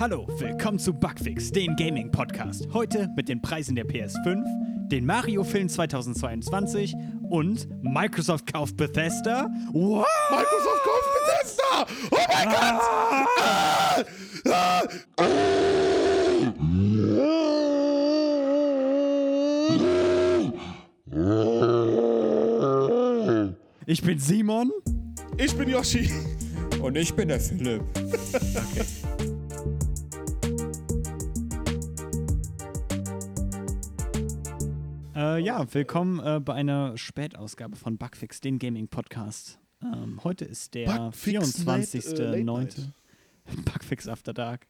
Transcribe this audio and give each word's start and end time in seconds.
Hallo, 0.00 0.28
willkommen 0.38 0.78
zu 0.78 0.94
Bugfix, 0.94 1.50
den 1.50 1.74
Gaming-Podcast. 1.74 2.68
Heute 2.72 3.08
mit 3.16 3.28
den 3.28 3.42
Preisen 3.42 3.74
der 3.74 3.84
PS5, 3.84 4.44
den 4.88 5.04
Mario-Film 5.04 5.68
2022 5.68 6.94
und 7.28 7.66
Microsoft 7.82 8.52
kauft 8.52 8.76
Bethesda. 8.76 9.50
What? 9.72 10.06
Microsoft 10.30 10.84
kauft 10.84 11.08
Bethesda! 11.18 11.86
Oh 12.12 12.18
mein 12.32 12.48
Gott! 12.48 12.80
Ah! 13.40 14.84
Ah! 15.16 15.38
Ich 23.86 24.02
bin 24.02 24.20
Simon. 24.20 24.70
Ich 25.36 25.56
bin 25.56 25.68
Yoshi. 25.68 26.08
Und 26.80 26.96
ich 26.96 27.12
bin 27.12 27.26
der 27.26 27.40
Philipp. 27.40 27.82
Okay. 27.96 29.27
Äh, 35.38 35.42
ja, 35.42 35.72
willkommen 35.72 36.18
äh, 36.18 36.40
bei 36.40 36.54
einer 36.54 36.98
Spätausgabe 36.98 37.76
von 37.76 37.96
Bugfix, 37.96 38.40
den 38.40 38.58
Gaming-Podcast. 38.58 39.60
Ähm, 39.80 40.18
heute 40.24 40.44
ist 40.44 40.74
der 40.74 41.12
Bugfix 41.12 41.64
Night, 41.64 41.94
äh, 41.94 41.98
Late 41.98 42.42
24.09. 42.42 42.44
Night. 42.44 42.92
Bugfix 43.64 44.08
After 44.08 44.34
Dark. 44.34 44.66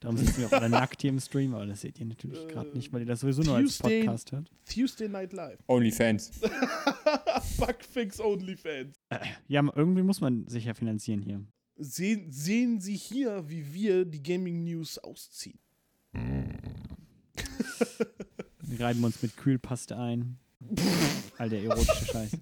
Darum 0.00 0.18
sitzen 0.18 0.40
wir 0.40 0.48
auch 0.48 0.52
alle 0.52 0.68
nackt 0.68 1.00
hier 1.00 1.08
im 1.08 1.18
Stream, 1.18 1.54
aber 1.54 1.64
das 1.64 1.80
seht 1.80 1.98
ihr 1.98 2.04
natürlich 2.04 2.46
gerade 2.48 2.68
nicht, 2.76 2.92
weil 2.92 3.00
ihr 3.00 3.06
das 3.06 3.20
sowieso 3.20 3.40
nur 3.40 3.56
als 3.56 3.78
Tuesday- 3.78 4.00
Podcast 4.00 4.32
hört. 4.32 4.50
Tuesday 4.70 5.08
Night 5.08 5.32
Live. 5.32 5.58
Onlyfans. 5.66 6.30
Bugfix 7.56 8.20
Onlyfans. 8.20 8.94
Ja, 9.48 9.64
irgendwie 9.74 10.02
muss 10.02 10.20
man 10.20 10.46
sich 10.46 10.66
ja 10.66 10.74
finanzieren 10.74 11.22
hier. 11.22 11.42
Sehen, 11.76 12.30
sehen 12.30 12.82
Sie 12.82 12.96
hier, 12.96 13.48
wie 13.48 13.72
wir 13.72 14.04
die 14.04 14.22
Gaming 14.22 14.62
News 14.64 14.98
ausziehen. 14.98 15.58
Wir 18.72 18.86
reiben 18.86 19.04
uns 19.04 19.20
mit 19.20 19.36
Kühlpaste 19.36 19.98
ein. 19.98 20.38
All 21.36 21.50
der 21.50 21.62
erotische 21.62 22.06
Scheiß. 22.06 22.38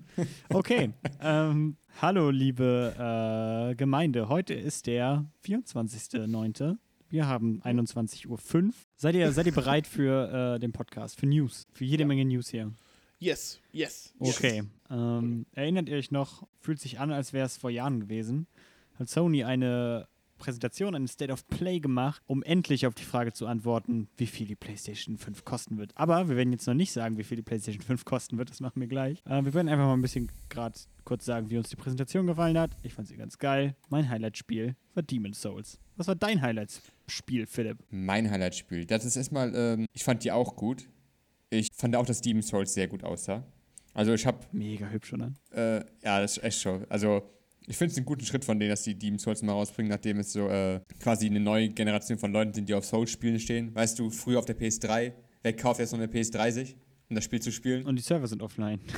Okay. 0.48 0.92
Ähm, 1.20 1.77
hallo, 2.00 2.31
liebe 2.31 3.70
äh, 3.73 3.75
Gemeinde. 3.75 4.28
Heute 4.28 4.55
ist 4.55 4.86
der 4.86 5.27
24.09. 5.45 6.77
Wir 7.08 7.27
haben 7.27 7.61
21.05 7.62 8.28
Uhr. 8.28 8.70
Seid 8.95 9.17
ihr, 9.17 9.33
seid 9.33 9.47
ihr 9.47 9.53
bereit 9.53 9.89
für 9.89 10.55
äh, 10.55 10.61
den 10.61 10.70
Podcast, 10.70 11.19
für 11.19 11.27
News? 11.27 11.67
Für 11.73 11.84
jede 11.84 12.05
Menge 12.05 12.25
News 12.25 12.48
hier. 12.48 12.73
Yes, 13.19 13.58
yes. 13.73 14.14
yes. 14.20 14.36
Okay. 14.36 14.62
Ähm, 14.89 15.47
erinnert 15.51 15.89
ihr 15.89 15.97
euch 15.97 16.12
noch, 16.12 16.47
fühlt 16.61 16.78
sich 16.78 17.01
an, 17.01 17.11
als 17.11 17.33
wäre 17.33 17.47
es 17.47 17.56
vor 17.56 17.70
Jahren 17.70 17.98
gewesen, 17.98 18.47
hat 19.01 19.08
Sony 19.08 19.42
eine 19.42 20.06
Präsentation, 20.41 20.96
eine 20.96 21.06
State 21.06 21.33
of 21.33 21.46
Play 21.46 21.78
gemacht, 21.78 22.20
um 22.27 22.42
endlich 22.42 22.86
auf 22.86 22.94
die 22.94 23.05
Frage 23.05 23.33
zu 23.33 23.46
antworten, 23.46 24.08
wie 24.16 24.27
viel 24.27 24.48
die 24.48 24.56
PlayStation 24.56 25.16
5 25.19 25.44
kosten 25.44 25.78
wird. 25.78 25.92
Aber 25.94 26.28
wir 26.28 26.36
werden 26.36 26.50
jetzt 26.52 26.66
noch 26.66 26.74
nicht 26.74 26.91
sagen, 26.91 27.16
wie 27.16 27.22
viel 27.22 27.36
die 27.36 27.42
PlayStation 27.42 27.83
5 27.83 28.05
kosten 28.05 28.38
wird, 28.38 28.50
das 28.50 28.61
machen 28.61 28.80
wir 28.80 28.88
gleich. 28.88 29.22
Äh, 29.27 29.44
wir 29.44 29.55
werden 29.55 29.68
einfach 29.68 29.84
mal 29.86 29.94
ein 29.94 30.02
bisschen 30.02 30.30
gerade 30.48 30.78
kurz 31.05 31.24
sagen, 31.24 31.48
wie 31.50 31.58
uns 31.58 31.68
die 31.68 31.77
Präsentation 31.77 32.27
gefallen 32.27 32.58
hat. 32.58 32.72
Ich 32.83 32.94
fand 32.94 33.06
sie 33.06 33.16
ganz 33.16 33.38
geil. 33.38 33.77
Mein 33.88 34.08
Highlight-Spiel 34.08 34.74
war 34.94 35.02
Demon's 35.05 35.41
Souls. 35.41 35.78
Was 35.96 36.08
war 36.08 36.16
dein 36.16 36.42
Highlight-Spiel, 36.42 37.46
Philipp? 37.46 37.78
Mein 37.91 38.28
Highlight-Spiel. 38.30 38.86
Das 38.86 39.05
ist 39.05 39.16
erstmal, 39.16 39.55
ähm, 39.55 39.86
ich 39.92 40.02
fand 40.02 40.24
die 40.24 40.33
auch 40.33 40.56
gut. 40.56 40.88
Ich 41.50 41.68
fand 41.74 41.94
auch, 41.96 42.06
dass 42.06 42.20
Demon's 42.20 42.48
Souls 42.48 42.74
sehr 42.74 42.88
gut 42.88 43.05
aussah. 43.05 43.44
Also 43.92 44.14
ich 44.14 44.24
habe, 44.24 44.38
Mega 44.52 44.86
hübsch, 44.88 45.12
oder? 45.12 45.33
äh, 45.50 45.84
ja, 46.05 46.20
das 46.20 46.36
ist 46.36 46.44
echt 46.44 46.61
schon. 46.61 46.86
Also 46.88 47.22
ich 47.66 47.77
finde 47.77 47.92
es 47.92 47.97
einen 47.98 48.06
guten 48.06 48.25
Schritt 48.25 48.44
von 48.44 48.58
denen, 48.58 48.70
dass 48.70 48.83
die 48.83 48.98
Demon's 48.98 49.22
Souls 49.22 49.42
mal 49.42 49.53
rausbringen, 49.53 49.91
nachdem 49.91 50.19
es 50.19 50.33
so 50.33 50.48
äh, 50.48 50.80
quasi 51.00 51.27
eine 51.27 51.41
neue 51.41 51.69
Generation 51.70 52.19
von 52.19 52.33
Leuten 52.33 52.52
sind, 52.52 52.69
die 52.69 52.75
auf 52.75 52.84
Souls-Spielen 52.84 53.39
stehen. 53.39 53.75
Weißt 53.75 53.98
du, 53.98 54.11
früher 54.11 54.39
auf 54.39 54.44
der 54.47 54.58
PS3, 54.58 55.12
wer 55.42 55.56
kauft 55.56 55.80
jetzt 55.80 55.92
noch 55.92 55.98
eine 55.98 56.08
PS3 56.11 56.50
sich, 56.52 56.77
um 57.08 57.14
das 57.17 57.25
Spiel 57.25 57.41
zu 57.41 57.52
spielen? 57.52 57.84
Und 57.86 57.97
die 57.97 58.02
Server 58.02 58.27
sind 58.27 58.42
offline. 58.42 58.80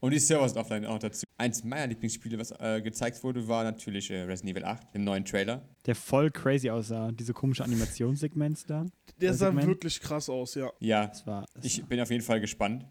Und 0.00 0.10
die 0.10 0.18
Server 0.18 0.48
sind 0.48 0.58
offline 0.58 0.84
auch 0.84 0.98
dazu. 0.98 1.24
Eins 1.38 1.62
meiner 1.62 1.86
Lieblingsspiele, 1.86 2.36
was 2.36 2.50
äh, 2.58 2.80
gezeigt 2.82 3.22
wurde, 3.22 3.46
war 3.46 3.62
natürlich 3.62 4.10
äh, 4.10 4.22
Resident 4.22 4.56
Evil 4.56 4.64
8, 4.64 4.88
im 4.94 5.04
neuen 5.04 5.24
Trailer. 5.24 5.62
Der 5.86 5.94
voll 5.94 6.28
crazy 6.32 6.70
aussah. 6.70 7.12
Diese 7.12 7.32
komische 7.32 7.62
Animationssegments 7.62 8.66
da. 8.66 8.84
Der 9.20 9.32
sah 9.32 9.46
Segment. 9.46 9.68
wirklich 9.68 10.00
krass 10.00 10.28
aus, 10.28 10.56
ja. 10.56 10.72
Ja, 10.80 11.06
Das 11.06 11.24
war. 11.24 11.46
Das 11.54 11.64
ich 11.64 11.84
bin 11.84 12.00
auf 12.00 12.10
jeden 12.10 12.24
Fall 12.24 12.40
gespannt, 12.40 12.84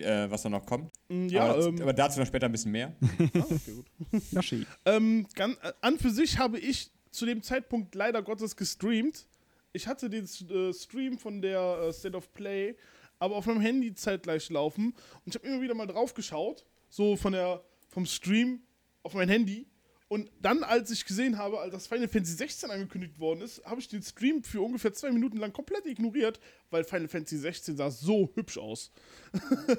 äh, 0.00 0.30
was 0.30 0.42
da 0.42 0.48
noch 0.48 0.64
kommt. 0.66 0.90
Mm, 1.08 1.28
Ja, 1.28 1.44
aber, 1.50 1.66
ähm, 1.66 1.80
aber 1.82 1.92
dazu 1.92 2.18
noch 2.20 2.26
später 2.26 2.46
ein 2.46 2.52
bisschen 2.52 2.72
mehr. 2.72 2.94
ah, 3.34 3.38
okay, 3.50 3.72
gut. 3.74 4.22
Yoshi. 4.32 4.66
Ähm, 4.84 5.26
gan- 5.34 5.56
äh, 5.62 5.72
an 5.80 5.98
für 5.98 6.10
sich 6.10 6.38
habe 6.38 6.58
ich 6.58 6.90
zu 7.10 7.26
dem 7.26 7.42
Zeitpunkt 7.42 7.94
leider 7.94 8.22
Gottes 8.22 8.56
gestreamt. 8.56 9.26
Ich 9.72 9.86
hatte 9.86 10.08
den 10.10 10.24
äh, 10.24 10.72
Stream 10.72 11.18
von 11.18 11.40
der 11.42 11.60
äh, 11.88 11.92
State 11.92 12.16
of 12.16 12.32
Play, 12.32 12.74
aber 13.18 13.36
auf 13.36 13.46
meinem 13.46 13.60
Handy 13.60 13.94
zeitgleich 13.94 14.48
laufen. 14.50 14.94
Und 15.24 15.34
ich 15.34 15.34
habe 15.34 15.46
immer 15.46 15.60
wieder 15.62 15.74
mal 15.74 15.86
drauf 15.86 16.14
geschaut, 16.14 16.64
so 16.88 17.16
von 17.16 17.32
der, 17.32 17.62
vom 17.88 18.04
Stream 18.06 18.60
auf 19.02 19.14
mein 19.14 19.28
Handy. 19.28 19.66
Und 20.08 20.30
dann, 20.40 20.62
als 20.62 20.90
ich 20.90 21.04
gesehen 21.04 21.36
habe, 21.36 21.58
als 21.58 21.72
das 21.72 21.86
Final 21.88 22.08
Fantasy 22.08 22.36
16 22.36 22.70
angekündigt 22.70 23.18
worden 23.18 23.40
ist, 23.40 23.64
habe 23.64 23.80
ich 23.80 23.88
den 23.88 24.02
Stream 24.02 24.44
für 24.44 24.60
ungefähr 24.60 24.92
zwei 24.92 25.10
Minuten 25.10 25.38
lang 25.38 25.52
komplett 25.52 25.84
ignoriert, 25.86 26.38
weil 26.70 26.84
Final 26.84 27.08
Fantasy 27.08 27.38
16 27.38 27.76
sah 27.76 27.90
so 27.90 28.30
hübsch 28.34 28.58
aus. 28.58 28.92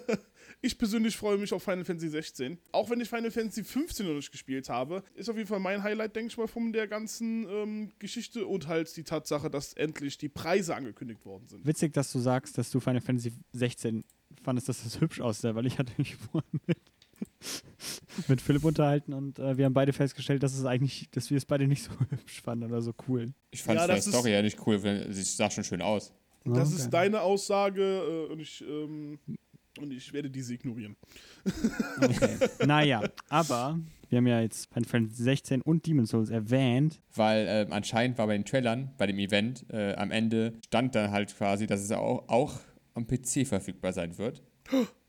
Ich 0.62 0.78
persönlich 0.78 1.16
freue 1.16 1.38
mich 1.38 1.54
auf 1.54 1.64
Final 1.64 1.86
Fantasy 1.86 2.10
16. 2.10 2.58
Auch 2.72 2.90
wenn 2.90 3.00
ich 3.00 3.10
Final 3.10 3.30
Fantasy 3.30 3.64
15 3.64 4.08
noch 4.08 4.16
nicht 4.16 4.32
gespielt 4.32 4.70
habe, 4.70 5.04
ist 5.14 5.30
auf 5.30 5.36
jeden 5.36 5.48
Fall 5.48 5.60
mein 5.60 5.84
Highlight, 5.84 6.16
denke 6.16 6.32
ich 6.32 6.38
mal, 6.38 6.48
von 6.48 6.74
der 6.74 6.88
ganzen 6.88 7.48
ähm, 7.48 7.92
Geschichte 8.00 8.48
und 8.48 8.68
halt 8.68 8.96
die 8.98 9.04
Tatsache, 9.04 9.50
dass 9.50 9.74
endlich 9.74 10.18
die 10.18 10.30
Preise 10.30 10.76
angekündigt 10.76 11.26
worden 11.26 11.48
sind. 11.48 11.66
Witzig, 11.66 11.94
dass 11.94 12.12
du 12.12 12.20
sagst, 12.20 12.58
dass 12.58 12.72
du 12.72 12.80
Final 12.80 13.02
Fantasy 13.02 13.34
16 13.54 14.04
fandest, 14.42 14.70
dass 14.70 14.84
das 14.84 15.00
hübsch 15.00 15.22
aussah, 15.22 15.54
weil 15.56 15.68
ich 15.68 15.78
hatte 15.78 15.94
mich 15.98 16.16
vorhin 16.32 16.60
mit, 16.66 16.80
mit 18.28 18.42
Philipp 18.42 18.64
unterhalten 18.66 19.14
und 19.14 19.40
äh, 19.40 19.58
wir 19.58 19.66
haben 19.66 19.74
beide 19.74 19.94
festgestellt, 19.94 20.42
dass 20.44 20.58
es 20.58 20.66
eigentlich, 20.66 21.10
dass 21.12 21.30
wir 21.30 21.38
es 21.38 21.46
beide 21.46 21.68
nicht 21.68 21.84
so 21.84 21.92
hübsch 22.10 22.42
fanden 22.42 22.66
oder 22.66 22.82
so 22.82 22.94
cool. 23.08 23.34
Ich 23.52 23.62
fand 23.64 23.78
Ja, 23.78 23.84
es 23.84 23.86
von 23.86 23.88
der 23.88 23.96
das 23.98 24.08
ist- 24.08 24.14
Story 24.14 24.32
ja 24.34 24.42
nicht 24.42 24.58
cool, 24.66 24.82
weil 24.84 25.12
sie 25.14 25.24
sah 25.24 25.50
schon 25.50 25.64
schön 25.64 25.82
aus. 25.82 26.14
Das 26.46 26.70
Okay. 26.72 26.82
ist 26.82 26.90
deine 26.92 27.22
Aussage 27.22 27.82
äh, 28.30 28.32
und, 28.32 28.40
ich, 28.40 28.64
ähm, 28.68 29.20
und 29.80 29.92
ich 29.92 30.12
werde 30.14 30.30
diese 30.30 30.54
ignorieren. 30.54 30.96
Okay. 32.02 32.38
naja, 32.66 33.04
aber 33.30 33.80
wir 34.10 34.18
haben 34.20 34.28
ja 34.28 34.40
jetzt 34.42 34.68
Final 34.74 34.88
Fantasy 34.88 35.24
16 35.24 35.62
und 35.62 35.86
Demon's 35.86 36.10
Souls 36.12 36.30
erwähnt. 36.30 37.02
Weil 37.16 37.46
ähm, 37.50 37.74
anscheinend 37.74 38.18
war 38.18 38.28
bei 38.28 38.34
den 38.38 38.46
Trailern, 38.46 38.92
bei 38.98 39.08
dem 39.08 39.20
Event, 39.20 39.66
äh, 39.70 39.94
am 39.96 40.12
Ende 40.12 40.54
stand 40.66 40.96
dann 40.96 41.12
halt 41.12 41.36
quasi, 41.36 41.68
dass 41.68 41.82
es 41.82 41.92
auch, 41.92 42.28
auch 42.30 42.60
am 42.94 43.06
PC 43.06 43.46
verfügbar 43.46 43.92
sein 43.94 44.18
wird. 44.18 44.42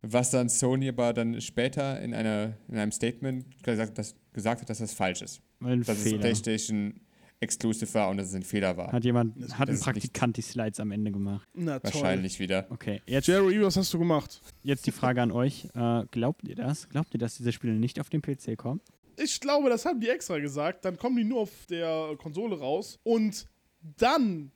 Was 0.03 0.31
dann 0.31 0.49
Sony 0.49 0.89
aber 0.89 1.13
dann 1.13 1.41
später 1.41 2.01
in, 2.01 2.15
einer, 2.15 2.55
in 2.69 2.77
einem 2.79 2.93
Statement 2.93 3.63
gesagt, 3.63 3.99
dass, 3.99 4.15
gesagt 4.33 4.61
hat, 4.63 4.71
dass 4.71 4.79
das 4.79 4.93
falsch 4.95 5.23
ist. 5.23 5.41
Ein 5.61 5.83
Dass 5.83 5.99
es 5.99 6.03
Fehler. 6.05 6.19
PlayStation 6.21 7.01
Exclusive 7.41 7.93
war 7.95 8.09
und 8.11 8.17
dass 8.17 8.29
es 8.29 8.35
ein 8.35 8.43
Fehler 8.43 8.77
war. 8.77 8.91
Hat 8.93 9.05
jemand, 9.05 9.41
Das- 9.43 9.59
hat 9.59 9.69
ein 9.69 9.75
das 9.75 9.83
Praktikant 9.85 10.37
die 10.37 10.43
Slides 10.43 10.81
am 10.81 10.91
Ende 10.93 11.11
gemacht. 11.13 11.47
Na 11.55 11.79
toll. 11.79 11.93
Wahrscheinlich 11.95 12.39
wieder. 12.41 12.67
Okay, 12.71 13.01
jetzt, 13.07 13.27
Jerry, 13.29 13.61
was 13.63 13.77
hast 13.77 13.93
du 13.95 13.99
gemacht? 13.99 14.41
jetzt 14.63 14.87
die 14.87 14.93
Frage 14.93 15.23
an 15.23 15.31
euch. 15.33 15.67
Äh, 15.75 16.05
glaubt 16.11 16.47
ihr 16.49 16.55
das? 16.57 16.89
Glaubt 16.89 17.15
ihr, 17.15 17.19
dass 17.19 17.37
diese 17.37 17.53
Spiele 17.53 17.75
nicht 17.75 18.01
auf 18.01 18.09
den 18.11 18.23
PC 18.23 18.57
kommen? 18.57 18.81
Ich 19.17 19.41
glaube, 19.41 19.69
das 19.69 19.85
haben 19.85 20.01
die 20.01 20.09
extra 20.09 20.39
gesagt. 20.39 20.85
Dann 20.85 20.97
kommen 20.97 21.17
die 21.17 21.25
nur 21.25 21.41
auf 21.41 21.51
der 21.69 22.15
Konsole 22.19 22.59
raus 22.59 22.99
und 23.03 23.47
dann 23.99 24.51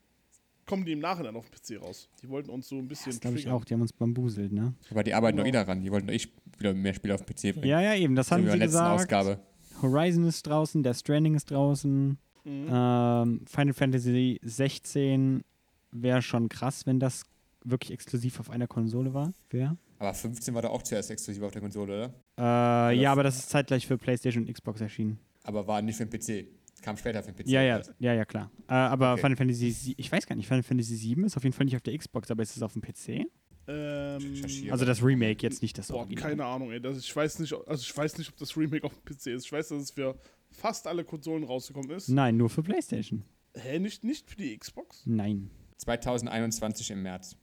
kommen 0.67 0.85
die 0.85 0.93
im 0.93 1.01
Nachhinein 1.01 1.35
auf 1.37 1.47
den 1.49 1.79
PC 1.79 1.83
raus. 1.83 2.09
Die 2.23 2.29
wollten 2.29 2.51
uns 2.51 2.69
so 2.69 2.77
ein 2.77 2.89
bisschen 2.89 3.13
Das 3.13 3.21
glaube 3.21 3.39
ich 3.39 3.49
auch, 3.49 3.65
die 3.65 3.75
haben 3.75 3.83
uns 3.83 3.93
bambuselt, 3.93 4.53
ne? 4.53 4.75
Aber 4.91 5.03
die 5.03 5.13
arbeiten 5.15 5.37
Genau. 5.37 5.45
noch 5.45 5.49
eh 5.49 5.53
daran. 5.65 5.83
Die 5.83 5.91
wollten 5.91 6.07
doch 6.07 6.15
eh 6.15 6.21
wieder 6.59 6.75
mehr 6.75 6.95
Spiele 6.95 7.15
auf 7.15 7.23
den 7.25 7.35
PC 7.35 7.55
bringen. 7.55 7.67
Ja, 7.69 7.81
ja, 7.81 7.95
eben, 7.95 8.15
das 8.15 8.29
So 8.29 8.37
haben 8.37 8.43
wie 8.43 8.47
bei 8.47 8.53
sie 8.53 8.59
der 8.59 8.67
letzten 8.69 8.79
gesagt. 8.85 9.01
Ausgabe. 9.13 9.39
Horizon 9.83 10.25
ist 10.25 10.47
draußen, 10.47 10.83
Death 10.83 10.97
Stranding 10.97 11.35
ist 11.35 11.51
draußen. 11.51 12.19
Mhm. 12.45 12.67
Ähm, 12.71 13.41
Final 13.47 13.73
Fantasy 13.75 14.41
16 14.43 15.43
wäre 15.93 16.23
schon 16.23 16.49
krass, 16.49 16.87
wenn 16.87 16.99
das 17.01 17.25
wirklich 17.65 17.93
exklusiv 17.93 18.41
auf 18.41 18.51
einer 18.51 18.67
Konsole 18.67 19.15
war. 19.15 19.33
Wer? 19.51 19.77
Aber 19.99 20.15
15 20.15 20.53
war 20.55 20.63
doch 20.63 20.71
auch 20.71 20.83
zuerst 20.83 21.11
exklusiv 21.11 21.43
auf 21.45 21.53
der 21.53 21.61
Konsole, 21.63 22.13
oder? 22.37 22.91
Äh, 22.93 22.99
ja, 23.01 23.13
aber 23.13 23.23
das 23.23 23.39
ist 23.39 23.51
zeitgleich 23.51 23.87
für 23.87 23.97
PlayStation 23.99 24.45
und 24.45 24.53
Xbox 24.53 24.81
erschienen. 24.81 25.19
Aber 25.45 25.67
war 25.67 25.81
nicht 25.83 25.97
für 25.97 26.07
den 26.07 26.19
PC. 26.21 26.47
Kam 26.83 26.97
später 26.97 27.23
für 27.23 27.33
den 27.33 27.45
PC. 27.45 27.49
Ja, 27.49 27.63
ja, 27.63 27.81
ja, 27.99 28.13
ja, 28.15 28.25
klar. 28.25 28.51
Äh, 28.69 28.75
aber 28.75 29.13
Okay. 29.13 29.23
Final 29.23 29.37
Fantasy, 29.37 29.95
ich 29.97 30.13
weiß 30.13 30.27
gar 30.27 30.37
nicht, 30.37 30.47
Final 30.47 30.63
Fantasy 30.63 30.97
7 30.97 31.25
ist 31.25 31.37
auf 31.37 31.45
jeden 31.45 31.55
Fall 31.55 31.65
nicht 31.65 31.77
auf 31.77 31.83
der 31.83 31.97
Xbox, 31.97 32.31
aber 32.31 32.43
ist 32.43 32.57
es 32.57 32.63
auf 32.63 32.73
dem 32.75 32.83
PC? 32.83 33.27
Ähm. 33.69 34.43
Also 34.71 34.85
das 34.85 35.03
Remake, 35.03 35.43
jetzt 35.43 35.63
nicht 35.63 35.79
das 35.79 35.89
Boah, 35.89 35.99
Original. 35.99 36.23
keine 36.31 36.45
Ahnung, 36.45 36.73
ey. 36.73 36.81
Das, 36.81 36.99
ich, 36.99 37.15
weiß 37.15 37.39
nicht, 37.39 37.55
also 37.55 37.81
ich 37.81 37.97
weiß 37.97 38.19
nicht, 38.19 38.29
ob 38.31 38.37
das 38.37 38.57
Remake 38.57 38.85
auf 38.85 38.93
dem 38.93 39.05
PC 39.05 39.27
ist. 39.29 39.45
Ich 39.47 39.53
weiß, 39.53 39.69
dass 39.69 39.83
es 39.83 39.91
für 39.93 40.19
fast 40.51 40.87
alle 40.87 41.05
Konsolen 41.05 41.45
rausgekommen 41.45 41.91
ist. 41.93 42.09
Nein, 42.09 42.37
nur 42.37 42.51
für 42.51 42.63
PlayStation. 42.63 43.25
Hä, 43.55 43.79
nicht, 43.79 44.03
nicht 44.03 44.29
für 44.29 44.37
die 44.37 44.57
Xbox? 44.59 45.03
Nein. 45.07 45.51
2021 45.79 46.91
im 46.91 47.03
März 47.03 47.37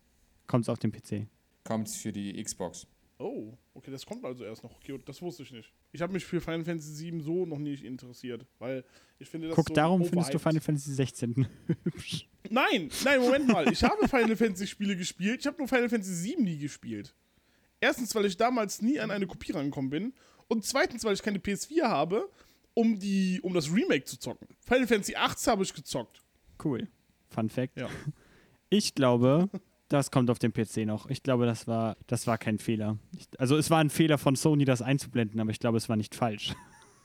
Kommt 0.47 0.65
es 0.65 0.69
auf 0.69 0.79
dem 0.79 0.91
PC. 0.91 1.27
kommt 1.63 1.87
es 1.87 1.95
für 1.95 2.11
die 2.11 2.41
Xbox. 2.43 2.87
Oh, 3.21 3.57
okay, 3.73 3.91
das 3.91 4.05
kommt 4.05 4.23
also 4.23 4.45
erst 4.45 4.63
noch. 4.63 4.73
Okay, 4.77 4.97
das 5.05 5.21
wusste 5.21 5.43
ich 5.43 5.51
nicht. 5.51 5.73
Ich 5.91 6.01
habe 6.01 6.13
mich 6.13 6.23
für 6.23 6.39
Final 6.39 6.63
Fantasy 6.63 7.11
VII 7.11 7.21
so 7.21 7.45
noch 7.45 7.57
nicht 7.57 7.83
interessiert, 7.83 8.45
weil 8.59 8.85
ich 9.19 9.29
finde 9.29 9.49
das 9.49 9.57
Guck, 9.57 9.67
so 9.67 9.73
darum 9.73 10.05
findest 10.05 10.33
du. 10.33 10.39
Final 10.39 10.61
Fantasy 10.61 10.93
16 10.93 11.47
hübsch. 11.83 12.29
Nein, 12.49 12.89
nein, 13.03 13.19
Moment 13.19 13.47
mal. 13.49 13.71
Ich 13.71 13.83
habe 13.83 14.07
Final 14.07 14.35
Fantasy 14.35 14.65
Spiele 14.65 14.95
gespielt. 14.95 15.41
Ich 15.41 15.45
habe 15.45 15.57
nur 15.57 15.67
Final 15.67 15.89
Fantasy 15.89 16.29
VII 16.29 16.41
nie 16.41 16.57
gespielt. 16.57 17.13
Erstens, 17.81 18.15
weil 18.15 18.25
ich 18.25 18.37
damals 18.37 18.81
nie 18.81 18.99
an 18.99 19.11
eine 19.11 19.27
Kopie 19.27 19.51
rangekommen 19.51 19.89
bin. 19.89 20.13
Und 20.47 20.65
zweitens, 20.65 21.03
weil 21.03 21.13
ich 21.13 21.21
keine 21.21 21.37
PS4 21.39 21.83
habe, 21.83 22.29
um, 22.73 22.97
die, 22.97 23.41
um 23.43 23.53
das 23.53 23.71
Remake 23.71 24.05
zu 24.05 24.17
zocken. 24.17 24.47
Final 24.61 24.87
Fantasy 24.87 25.15
18 25.15 25.51
habe 25.51 25.63
ich 25.63 25.73
gezockt. 25.73 26.23
Cool. 26.63 26.87
Fun 27.29 27.49
Fact. 27.49 27.77
Ja. 27.77 27.89
Ich 28.71 28.93
glaube, 28.93 29.49
das 29.89 30.11
kommt 30.11 30.29
auf 30.29 30.39
dem 30.39 30.53
PC 30.53 30.85
noch. 30.85 31.09
Ich 31.09 31.23
glaube, 31.23 31.45
das 31.45 31.67
war, 31.67 31.97
das 32.07 32.27
war 32.27 32.37
kein 32.37 32.59
Fehler. 32.59 32.97
Ich, 33.17 33.27
also 33.37 33.57
es 33.57 33.69
war 33.69 33.79
ein 33.79 33.89
Fehler 33.89 34.17
von 34.17 34.35
Sony, 34.35 34.65
das 34.65 34.81
einzublenden, 34.81 35.39
aber 35.39 35.51
ich 35.51 35.59
glaube, 35.59 35.77
es 35.77 35.89
war 35.89 35.95
nicht 35.95 36.15
falsch. 36.15 36.53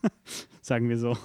Sagen 0.61 0.89
wir 0.89 0.99
so. 0.99 1.17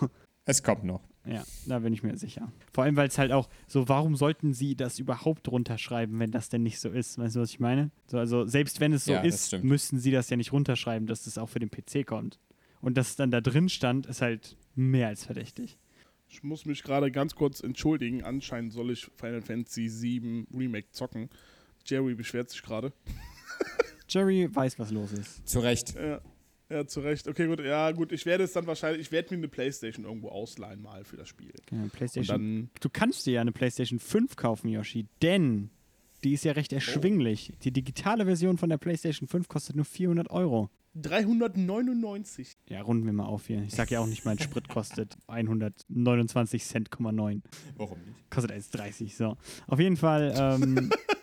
Es 0.46 0.64
kommt 0.64 0.84
noch. 0.84 1.02
Ja, 1.26 1.44
da 1.68 1.80
bin 1.80 1.94
ich 1.94 2.02
mir 2.02 2.18
sicher. 2.18 2.52
Vor 2.74 2.86
allem, 2.86 2.96
weil 2.96 3.08
es 3.08 3.18
halt 3.18 3.32
auch 3.32 3.50
so, 3.68 3.88
warum 3.88 4.16
sollten 4.16 4.54
sie 4.54 4.76
das 4.76 4.98
überhaupt 4.98 5.48
runterschreiben, 5.50 6.18
wenn 6.18 6.32
das 6.32 6.50
denn 6.50 6.64
nicht 6.64 6.80
so 6.80 6.90
ist? 6.90 7.20
Weißt 7.20 7.36
du, 7.36 7.42
was 7.42 7.52
ich 7.52 7.60
meine? 7.60 7.92
So, 8.08 8.18
also, 8.18 8.46
selbst 8.46 8.80
wenn 8.80 8.94
es 8.94 9.06
so 9.06 9.12
Ja, 9.12 9.22
ist, 9.22 9.62
müssten 9.62 10.00
sie 10.00 10.12
das 10.12 10.30
ja 10.30 10.38
nicht 10.38 10.54
runterschreiben, 10.54 11.08
dass 11.08 11.26
das 11.26 11.38
auch 11.38 11.50
für 11.50 11.60
den 11.60 11.70
PC 11.70 12.08
kommt. 12.08 12.40
Und 12.82 12.98
dass 12.98 13.10
es 13.10 13.16
dann 13.18 13.30
da 13.30 13.42
drin 13.42 13.70
stand, 13.70 14.08
ist 14.08 14.22
halt 14.22 14.58
mehr 14.76 15.10
als 15.10 15.26
verdächtig. 15.26 15.78
Ich 16.30 16.44
muss 16.44 16.66
mich 16.66 16.84
gerade 16.84 17.12
ganz 17.12 17.36
kurz 17.36 17.60
entschuldigen. 17.60 18.24
Anscheinend 18.24 18.72
soll 18.72 18.92
ich 18.92 19.10
Final 19.18 19.42
Fantasy 19.42 19.90
VII 19.90 20.48
Remake 20.56 20.92
zocken. 20.92 21.30
Jerry 21.86 22.16
beschwert 22.16 22.50
sich 22.50 22.62
gerade. 22.62 22.94
Jerry 24.08 24.50
weiß, 24.54 24.80
was 24.80 24.92
los 24.92 25.12
ist. 25.14 25.48
Zu 25.48 25.60
Recht. 25.60 25.96
Ja, 25.96 26.20
ja, 26.70 26.86
zu 26.88 27.00
Recht. 27.02 27.28
Okay, 27.28 27.48
gut. 27.48 27.60
Ja, 27.62 27.92
gut. 27.92 28.12
Ich 28.12 28.26
werde 28.26 28.44
es 28.44 28.54
dann 28.54 28.66
wahrscheinlich, 28.68 29.02
ich 29.02 29.12
werde 29.12 29.30
mir 29.34 29.38
eine 29.40 29.48
Playstation 29.48 30.06
irgendwo 30.06 30.30
ausleihen 30.30 30.82
mal 30.82 31.04
für 31.04 31.18
das 31.18 31.28
Spiel. 31.30 31.54
Ja, 31.72 31.82
Und 31.84 31.92
PlayStation. 31.94 32.28
dann, 32.38 32.70
Du 32.82 32.90
kannst 32.90 33.26
dir 33.26 33.34
ja 33.34 33.42
eine 33.42 33.52
PlayStation 33.52 34.00
5 34.00 34.36
kaufen, 34.36 34.70
Yoshi, 34.70 35.06
denn 35.22 35.70
die 36.24 36.34
ist 36.34 36.44
ja 36.44 36.52
recht 36.54 36.74
erschwinglich. 36.74 37.54
Die 37.64 37.72
digitale 37.72 38.26
Version 38.26 38.58
von 38.58 38.70
der 38.70 38.78
PlayStation 38.78 39.28
5 39.28 39.48
kostet 39.48 39.76
nur 39.76 39.86
400 39.86 40.30
Euro. 40.32 40.70
399. 40.96 42.58
Ja, 42.68 42.82
runden 42.82 43.06
wir 43.06 43.14
mal 43.14 43.26
auf 43.26 43.48
hier. 43.48 43.62
Ich 43.64 43.74
sag 43.76 43.92
ja 43.92 44.00
auch 44.00 44.08
nicht, 44.08 44.26
mein 44.26 44.40
Sprit 44.40 44.68
kostet 44.68 45.18
129 45.28 46.64
Cent,9. 46.64 47.42
Warum 47.78 48.00
nicht? 48.00 48.30
Kostet 48.32 48.52
1,30. 48.52 49.16
So. 49.16 49.38
Auf 49.68 49.80
jeden 49.80 49.98
Fall, 49.98 50.34
ähm, 50.36 50.90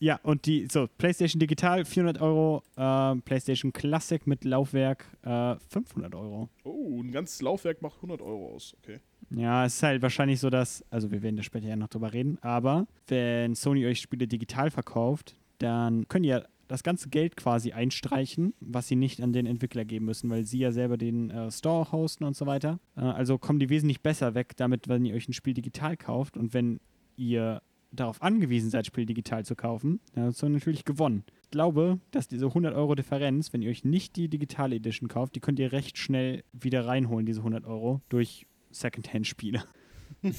ja, 0.00 0.18
und 0.22 0.46
die, 0.46 0.66
so, 0.70 0.88
PlayStation 0.98 1.38
Digital 1.38 1.84
400 1.84 2.22
Euro, 2.22 2.62
äh, 2.76 3.16
PlayStation 3.20 3.70
Classic 3.72 4.26
mit 4.26 4.44
Laufwerk 4.44 5.04
äh, 5.22 5.56
500 5.68 6.14
Euro. 6.14 6.48
Oh, 6.64 7.02
ein 7.02 7.12
ganzes 7.12 7.42
Laufwerk 7.42 7.82
macht 7.82 7.96
100 7.96 8.22
Euro 8.22 8.54
aus. 8.54 8.74
Okay. 8.82 9.00
Ja, 9.30 9.66
es 9.66 9.76
ist 9.76 9.82
halt 9.82 10.02
wahrscheinlich 10.02 10.40
so, 10.40 10.48
dass, 10.48 10.84
also 10.90 11.12
wir 11.12 11.22
werden 11.22 11.36
da 11.36 11.42
später 11.42 11.68
ja 11.68 11.76
noch 11.76 11.88
drüber 11.88 12.14
reden, 12.14 12.38
aber 12.40 12.86
wenn 13.08 13.54
Sony 13.54 13.86
euch 13.86 14.00
Spiele 14.00 14.26
digital 14.26 14.70
verkauft, 14.70 15.36
dann 15.58 16.08
könnt 16.08 16.24
ihr 16.24 16.48
das 16.66 16.82
ganze 16.82 17.10
Geld 17.10 17.36
quasi 17.36 17.72
einstreichen, 17.72 18.54
was 18.60 18.88
sie 18.88 18.96
nicht 18.96 19.20
an 19.20 19.32
den 19.32 19.44
Entwickler 19.44 19.84
geben 19.84 20.06
müssen, 20.06 20.30
weil 20.30 20.46
sie 20.46 20.60
ja 20.60 20.72
selber 20.72 20.96
den 20.96 21.30
äh, 21.30 21.50
Store 21.50 21.92
hosten 21.92 22.24
und 22.24 22.36
so 22.36 22.46
weiter. 22.46 22.80
Äh, 22.96 23.00
also 23.00 23.38
kommen 23.38 23.58
die 23.58 23.68
wesentlich 23.68 24.00
besser 24.00 24.34
weg 24.34 24.56
damit, 24.56 24.88
wenn 24.88 25.04
ihr 25.04 25.14
euch 25.14 25.28
ein 25.28 25.34
Spiel 25.34 25.52
digital 25.52 25.96
kauft 25.96 26.36
und 26.36 26.54
wenn 26.54 26.80
ihr 27.16 27.60
darauf 27.92 28.22
angewiesen 28.22 28.70
seid, 28.70 28.86
Spiel 28.86 29.06
digital 29.06 29.44
zu 29.44 29.56
kaufen, 29.56 30.00
dann 30.14 30.26
habt 30.26 30.42
ihr 30.42 30.48
natürlich 30.48 30.84
gewonnen. 30.84 31.24
Ich 31.42 31.50
glaube, 31.50 31.98
dass 32.10 32.28
diese 32.28 32.46
100 32.46 32.74
Euro 32.74 32.94
Differenz, 32.94 33.52
wenn 33.52 33.62
ihr 33.62 33.70
euch 33.70 33.84
nicht 33.84 34.16
die 34.16 34.28
digitale 34.28 34.76
Edition 34.76 35.08
kauft, 35.08 35.34
die 35.34 35.40
könnt 35.40 35.58
ihr 35.58 35.72
recht 35.72 35.98
schnell 35.98 36.44
wieder 36.52 36.86
reinholen, 36.86 37.26
diese 37.26 37.40
100 37.40 37.64
Euro, 37.64 38.00
durch 38.08 38.46
Secondhand-Spiele. 38.70 39.64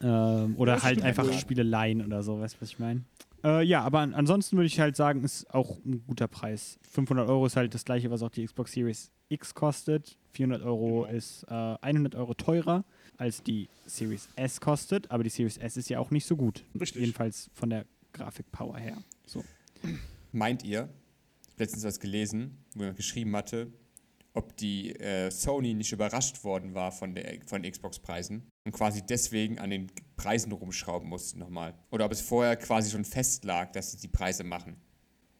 ähm, 0.00 0.54
oder 0.56 0.82
halt 0.82 1.02
einfach. 1.02 1.30
Spiele 1.32 1.62
leihen 1.62 2.04
oder 2.04 2.22
so, 2.22 2.40
weißt 2.40 2.56
du, 2.56 2.60
was 2.60 2.70
ich 2.70 2.78
meine? 2.78 3.02
Äh, 3.44 3.62
ja, 3.64 3.82
aber 3.82 4.00
an, 4.00 4.14
ansonsten 4.14 4.56
würde 4.56 4.66
ich 4.66 4.80
halt 4.80 4.96
sagen, 4.96 5.22
ist 5.22 5.52
auch 5.52 5.78
ein 5.84 6.02
guter 6.06 6.26
Preis. 6.28 6.78
500 6.90 7.28
Euro 7.28 7.44
ist 7.46 7.56
halt 7.56 7.74
das 7.74 7.84
gleiche, 7.84 8.10
was 8.10 8.22
auch 8.22 8.30
die 8.30 8.44
Xbox 8.46 8.72
Series 8.72 9.10
X 9.28 9.54
kostet. 9.54 10.16
400 10.32 10.62
Euro 10.62 11.02
Genau. 11.02 11.16
ist 11.16 11.44
äh, 11.48 11.52
100 11.80 12.14
Euro 12.14 12.34
teurer 12.34 12.84
als 13.16 13.42
die 13.42 13.68
Series 13.86 14.28
S 14.36 14.60
kostet, 14.60 15.10
aber 15.10 15.22
die 15.22 15.30
Series 15.30 15.58
S 15.58 15.76
ist 15.76 15.88
ja 15.88 15.98
auch 16.00 16.10
nicht 16.10 16.26
so 16.26 16.36
gut. 16.36 16.64
Richtig. 16.78 17.00
Jedenfalls 17.00 17.50
von 17.54 17.70
der 17.70 17.84
Grafikpower 18.12 18.78
her. 18.78 18.96
So. 19.26 19.44
Meint 20.32 20.64
ihr, 20.64 20.88
ich 21.42 21.50
habe 21.52 21.58
letztens 21.58 21.84
was 21.84 22.00
gelesen, 22.00 22.56
wo 22.74 22.80
jemand 22.80 22.96
geschrieben 22.96 23.36
hatte, 23.36 23.68
ob 24.34 24.56
die 24.56 24.94
äh, 24.96 25.30
Sony 25.30 25.74
nicht 25.74 25.92
überrascht 25.92 26.44
worden 26.44 26.74
war 26.74 26.92
von, 26.92 27.14
der, 27.14 27.38
von 27.46 27.62
Xbox-Preisen 27.62 28.50
und 28.64 28.72
quasi 28.72 29.02
deswegen 29.06 29.58
an 29.58 29.70
den 29.70 29.90
Preisen 30.16 30.52
rumschrauben 30.52 31.08
mussten 31.08 31.38
nochmal. 31.38 31.74
Oder 31.90 32.04
ob 32.04 32.12
es 32.12 32.20
vorher 32.20 32.56
quasi 32.56 32.90
schon 32.90 33.04
festlag, 33.04 33.72
dass 33.72 33.92
sie 33.92 33.98
die 33.98 34.08
Preise 34.08 34.44
machen. 34.44 34.76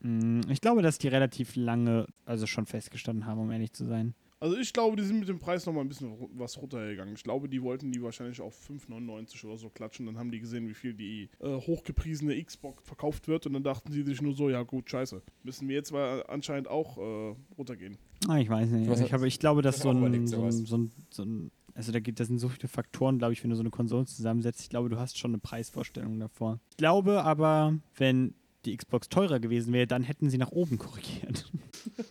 Mm, 0.00 0.40
Ich 0.48 0.60
glaube, 0.60 0.82
dass 0.82 0.98
die 0.98 1.08
relativ 1.08 1.56
lange, 1.56 2.06
also 2.24 2.46
schon 2.46 2.66
festgestanden 2.66 3.26
haben, 3.26 3.40
um 3.40 3.50
ehrlich 3.50 3.72
zu 3.72 3.84
sein. 3.84 4.14
Also 4.44 4.58
ich 4.58 4.74
glaube, 4.74 4.94
die 4.94 5.02
sind 5.04 5.20
mit 5.20 5.28
dem 5.30 5.38
Preis 5.38 5.64
noch 5.64 5.72
mal 5.72 5.80
ein 5.80 5.88
bisschen 5.88 6.14
was 6.36 6.60
runtergegangen. 6.60 7.14
Ich 7.14 7.22
glaube, 7.22 7.48
die 7.48 7.62
wollten 7.62 7.90
die 7.90 8.02
wahrscheinlich 8.02 8.42
auf 8.42 8.54
5,99 8.68 9.46
oder 9.46 9.56
so 9.56 9.70
klatschen. 9.70 10.04
Dann 10.04 10.18
haben 10.18 10.30
die 10.30 10.38
gesehen, 10.38 10.68
wie 10.68 10.74
viel 10.74 10.92
die 10.92 11.30
äh, 11.40 11.46
hochgepriesene 11.48 12.44
Xbox 12.44 12.84
verkauft 12.84 13.26
wird. 13.26 13.46
Und 13.46 13.54
dann 13.54 13.62
dachten 13.62 13.90
sie 13.90 14.02
sich 14.02 14.20
nur 14.20 14.34
so, 14.34 14.50
ja 14.50 14.62
gut, 14.62 14.90
scheiße. 14.90 15.22
Müssen 15.44 15.66
wir 15.66 15.76
jetzt 15.76 15.92
mal 15.92 16.26
anscheinend 16.28 16.68
auch 16.68 16.98
äh, 16.98 17.34
runtergehen. 17.56 17.96
Ah, 18.28 18.36
ich 18.38 18.50
weiß 18.50 18.68
nicht. 18.68 18.90
Was- 18.90 19.00
ich, 19.00 19.14
habe, 19.14 19.26
ich 19.26 19.38
glaube, 19.38 19.62
dass 19.62 19.78
so 19.78 19.88
ein, 19.88 19.96
überlegt, 19.96 20.28
so, 20.28 20.42
ein, 20.44 20.52
so, 20.52 20.76
ein, 20.76 20.92
so 21.08 21.22
ein, 21.24 21.50
also 21.72 21.90
da 21.90 22.00
gibt, 22.00 22.20
das 22.20 22.28
sind 22.28 22.38
so 22.38 22.50
viele 22.50 22.68
Faktoren, 22.68 23.16
glaube 23.16 23.32
ich, 23.32 23.42
wenn 23.42 23.48
du 23.48 23.56
so 23.56 23.62
eine 23.62 23.70
Konsole 23.70 24.04
zusammensetzt. 24.04 24.60
Ich 24.60 24.68
glaube, 24.68 24.90
du 24.90 24.98
hast 24.98 25.16
schon 25.18 25.30
eine 25.30 25.38
Preisvorstellung 25.38 26.20
davor. 26.20 26.60
Ich 26.68 26.76
glaube 26.76 27.24
aber, 27.24 27.78
wenn 27.96 28.34
die 28.66 28.76
Xbox 28.76 29.08
teurer 29.08 29.40
gewesen 29.40 29.72
wäre, 29.72 29.86
dann 29.86 30.02
hätten 30.02 30.28
sie 30.28 30.36
nach 30.36 30.52
oben 30.52 30.76
korrigiert. 30.76 31.50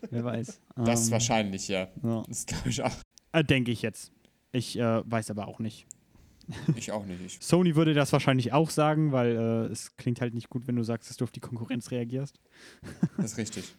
Wer 0.10 0.24
weiß. 0.24 0.62
Das 0.76 1.06
Ähm, 1.08 1.12
wahrscheinlich, 1.12 1.68
ja. 1.68 1.88
Ja. 2.04 2.24
Das 2.28 2.46
glaube 2.46 2.70
ich 2.70 2.82
auch. 2.84 2.92
Äh, 3.32 3.44
Denke 3.44 3.72
ich 3.72 3.82
jetzt. 3.82 4.12
Ich 4.52 4.78
äh, 4.78 5.02
weiß 5.10 5.32
aber 5.32 5.48
auch 5.48 5.60
nicht. 5.60 5.86
Ich 6.76 6.92
auch 6.92 7.06
nicht. 7.06 7.22
Ich, 7.26 7.38
Sony 7.42 7.76
würde 7.76 7.94
das 7.94 8.12
wahrscheinlich 8.12 8.52
auch 8.52 8.70
sagen, 8.70 9.12
weil 9.14 9.32
äh, 9.32 9.72
es 9.72 9.96
klingt 9.96 10.20
halt 10.20 10.34
nicht 10.34 10.50
gut, 10.50 10.68
wenn 10.68 10.76
du 10.76 10.84
sagst, 10.84 11.10
dass 11.10 11.16
du 11.18 11.24
auf 11.24 11.32
die 11.32 11.40
Konkurrenz 11.40 11.90
reagierst. 11.92 12.38
das 13.18 13.32
ist 13.32 13.38
richtig. 13.38 13.74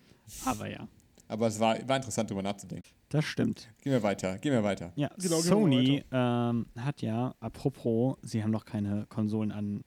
Aber 0.47 0.67
ja, 0.71 0.89
Aber 1.29 1.47
es 1.47 1.61
war, 1.61 1.77
war 1.87 1.97
interessant, 1.97 2.31
darüber 2.31 2.43
nachzudenken. 2.43 2.89
das 3.11 3.27
stimmt. 3.27 3.69
Gehen 3.83 3.93
wir 3.93 4.03
weiter, 4.03 4.39
gehen 4.39 4.53
wir 4.53 4.65
weiter. 4.65 4.93
Ja, 4.97 5.11
Genau, 5.19 5.41
Sony 5.41 6.03
ähm, 6.11 6.65
hat 6.79 7.03
ja, 7.03 7.35
apropos, 7.41 8.17
sie 8.23 8.43
haben 8.43 8.51
noch 8.51 8.65
keine 8.65 9.05
Konsolen 9.11 9.53
an 9.53 9.85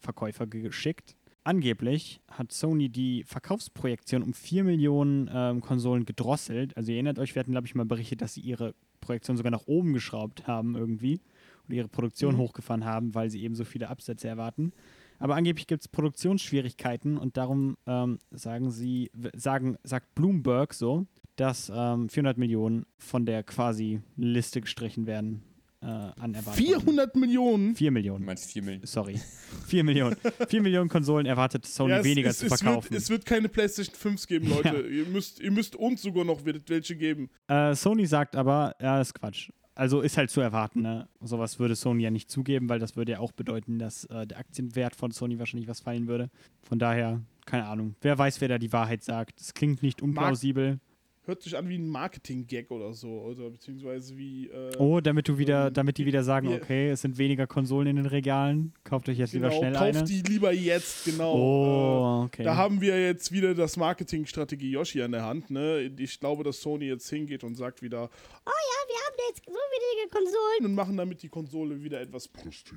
Verkäufer 0.00 0.46
geschickt. 0.48 1.14
Angeblich 1.48 2.20
hat 2.30 2.52
Sony 2.52 2.90
die 2.90 3.24
Verkaufsprojektion 3.24 4.22
um 4.22 4.34
4 4.34 4.64
Millionen 4.64 5.30
ähm, 5.32 5.62
Konsolen 5.62 6.04
gedrosselt. 6.04 6.76
Also 6.76 6.90
ihr 6.90 6.96
erinnert 6.96 7.18
euch, 7.18 7.34
wir 7.34 7.40
hatten, 7.40 7.52
glaube 7.52 7.66
ich, 7.66 7.74
mal 7.74 7.86
berichtet, 7.86 8.20
dass 8.20 8.34
sie 8.34 8.42
ihre 8.42 8.74
Projektion 9.00 9.38
sogar 9.38 9.50
nach 9.50 9.66
oben 9.66 9.94
geschraubt 9.94 10.46
haben 10.46 10.76
irgendwie 10.76 11.22
und 11.66 11.74
ihre 11.74 11.88
Produktion 11.88 12.34
Mhm. 12.34 12.40
hochgefahren 12.40 12.84
haben, 12.84 13.14
weil 13.14 13.30
sie 13.30 13.42
eben 13.42 13.54
so 13.54 13.64
viele 13.64 13.88
Absätze 13.88 14.28
erwarten. 14.28 14.74
Aber 15.18 15.36
angeblich 15.36 15.66
gibt 15.66 15.80
es 15.80 15.88
Produktionsschwierigkeiten 15.88 17.16
und 17.16 17.38
darum 17.38 17.78
ähm, 17.86 18.18
sagen 18.30 18.70
sie, 18.70 19.10
sagen, 19.34 19.78
sagt 19.84 20.14
Bloomberg 20.14 20.74
so, 20.74 21.06
dass 21.36 21.72
ähm, 21.74 22.10
400 22.10 22.36
Millionen 22.36 22.84
von 22.98 23.24
der 23.24 23.42
quasi 23.42 24.02
Liste 24.16 24.60
gestrichen 24.60 25.06
werden 25.06 25.42
äh, 25.80 25.86
an 25.86 26.34
Erwartungen. 26.34 26.66
400 26.66 27.16
Millionen? 27.16 27.76
4 27.76 27.88
Du 27.90 27.92
Millionen. 27.94 28.24
meinst 28.24 28.50
4 28.52 28.62
Millionen. 28.62 28.86
Sorry. 28.86 29.20
4 29.66 29.84
Millionen. 29.84 30.16
4 30.48 30.62
Millionen 30.62 30.88
Konsolen 30.88 31.26
erwartet 31.26 31.64
Sony 31.66 31.90
Ja, 31.92 31.98
es- 31.98 32.04
weniger 32.04 32.30
es, 32.30 32.38
zu 32.38 32.46
es 32.46 32.50
wird, 32.52 32.60
verkaufen. 32.62 32.94
es 32.96 33.10
wird 33.10 33.24
keine 33.24 33.48
PlayStation 33.48 33.94
5 33.94 34.26
geben, 34.26 34.48
Leute. 34.48 34.68
Ja. 34.68 34.80
Ihr, 34.82 35.06
müsst, 35.06 35.40
ihr 35.40 35.50
müsst 35.50 35.76
uns 35.76 36.02
sogar 36.02 36.24
noch 36.24 36.44
welche 36.44 36.96
geben. 36.96 37.30
Äh, 37.48 37.74
Sony 37.74 38.06
sagt 38.06 38.34
aber, 38.36 38.74
ja, 38.80 39.00
ist 39.00 39.14
Quatsch. 39.14 39.50
Also 39.74 40.00
ist 40.00 40.16
halt 40.16 40.28
zu 40.30 40.40
erwarten, 40.40 40.82
ne? 40.82 41.08
Sowas 41.20 41.60
würde 41.60 41.76
Sony 41.76 42.02
ja 42.02 42.10
nicht 42.10 42.28
zugeben, 42.28 42.68
weil 42.68 42.80
das 42.80 42.96
würde 42.96 43.12
ja 43.12 43.18
auch 43.20 43.30
bedeuten, 43.30 43.78
dass 43.78 44.06
äh, 44.06 44.26
der 44.26 44.38
Aktienwert 44.38 44.96
von 44.96 45.12
Sony 45.12 45.38
wahrscheinlich 45.38 45.68
was 45.68 45.78
fallen 45.78 46.08
würde. 46.08 46.30
Von 46.62 46.80
daher, 46.80 47.20
keine 47.46 47.64
Ahnung. 47.66 47.94
Wer 48.00 48.18
weiß, 48.18 48.40
wer 48.40 48.48
da 48.48 48.58
die 48.58 48.72
Wahrheit 48.72 49.04
sagt. 49.04 49.40
Es 49.40 49.54
klingt 49.54 49.84
nicht 49.84 50.02
unplausibel. 50.02 50.80
Hört 51.28 51.42
sich 51.42 51.54
an 51.58 51.68
wie 51.68 51.76
ein 51.76 51.88
Marketing-Gag 51.90 52.70
oder 52.70 52.94
so. 52.94 53.08
Oder 53.20 53.50
beziehungsweise 53.50 54.16
wie. 54.16 54.46
Äh, 54.48 54.72
Oh, 54.78 55.00
damit 55.00 55.28
du 55.28 55.36
wieder, 55.36 55.66
Ähm, 55.66 55.74
damit 55.74 55.98
die 55.98 56.06
wieder 56.06 56.22
sagen, 56.24 56.48
okay, 56.48 56.88
es 56.88 57.02
sind 57.02 57.18
weniger 57.18 57.46
Konsolen 57.46 57.86
in 57.86 57.96
den 57.96 58.06
Regalen, 58.06 58.72
Kauft 58.82 59.10
euch 59.10 59.18
jetzt 59.18 59.32
Genau, 59.32 59.48
lieber 59.48 59.58
schnell 59.58 59.72
kauft 59.74 59.96
eine. 59.96 60.04
die 60.04 60.22
lieber 60.22 60.52
jetzt, 60.54 61.04
genau. 61.04 61.34
Oh, 61.34 62.22
Äh, 62.22 62.24
okay. 62.24 62.42
Da 62.44 62.56
haben 62.56 62.80
wir 62.80 62.98
jetzt 62.98 63.30
wieder 63.30 63.54
das 63.54 63.76
Marketingstrategie 63.76 64.70
Yoshi 64.70 65.02
an 65.02 65.12
der 65.12 65.24
Hand. 65.26 65.50
Ne? 65.50 65.92
Ich 65.98 66.18
glaube, 66.18 66.44
dass 66.44 66.62
Sony 66.62 66.86
jetzt 66.86 67.10
hingeht 67.10 67.44
und 67.44 67.56
sagt 67.56 67.82
wieder, 67.82 68.04
Oh 68.04 68.50
ja, 68.50 68.88
wir 68.88 68.96
haben 68.96 69.16
jetzt 69.28 69.44
so 69.44 69.52
wenige 69.52 70.10
Konsolen. 70.10 70.64
und 70.70 70.74
machen 70.74 70.96
damit 70.96 71.22
die 71.22 71.28
Konsole 71.28 71.82
wieder 71.84 72.00
etwas 72.00 72.26
Prestige, 72.26 72.74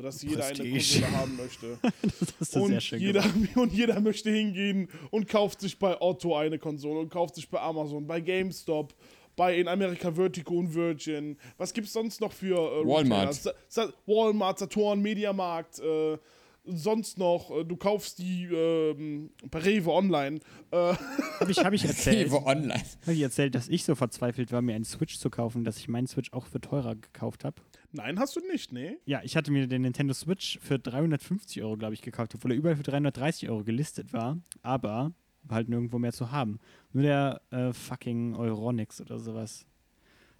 sodass 0.00 0.22
jeder 0.22 0.46
eine. 0.46 0.70
Konsole 0.70 1.12
haben 1.12 1.36
möchte. 1.36 1.78
das 2.02 2.32
ist 2.40 2.52
sehr 2.52 2.62
und, 2.62 2.90
jeder, 2.92 3.24
und 3.56 3.72
jeder 3.72 4.00
möchte 4.00 4.30
hingehen 4.30 4.88
und 5.10 5.28
kauft 5.28 5.60
sich 5.60 5.78
bei 5.78 6.00
Otto 6.00 6.36
eine 6.36 6.58
Konsole 6.58 7.00
und 7.00 7.10
kauft 7.10 7.34
sich 7.34 7.48
bei 7.48 7.60
Amazon, 7.60 8.06
bei 8.06 8.20
GameStop, 8.20 8.94
bei 9.36 9.56
in 9.56 9.68
Amerika 9.68 10.12
Vertigo 10.12 10.54
und 10.54 10.74
Virgin. 10.74 11.36
Was 11.58 11.72
gibt's 11.72 11.92
sonst 11.92 12.20
noch 12.20 12.32
für 12.32 12.56
äh, 12.56 12.86
Walmart. 12.86 13.34
Sa 13.34 13.52
Sa 13.68 13.92
Walmart, 14.06 14.58
Saturn, 14.58 15.00
Mediamarkt, 15.00 15.78
äh, 15.80 16.18
sonst 16.64 17.18
noch, 17.18 17.50
äh, 17.50 17.64
du 17.64 17.76
kaufst 17.76 18.18
die 18.18 18.44
ähm, 18.44 19.30
bei 19.50 19.60
Rewe 19.60 19.92
online. 19.92 20.40
Äh, 20.70 20.76
Habe 21.40 21.50
ich, 21.50 21.58
hab 21.58 21.72
ich 21.72 21.84
erzählt, 21.84 22.28
Rewe 22.28 22.44
Online. 22.44 22.82
hab 23.02 23.08
ich 23.08 23.20
erzählt, 23.20 23.54
dass 23.54 23.68
ich 23.68 23.84
so 23.84 23.94
verzweifelt 23.94 24.52
war, 24.52 24.62
mir 24.62 24.74
einen 24.74 24.84
Switch 24.84 25.18
zu 25.18 25.30
kaufen, 25.30 25.64
dass 25.64 25.78
ich 25.78 25.88
meinen 25.88 26.06
Switch 26.06 26.32
auch 26.32 26.46
für 26.46 26.60
teurer 26.60 26.96
gekauft 26.96 27.44
habe? 27.44 27.56
Nein, 27.92 28.18
hast 28.18 28.36
du 28.36 28.40
nicht, 28.40 28.72
ne? 28.72 28.98
Ja, 29.04 29.20
ich 29.22 29.36
hatte 29.36 29.50
mir 29.50 29.66
den 29.66 29.82
Nintendo 29.82 30.14
Switch 30.14 30.58
für 30.60 30.78
350 30.78 31.62
Euro, 31.62 31.76
glaube 31.76 31.94
ich, 31.94 32.02
gekauft, 32.02 32.34
obwohl 32.34 32.52
er 32.52 32.56
überall 32.58 32.76
für 32.76 32.82
330 32.82 33.48
Euro 33.48 33.64
gelistet 33.64 34.12
war, 34.12 34.38
aber 34.62 35.12
war 35.44 35.56
halt 35.56 35.68
nirgendwo 35.68 35.98
mehr 35.98 36.12
zu 36.12 36.30
haben. 36.30 36.58
Nur 36.92 37.02
der 37.02 37.40
äh, 37.50 37.72
fucking 37.72 38.34
Euronix 38.36 39.00
oder 39.00 39.18
sowas. 39.18 39.66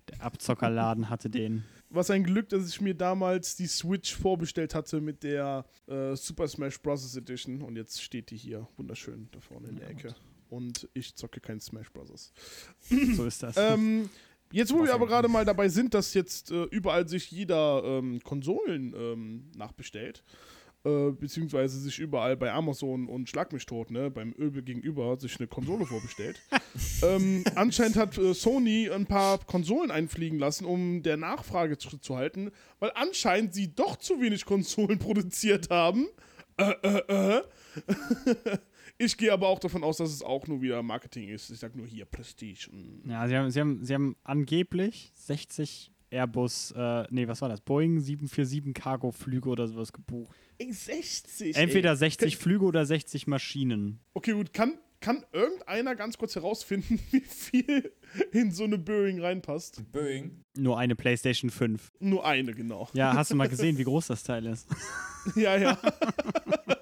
Der 0.09 0.23
Abzockerladen 0.23 1.09
hatte 1.09 1.31
den. 1.31 1.65
Was 1.91 2.11
ein 2.11 2.25
Glück, 2.25 2.49
dass 2.49 2.69
ich 2.69 2.81
mir 2.81 2.95
damals 2.95 3.57
die 3.57 3.67
Switch 3.67 4.15
vorbestellt 4.15 4.75
hatte 4.75 5.01
mit 5.01 5.23
der 5.23 5.65
äh, 5.89 6.15
Super 6.15 6.47
Smash 6.49 6.81
Bros. 6.81 7.17
Edition 7.17 7.63
und 7.63 7.77
jetzt 7.77 8.03
steht 8.03 8.31
die 8.31 8.37
hier 8.37 8.69
wunderschön 8.77 9.29
da 9.33 9.41
vorne 9.41 9.69
in 9.69 9.77
der 9.77 9.91
Ecke. 9.91 10.15
Und 10.49 10.89
ich 10.95 11.15
zocke 11.15 11.41
kein 11.41 11.61
Smash 11.61 11.91
Bros. 11.93 12.33
So 12.89 13.25
ist 13.25 13.43
das. 13.43 13.57
Ähm, 13.59 14.09
jetzt, 14.53 14.73
wo 14.73 14.85
wir 14.85 14.95
aber 14.95 15.07
gerade 15.07 15.29
mal 15.29 15.45
dabei 15.45 15.69
sind, 15.69 15.95
dass 15.95 16.15
jetzt 16.15 16.51
äh, 16.51 16.65
überall 16.65 17.09
sich 17.09 17.31
jeder 17.31 17.83
ähm, 17.85 18.21
Konsolen 18.23 18.95
ähm, 18.97 19.51
nachbestellt, 19.57 20.25
äh, 20.85 21.11
beziehungsweise 21.11 21.79
sich 21.79 21.99
überall 21.99 22.37
bei 22.37 22.53
Amazon 22.53 23.09
und 23.09 23.29
Schlag 23.29 23.53
mich 23.53 23.67
tot, 23.67 23.91
ne, 23.91 24.11
beim 24.11 24.33
Öbel 24.39 24.63
gegenüber 24.63 25.19
sich 25.19 25.39
eine 25.39 25.47
Konsole 25.47 25.87
vorbestellt. 25.87 26.41
ähm, 27.03 27.45
anscheinend 27.55 27.97
hat 27.97 28.17
äh, 28.19 28.33
Sony 28.35 28.91
ein 28.91 29.07
paar 29.07 29.39
Konsolen 29.39 29.91
einfliegen 29.91 30.39
lassen, 30.39 30.65
um 30.65 31.03
der 31.03 31.17
Nachfrage 31.17 31.79
zu, 31.79 31.99
zu 31.99 32.17
halten, 32.17 32.51
weil 32.79 32.93
anscheinend 32.95 33.55
sie 33.55 33.75
doch 33.75 33.97
zu 33.97 34.21
wenig 34.21 34.45
Konsolen 34.45 34.99
produziert 35.01 35.71
haben. 35.71 36.07
Äh, 36.57 36.75
äh, 36.83 37.39
äh. 37.39 38.59
Ich 39.03 39.17
gehe 39.17 39.33
aber 39.33 39.49
auch 39.49 39.59
davon 39.59 39.83
aus, 39.83 39.97
dass 39.97 40.11
es 40.11 40.23
auch 40.23 40.47
nur 40.47 40.61
wieder 40.61 40.83
Marketing 40.83 41.31
ist. 41.31 41.49
Ich 41.49 41.59
sag 41.59 41.75
nur 41.75 41.87
hier 41.87 42.05
Prestige. 42.05 42.69
Ja, 43.07 43.27
sie 43.27 43.35
haben, 43.35 43.51
sie 43.51 43.59
haben, 43.59 43.83
sie 43.83 43.95
haben 43.95 44.15
angeblich 44.25 45.11
60 45.15 45.91
Airbus, 46.11 46.75
äh, 46.77 47.05
nee, 47.09 47.27
was 47.27 47.41
war 47.41 47.49
das? 47.49 47.63
Boeing 47.63 48.01
747 48.01 48.75
Cargo-Flüge 48.75 49.49
oder 49.49 49.69
sowas 49.69 49.95
gebucht. 49.95 50.37
Ey, 50.59 50.71
60. 50.71 51.57
Entweder 51.57 51.93
ey. 51.93 51.97
60 51.97 52.37
Flüge 52.37 52.67
oder 52.67 52.85
60 52.85 53.27
Maschinen. 53.27 54.01
Okay, 54.13 54.33
gut. 54.33 54.53
Kann, 54.53 54.77
kann 55.01 55.25
irgendeiner 55.33 55.97
ganz 55.97 56.19
kurz 56.19 56.35
herausfinden, 56.35 57.01
wie 57.11 57.21
viel 57.21 57.93
in 58.33 58.53
so 58.53 58.65
eine 58.65 58.77
Boeing 58.77 59.19
reinpasst? 59.19 59.83
Boeing. 59.93 60.45
Nur 60.59 60.79
eine 60.79 60.95
PlayStation 60.95 61.49
5. 61.49 61.91
Nur 62.01 62.27
eine, 62.27 62.53
genau. 62.53 62.91
Ja, 62.93 63.15
hast 63.15 63.31
du 63.31 63.35
mal 63.35 63.49
gesehen, 63.49 63.79
wie 63.79 63.85
groß 63.85 64.09
das 64.09 64.25
Teil 64.25 64.45
ist? 64.45 64.69
Ja, 65.37 65.57
ja. 65.57 65.79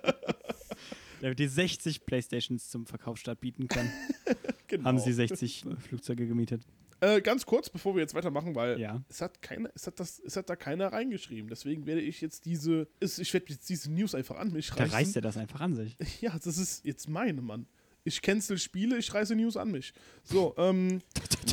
Damit 1.21 1.39
die 1.39 1.49
60 1.49 2.05
Playstations 2.07 2.69
zum 2.71 2.87
Verkaufsstart 2.87 3.41
bieten 3.41 3.69
können, 3.69 3.91
genau. 4.69 4.85
haben 4.85 4.99
sie 4.99 5.13
60 5.13 5.65
Flugzeuge 5.89 6.27
gemietet. 6.27 6.63
Äh, 7.01 7.21
ganz 7.21 7.47
kurz, 7.47 7.71
bevor 7.71 7.95
wir 7.95 8.01
jetzt 8.03 8.15
weitermachen, 8.15 8.55
weil 8.57 8.81
Ja. 8.81 9.03
es 9.09 9.21
hat 9.21 9.41
keine, 9.41 9.71
es 9.75 9.87
hat 9.87 10.01
das, 10.01 10.19
es 10.19 10.37
hat 10.37 10.51
da 10.51 10.57
keiner 10.57 10.93
reingeschrieben. 10.93 11.49
Deswegen 11.49 11.87
werde 11.87 12.01
ich 12.01 12.21
jetzt 12.21 12.45
diese, 12.45 12.89
ich 13.01 13.33
werde 13.33 13.47
jetzt 13.51 13.69
diese 13.69 13.91
News 13.93 14.15
einfach 14.17 14.37
an 14.37 14.53
mich 14.53 14.69
Da 14.71 14.77
reißen. 14.83 14.95
reißt 14.97 15.17
er 15.17 15.23
das 15.23 15.37
einfach 15.37 15.61
an 15.61 15.75
sich. 15.77 15.97
Ja, 16.21 16.37
das 16.37 16.59
ist 16.59 16.85
jetzt 16.85 17.09
meine, 17.09 17.41
Mann. 17.41 17.67
Ich 18.05 18.23
cancel 18.23 18.59
Spiele, 18.59 18.97
ich 18.99 19.13
reiße 19.13 19.37
News 19.37 19.57
an 19.57 19.71
mich. 19.71 19.93
So, 20.25 20.55
ähm, 20.57 21.01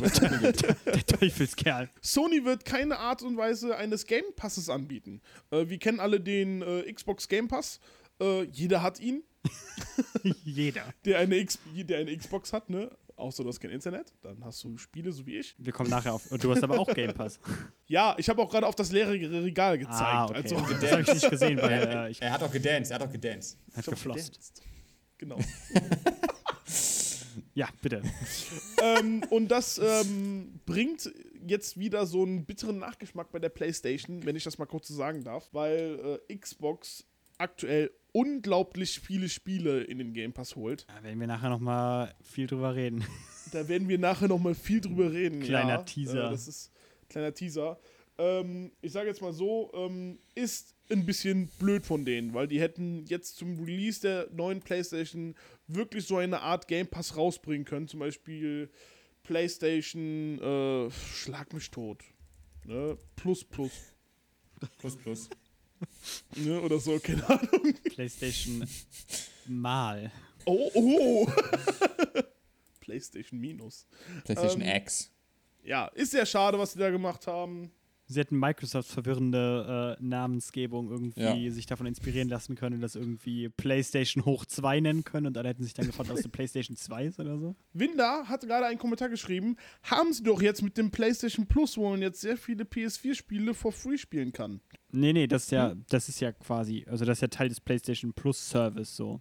Der 0.00 1.06
Teufelskerl. 1.06 1.90
Sony 2.00 2.44
wird 2.44 2.64
keine 2.64 2.98
Art 2.98 3.22
und 3.22 3.36
Weise 3.36 3.76
eines 3.76 4.06
Game 4.06 4.24
Passes 4.36 4.68
anbieten. 4.68 5.20
Äh, 5.50 5.68
wir 5.68 5.78
kennen 5.78 6.00
alle 6.00 6.20
den 6.20 6.62
äh, 6.62 6.90
Xbox 6.92 7.28
Game 7.28 7.48
Pass. 7.48 7.80
Äh, 8.20 8.44
jeder 8.44 8.82
hat 8.82 9.00
ihn, 9.00 9.22
Jeder. 10.44 10.92
der 11.04 11.18
eine, 11.18 11.36
X 11.36 11.58
der 11.74 11.98
eine 11.98 12.16
Xbox 12.16 12.52
hat, 12.52 12.70
ne? 12.70 12.90
Außer 13.16 13.42
du 13.42 13.48
hast 13.48 13.60
kein 13.60 13.70
Internet, 13.70 14.12
dann 14.20 14.44
hast 14.44 14.62
du 14.62 14.76
Spiele, 14.76 15.10
so 15.10 15.24
wie 15.26 15.38
ich. 15.38 15.54
Wir 15.58 15.72
kommen 15.72 15.88
nachher 15.88 16.12
auf. 16.12 16.30
Und 16.30 16.44
du 16.44 16.50
hast 16.54 16.62
aber 16.62 16.78
auch 16.78 16.92
Game 16.92 17.14
Pass. 17.14 17.40
Ja, 17.88 18.14
ich 18.18 18.28
habe 18.28 18.42
auch 18.42 18.50
gerade 18.50 18.66
auf 18.66 18.74
das 18.74 18.92
leere 18.92 19.12
Regal 19.12 19.78
gezeigt. 19.78 20.00
Ah, 20.00 20.24
okay. 20.26 20.34
Also, 20.34 20.56
das 20.56 20.92
habe 20.92 21.02
ich 21.02 21.14
nicht 21.14 21.30
gesehen, 21.30 21.56
weil 21.62 21.86
äh, 21.86 22.10
ich 22.10 22.20
Er 22.20 22.32
hat 22.32 22.42
auch 22.42 22.50
gedanced, 22.50 22.90
er 22.90 22.98
hat 22.98 23.06
auch 23.06 23.12
gedanced. 23.12 23.58
hat 23.74 23.86
geflosst. 23.86 24.62
Genau. 25.18 25.38
Ja, 27.54 27.68
bitte. 27.80 28.02
ähm, 28.82 29.22
und 29.30 29.48
das 29.48 29.78
ähm, 29.78 30.60
bringt 30.66 31.10
jetzt 31.46 31.78
wieder 31.78 32.06
so 32.06 32.22
einen 32.22 32.44
bitteren 32.44 32.78
Nachgeschmack 32.78 33.30
bei 33.32 33.38
der 33.38 33.48
PlayStation, 33.48 34.24
wenn 34.26 34.36
ich 34.36 34.44
das 34.44 34.58
mal 34.58 34.66
kurz 34.66 34.88
so 34.88 34.94
sagen 34.94 35.24
darf, 35.24 35.48
weil 35.52 36.20
äh, 36.28 36.36
Xbox 36.36 37.06
aktuell 37.38 37.90
unglaublich 38.16 39.00
viele 39.00 39.28
Spiele 39.28 39.82
in 39.82 39.98
den 39.98 40.14
Game 40.14 40.32
Pass 40.32 40.56
holt. 40.56 40.86
Da 40.88 41.02
werden 41.02 41.20
wir 41.20 41.26
nachher 41.26 41.50
nochmal 41.50 42.14
viel 42.22 42.46
drüber 42.46 42.74
reden. 42.74 43.04
Da 43.52 43.68
werden 43.68 43.88
wir 43.88 43.96
nachher 43.96 44.26
noch 44.26 44.40
mal 44.40 44.56
viel 44.56 44.80
drüber 44.80 45.12
reden. 45.12 45.38
Kleiner 45.38 45.76
ja. 45.76 45.82
Teaser. 45.84 46.26
Äh, 46.26 46.30
das 46.30 46.48
ist 46.48 46.72
kleiner 47.08 47.32
Teaser. 47.32 47.78
Ähm, 48.18 48.72
ich 48.82 48.90
sage 48.90 49.06
jetzt 49.06 49.22
mal 49.22 49.32
so, 49.32 49.70
ähm, 49.72 50.18
ist 50.34 50.74
ein 50.90 51.06
bisschen 51.06 51.46
blöd 51.60 51.86
von 51.86 52.04
denen, 52.04 52.34
weil 52.34 52.48
die 52.48 52.60
hätten 52.60 53.04
jetzt 53.06 53.36
zum 53.36 53.60
Release 53.62 54.00
der 54.00 54.28
neuen 54.32 54.58
PlayStation 54.58 55.36
wirklich 55.68 56.08
so 56.08 56.16
eine 56.16 56.40
Art 56.40 56.66
Game 56.66 56.88
Pass 56.88 57.16
rausbringen 57.16 57.64
können. 57.64 57.86
Zum 57.86 58.00
Beispiel 58.00 58.68
PlayStation 59.22 60.40
äh, 60.40 60.90
Schlag 60.90 61.52
mich 61.52 61.70
tot. 61.70 62.02
Ne? 62.64 62.98
Plus 63.14 63.44
Plus. 63.44 63.94
Plus, 64.78 64.96
plus. 64.96 65.30
Ne? 66.36 66.60
Oder 66.60 66.78
so, 66.78 66.98
keine 66.98 67.28
Ahnung. 67.28 67.74
PlayStation 67.94 68.68
mal. 69.46 70.10
Oh, 70.44 70.70
oh. 70.74 71.26
PlayStation 72.80 73.40
Minus. 73.40 73.86
PlayStation 74.24 74.60
Ähm, 74.62 74.76
X. 74.76 75.10
Ja, 75.64 75.86
ist 75.88 76.12
sehr 76.12 76.26
schade, 76.26 76.58
was 76.58 76.72
die 76.72 76.78
da 76.78 76.90
gemacht 76.90 77.26
haben. 77.26 77.72
Sie 78.08 78.20
hätten 78.20 78.38
Microsofts 78.38 78.92
verwirrende 78.92 79.96
äh, 79.98 80.02
Namensgebung 80.02 80.90
irgendwie 80.90 81.20
Ja. 81.46 81.50
sich 81.50 81.66
davon 81.66 81.86
inspirieren 81.86 82.28
lassen 82.28 82.54
können, 82.54 82.80
das 82.80 82.94
irgendwie 82.94 83.48
PlayStation 83.48 84.24
hoch 84.24 84.44
2 84.46 84.80
nennen 84.80 85.02
können 85.04 85.26
und 85.26 85.36
alle 85.38 85.48
hätten 85.48 85.64
sich 85.64 85.74
dann 85.74 85.86
gefragt, 85.86 86.08
was 86.10 86.20
eine 86.20 86.28
PlayStation 86.28 86.76
2 86.76 87.04
ist 87.06 87.18
oder 87.20 87.38
so. 87.38 87.56
Winda 87.72 88.24
hat 88.28 88.42
gerade 88.42 88.66
einen 88.66 88.78
Kommentar 88.78 89.08
geschrieben, 89.08 89.56
haben 89.82 90.12
sie 90.12 90.22
doch 90.22 90.40
jetzt 90.40 90.62
mit 90.62 90.78
dem 90.78 90.90
PlayStation 90.90 91.46
Plus, 91.46 91.76
wo 91.76 91.90
man 91.90 92.00
jetzt 92.00 92.20
sehr 92.20 92.36
viele 92.36 92.64
PS4-Spiele 92.64 93.54
for 93.54 93.72
free 93.72 93.98
spielen 93.98 94.32
kann. 94.32 94.60
Nee, 94.92 95.12
nee, 95.12 95.26
das 95.26 95.44
ist 95.44 95.50
ja, 95.50 95.74
das 95.88 96.08
ist 96.08 96.20
ja 96.20 96.30
quasi, 96.32 96.84
also 96.88 97.04
das 97.04 97.18
ist 97.18 97.22
ja 97.22 97.28
Teil 97.28 97.48
des 97.48 97.60
PlayStation 97.60 98.12
Plus 98.12 98.48
Service 98.48 98.94
so. 98.94 99.20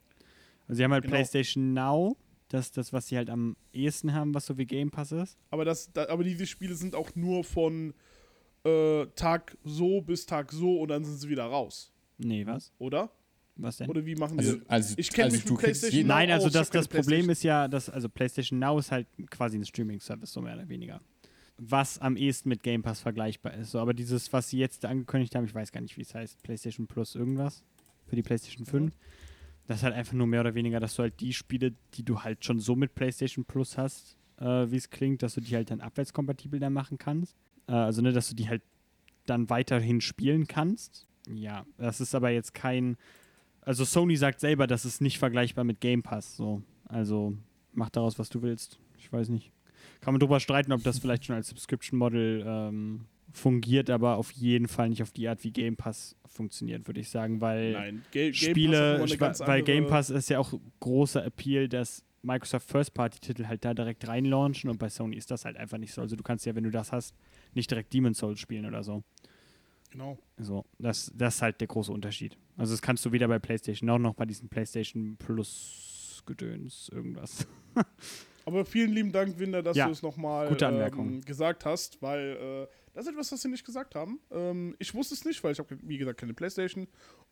Also 0.68 0.78
sie 0.78 0.84
haben 0.84 0.94
halt 0.94 1.04
Genau. 1.04 1.16
PlayStation 1.16 1.74
Now, 1.74 2.18
das 2.50 2.68
ist 2.68 2.78
das, 2.78 2.94
was 2.94 3.08
sie 3.08 3.18
halt 3.18 3.30
am 3.32 3.56
ehesten 3.74 4.14
haben, 4.14 4.34
was 4.36 4.46
so 4.46 4.58
wie 4.60 4.66
Game 4.66 4.92
Pass 4.92 5.12
ist. 5.12 5.38
Aber, 5.50 5.66
das, 5.66 5.92
da, 5.92 6.08
aber 6.10 6.24
diese 6.24 6.46
Spiele 6.46 6.76
sind 6.76 6.94
auch 6.96 7.16
nur 7.16 7.44
von 7.44 7.94
äh, 8.66 9.06
Tag 9.16 9.58
so 9.64 10.02
bis 10.02 10.26
Tag 10.26 10.52
so 10.52 10.80
und 10.82 10.90
dann 10.90 11.04
sind 11.04 11.18
sie 11.18 11.30
wieder 11.30 11.46
raus, 11.46 11.94
Nee, 12.18 12.46
was? 12.46 12.72
oder? 12.80 13.12
Was 13.58 13.78
denn? 13.78 13.90
Oder 13.90 14.06
wie 14.06 14.16
machen 14.16 14.38
Also, 14.38 14.58
die 14.58 14.70
also, 14.70 14.96
Ich 14.98 15.10
kenn 15.10 15.26
also 15.26 15.38
mich 15.38 15.46
du 15.46 15.54
mit 15.54 15.62
PlayStation 15.62 16.08
Nein, 16.08 16.30
also 16.30 16.50
das, 16.50 16.70
das 16.70 16.88
Problem 16.88 17.30
ist 17.30 17.44
ja, 17.44 17.68
dass 17.68 17.90
also 17.90 18.10
PlayStation 18.10 18.60
Now 18.60 18.78
ist 18.80 18.92
halt 18.92 19.08
quasi 19.30 19.58
ein 19.58 19.64
Streaming-Service, 19.64 20.34
so 20.34 20.42
mehr 20.42 20.56
oder 20.56 20.68
weniger. 20.68 21.00
Was 21.58 22.00
am 22.00 22.18
ehesten 22.18 22.50
mit 22.50 22.64
Game 22.64 22.82
Pass 22.82 23.00
vergleichbar 23.00 23.54
ist. 23.54 23.72
So, 23.72 23.80
aber 23.80 23.94
dieses, 23.94 24.34
was 24.34 24.50
sie 24.50 24.58
jetzt 24.58 24.84
angekündigt 24.84 25.36
haben, 25.36 25.46
ich 25.46 25.56
weiß 25.56 25.72
gar 25.72 25.80
nicht, 25.80 25.96
wie 25.96 26.02
es 26.02 26.14
heißt, 26.14 26.44
PlayStation 26.44 26.86
Plus 26.88 27.16
irgendwas 27.16 27.64
für 28.08 28.18
die 28.18 28.24
PlayStation 28.24 28.66
5. 28.66 28.94
Das 29.68 29.78
ist 29.78 29.84
halt 29.84 29.96
einfach 29.96 30.14
nur 30.14 30.28
mehr 30.28 30.42
oder 30.42 30.54
weniger, 30.54 30.82
dass 30.82 30.96
du 30.96 31.04
halt 31.04 31.20
die 31.22 31.34
Spiele, 31.34 31.74
die 31.94 32.04
du 32.04 32.22
halt 32.24 32.44
schon 32.44 32.60
so 32.60 32.76
mit 32.76 32.94
PlayStation 32.94 33.46
Plus 33.46 33.78
hast, 33.78 34.18
äh, 34.38 34.70
wie 34.70 34.76
es 34.76 34.90
klingt, 34.90 35.24
dass 35.24 35.36
du 35.36 35.42
die 35.42 35.56
halt 35.56 35.72
dann 35.72 35.80
abwärtskompatibel 35.80 36.60
dann 36.60 36.74
machen 36.74 36.98
kannst. 36.98 37.38
Äh, 37.68 37.74
also, 37.74 38.02
ne, 38.02 38.12
dass 38.12 38.30
du 38.30 38.36
die 38.36 38.50
halt 38.50 38.62
dann 39.26 39.50
weiterhin 39.50 40.02
spielen 40.02 40.48
kannst. 40.48 41.08
Ja, 41.28 41.66
das 41.78 42.02
ist 42.02 42.14
aber 42.14 42.30
jetzt 42.30 42.54
kein. 42.54 42.98
Also 43.62 43.84
Sony 43.84 44.16
sagt 44.16 44.40
selber, 44.40 44.68
das 44.68 44.86
ist 44.86 45.02
nicht 45.02 45.18
vergleichbar 45.18 45.64
mit 45.64 45.82
Game 45.82 46.04
Pass. 46.04 46.36
So. 46.36 46.62
Also 46.86 47.36
mach 47.74 47.90
daraus, 47.90 48.20
was 48.20 48.30
du 48.30 48.44
willst. 48.44 48.80
Ich 49.00 49.12
weiß 49.12 49.30
nicht. 49.30 49.52
Kann 50.02 50.14
man 50.14 50.20
drüber 50.20 50.40
streiten, 50.40 50.72
ob 50.72 50.84
das 50.84 51.00
vielleicht 51.00 51.26
schon 51.26 51.36
als 51.36 51.48
Subscription 51.48 51.98
Model 51.98 52.44
ähm, 52.46 53.06
fungiert 53.36 53.90
aber 53.90 54.18
auf 54.18 54.32
jeden 54.32 54.68
Fall 54.68 54.90
nicht 54.90 55.02
auf 55.02 55.12
die 55.12 55.28
Art, 55.28 55.44
wie 55.44 55.52
Game 55.52 55.76
Pass 55.76 56.16
funktioniert, 56.26 56.88
würde 56.88 57.00
ich 57.00 57.10
sagen, 57.10 57.42
weil 57.42 57.74
Nein, 57.74 58.02
Game 58.12 58.30
hat 58.30 58.36
Spiele, 58.36 59.06
ganz 59.18 59.40
weil 59.42 59.62
Game 59.62 59.88
Pass 59.88 60.10
ist 60.10 60.30
ja 60.30 60.40
auch 60.40 60.54
großer 60.80 61.24
Appeal, 61.26 61.68
dass 61.68 62.04
Microsoft 62.26 62.70
First-Party-Titel 62.70 63.46
halt 63.46 63.64
da 63.64 63.74
direkt 63.74 64.08
reinlaunchen 64.08 64.70
und 64.70 64.78
bei 64.78 64.90
Sony 64.90 65.16
ist 65.16 65.32
das 65.32 65.46
halt 65.46 65.58
einfach 65.58 65.78
nicht 65.78 65.94
so. 65.94 66.02
Also 66.02 66.16
du 66.16 66.24
kannst 66.24 66.46
ja, 66.46 66.56
wenn 66.56 66.64
du 66.64 66.72
das 66.72 66.92
hast, 66.92 67.16
nicht 67.54 67.70
direkt 67.70 67.94
Demon's 67.94 68.18
Souls 68.18 68.40
spielen 68.40 68.66
oder 68.66 68.84
so. 68.84 69.04
Genau. 69.92 70.18
So, 70.38 70.66
das, 70.78 71.12
das 71.16 71.36
ist 71.36 71.42
halt 71.42 71.62
der 71.62 71.68
große 71.68 71.92
Unterschied. 71.92 72.38
Also 72.58 72.74
das 72.74 72.82
kannst 72.82 73.06
du 73.06 73.12
weder 73.12 73.28
bei 73.28 73.40
PlayStation 73.40 73.90
auch 73.90 74.00
noch 74.00 74.14
bei 74.14 74.26
diesem 74.26 74.50
PlayStation 74.50 75.16
Plus 75.18 76.24
Gedöns 76.26 76.90
irgendwas. 76.92 77.48
Aber 78.46 78.66
vielen 78.66 78.92
lieben 78.92 79.12
Dank, 79.12 79.40
Winder, 79.40 79.64
dass 79.64 79.76
Ja, 79.78 79.86
du 79.86 79.92
es 79.92 80.02
nochmal 80.04 80.56
ähm, 80.62 81.22
gesagt 81.22 81.66
hast, 81.66 82.02
weil 82.02 82.68
äh, 82.70 82.76
das 82.94 83.06
ist 83.06 83.12
etwas, 83.12 83.32
was 83.32 83.42
sie 83.42 83.50
nicht 83.50 83.66
gesagt 83.66 83.96
haben. 83.96 84.20
Ähm, 84.32 84.76
ich 84.80 84.94
wusste 84.94 85.16
es 85.16 85.26
nicht, 85.26 85.44
weil 85.44 85.54
ich 85.54 85.60
habe, 85.60 85.78
wie 85.82 85.98
gesagt, 85.98 86.20
keine 86.20 86.34
Playstation. 86.34 86.88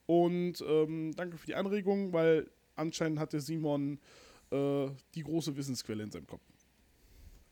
Und 0.05 0.63
ähm, 0.67 1.11
danke 1.15 1.37
für 1.37 1.45
die 1.45 1.55
Anregung, 1.55 2.13
weil 2.13 2.49
anscheinend 2.75 3.19
hatte 3.19 3.39
Simon 3.39 3.99
äh, 4.53 4.91
die 5.15 5.23
große 5.23 5.55
Wissensquelle 5.55 6.03
in 6.03 6.11
seinem 6.11 6.27
Kopf. 6.27 6.41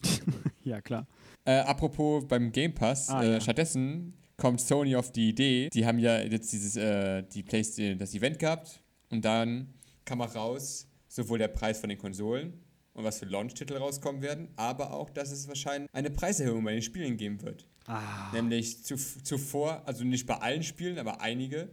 ja, 0.63 0.81
klar. 0.81 1.07
Äh, 1.45 1.59
apropos 1.59 2.25
beim 2.27 2.51
Game 2.51 2.73
Pass, 2.73 3.09
Ah, 3.09 3.23
äh, 3.23 3.31
ja. 3.33 3.41
stattdessen 3.41 4.13
kommt 4.37 4.59
Sony 4.61 4.95
auf 4.95 5.11
die 5.11 5.29
Idee, 5.29 5.69
die 5.69 5.85
haben 5.85 5.99
ja 5.99 6.19
jetzt 6.21 6.51
dieses, 6.51 6.75
äh, 6.75 7.23
die 7.23 7.43
Playstation, 7.43 7.97
das 7.97 8.13
Event 8.15 8.39
gehabt 8.39 8.81
und 9.09 9.23
dann 9.23 9.73
kam 10.05 10.21
auch 10.21 10.33
raus, 10.35 10.87
sowohl 11.07 11.37
der 11.37 11.47
Preis 11.49 11.79
von 11.79 11.89
den 11.89 11.99
Konsolen 11.99 12.53
und 12.93 13.03
was 13.03 13.19
für 13.19 13.25
Launch-Titel 13.25 13.75
rauskommen 13.75 14.21
werden, 14.21 14.47
aber 14.55 14.93
auch, 14.93 15.09
dass 15.11 15.31
es 15.31 15.47
wahrscheinlich 15.47 15.89
eine 15.93 16.09
Preiserhöhung 16.09 16.63
bei 16.63 16.73
den 16.73 16.81
Spielen 16.81 17.17
geben 17.17 17.41
wird. 17.43 17.67
Ah, 17.85 18.31
Nämlich 18.33 18.83
zu, 18.83 18.95
zuvor, 18.95 19.83
also 19.85 20.03
nicht 20.03 20.25
bei 20.25 20.35
allen 20.37 20.63
Spielen, 20.63 20.97
aber 20.97 21.21
einige. 21.21 21.69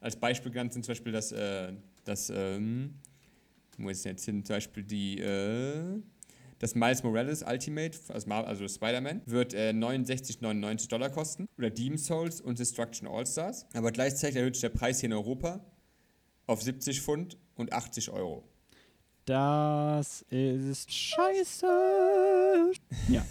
Als 0.00 0.16
Beispiel 0.16 0.52
genannt 0.52 0.72
sind 0.72 0.84
zum 0.84 0.92
Beispiel 0.92 1.12
das, 1.12 1.32
äh, 1.32 1.72
das, 2.04 2.30
ähm, 2.30 2.94
wo 3.78 3.88
ist 3.88 4.04
denn 4.04 4.12
jetzt 4.12 4.24
hin? 4.24 4.44
Zum 4.44 4.56
Beispiel 4.56 4.82
die, 4.82 5.18
äh, 5.20 6.00
das 6.58 6.74
Miles 6.74 7.02
Morales 7.02 7.42
Ultimate, 7.42 7.96
also, 8.08 8.30
also 8.30 8.68
Spider-Man, 8.68 9.22
wird 9.26 9.54
äh, 9.54 9.70
69,99 9.70 10.88
Dollar 10.88 11.10
kosten. 11.10 11.48
Oder 11.56 11.70
Demon 11.70 11.98
Souls 11.98 12.40
und 12.40 12.58
Destruction 12.58 13.06
All-Stars. 13.08 13.66
Aber 13.74 13.92
gleichzeitig 13.92 14.36
erhöht 14.36 14.56
sich 14.56 14.62
der 14.62 14.70
Preis 14.70 15.00
hier 15.00 15.08
in 15.08 15.12
Europa 15.14 15.64
auf 16.46 16.62
70 16.62 17.00
Pfund 17.00 17.36
und 17.54 17.72
80 17.72 18.10
Euro. 18.10 18.44
das 19.26 20.22
ist 20.30 20.92
scheiße. 20.92 21.66
Ja. 23.08 23.24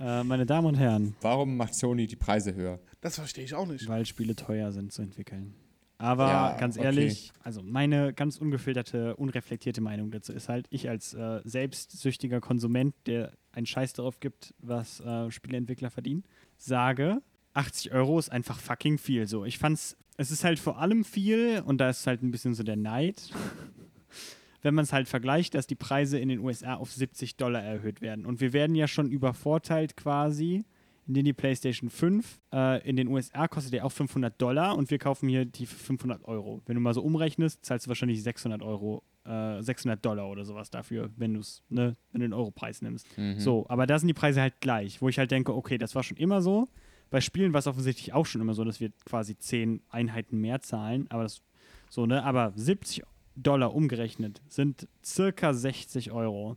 äh, 0.00 0.22
meine 0.24 0.46
Damen 0.46 0.68
und 0.68 0.76
Herren, 0.76 1.14
Warum 1.20 1.56
macht 1.56 1.74
Sony 1.74 2.06
die 2.06 2.16
Preise 2.16 2.54
höher? 2.54 2.78
Das 3.00 3.16
verstehe 3.16 3.44
ich 3.44 3.54
auch 3.54 3.66
nicht. 3.66 3.86
weil 3.88 4.06
Spiele 4.06 4.34
teuer 4.36 4.70
sind 4.72 4.92
zu 4.92 5.02
entwickeln. 5.02 5.54
Aber 5.98 6.28
Ja, 6.28 6.56
ganz 6.58 6.76
okay. 6.76 6.86
ehrlich, 6.86 7.32
also 7.42 7.62
meine 7.62 8.12
ganz 8.12 8.38
ungefilterte, 8.38 9.16
unreflektierte 9.16 9.80
Meinung 9.80 10.10
dazu 10.10 10.32
ist 10.32 10.48
halt, 10.48 10.66
ich 10.70 10.88
als 10.88 11.14
äh, 11.14 11.40
selbstsüchtiger 11.44 12.40
Konsument, 12.40 12.94
der 13.06 13.32
einen 13.52 13.66
Scheiß 13.66 13.94
darauf 13.94 14.20
gibt, 14.20 14.54
was 14.58 15.00
äh, 15.00 15.30
Spieleentwickler 15.30 15.90
verdienen, 15.90 16.24
sage, 16.58 17.22
80 17.54 17.92
Euro 17.92 18.18
ist 18.18 18.30
einfach 18.30 18.58
fucking 18.58 18.98
viel. 18.98 19.26
So, 19.26 19.46
ich 19.46 19.58
fand's, 19.58 19.96
es 20.18 20.30
ist 20.30 20.44
halt 20.44 20.58
vor 20.58 20.78
allem 20.78 21.04
viel 21.04 21.62
und 21.64 21.78
da 21.78 21.88
ist 21.88 22.06
halt 22.06 22.22
ein 22.22 22.30
bisschen 22.30 22.52
so 22.52 22.62
der 22.62 22.76
Neid. 22.76 23.30
Wenn 24.62 24.74
man 24.74 24.82
es 24.82 24.92
halt 24.92 25.08
vergleicht, 25.08 25.54
dass 25.54 25.66
die 25.66 25.76
Preise 25.76 26.18
in 26.18 26.28
den 26.28 26.40
USA 26.40 26.74
auf 26.74 26.92
70 26.92 27.36
Dollar 27.36 27.62
erhöht 27.62 28.00
werden. 28.00 28.26
Und 28.26 28.40
wir 28.40 28.52
werden 28.52 28.74
ja 28.74 28.88
schon 28.88 29.10
übervorteilt 29.10 29.96
quasi, 29.96 30.64
indem 31.06 31.24
die 31.24 31.32
PlayStation 31.32 31.88
5 31.90 32.40
äh, 32.52 32.88
in 32.88 32.96
den 32.96 33.08
USA 33.08 33.46
kostet 33.48 33.72
ja 33.74 33.84
auch 33.84 33.92
500 33.92 34.40
Dollar 34.40 34.76
und 34.76 34.90
wir 34.90 34.98
kaufen 34.98 35.28
hier 35.28 35.44
die 35.44 35.66
für 35.66 35.76
500 35.76 36.24
Euro. 36.24 36.62
Wenn 36.66 36.74
du 36.74 36.80
mal 36.80 36.94
so 36.94 37.02
umrechnest, 37.02 37.64
zahlst 37.64 37.86
du 37.86 37.88
wahrscheinlich 37.88 38.22
600 38.22 38.62
Euro, 38.62 39.02
äh, 39.24 39.62
600 39.62 40.04
Dollar 40.04 40.28
oder 40.28 40.44
sowas 40.44 40.70
dafür, 40.70 41.10
wenn 41.16 41.34
du 41.34 41.40
es, 41.40 41.62
ne, 41.68 41.96
wenn 42.12 42.20
du 42.20 42.26
den 42.28 42.32
Europreis 42.32 42.82
nimmst. 42.82 43.06
Mhm. 43.16 43.38
So, 43.38 43.66
aber 43.68 43.86
da 43.86 43.98
sind 43.98 44.08
die 44.08 44.14
Preise 44.14 44.40
halt 44.40 44.60
gleich, 44.60 45.00
wo 45.00 45.08
ich 45.08 45.18
halt 45.18 45.30
denke, 45.30 45.54
okay, 45.54 45.78
das 45.78 45.94
war 45.94 46.02
schon 46.02 46.16
immer 46.16 46.42
so. 46.42 46.68
Bei 47.10 47.20
Spielen 47.20 47.52
war 47.52 47.60
es 47.60 47.68
offensichtlich 47.68 48.12
auch 48.12 48.26
schon 48.26 48.40
immer 48.40 48.54
so, 48.54 48.64
dass 48.64 48.80
wir 48.80 48.90
quasi 49.04 49.38
10 49.38 49.80
Einheiten 49.90 50.40
mehr 50.40 50.60
zahlen, 50.60 51.06
aber 51.10 51.22
das 51.22 51.40
so, 51.88 52.04
ne, 52.04 52.24
aber 52.24 52.52
70 52.56 53.04
Dollar 53.36 53.74
umgerechnet 53.74 54.42
sind 54.48 54.88
circa 55.04 55.52
60 55.54 56.10
Euro 56.10 56.56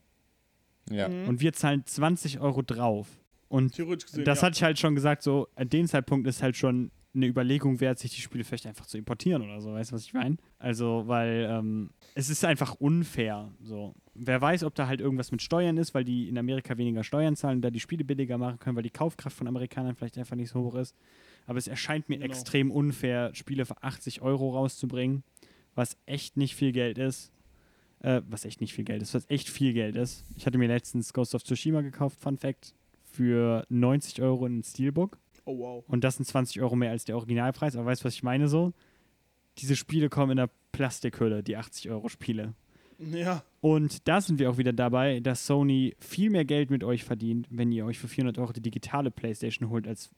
Ja. 0.89 1.07
Mhm. 1.07 1.27
und 1.27 1.41
wir 1.41 1.53
zahlen 1.53 1.83
20 1.85 2.39
Euro 2.39 2.63
drauf. 2.63 3.07
Und 3.49 3.75
gesehen. 3.75 4.23
das 4.25 4.41
ja. 4.41 4.47
hatte 4.47 4.55
ich 4.57 4.63
halt 4.63 4.79
schon 4.79 4.95
gesagt, 4.95 5.23
so 5.23 5.47
an 5.55 5.69
dem 5.69 5.87
Zeitpunkt 5.87 6.27
ist 6.27 6.41
halt 6.41 6.55
schon 6.55 6.91
eine 7.15 7.25
Überlegung 7.27 7.79
wert, 7.79 7.97
sich 7.97 8.13
die 8.13 8.21
Spiele 8.21 8.43
vielleicht 8.43 8.67
einfach 8.67 8.85
zu 8.85 8.97
importieren 8.97 9.41
oder 9.41 9.59
so, 9.61 9.73
weißt 9.73 9.91
du, 9.91 9.95
was 9.95 10.03
ich 10.05 10.13
meine? 10.13 10.37
Also, 10.59 11.03
weil 11.07 11.47
ähm, 11.49 11.89
es 12.13 12.29
ist 12.29 12.45
einfach 12.45 12.75
unfair. 12.75 13.51
So. 13.61 13.95
Wer 14.13 14.39
weiß, 14.39 14.63
ob 14.63 14.75
da 14.75 14.87
halt 14.87 15.01
irgendwas 15.01 15.31
mit 15.31 15.41
Steuern 15.41 15.77
ist, 15.77 15.95
weil 15.95 16.03
die 16.03 16.29
in 16.29 16.37
Amerika 16.37 16.77
weniger 16.77 17.03
Steuern 17.03 17.35
zahlen 17.35 17.57
und 17.57 17.61
da 17.63 17.71
die 17.71 17.79
Spiele 17.79 18.03
billiger 18.03 18.37
machen 18.37 18.59
können, 18.59 18.75
weil 18.75 18.83
die 18.83 18.91
Kaufkraft 18.91 19.35
von 19.35 19.47
Amerikanern 19.47 19.95
vielleicht 19.95 20.17
einfach 20.19 20.35
nicht 20.35 20.49
so 20.51 20.59
hoch 20.61 20.75
ist. 20.75 20.95
Aber 21.47 21.57
es 21.57 21.67
erscheint 21.67 22.09
mir 22.09 22.17
Genau. 22.19 22.29
extrem 22.29 22.69
unfair, 22.69 23.31
Spiele 23.33 23.65
für 23.65 23.81
80 23.81 24.21
Euro 24.21 24.51
rauszubringen, 24.51 25.23
was 25.73 25.97
echt 26.05 26.37
nicht 26.37 26.55
viel 26.55 26.71
Geld 26.71 26.99
ist. 26.99 27.31
Äh, 28.01 28.21
was 28.29 28.45
echt 28.45 28.61
nicht 28.61 28.73
viel 28.73 28.85
Geld 28.85 29.01
ist, 29.01 29.13
was 29.13 29.29
echt 29.29 29.49
viel 29.49 29.73
Geld 29.73 29.95
ist. 29.97 30.23
Ich 30.35 30.45
hatte 30.45 30.57
mir 30.57 30.67
letztens 30.69 31.11
Ghost 31.11 31.35
of 31.35 31.43
Tsushima 31.43 31.81
gekauft, 31.81 32.17
Fun 32.21 32.37
Fact, 32.37 32.73
für 33.19 33.65
90 33.67 34.21
Euro 34.21 34.45
in 34.45 34.59
ein 34.59 34.63
Steelbook. 34.63 35.17
Oh, 35.43 35.57
wow. 35.59 35.83
Und 35.89 36.05
das 36.05 36.15
sind 36.15 36.23
20 36.23 36.61
Euro 36.61 36.77
mehr 36.77 36.91
als 36.91 37.03
der 37.03 37.17
Originalpreis. 37.17 37.75
Aber 37.75 37.87
weißt 37.87 38.01
du, 38.01 38.05
was 38.05 38.13
ich 38.13 38.23
meine 38.23 38.47
so? 38.47 38.71
Diese 39.57 39.75
Spiele 39.75 40.07
kommen 40.07 40.31
in 40.31 40.39
einer 40.39 40.49
Plastikhülle, 40.71 41.43
die 41.43 41.57
80 41.57 41.89
Euro 41.89 42.07
Spiele. 42.07 42.53
Ja, 42.97 43.43
Und 43.59 44.07
da 44.07 44.21
sind 44.21 44.39
wir 44.39 44.49
auch 44.49 44.57
wieder 44.57 44.71
dabei, 44.71 45.19
dass 45.19 45.45
Sony 45.45 45.97
viel 45.99 46.29
mehr 46.29 46.45
Geld 46.45 46.69
mit 46.69 46.85
euch 46.85 47.03
verdient, 47.03 47.45
wenn 47.49 47.73
ihr 47.73 47.85
euch 47.85 47.99
für 47.99 48.07
400 48.07 48.37
Euro 48.37 48.53
die 48.53 48.61
digitale 48.61 49.11
PlayStation 49.11 49.69
holt, 49.69 49.85
als 49.85 50.09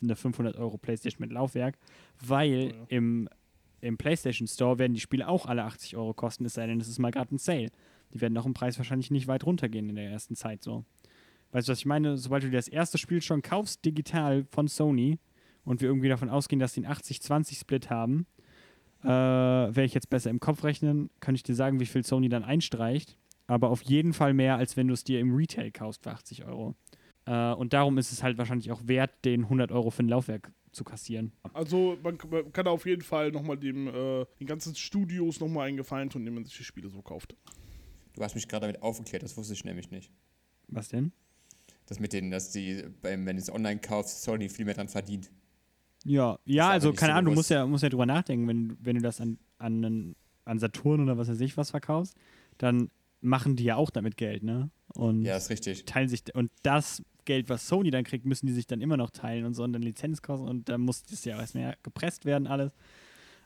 eine 0.00 0.14
500 0.14 0.56
Euro 0.56 0.78
PlayStation 0.78 1.22
mit 1.22 1.32
Laufwerk. 1.32 1.76
Weil 2.24 2.70
Oh 2.72 2.76
ja. 2.76 2.86
im, 2.88 3.28
im 3.80 3.96
PlayStation 3.96 4.46
Store 4.46 4.78
werden 4.78 4.94
die 4.94 5.00
Spiele 5.00 5.26
auch 5.26 5.46
alle 5.46 5.64
80 5.64 5.96
Euro 5.96 6.14
kosten, 6.14 6.44
es 6.44 6.54
sei 6.54 6.68
denn, 6.68 6.80
es 6.80 6.86
ist 6.86 7.00
mal 7.00 7.10
gerade 7.10 7.34
ein 7.34 7.38
Sale. 7.38 7.70
Die 8.12 8.20
werden 8.20 8.38
auch 8.38 8.46
im 8.46 8.54
Preis 8.54 8.78
wahrscheinlich 8.78 9.10
nicht 9.10 9.26
weit 9.26 9.44
runtergehen 9.44 9.88
in 9.88 9.96
der 9.96 10.08
ersten 10.08 10.36
Zeit 10.36 10.62
so. 10.62 10.84
Weißt 11.54 11.68
du, 11.68 11.72
was 11.72 11.78
ich 11.78 11.86
meine? 11.86 12.16
Sobald 12.16 12.42
du 12.42 12.50
dir 12.50 12.56
das 12.56 12.66
erste 12.66 12.98
Spiel 12.98 13.22
schon 13.22 13.40
kaufst, 13.40 13.84
digital 13.84 14.44
von 14.50 14.66
Sony, 14.66 15.20
und 15.64 15.80
wir 15.80 15.88
irgendwie 15.88 16.08
davon 16.08 16.28
ausgehen, 16.28 16.58
dass 16.58 16.74
die 16.74 16.84
einen 16.84 16.92
80-20-Split 16.92 17.90
haben, 17.90 18.26
äh, 19.04 19.06
werde 19.06 19.84
ich 19.84 19.94
jetzt 19.94 20.10
besser 20.10 20.30
im 20.30 20.40
Kopf 20.40 20.64
rechnen, 20.64 21.10
kann 21.20 21.36
ich 21.36 21.44
dir 21.44 21.54
sagen, 21.54 21.78
wie 21.78 21.86
viel 21.86 22.04
Sony 22.04 22.28
dann 22.28 22.42
einstreicht. 22.42 23.16
Aber 23.46 23.70
auf 23.70 23.82
jeden 23.82 24.14
Fall 24.14 24.34
mehr, 24.34 24.56
als 24.56 24.76
wenn 24.76 24.88
du 24.88 24.94
es 24.94 25.04
dir 25.04 25.20
im 25.20 25.32
Retail 25.32 25.70
kaufst 25.70 26.02
für 26.02 26.10
80 26.10 26.44
Euro. 26.44 26.74
Äh, 27.24 27.52
und 27.52 27.72
darum 27.72 27.98
ist 27.98 28.10
es 28.10 28.24
halt 28.24 28.36
wahrscheinlich 28.36 28.72
auch 28.72 28.80
wert, 28.88 29.24
den 29.24 29.44
100 29.44 29.70
Euro 29.70 29.90
für 29.90 30.02
ein 30.02 30.08
Laufwerk 30.08 30.52
zu 30.72 30.82
kassieren. 30.82 31.30
also 31.52 31.96
man, 32.02 32.18
man 32.30 32.52
kann 32.52 32.66
auf 32.66 32.84
jeden 32.84 33.02
Fall 33.02 33.30
nochmal 33.30 33.56
dem, 33.56 33.86
äh, 33.86 34.26
den 34.40 34.48
ganzen 34.48 34.74
Studios 34.74 35.38
nochmal 35.38 35.68
einen 35.68 35.76
Gefallen 35.76 36.10
tun, 36.10 36.22
indem 36.22 36.34
man 36.34 36.44
sich 36.44 36.56
die 36.56 36.64
Spiele 36.64 36.88
so 36.88 37.00
kauft. 37.00 37.36
Du 38.14 38.22
hast 38.24 38.34
mich 38.34 38.48
gerade 38.48 38.66
damit 38.66 38.82
aufgeklärt, 38.82 39.22
das 39.22 39.36
wusste 39.36 39.52
ich 39.52 39.64
nämlich 39.64 39.92
nicht. 39.92 40.10
Was 40.66 40.88
denn? 40.88 41.12
Das 41.86 42.00
mit 42.00 42.12
denen, 42.12 42.30
dass 42.30 42.50
die, 42.50 42.84
wenn 43.02 43.26
du 43.26 43.36
es 43.36 43.50
online 43.50 43.80
kaufst, 43.80 44.22
Sony 44.22 44.48
viel 44.48 44.64
mehr 44.64 44.74
dran 44.74 44.88
verdient. 44.88 45.30
Ja, 46.04 46.38
ja, 46.44 46.68
also 46.70 46.92
keine 46.92 47.12
so 47.12 47.18
Ahnung, 47.18 47.24
du 47.26 47.30
bewusst. 47.30 47.36
musst 47.36 47.50
ja, 47.50 47.66
musst 47.66 47.82
ja 47.82 47.88
drüber 47.88 48.06
nachdenken, 48.06 48.46
wenn, 48.46 48.76
wenn 48.80 48.96
du 48.96 49.02
das 49.02 49.20
an, 49.20 49.38
an, 49.58 50.14
an 50.44 50.58
Saturn 50.58 51.00
oder 51.00 51.16
was 51.16 51.28
weiß 51.28 51.40
ich 51.40 51.56
was 51.56 51.70
verkaufst, 51.70 52.14
dann 52.58 52.90
machen 53.22 53.56
die 53.56 53.64
ja 53.64 53.76
auch 53.76 53.88
damit 53.90 54.16
Geld, 54.18 54.42
ne? 54.42 54.70
Und 54.94 55.22
Ja, 55.24 55.36
ist 55.36 55.48
richtig. 55.50 55.86
teilen 55.86 56.08
sich 56.08 56.22
und 56.34 56.50
das 56.62 57.02
Geld, 57.24 57.48
was 57.48 57.66
Sony 57.66 57.90
dann 57.90 58.04
kriegt, 58.04 58.26
müssen 58.26 58.46
die 58.46 58.52
sich 58.52 58.66
dann 58.66 58.82
immer 58.82 58.98
noch 58.98 59.10
teilen 59.10 59.46
und 59.46 59.54
so 59.54 59.62
und 59.64 59.72
dann 59.72 59.80
Lizenzkosten 59.80 60.46
und 60.46 60.68
dann 60.68 60.82
muss 60.82 61.04
das 61.04 61.24
ja 61.24 61.40
erst 61.40 61.54
mehr 61.54 61.76
gepresst 61.82 62.26
werden 62.26 62.46
alles. 62.46 62.76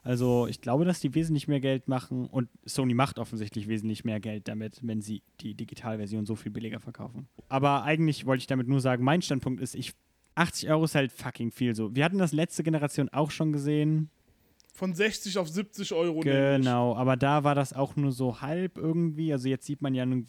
Also 0.09 0.47
ich 0.47 0.59
glaube, 0.59 0.85
dass 0.85 0.99
die 0.99 1.13
wesentlich 1.13 1.47
mehr 1.47 1.59
Geld 1.59 1.87
machen 1.87 2.25
und 2.25 2.49
Sony 2.65 2.95
macht 2.95 3.19
offensichtlich 3.19 3.67
wesentlich 3.67 4.03
mehr 4.05 4.19
Geld 4.19 4.47
damit, 4.47 4.79
wenn 4.81 5.01
sie 5.01 5.21
die 5.41 5.53
Digitalversion 5.53 6.25
so 6.25 6.35
viel 6.35 6.51
billiger 6.51 6.79
verkaufen. 6.79 7.27
Aber 7.47 7.83
eigentlich 7.83 8.25
wollte 8.25 8.41
ich 8.41 8.47
damit 8.47 8.67
nur 8.67 8.81
sagen, 8.81 9.03
mein 9.03 9.21
Standpunkt 9.21 9.61
ist, 9.61 9.75
ich 9.75 9.93
80 10.33 10.67
Euro 10.71 10.85
ist 10.85 10.95
halt 10.95 11.11
fucking 11.11 11.51
viel 11.51 11.75
so. 11.75 11.95
Wir 11.95 12.03
hatten 12.03 12.17
das 12.17 12.31
letzte 12.31 12.63
Generation 12.63 13.07
auch 13.09 13.29
schon 13.29 13.51
gesehen. 13.53 14.09
Von 14.73 14.95
60 14.95 15.37
auf 15.37 15.47
70 15.47 15.93
Euro. 15.93 16.21
Genau, 16.21 16.95
aber 16.95 17.15
da 17.15 17.43
war 17.43 17.53
das 17.53 17.73
auch 17.73 17.95
nur 17.95 18.11
so 18.11 18.41
halb 18.41 18.79
irgendwie. 18.79 19.31
Also 19.31 19.47
jetzt 19.47 19.67
sieht 19.67 19.83
man 19.83 19.93
ja, 19.93 20.07
nun- 20.07 20.25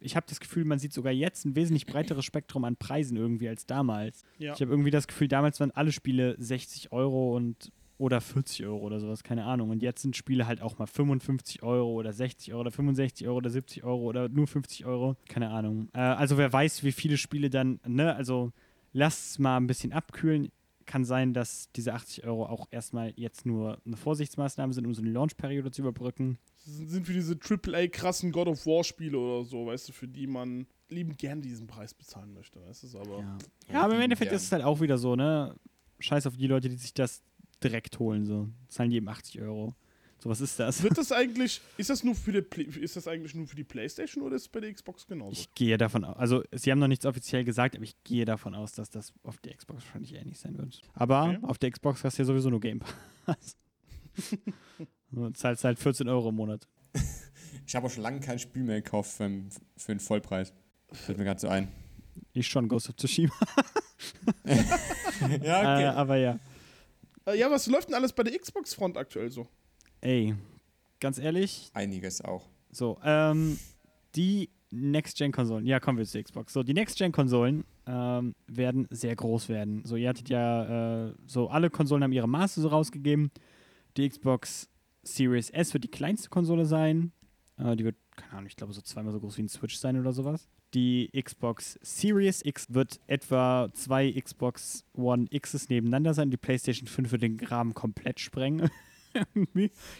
ich 0.00 0.16
habe 0.16 0.24
das 0.26 0.40
Gefühl, 0.40 0.64
man 0.64 0.78
sieht 0.78 0.94
sogar 0.94 1.12
jetzt 1.12 1.44
ein 1.44 1.54
wesentlich 1.54 1.84
breiteres 1.84 2.24
Spektrum 2.24 2.64
an 2.64 2.76
Preisen 2.76 3.18
irgendwie 3.18 3.48
als 3.48 3.66
damals. 3.66 4.22
Ja. 4.38 4.54
Ich 4.54 4.60
habe 4.62 4.70
irgendwie 4.70 4.90
das 4.90 5.06
Gefühl, 5.06 5.28
damals 5.28 5.60
waren 5.60 5.72
alle 5.72 5.92
Spiele 5.92 6.34
60 6.38 6.92
Euro 6.92 7.36
und 7.36 7.72
oder 7.98 8.20
40 8.20 8.64
Euro 8.64 8.78
oder 8.78 9.00
sowas, 9.00 9.22
keine 9.24 9.44
Ahnung. 9.44 9.70
Und 9.70 9.82
jetzt 9.82 10.02
sind 10.02 10.16
Spiele 10.16 10.46
halt 10.46 10.62
auch 10.62 10.78
mal 10.78 10.86
55 10.86 11.62
Euro 11.62 11.92
oder 11.92 12.12
60 12.12 12.52
Euro 12.52 12.60
oder 12.62 12.70
65 12.70 13.26
Euro 13.26 13.36
oder 13.36 13.50
70 13.50 13.84
Euro 13.84 14.02
oder 14.02 14.28
nur 14.28 14.46
50 14.46 14.86
Euro, 14.86 15.16
keine 15.28 15.50
Ahnung. 15.50 15.88
Äh, 15.92 15.98
also 15.98 16.38
wer 16.38 16.52
weiß, 16.52 16.84
wie 16.84 16.92
viele 16.92 17.16
Spiele 17.16 17.50
dann, 17.50 17.80
ne, 17.86 18.14
also 18.14 18.52
lasst 18.92 19.32
es 19.32 19.38
mal 19.38 19.56
ein 19.56 19.66
bisschen 19.66 19.92
abkühlen. 19.92 20.50
Kann 20.86 21.04
sein, 21.04 21.34
dass 21.34 21.70
diese 21.72 21.92
80 21.92 22.24
Euro 22.24 22.46
auch 22.46 22.66
erstmal 22.70 23.12
jetzt 23.16 23.44
nur 23.44 23.78
eine 23.84 23.96
Vorsichtsmaßnahme 23.96 24.72
sind, 24.72 24.86
um 24.86 24.94
so 24.94 25.02
eine 25.02 25.10
Launchperiode 25.10 25.70
zu 25.70 25.82
überbrücken. 25.82 26.38
Das 26.64 26.90
sind 26.90 27.06
für 27.06 27.12
diese 27.12 27.36
AAA 27.36 27.88
krassen 27.88 28.32
God 28.32 28.48
of 28.48 28.64
War 28.64 28.84
Spiele 28.84 29.18
oder 29.18 29.44
so, 29.44 29.66
weißt 29.66 29.88
du, 29.88 29.92
für 29.92 30.08
die 30.08 30.26
man 30.26 30.66
liebend 30.88 31.18
gern 31.18 31.42
diesen 31.42 31.66
Preis 31.66 31.92
bezahlen 31.92 32.32
möchte, 32.32 32.64
weißt 32.64 32.84
du, 32.94 32.98
aber. 32.98 33.18
Ja, 33.18 33.38
ja 33.70 33.82
aber 33.82 33.96
im 33.96 34.00
Endeffekt 34.00 34.30
gern. 34.30 34.36
ist 34.36 34.44
es 34.44 34.52
halt 34.52 34.64
auch 34.64 34.80
wieder 34.80 34.96
so, 34.96 35.14
ne? 35.14 35.54
Scheiß 36.00 36.26
auf 36.26 36.36
die 36.36 36.46
Leute, 36.46 36.68
die 36.68 36.76
sich 36.76 36.94
das 36.94 37.22
direkt 37.62 37.98
holen, 37.98 38.24
so. 38.26 38.48
Zahlen 38.68 38.90
die 38.90 38.96
eben 38.96 39.08
80 39.08 39.40
Euro. 39.40 39.74
So, 40.20 40.28
was 40.30 40.40
ist 40.40 40.58
das? 40.58 40.82
Wird 40.82 40.98
das 40.98 41.12
eigentlich, 41.12 41.60
ist 41.76 41.90
das 41.90 42.02
nur 42.02 42.14
für 42.16 42.32
die, 42.42 42.62
ist 42.80 42.96
das 42.96 43.06
eigentlich 43.06 43.34
nur 43.36 43.46
für 43.46 43.54
die 43.54 43.62
Playstation 43.64 44.24
oder 44.24 44.34
ist 44.34 44.42
es 44.42 44.48
bei 44.48 44.58
der 44.60 44.72
Xbox 44.74 45.06
genauso? 45.06 45.32
Ich 45.32 45.54
gehe 45.54 45.78
davon 45.78 46.04
aus, 46.04 46.16
also 46.16 46.42
sie 46.52 46.72
haben 46.72 46.80
noch 46.80 46.88
nichts 46.88 47.06
offiziell 47.06 47.44
gesagt, 47.44 47.76
aber 47.76 47.84
ich 47.84 47.94
gehe 48.02 48.24
davon 48.24 48.54
aus, 48.56 48.72
dass 48.72 48.90
das 48.90 49.12
auf 49.22 49.38
der 49.38 49.54
Xbox 49.54 49.84
wahrscheinlich 49.84 50.14
ähnlich 50.14 50.38
sein 50.40 50.58
wird. 50.58 50.80
Aber 50.94 51.22
Okay. 51.28 51.38
auf 51.42 51.58
der 51.58 51.70
Xbox 51.70 52.02
hast 52.02 52.18
du 52.18 52.22
ja 52.22 52.26
sowieso 52.26 52.50
nur 52.50 52.58
Game 52.60 52.80
Pass. 53.26 53.56
du 55.12 55.30
zahlst 55.30 55.62
halt 55.64 55.78
14 55.78 56.08
Euro 56.08 56.30
im 56.30 56.34
Monat. 56.34 56.66
Ich 57.66 57.76
habe 57.76 57.86
auch 57.86 57.90
schon 57.90 58.02
lange 58.02 58.18
kein 58.18 58.38
Spiel 58.40 58.64
mehr 58.64 58.80
gekauft 58.82 59.12
für, 59.12 59.30
für 59.76 59.92
einen 59.92 60.00
Vollpreis. 60.00 60.52
Fällt 60.90 61.18
mir 61.18 61.24
gerade 61.24 61.38
so 61.40 61.46
ein. 61.48 61.68
Ich 62.32 62.48
schon, 62.48 62.66
Ghost 62.68 62.88
of 62.88 62.96
Tsushima. 62.96 63.32
ja, 65.42 65.80
Äh, 65.80 65.84
aber 65.86 66.16
ja. 66.16 66.38
Äh, 67.28 67.38
ja, 67.38 67.50
was 67.50 67.66
läuft 67.66 67.88
denn 67.88 67.94
alles 67.94 68.12
bei 68.12 68.22
der 68.22 68.36
Xbox-Front 68.38 68.96
aktuell 68.96 69.30
so? 69.30 69.46
Ey, 70.00 70.34
ganz 71.00 71.18
ehrlich, 71.18 71.70
Einiges 71.74 72.20
auch. 72.20 72.48
so, 72.70 72.98
ähm, 73.04 73.58
die 74.14 74.50
Next-Gen-Konsolen, 74.70 75.66
ja, 75.66 75.80
kommen 75.80 75.98
wir 75.98 76.04
zur 76.04 76.22
Xbox. 76.22 76.52
So, 76.52 76.62
die 76.62 76.74
Next-Gen-Konsolen 76.74 77.64
ähm, 77.86 78.34
werden 78.46 78.86
sehr 78.90 79.16
groß 79.16 79.48
werden. 79.48 79.82
So, 79.84 79.96
ihr 79.96 80.08
hattet 80.08 80.28
ja, 80.28 81.08
äh, 81.08 81.14
so, 81.26 81.48
alle 81.48 81.70
Konsolen 81.70 82.02
haben 82.02 82.12
ihre 82.12 82.28
Maße 82.28 82.60
so 82.60 82.68
rausgegeben. 82.68 83.30
Die 83.96 84.08
Xbox 84.08 84.68
Series 85.02 85.50
S 85.50 85.72
wird 85.72 85.84
die 85.84 85.90
kleinste 85.90 86.28
Konsole 86.28 86.66
sein. 86.66 87.12
Äh, 87.56 87.76
die 87.76 87.84
wird, 87.84 87.96
keine 88.14 88.32
Ahnung, 88.32 88.46
ich 88.46 88.56
glaube, 88.56 88.72
so 88.72 88.82
zweimal 88.82 89.12
so 89.12 89.20
groß 89.20 89.38
wie 89.38 89.42
ein 89.42 89.48
Switch 89.48 89.76
sein 89.76 89.98
oder 89.98 90.12
sowas. 90.12 90.48
Die 90.74 91.10
Xbox 91.18 91.78
Series 91.82 92.44
X 92.44 92.66
wird 92.68 93.00
etwa 93.06 93.70
zwei 93.72 94.12
Xbox 94.12 94.84
One 94.94 95.26
X's 95.30 95.68
nebeneinander 95.68 96.12
sein. 96.12 96.30
Die 96.30 96.36
PlayStation 96.36 96.86
5 96.86 97.12
wird 97.12 97.22
den 97.22 97.40
Rahmen 97.40 97.74
komplett 97.74 98.20
sprengen. 98.20 98.68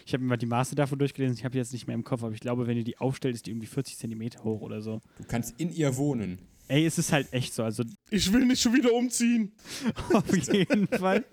Ich 0.05 0.13
habe 0.13 0.23
mir 0.23 0.29
mal 0.29 0.37
die 0.37 0.45
Maße 0.45 0.75
davon 0.75 0.99
durchgelesen. 0.99 1.35
Ich 1.35 1.43
habe 1.43 1.53
die 1.53 1.57
jetzt 1.57 1.73
nicht 1.73 1.87
mehr 1.87 1.95
im 1.95 2.03
Kopf, 2.03 2.23
aber 2.23 2.33
ich 2.33 2.39
glaube, 2.39 2.67
wenn 2.67 2.77
ihr 2.77 2.83
die 2.83 2.99
aufstellt, 2.99 3.35
ist 3.35 3.47
die 3.47 3.51
irgendwie 3.51 3.67
40 3.67 3.97
Zentimeter 3.97 4.43
hoch 4.43 4.61
oder 4.61 4.81
so. 4.81 5.01
Du 5.17 5.23
kannst 5.27 5.59
in 5.59 5.73
ihr 5.73 5.97
wohnen. 5.97 6.37
Ey, 6.67 6.85
es 6.85 6.99
ist 6.99 7.11
halt 7.11 7.33
echt 7.33 7.53
so. 7.53 7.63
Also 7.63 7.83
Ich 8.11 8.31
will 8.31 8.45
nicht 8.45 8.61
schon 8.61 8.73
wieder 8.75 8.93
umziehen. 8.93 9.51
auf 10.13 10.31
jeden 10.53 10.87
Fall. 10.87 11.25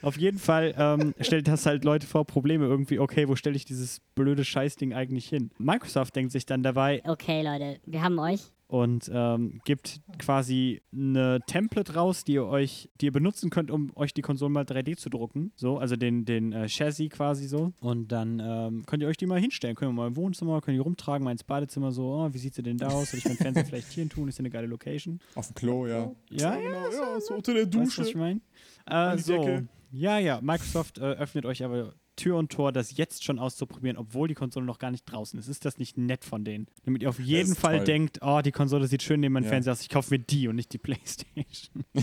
Auf 0.00 0.16
jeden 0.16 0.38
Fall 0.38 0.74
ähm, 0.76 1.14
stellt 1.20 1.46
das 1.46 1.66
halt 1.66 1.84
Leute 1.84 2.06
vor 2.06 2.24
Probleme 2.26 2.64
irgendwie. 2.64 2.98
Okay, 2.98 3.28
wo 3.28 3.36
stelle 3.36 3.56
ich 3.56 3.66
dieses 3.66 4.00
blöde 4.14 4.44
Scheißding 4.44 4.94
eigentlich 4.94 5.28
hin? 5.28 5.50
Microsoft 5.58 6.16
denkt 6.16 6.32
sich 6.32 6.46
dann 6.46 6.62
dabei 6.62 7.02
Okay, 7.04 7.42
Leute, 7.42 7.78
wir 7.86 8.02
haben 8.02 8.18
euch. 8.18 8.40
Und 8.72 9.10
ähm, 9.12 9.60
gibt 9.66 10.00
quasi 10.18 10.80
eine 10.94 11.40
Template 11.46 11.94
raus, 11.94 12.24
die 12.24 12.32
ihr 12.32 12.46
euch, 12.46 12.88
die 13.02 13.04
ihr 13.04 13.12
benutzen 13.12 13.50
könnt, 13.50 13.70
um 13.70 13.94
euch 13.96 14.14
die 14.14 14.22
Konsolen 14.22 14.50
mal 14.50 14.64
3D 14.64 14.96
zu 14.96 15.10
drucken. 15.10 15.52
So, 15.56 15.76
also 15.76 15.94
den, 15.94 16.24
den 16.24 16.52
äh, 16.52 16.68
Chassis 16.68 17.10
quasi 17.10 17.48
so. 17.48 17.74
Und 17.80 18.12
dann 18.12 18.40
ähm, 18.42 18.86
könnt 18.86 19.02
ihr 19.02 19.10
euch 19.10 19.18
die 19.18 19.26
mal 19.26 19.38
hinstellen. 19.38 19.76
Könnt 19.76 19.90
ihr 19.90 19.92
mal 19.92 20.06
im 20.06 20.16
Wohnzimmer, 20.16 20.62
könnt 20.62 20.78
ihr 20.78 20.82
rumtragen, 20.84 21.22
mal 21.22 21.32
ins 21.32 21.44
Badezimmer 21.44 21.92
so, 21.92 22.14
oh, 22.14 22.32
wie 22.32 22.38
sieht 22.38 22.54
sie 22.54 22.62
denn 22.62 22.78
da 22.78 22.88
aus? 22.88 23.10
Soll 23.10 23.18
ich 23.18 23.26
meinen 23.26 23.36
Fernseher 23.36 23.66
vielleicht 23.66 23.88
hier 23.92 24.04
hin 24.04 24.08
tun? 24.08 24.26
Ist 24.28 24.38
ja 24.38 24.40
eine 24.40 24.48
geile 24.48 24.68
Location. 24.68 25.20
Auf 25.34 25.48
dem 25.48 25.54
Klo, 25.54 25.86
ja. 25.86 26.10
Ja, 26.30 26.54
ja, 26.54 26.56
genau, 26.56 26.90
ja, 26.90 27.20
so 27.20 27.34
unter 27.34 27.52
der 27.52 27.64
Weißt 27.64 27.74
du, 27.74 27.78
Dusche. 27.78 28.00
was 28.00 28.08
ich 28.08 28.14
meine? 28.14 28.40
Äh, 28.86 29.18
so. 29.18 29.36
Decke. 29.36 29.68
Ja, 29.90 30.18
ja. 30.18 30.40
Microsoft 30.40 30.96
äh, 30.96 31.02
öffnet 31.02 31.44
euch 31.44 31.62
aber 31.62 31.92
Tür 32.16 32.36
und 32.36 32.52
Tor, 32.52 32.72
das 32.72 32.96
jetzt 32.96 33.24
schon 33.24 33.38
auszuprobieren, 33.38 33.96
obwohl 33.96 34.28
die 34.28 34.34
Konsole 34.34 34.66
noch 34.66 34.78
gar 34.78 34.90
nicht 34.90 35.04
draußen 35.04 35.38
ist. 35.38 35.48
Ist 35.48 35.64
das 35.64 35.78
nicht 35.78 35.96
nett 35.96 36.24
von 36.24 36.44
denen? 36.44 36.66
Damit 36.84 37.02
ihr 37.02 37.08
auf 37.08 37.18
jeden 37.18 37.54
Fall 37.54 37.78
toll. 37.78 37.84
denkt, 37.86 38.18
oh, 38.22 38.40
die 38.44 38.52
Konsole 38.52 38.86
sieht 38.86 39.02
schön 39.02 39.20
neben 39.20 39.32
meinem 39.34 39.44
Ja. 39.44 39.50
Fernseher 39.50 39.72
aus, 39.72 39.80
ich 39.82 39.88
kaufe 39.88 40.10
mir 40.14 40.18
die 40.18 40.48
und 40.48 40.56
nicht 40.56 40.72
die 40.72 40.78
Playstation. 40.78 41.84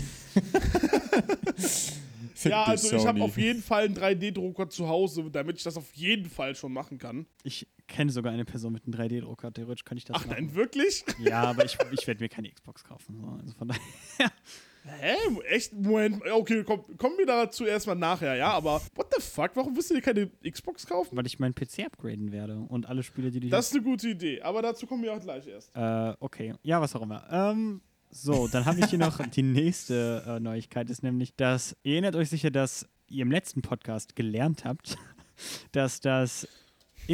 Ja, 2.44 2.64
also 2.64 2.96
ich 2.96 3.06
habe 3.06 3.22
auf 3.22 3.36
jeden 3.36 3.62
Fall 3.62 3.84
einen 3.84 3.94
3D-Drucker 3.94 4.70
zu 4.70 4.88
Hause, 4.88 5.30
damit 5.30 5.58
ich 5.58 5.62
das 5.62 5.76
auf 5.76 5.92
jeden 5.92 6.30
Fall 6.30 6.54
schon 6.54 6.72
machen 6.72 6.96
kann. 6.98 7.26
Ich 7.42 7.66
kenne 7.86 8.10
sogar 8.10 8.32
eine 8.32 8.46
Person 8.46 8.72
mit 8.72 8.84
einem 8.84 8.94
3D-Drucker. 8.94 9.52
Theoretisch 9.52 9.84
könnte 9.84 9.98
ich 9.98 10.04
das 10.06 10.16
Ach 10.16 10.26
machen. 10.26 10.46
nein, 10.46 10.54
wirklich? 10.54 11.04
Ja, 11.18 11.42
aber 11.42 11.64
ich, 11.66 11.76
ich 11.92 12.06
werde 12.06 12.22
mir 12.22 12.28
keine 12.28 12.50
Xbox 12.50 12.84
kaufen. 12.84 13.16
So. 13.20 13.26
Also 13.26 13.52
von 13.58 13.68
daher. 13.68 14.32
Hä? 14.84 15.16
Echt? 15.48 15.72
Moment. 15.72 16.22
Okay, 16.30 16.64
komm, 16.64 16.84
kommen 16.96 17.18
wir 17.18 17.26
dazu 17.26 17.64
erstmal 17.66 17.96
nachher, 17.96 18.34
ja, 18.36 18.52
aber 18.52 18.80
what 18.94 19.12
the 19.14 19.22
fuck? 19.22 19.50
Warum 19.54 19.76
willst 19.76 19.90
du 19.90 19.94
dir 19.94 20.00
keine 20.00 20.30
Xbox 20.48 20.86
kaufen? 20.86 21.16
Weil 21.16 21.26
ich 21.26 21.38
meinen 21.38 21.54
PC 21.54 21.80
upgraden 21.86 22.32
werde 22.32 22.56
und 22.56 22.88
alle 22.88 23.02
Spiele, 23.02 23.30
die 23.30 23.40
du 23.40 23.48
Das 23.48 23.68
ist 23.68 23.74
eine 23.74 23.82
gute 23.82 24.08
Idee, 24.08 24.40
aber 24.42 24.62
dazu 24.62 24.86
kommen 24.86 25.02
wir 25.02 25.12
auch 25.12 25.20
gleich 25.20 25.46
erst. 25.46 25.74
Äh, 25.76 26.14
okay. 26.20 26.54
Ja, 26.62 26.80
was 26.80 26.96
auch 26.96 27.02
immer. 27.02 27.24
Ähm, 27.30 27.80
so, 28.10 28.48
dann 28.48 28.64
habe 28.64 28.80
ich 28.80 28.86
hier 28.86 28.98
noch 28.98 29.24
die 29.28 29.42
nächste 29.42 30.24
äh, 30.26 30.40
Neuigkeit, 30.40 30.90
ist 30.90 31.02
nämlich, 31.02 31.34
dass 31.36 31.76
ihr 31.82 31.92
erinnert 31.92 32.16
euch 32.16 32.30
sicher, 32.30 32.50
dass 32.50 32.86
ihr 33.08 33.22
im 33.22 33.30
letzten 33.30 33.62
Podcast 33.62 34.16
gelernt 34.16 34.64
habt, 34.64 34.96
dass 35.72 36.00
das 36.00 36.48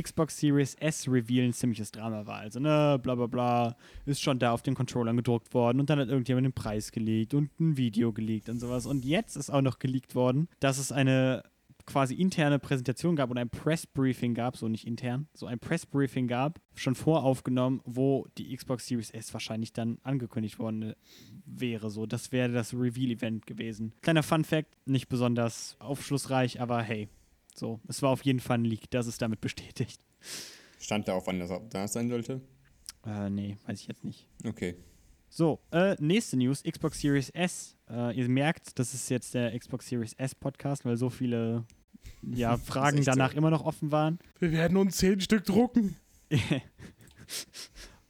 Xbox 0.01 0.39
Series 0.39 0.75
S 0.75 1.09
Reveal 1.09 1.47
ein 1.47 1.53
ziemliches 1.53 1.91
Drama 1.91 2.27
war. 2.27 2.41
Also, 2.41 2.61
ne, 2.61 2.99
bla 3.03 3.15
bla 3.15 3.27
bla, 3.27 3.77
ist 4.05 4.21
schon 4.21 4.39
da 4.39 4.53
auf 4.53 4.63
den 4.63 4.75
Controllern 4.75 5.17
gedruckt 5.17 5.55
worden 5.55 5.81
und 5.81 5.91
dann 5.91 5.99
hat 5.99 6.09
irgendjemand 6.09 6.47
den 6.47 6.53
Preis 6.53 6.93
gelegt 6.93 7.35
und 7.35 7.51
ein 7.59 7.77
Video 7.77 8.13
geleakt 8.13 8.49
und 8.49 8.59
sowas. 8.59 8.87
Und 8.87 9.05
jetzt 9.05 9.37
ist 9.37 9.51
auch 9.51 9.63
noch 9.63 9.79
geleakt 9.79 10.15
worden, 10.15 10.49
dass 10.61 10.79
es 10.79 10.93
eine 10.93 11.43
quasi 11.87 12.15
interne 12.15 12.59
Präsentation 12.59 13.17
gab 13.17 13.31
und 13.31 13.39
ein 13.39 13.49
Pressbriefing 13.49 14.35
gab, 14.35 14.57
so 14.57 14.69
nicht 14.69 14.87
intern, 14.87 15.29
so 15.35 15.47
ein 15.47 15.59
Pressbriefing 15.59 16.27
gab, 16.27 16.61
schon 16.75 16.95
voraufgenommen, 16.95 17.81
wo 17.85 18.27
die 18.37 18.55
Xbox 18.55 18.87
Series 18.87 19.11
S 19.11 19.33
wahrscheinlich 19.33 19.73
dann 19.73 19.99
angekündigt 20.03 20.59
worden 20.59 20.95
wäre. 21.45 21.91
So, 21.91 22.05
das 22.07 22.33
wäre 22.33 22.53
das 22.53 22.75
Reveal-Event 22.75 23.47
gewesen. 23.47 23.93
Kleiner 24.03 24.25
Fun-Fact, 24.25 24.77
nicht 24.85 25.09
besonders 25.09 25.77
aufschlussreich, 25.79 26.61
aber 26.61 26.83
hey, 26.83 27.09
so, 27.59 27.81
es 27.89 28.03
war 28.03 28.11
auf 28.11 28.25
jeden 28.25 28.41
Fall 28.41 28.59
ein 28.59 28.65
Leak, 28.65 28.91
das 28.91 29.07
ist 29.07 29.21
damit 29.23 29.41
bestätigt. 29.41 30.01
Stand 30.79 31.09
da 31.09 31.15
auch, 31.15 31.27
wann 31.27 31.41
das 31.41 31.51
da 31.71 31.89
sein 31.89 32.09
sollte? 32.09 32.41
Äh, 33.07 33.31
nee, 33.31 33.57
weiß 33.67 33.81
ich 33.81 33.87
jetzt 33.87 34.05
nicht. 34.05 34.27
Okay. 34.45 34.77
So, 35.29 35.61
äh, 35.71 35.97
nächste 35.99 36.37
News, 36.37 36.63
Xbox 36.63 37.01
Series 37.01 37.31
S. 37.31 37.77
Äh, 37.91 38.17
ihr 38.17 38.29
merkt, 38.29 38.79
das 38.79 38.95
ist 38.95 39.09
jetzt 39.11 39.35
der 39.35 39.59
Xbox 39.59 39.89
Series 39.89 40.13
S 40.15 40.35
Podcast, 40.35 40.85
weil 40.85 40.97
so 40.97 41.11
viele 41.11 41.65
ja, 42.23 42.57
Fragen 42.65 42.99
echt 42.99 43.07
so. 43.07 43.13
danach 43.13 43.35
immer 43.35 43.51
noch 43.51 43.65
offen 43.65 43.93
waren. 43.93 44.19
Wir 44.39 44.53
werden 44.53 44.77
uns 44.77 44.97
zehn 44.97 45.21
Stück 45.21 45.45
drucken. 45.45 45.97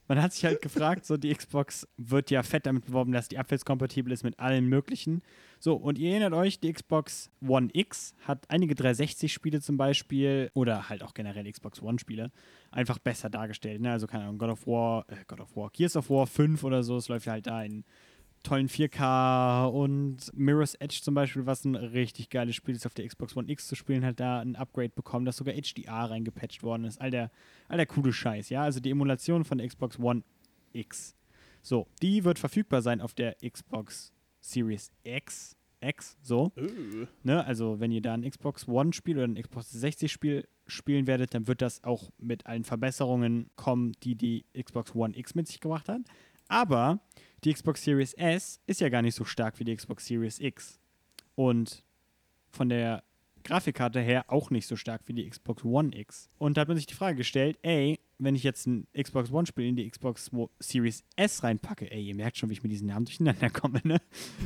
Man 0.08 0.22
hat 0.22 0.32
sich 0.32 0.44
halt 0.44 0.62
gefragt, 0.62 1.04
so 1.04 1.16
die 1.16 1.34
Xbox 1.34 1.88
wird 1.96 2.30
ja 2.30 2.44
fett 2.44 2.66
damit 2.66 2.86
beworben, 2.86 3.10
dass 3.10 3.28
die 3.28 3.38
abwärtskompatibel 3.38 4.12
ist 4.12 4.22
mit 4.22 4.38
allen 4.38 4.68
möglichen. 4.68 5.22
So, 5.66 5.74
und 5.74 5.98
ihr 5.98 6.10
erinnert 6.10 6.32
euch, 6.32 6.60
die 6.60 6.72
Xbox 6.72 7.28
One 7.44 7.70
X 7.72 8.14
hat 8.20 8.48
einige 8.48 8.76
360-Spiele 8.76 9.60
zum 9.60 9.76
Beispiel 9.76 10.48
oder 10.54 10.88
halt 10.88 11.02
auch 11.02 11.12
generell 11.12 11.50
Xbox 11.50 11.82
One-Spiele 11.82 12.30
einfach 12.70 13.00
besser 13.00 13.30
dargestellt. 13.30 13.80
Ne? 13.80 13.90
Also, 13.90 14.06
keine 14.06 14.22
Ahnung, 14.22 14.38
God 14.38 14.50
of 14.50 14.66
War, 14.68 15.04
äh, 15.08 15.16
God 15.26 15.40
of 15.40 15.56
War, 15.56 15.70
Gears 15.70 15.96
of 15.96 16.08
War 16.08 16.28
5 16.28 16.62
oder 16.62 16.84
so, 16.84 16.96
es 16.98 17.08
läuft 17.08 17.26
ja 17.26 17.32
halt 17.32 17.48
da 17.48 17.64
in 17.64 17.82
tollen 18.44 18.68
4K 18.68 19.66
und 19.66 20.30
Mirror's 20.34 20.76
Edge 20.76 21.00
zum 21.02 21.14
Beispiel, 21.14 21.46
was 21.46 21.64
ein 21.64 21.74
richtig 21.74 22.30
geiles 22.30 22.54
Spiel 22.54 22.76
ist, 22.76 22.86
auf 22.86 22.94
der 22.94 23.08
Xbox 23.08 23.36
One 23.36 23.50
X 23.50 23.66
zu 23.66 23.74
spielen, 23.74 24.04
halt 24.04 24.20
da 24.20 24.38
ein 24.38 24.54
Upgrade 24.54 24.90
bekommen, 24.90 25.26
dass 25.26 25.38
sogar 25.38 25.54
HDR 25.54 26.10
reingepatcht 26.12 26.62
worden 26.62 26.84
ist. 26.84 27.00
All 27.00 27.10
der, 27.10 27.32
all 27.66 27.78
der 27.78 27.86
coole 27.86 28.12
Scheiß, 28.12 28.50
ja. 28.50 28.62
Also 28.62 28.78
die 28.78 28.92
Emulation 28.92 29.44
von 29.44 29.58
der 29.58 29.66
Xbox 29.66 29.98
One 29.98 30.22
X. 30.72 31.16
So, 31.60 31.88
die 32.02 32.22
wird 32.22 32.38
verfügbar 32.38 32.82
sein 32.82 33.00
auf 33.00 33.14
der 33.14 33.34
Xbox 33.44 34.12
Series 34.40 34.92
X. 35.02 35.55
X, 35.88 36.16
so. 36.22 36.52
Äh. 36.56 37.06
Ne? 37.22 37.44
Also, 37.44 37.80
wenn 37.80 37.92
ihr 37.92 38.02
da 38.02 38.14
ein 38.14 38.28
Xbox 38.28 38.68
One-Spiel 38.68 39.16
oder 39.16 39.26
ein 39.26 39.40
Xbox 39.40 39.74
60-Spiel 39.74 40.48
spielen 40.66 41.06
werdet, 41.06 41.34
dann 41.34 41.46
wird 41.46 41.62
das 41.62 41.84
auch 41.84 42.10
mit 42.18 42.46
allen 42.46 42.64
Verbesserungen 42.64 43.50
kommen, 43.56 43.92
die 44.02 44.14
die 44.14 44.44
Xbox 44.60 44.94
One 44.94 45.16
X 45.16 45.34
mit 45.34 45.46
sich 45.46 45.60
gebracht 45.60 45.88
hat. 45.88 46.00
Aber 46.48 47.00
die 47.44 47.52
Xbox 47.52 47.82
Series 47.82 48.12
S 48.14 48.60
ist 48.66 48.80
ja 48.80 48.88
gar 48.88 49.02
nicht 49.02 49.14
so 49.14 49.24
stark 49.24 49.58
wie 49.58 49.64
die 49.64 49.74
Xbox 49.74 50.06
Series 50.06 50.38
X. 50.38 50.80
Und 51.34 51.84
von 52.50 52.68
der 52.68 53.04
Grafikkarte 53.44 54.00
her 54.00 54.24
auch 54.28 54.50
nicht 54.50 54.66
so 54.66 54.76
stark 54.76 55.02
wie 55.06 55.12
die 55.12 55.28
Xbox 55.28 55.64
One 55.64 55.96
X. 55.96 56.30
Und 56.38 56.56
da 56.56 56.62
hat 56.62 56.68
man 56.68 56.76
sich 56.76 56.86
die 56.86 56.94
Frage 56.94 57.16
gestellt, 57.16 57.58
ey, 57.62 58.00
wenn 58.18 58.34
ich 58.34 58.42
jetzt 58.42 58.66
ein 58.66 58.86
Xbox 59.00 59.30
One-Spiel 59.30 59.66
in 59.66 59.76
die 59.76 59.88
Xbox 59.88 60.30
Series 60.58 61.04
S 61.16 61.42
reinpacke, 61.42 61.90
ey, 61.90 62.02
ihr 62.02 62.14
merkt 62.14 62.38
schon, 62.38 62.48
wie 62.48 62.54
ich 62.54 62.62
mit 62.62 62.72
diesen 62.72 62.88
Namen 62.88 63.04
durcheinander 63.04 63.50
komme, 63.50 63.80
ne? 63.84 64.00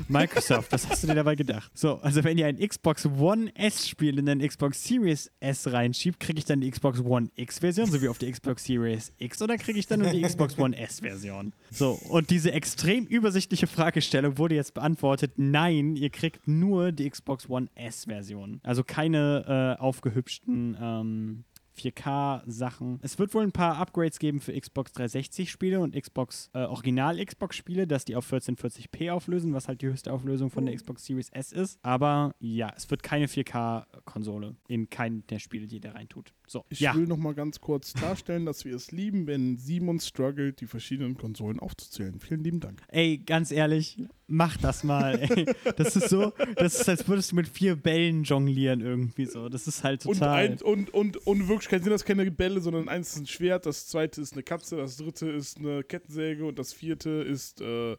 Microsoft, 0.09 0.73
was 0.73 0.89
hast 0.89 1.03
du 1.03 1.09
dir 1.09 1.15
dabei 1.15 1.37
gedacht? 1.37 1.71
So, 1.77 1.97
also 1.97 2.25
wenn 2.25 2.39
ihr 2.39 2.47
ein 2.47 2.59
Xbox 2.59 3.07
One 3.07 3.55
S-Spiel 3.55 4.19
in 4.19 4.29
ein 4.29 4.41
Xbox 4.41 4.85
Series 4.85 5.31
S 5.41 5.71
reinschiebt, 5.71 6.21
kriege 6.21 6.39
ich 6.39 6.45
dann 6.45 6.61
die 6.61 6.71
Xbox 6.71 7.01
One 7.01 7.31
X-Version, 7.37 7.91
sowie 7.91 8.09
auf 8.09 8.19
die 8.19 8.31
Xbox 8.31 8.65
Series 8.65 9.13
X, 9.19 9.41
oder 9.43 9.57
kriege 9.57 9.79
ich 9.79 9.87
dann 9.87 10.01
nur 10.01 10.11
die 10.11 10.23
Xbox 10.23 10.59
One 10.59 10.77
S-Version? 10.77 11.53
So, 11.71 11.93
und 12.09 12.31
diese 12.31 12.53
extrem 12.53 13.07
übersichtliche 13.07 13.67
Fragestellung 13.67 14.39
wurde 14.39 14.55
jetzt 14.55 14.75
beantwortet, 14.75 15.33
nein, 15.37 15.97
ihr 15.97 16.11
kriegt 16.11 16.49
nur 16.49 16.93
die 16.93 17.09
Xbox 17.09 17.49
One 17.49 17.69
S-Version. 17.75 18.61
Also 18.63 18.85
keine 18.85 19.77
äh, 19.79 19.81
aufgehübschten 19.81 20.77
ähm, 20.81 21.45
4K-Sachen. 21.81 22.99
Es 23.03 23.19
wird 23.19 23.35
wohl 23.35 23.43
ein 23.43 23.53
paar 23.53 23.77
Upgrades 23.79 24.19
geben 24.19 24.41
für 24.41 24.59
Xbox 24.59 24.93
360-Spiele 24.93 25.81
und 25.81 25.95
Xbox 25.95 26.51
äh, 26.55 26.61
Original-Xbox-Spiele, 26.61 27.87
dass 27.87 28.05
die 28.05 28.17
auf 28.17 28.31
1440p 28.31 29.11
auflösen, 29.11 29.55
was 29.55 29.69
halt 29.69 29.83
die 29.83 29.87
höchste 29.87 30.13
Auflösung 30.13 30.51
von 30.51 30.67
der 30.67 30.75
Xbox 30.75 31.05
Series 31.05 31.31
S 31.31 31.53
ist. 31.53 31.79
Aber 31.83 32.35
ja, 32.39 32.73
es 32.77 32.91
wird 32.91 33.03
keine 33.03 33.27
4K-Konsole 33.27 34.57
in 34.69 34.91
keinen 34.91 35.27
der 35.29 35.39
Spiele, 35.39 35.67
die 35.67 35.81
da 35.81 35.93
reintut. 35.93 36.33
So, 36.51 36.65
Ich 36.69 36.81
ja. 36.81 36.97
will 36.97 37.07
noch 37.07 37.17
mal 37.17 37.33
ganz 37.33 37.61
kurz 37.61 37.93
darstellen, 37.93 38.45
dass 38.45 38.65
wir 38.65 38.75
es 38.75 38.91
lieben, 38.91 39.29
wenn 39.29 39.57
Simon 39.57 40.01
struggelt, 40.01 40.61
die 40.61 40.67
verschiedenen 40.67 41.17
Konsolen 41.17 41.61
aufzuzählen. 41.61 42.19
Vielen 42.19 42.43
lieben 42.43 42.59
Dank. 42.59 42.83
Ey, 42.89 43.19
ganz 43.19 43.53
ehrlich, 43.53 44.03
mach 44.27 44.57
das 44.57 44.83
mal. 44.83 45.21
Ey. 45.21 45.47
Das 45.77 45.95
ist 45.95 46.09
so, 46.09 46.33
das 46.57 46.81
ist, 46.81 46.89
als 46.89 47.07
würdest 47.07 47.31
du 47.31 47.37
mit 47.37 47.47
vier 47.47 47.77
Bällen 47.77 48.25
jonglieren 48.25 48.81
irgendwie 48.81 49.27
so. 49.27 49.49
Das 49.49 49.69
ist 49.69 49.85
halt 49.85 50.05
Und, 50.07 50.15
total. 50.15 50.49
ein, 50.49 50.61
und, 50.61 50.93
und, 50.93 51.25
und 51.25 51.47
wirklich 51.47 51.69
kein 51.69 51.85
Sinn, 51.85 51.93
das 51.93 52.05
keine 52.05 52.29
Bälle, 52.33 52.61
sondern 52.61 52.89
eins 52.89 53.11
ist 53.11 53.19
ein 53.21 53.27
Schwert, 53.29 53.65
das 53.65 53.87
zweite 53.87 54.21
ist 54.21 54.33
eine 54.33 54.43
Katze, 54.43 54.77
das 54.77 54.97
dritte 54.97 55.31
ist 55.31 55.59
eine 55.59 55.85
Kettensäge 55.85 56.45
und 56.45 56.59
das 56.59 56.73
vierte 56.73 57.11
ist, 57.11 57.61
äh, 57.61 57.97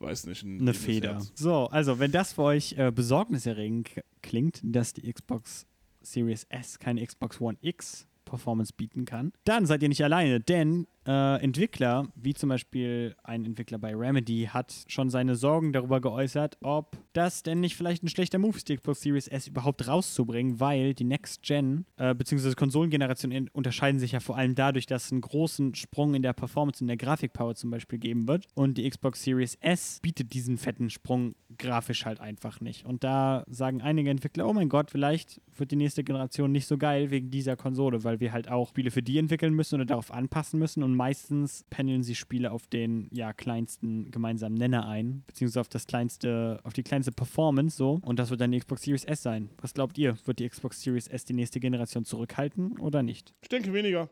weiß 0.00 0.26
nicht, 0.26 0.42
ein 0.42 0.60
eine 0.60 0.74
Feder. 0.74 1.12
Herz. 1.14 1.30
So, 1.36 1.66
also 1.68 2.00
wenn 2.00 2.10
das 2.10 2.32
für 2.32 2.42
euch 2.42 2.72
äh, 2.78 2.90
besorgniserregend 2.90 3.90
klingt, 4.22 4.60
dass 4.64 4.92
die 4.92 5.12
Xbox 5.12 5.66
Series 6.12 6.44
S 6.48 6.78
keine 6.78 7.04
Xbox 7.04 7.40
One 7.40 7.58
X 7.60 8.06
Performance 8.24 8.72
bieten 8.72 9.04
kann, 9.04 9.32
dann 9.44 9.66
seid 9.66 9.82
ihr 9.82 9.88
nicht 9.88 10.02
alleine, 10.02 10.40
denn 10.40 10.86
äh, 11.06 11.42
Entwickler, 11.42 12.08
wie 12.14 12.34
zum 12.34 12.48
Beispiel 12.48 13.14
ein 13.22 13.44
Entwickler 13.44 13.78
bei 13.78 13.94
Remedy, 13.94 14.48
hat 14.52 14.74
schon 14.88 15.10
seine 15.10 15.36
Sorgen 15.36 15.72
darüber 15.72 16.00
geäußert, 16.00 16.58
ob 16.62 16.96
das 17.12 17.42
denn 17.42 17.60
nicht 17.60 17.76
vielleicht 17.76 18.02
ein 18.02 18.08
schlechter 18.08 18.38
Move 18.38 18.56
ist, 18.56 18.68
die 18.68 18.76
Xbox 18.76 19.00
Series 19.00 19.28
S 19.28 19.46
überhaupt 19.46 19.86
rauszubringen, 19.86 20.60
weil 20.60 20.94
die 20.94 21.04
Next 21.04 21.42
Gen 21.42 21.86
äh, 21.96 22.14
bzw. 22.14 22.54
Konsolengenerationen 22.54 23.48
unterscheiden 23.52 24.00
sich 24.00 24.12
ja 24.12 24.20
vor 24.20 24.36
allem 24.36 24.54
dadurch, 24.54 24.86
dass 24.86 25.06
es 25.06 25.12
einen 25.12 25.20
großen 25.20 25.74
Sprung 25.74 26.14
in 26.14 26.22
der 26.22 26.32
Performance 26.32 26.82
und 26.82 26.88
der 26.88 26.96
Grafikpower 26.96 27.54
zum 27.54 27.70
Beispiel 27.70 27.98
geben 27.98 28.26
wird. 28.28 28.46
Und 28.54 28.78
die 28.78 28.88
Xbox 28.88 29.22
Series 29.22 29.54
S 29.60 30.00
bietet 30.02 30.32
diesen 30.34 30.58
fetten 30.58 30.90
Sprung 30.90 31.34
grafisch 31.58 32.04
halt 32.04 32.20
einfach 32.20 32.60
nicht. 32.60 32.84
Und 32.84 33.04
da 33.04 33.44
sagen 33.48 33.80
einige 33.80 34.10
Entwickler, 34.10 34.46
oh 34.46 34.52
mein 34.52 34.68
Gott, 34.68 34.90
vielleicht 34.90 35.40
wird 35.56 35.70
die 35.70 35.76
nächste 35.76 36.04
Generation 36.04 36.52
nicht 36.52 36.66
so 36.66 36.76
geil 36.76 37.10
wegen 37.10 37.30
dieser 37.30 37.56
Konsole, 37.56 38.04
weil 38.04 38.20
wir 38.20 38.32
halt 38.32 38.50
auch 38.50 38.68
Spiele 38.68 38.90
für 38.90 39.02
die 39.02 39.18
entwickeln 39.18 39.54
müssen 39.54 39.76
oder 39.76 39.84
darauf 39.84 40.10
anpassen 40.10 40.58
müssen. 40.58 40.82
Und 40.82 40.95
meistens 40.96 41.64
pendeln 41.70 42.02
sie 42.02 42.14
Spiele 42.14 42.50
auf 42.50 42.66
den 42.66 43.08
ja, 43.12 43.32
kleinsten 43.32 44.10
gemeinsamen 44.10 44.56
Nenner 44.56 44.88
ein, 44.88 45.22
beziehungsweise 45.26 45.60
auf 45.60 45.68
das 45.68 45.86
kleinste, 45.86 46.60
auf 46.64 46.72
die 46.72 46.82
kleinste 46.82 47.12
Performance 47.12 47.76
so. 47.76 48.00
Und 48.02 48.18
das 48.18 48.30
wird 48.30 48.40
dann 48.40 48.52
die 48.52 48.58
Xbox 48.58 48.82
Series 48.82 49.04
S 49.04 49.22
sein. 49.22 49.50
Was 49.60 49.74
glaubt 49.74 49.98
ihr? 49.98 50.16
Wird 50.24 50.38
die 50.38 50.48
Xbox 50.48 50.80
Series 50.80 51.06
S 51.06 51.24
die 51.24 51.34
nächste 51.34 51.60
Generation 51.60 52.04
zurückhalten 52.04 52.78
oder 52.78 53.02
nicht? 53.02 53.34
Ich 53.42 53.48
denke 53.48 53.72
weniger. 53.72 54.10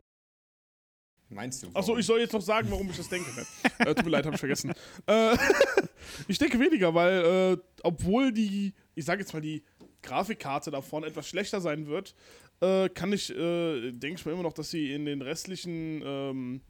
Meinst 1.31 1.62
du? 1.62 1.68
Achso, 1.75 1.97
ich 1.97 2.07
soll 2.07 2.20
jetzt 2.20 2.33
noch 2.33 2.42
sagen, 2.42 2.70
warum 2.70 2.88
ich 2.90 2.97
das 2.97 3.09
denke. 3.09 3.31
Ne? 3.35 3.44
äh, 3.79 3.94
tut 3.94 4.05
mir 4.05 4.11
leid, 4.11 4.27
hab 4.27 4.35
ich 4.35 4.40
vergessen. 4.40 4.73
Äh, 5.07 5.37
ich 6.29 6.38
denke 6.38 6.61
weniger, 6.61 6.94
weil 6.94 7.55
äh, 7.55 7.57
obwohl 7.83 8.33
die, 8.33 8.75
ich 8.94 9.05
sage 9.05 9.20
jetzt 9.20 9.33
mal, 9.33 9.40
die 9.40 9.64
Grafikkarte 10.03 10.70
davon 10.70 11.03
etwas 11.03 11.27
schlechter 11.27 11.61
sein 11.61 11.87
wird, 11.87 12.14
äh, 12.61 12.88
kann 12.88 13.12
ich, 13.12 13.31
äh, 13.31 13.90
denke 13.92 14.20
ich 14.20 14.27
mir 14.27 14.33
immer 14.33 14.42
noch, 14.42 14.53
dass 14.53 14.70
sie 14.70 14.92
in 14.92 15.07
den 15.07 15.23
restlichen, 15.23 16.03
ähm, 16.05 16.61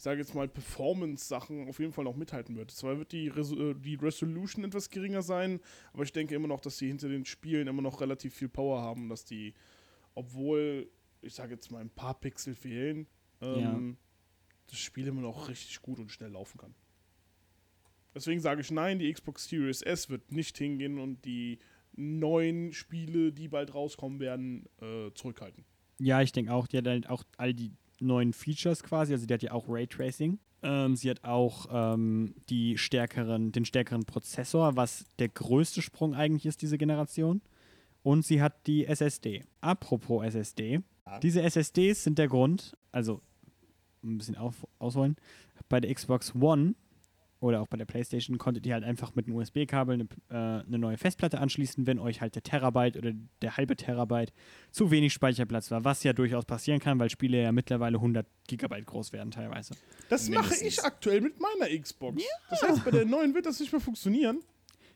ich 0.00 0.04
sage 0.04 0.18
jetzt 0.18 0.34
mal, 0.34 0.48
Performance-Sachen 0.48 1.68
auf 1.68 1.78
jeden 1.78 1.92
Fall 1.92 2.04
noch 2.04 2.16
mithalten 2.16 2.56
wird. 2.56 2.70
Zwar 2.70 2.96
wird 2.96 3.12
die, 3.12 3.28
Res 3.28 3.52
äh, 3.52 3.74
die 3.74 3.96
Resolution 3.96 4.64
etwas 4.64 4.88
geringer 4.88 5.20
sein, 5.20 5.60
aber 5.92 6.04
ich 6.04 6.12
denke 6.14 6.34
immer 6.34 6.48
noch, 6.48 6.60
dass 6.60 6.78
sie 6.78 6.88
hinter 6.88 7.10
den 7.10 7.26
Spielen 7.26 7.68
immer 7.68 7.82
noch 7.82 8.00
relativ 8.00 8.32
viel 8.32 8.48
Power 8.48 8.80
haben, 8.80 9.10
dass 9.10 9.26
die, 9.26 9.52
obwohl, 10.14 10.90
ich 11.20 11.34
sage 11.34 11.52
jetzt 11.52 11.70
mal, 11.70 11.80
ein 11.80 11.90
paar 11.90 12.18
Pixel 12.18 12.54
fehlen, 12.54 13.08
ähm, 13.42 13.98
das 14.68 14.78
Spiel 14.78 15.06
immer 15.06 15.20
noch 15.20 15.50
richtig 15.50 15.82
gut 15.82 15.98
und 15.98 16.10
schnell 16.10 16.30
laufen 16.30 16.56
kann. 16.56 16.74
Deswegen 18.14 18.40
sage 18.40 18.62
ich 18.62 18.70
nein, 18.70 19.00
die 19.00 19.12
Xbox 19.12 19.50
Series 19.50 19.82
S 19.82 20.08
wird 20.08 20.32
nicht 20.32 20.56
hingehen 20.56 20.98
und 20.98 21.26
die 21.26 21.58
neuen 21.92 22.72
Spiele, 22.72 23.32
die 23.32 23.48
bald 23.48 23.74
rauskommen 23.74 24.18
werden, 24.18 24.64
äh, 24.80 25.12
zurückhalten. 25.12 25.66
Ja, 25.98 26.22
ich 26.22 26.32
denke 26.32 26.54
auch, 26.54 26.66
die 26.66 26.78
hat 26.78 26.86
halt 26.86 27.06
auch 27.10 27.22
all 27.36 27.52
die 27.52 27.72
neuen 28.00 28.32
Features 28.32 28.82
quasi. 28.82 29.12
Also 29.12 29.26
die 29.26 29.34
hat 29.34 29.42
ja 29.42 29.52
auch 29.52 29.66
Raytracing. 29.68 30.38
Ähm, 30.62 30.96
sie 30.96 31.10
hat 31.10 31.24
auch 31.24 31.66
ähm, 31.70 32.34
die 32.48 32.76
stärkeren, 32.76 33.52
den 33.52 33.64
stärkeren 33.64 34.04
Prozessor, 34.04 34.76
was 34.76 35.06
der 35.18 35.28
größte 35.28 35.82
Sprung 35.82 36.14
eigentlich 36.14 36.46
ist, 36.46 36.62
diese 36.62 36.78
Generation. 36.78 37.40
Und 38.02 38.24
sie 38.24 38.42
hat 38.42 38.66
die 38.66 38.86
SSD. 38.86 39.44
Apropos 39.60 40.24
SSD. 40.24 40.80
Diese 41.22 41.42
SSDs 41.42 42.04
sind 42.04 42.18
der 42.18 42.28
Grund, 42.28 42.76
also 42.92 43.20
ein 44.04 44.18
bisschen 44.18 44.36
auf, 44.36 44.66
ausholen, 44.78 45.16
bei 45.68 45.80
der 45.80 45.92
Xbox 45.92 46.34
One 46.34 46.74
oder 47.40 47.60
auch 47.62 47.68
bei 47.68 47.76
der 47.76 47.86
PlayStation 47.86 48.38
konntet 48.38 48.66
ihr 48.66 48.74
halt 48.74 48.84
einfach 48.84 49.14
mit 49.14 49.26
einem 49.26 49.36
USB-Kabel 49.36 49.94
eine, 49.94 50.04
äh, 50.28 50.66
eine 50.66 50.78
neue 50.78 50.98
Festplatte 50.98 51.40
anschließen, 51.40 51.86
wenn 51.86 51.98
euch 51.98 52.20
halt 52.20 52.34
der 52.34 52.42
Terabyte 52.42 52.96
oder 52.96 53.12
der 53.40 53.56
halbe 53.56 53.76
Terabyte 53.76 54.32
zu 54.70 54.90
wenig 54.90 55.12
Speicherplatz 55.12 55.70
war, 55.70 55.84
was 55.84 56.02
ja 56.02 56.12
durchaus 56.12 56.44
passieren 56.44 56.80
kann, 56.80 56.98
weil 56.98 57.10
Spiele 57.10 57.42
ja 57.42 57.52
mittlerweile 57.52 57.96
100 57.96 58.26
Gigabyte 58.46 58.86
groß 58.86 59.12
werden 59.12 59.30
teilweise. 59.30 59.74
Das 60.08 60.28
mache 60.28 60.50
Mindestens. 60.50 60.78
ich 60.78 60.84
aktuell 60.84 61.22
mit 61.22 61.34
meiner 61.40 61.76
Xbox. 61.80 62.22
Das 62.50 62.62
heißt, 62.62 62.84
bei 62.84 62.90
der 62.90 63.06
neuen 63.06 63.34
wird 63.34 63.46
das 63.46 63.58
nicht 63.58 63.72
mehr 63.72 63.80
funktionieren. 63.80 64.40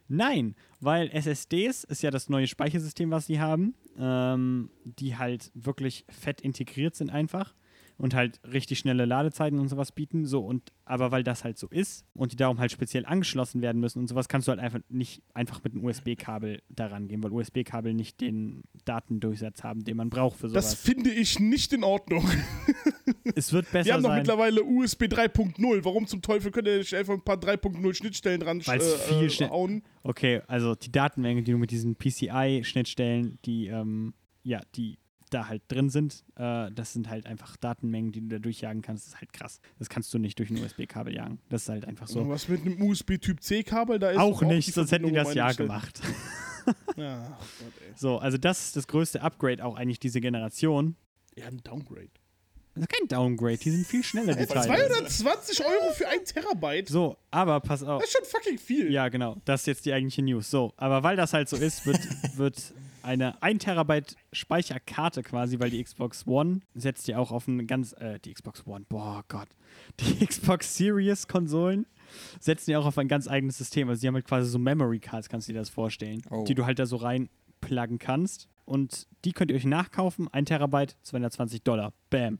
Nein, 0.06 0.54
weil 0.80 1.08
SSDs 1.10 1.84
ist 1.84 2.02
ja 2.02 2.10
das 2.10 2.28
neue 2.28 2.46
Speichersystem, 2.46 3.10
was 3.10 3.26
sie 3.26 3.40
haben, 3.40 3.74
ähm, 3.98 4.70
die 4.84 5.16
halt 5.16 5.50
wirklich 5.54 6.04
fett 6.10 6.42
integriert 6.42 6.94
sind 6.94 7.08
einfach 7.08 7.54
und 7.96 8.14
halt 8.14 8.40
richtig 8.50 8.78
schnelle 8.80 9.04
Ladezeiten 9.04 9.58
und 9.58 9.68
sowas 9.68 9.92
bieten. 9.92 10.26
So 10.26 10.40
und 10.44 10.72
aber 10.84 11.10
weil 11.12 11.22
das 11.22 11.44
halt 11.44 11.58
so 11.58 11.68
ist 11.68 12.04
und 12.14 12.32
die 12.32 12.36
darum 12.36 12.58
halt 12.58 12.72
speziell 12.72 13.06
angeschlossen 13.06 13.62
werden 13.62 13.80
müssen 13.80 14.00
und 14.00 14.08
sowas, 14.08 14.28
kannst 14.28 14.48
du 14.48 14.50
halt 14.50 14.60
einfach 14.60 14.80
nicht 14.88 15.22
einfach 15.32 15.62
mit 15.64 15.74
einem 15.74 15.84
USB-Kabel 15.84 16.60
daran 16.68 17.08
gehen, 17.08 17.22
weil 17.22 17.32
USB-Kabel 17.32 17.94
nicht 17.94 18.20
den 18.20 18.62
Datendurchsatz 18.84 19.62
haben, 19.62 19.84
den 19.84 19.96
man 19.96 20.10
braucht 20.10 20.38
für 20.38 20.48
Das 20.48 20.72
sowas. 20.72 20.74
finde 20.74 21.10
ich 21.10 21.38
nicht 21.40 21.72
in 21.72 21.84
Ordnung. 21.84 22.28
es 23.34 23.52
wird 23.52 23.66
Wir 23.72 23.80
besser 23.80 23.94
haben 23.94 24.02
doch 24.02 24.14
mittlerweile 24.14 24.62
USB 24.62 25.04
3.0. 25.04 25.84
Warum 25.84 26.06
zum 26.06 26.20
Teufel 26.20 26.50
könnt 26.50 26.68
ihr 26.68 26.78
nicht 26.78 26.94
einfach 26.94 27.14
ein 27.14 27.22
paar 27.22 27.36
3.0 27.38 27.94
Schnittstellen 27.94 28.40
dran 28.40 28.60
sch- 28.60 28.68
Weil's 28.68 28.94
viel 29.02 29.46
äh, 29.46 29.48
hauen? 29.50 29.82
Okay, 30.02 30.42
also 30.46 30.74
die 30.74 30.92
Datenmenge, 30.92 31.42
die 31.42 31.52
du 31.52 31.58
mit 31.58 31.70
diesen 31.70 31.96
PCI-Schnittstellen, 31.96 33.38
die, 33.44 33.66
ähm, 33.68 34.14
ja, 34.42 34.60
die 34.74 34.98
da 35.30 35.48
halt 35.48 35.62
drin 35.68 35.90
sind, 35.90 36.24
äh, 36.36 36.70
das 36.72 36.92
sind 36.92 37.08
halt 37.08 37.26
einfach 37.26 37.56
Datenmengen, 37.56 38.12
die 38.12 38.20
du 38.20 38.28
da 38.28 38.38
durchjagen 38.38 38.82
kannst. 38.82 39.06
Das 39.06 39.14
ist 39.14 39.20
halt 39.20 39.32
krass. 39.32 39.60
Das 39.78 39.88
kannst 39.88 40.12
du 40.14 40.18
nicht 40.18 40.38
durch 40.38 40.50
ein 40.50 40.62
USB-Kabel 40.62 41.14
jagen. 41.14 41.38
Das 41.48 41.62
ist 41.62 41.68
halt 41.68 41.84
einfach 41.86 42.06
so. 42.08 42.28
Was 42.28 42.48
mit 42.48 42.62
einem 42.62 42.82
USB-Typ-C-Kabel 42.82 43.98
da 43.98 44.10
ist? 44.10 44.18
Auch 44.18 44.42
nicht, 44.42 44.72
sonst 44.72 44.92
hätten 44.92 45.06
die 45.06 45.12
das 45.12 45.34
ja 45.34 45.52
gemacht. 45.52 46.00
Ja, 46.96 47.36
oh 47.38 47.44
Gott, 47.60 47.72
ey. 47.86 47.92
So, 47.94 48.18
also 48.18 48.38
das 48.38 48.66
ist 48.66 48.76
das 48.76 48.86
größte 48.86 49.20
Upgrade 49.20 49.62
auch 49.62 49.76
eigentlich 49.76 49.98
diese 49.98 50.22
Generation. 50.22 50.96
Ja, 51.36 51.46
ein 51.46 51.58
Downgrade. 51.62 52.08
Das 52.74 52.82
ist 52.82 52.88
kein 52.88 53.06
Downgrade, 53.06 53.58
die 53.58 53.70
sind 53.70 53.86
viel 53.86 54.02
schneller, 54.02 54.34
die 54.34 54.46
Teile. 54.52 54.66
220 54.66 55.64
Euro 55.64 55.92
für 55.92 56.08
ein 56.08 56.24
Terabyte? 56.24 56.88
So, 56.88 57.16
aber 57.30 57.60
pass 57.60 57.82
auf. 57.82 58.00
Das 58.00 58.10
ist 58.10 58.16
schon 58.16 58.24
fucking 58.24 58.58
viel. 58.58 58.90
Ja, 58.90 59.08
genau. 59.08 59.36
Das 59.44 59.60
ist 59.60 59.66
jetzt 59.66 59.86
die 59.86 59.92
eigentliche 59.92 60.22
News. 60.22 60.50
So, 60.50 60.72
aber 60.76 61.02
weil 61.02 61.16
das 61.16 61.32
halt 61.32 61.48
so 61.48 61.56
ist, 61.56 61.86
wird, 61.86 62.00
wird 62.36 62.74
eine 63.04 63.40
1 63.42 63.62
Terabyte 63.64 64.16
Speicherkarte 64.32 65.22
quasi, 65.22 65.60
weil 65.60 65.70
die 65.70 65.82
Xbox 65.82 66.26
One 66.26 66.60
setzt 66.74 67.06
ja 67.08 67.18
auch 67.18 67.30
auf 67.32 67.46
ein 67.46 67.66
ganz, 67.66 67.92
äh, 67.94 68.18
die 68.20 68.32
Xbox 68.34 68.66
One, 68.66 68.84
boah 68.88 69.24
Gott, 69.28 69.48
die 70.00 70.26
Xbox 70.26 70.76
Series 70.76 71.28
Konsolen 71.28 71.86
setzen 72.40 72.70
ja 72.70 72.78
auch 72.78 72.86
auf 72.86 72.98
ein 72.98 73.08
ganz 73.08 73.28
eigenes 73.28 73.58
System. 73.58 73.88
Also 73.88 74.00
die 74.00 74.06
haben 74.08 74.14
halt 74.14 74.26
quasi 74.26 74.48
so 74.48 74.58
Memory 74.58 75.00
Cards, 75.00 75.28
kannst 75.28 75.48
du 75.48 75.52
dir 75.52 75.58
das 75.58 75.70
vorstellen, 75.70 76.22
Oh. 76.30 76.44
die 76.44 76.54
du 76.54 76.64
halt 76.66 76.78
da 76.78 76.86
so 76.86 76.96
reinpluggen 76.96 77.98
kannst. 77.98 78.48
Und 78.66 79.06
die 79.24 79.32
könnt 79.32 79.50
ihr 79.50 79.56
euch 79.56 79.64
nachkaufen. 79.66 80.28
1 80.32 80.48
Terabyte, 80.48 80.96
220 81.02 81.62
Dollar. 81.64 81.92
Bam. 82.10 82.38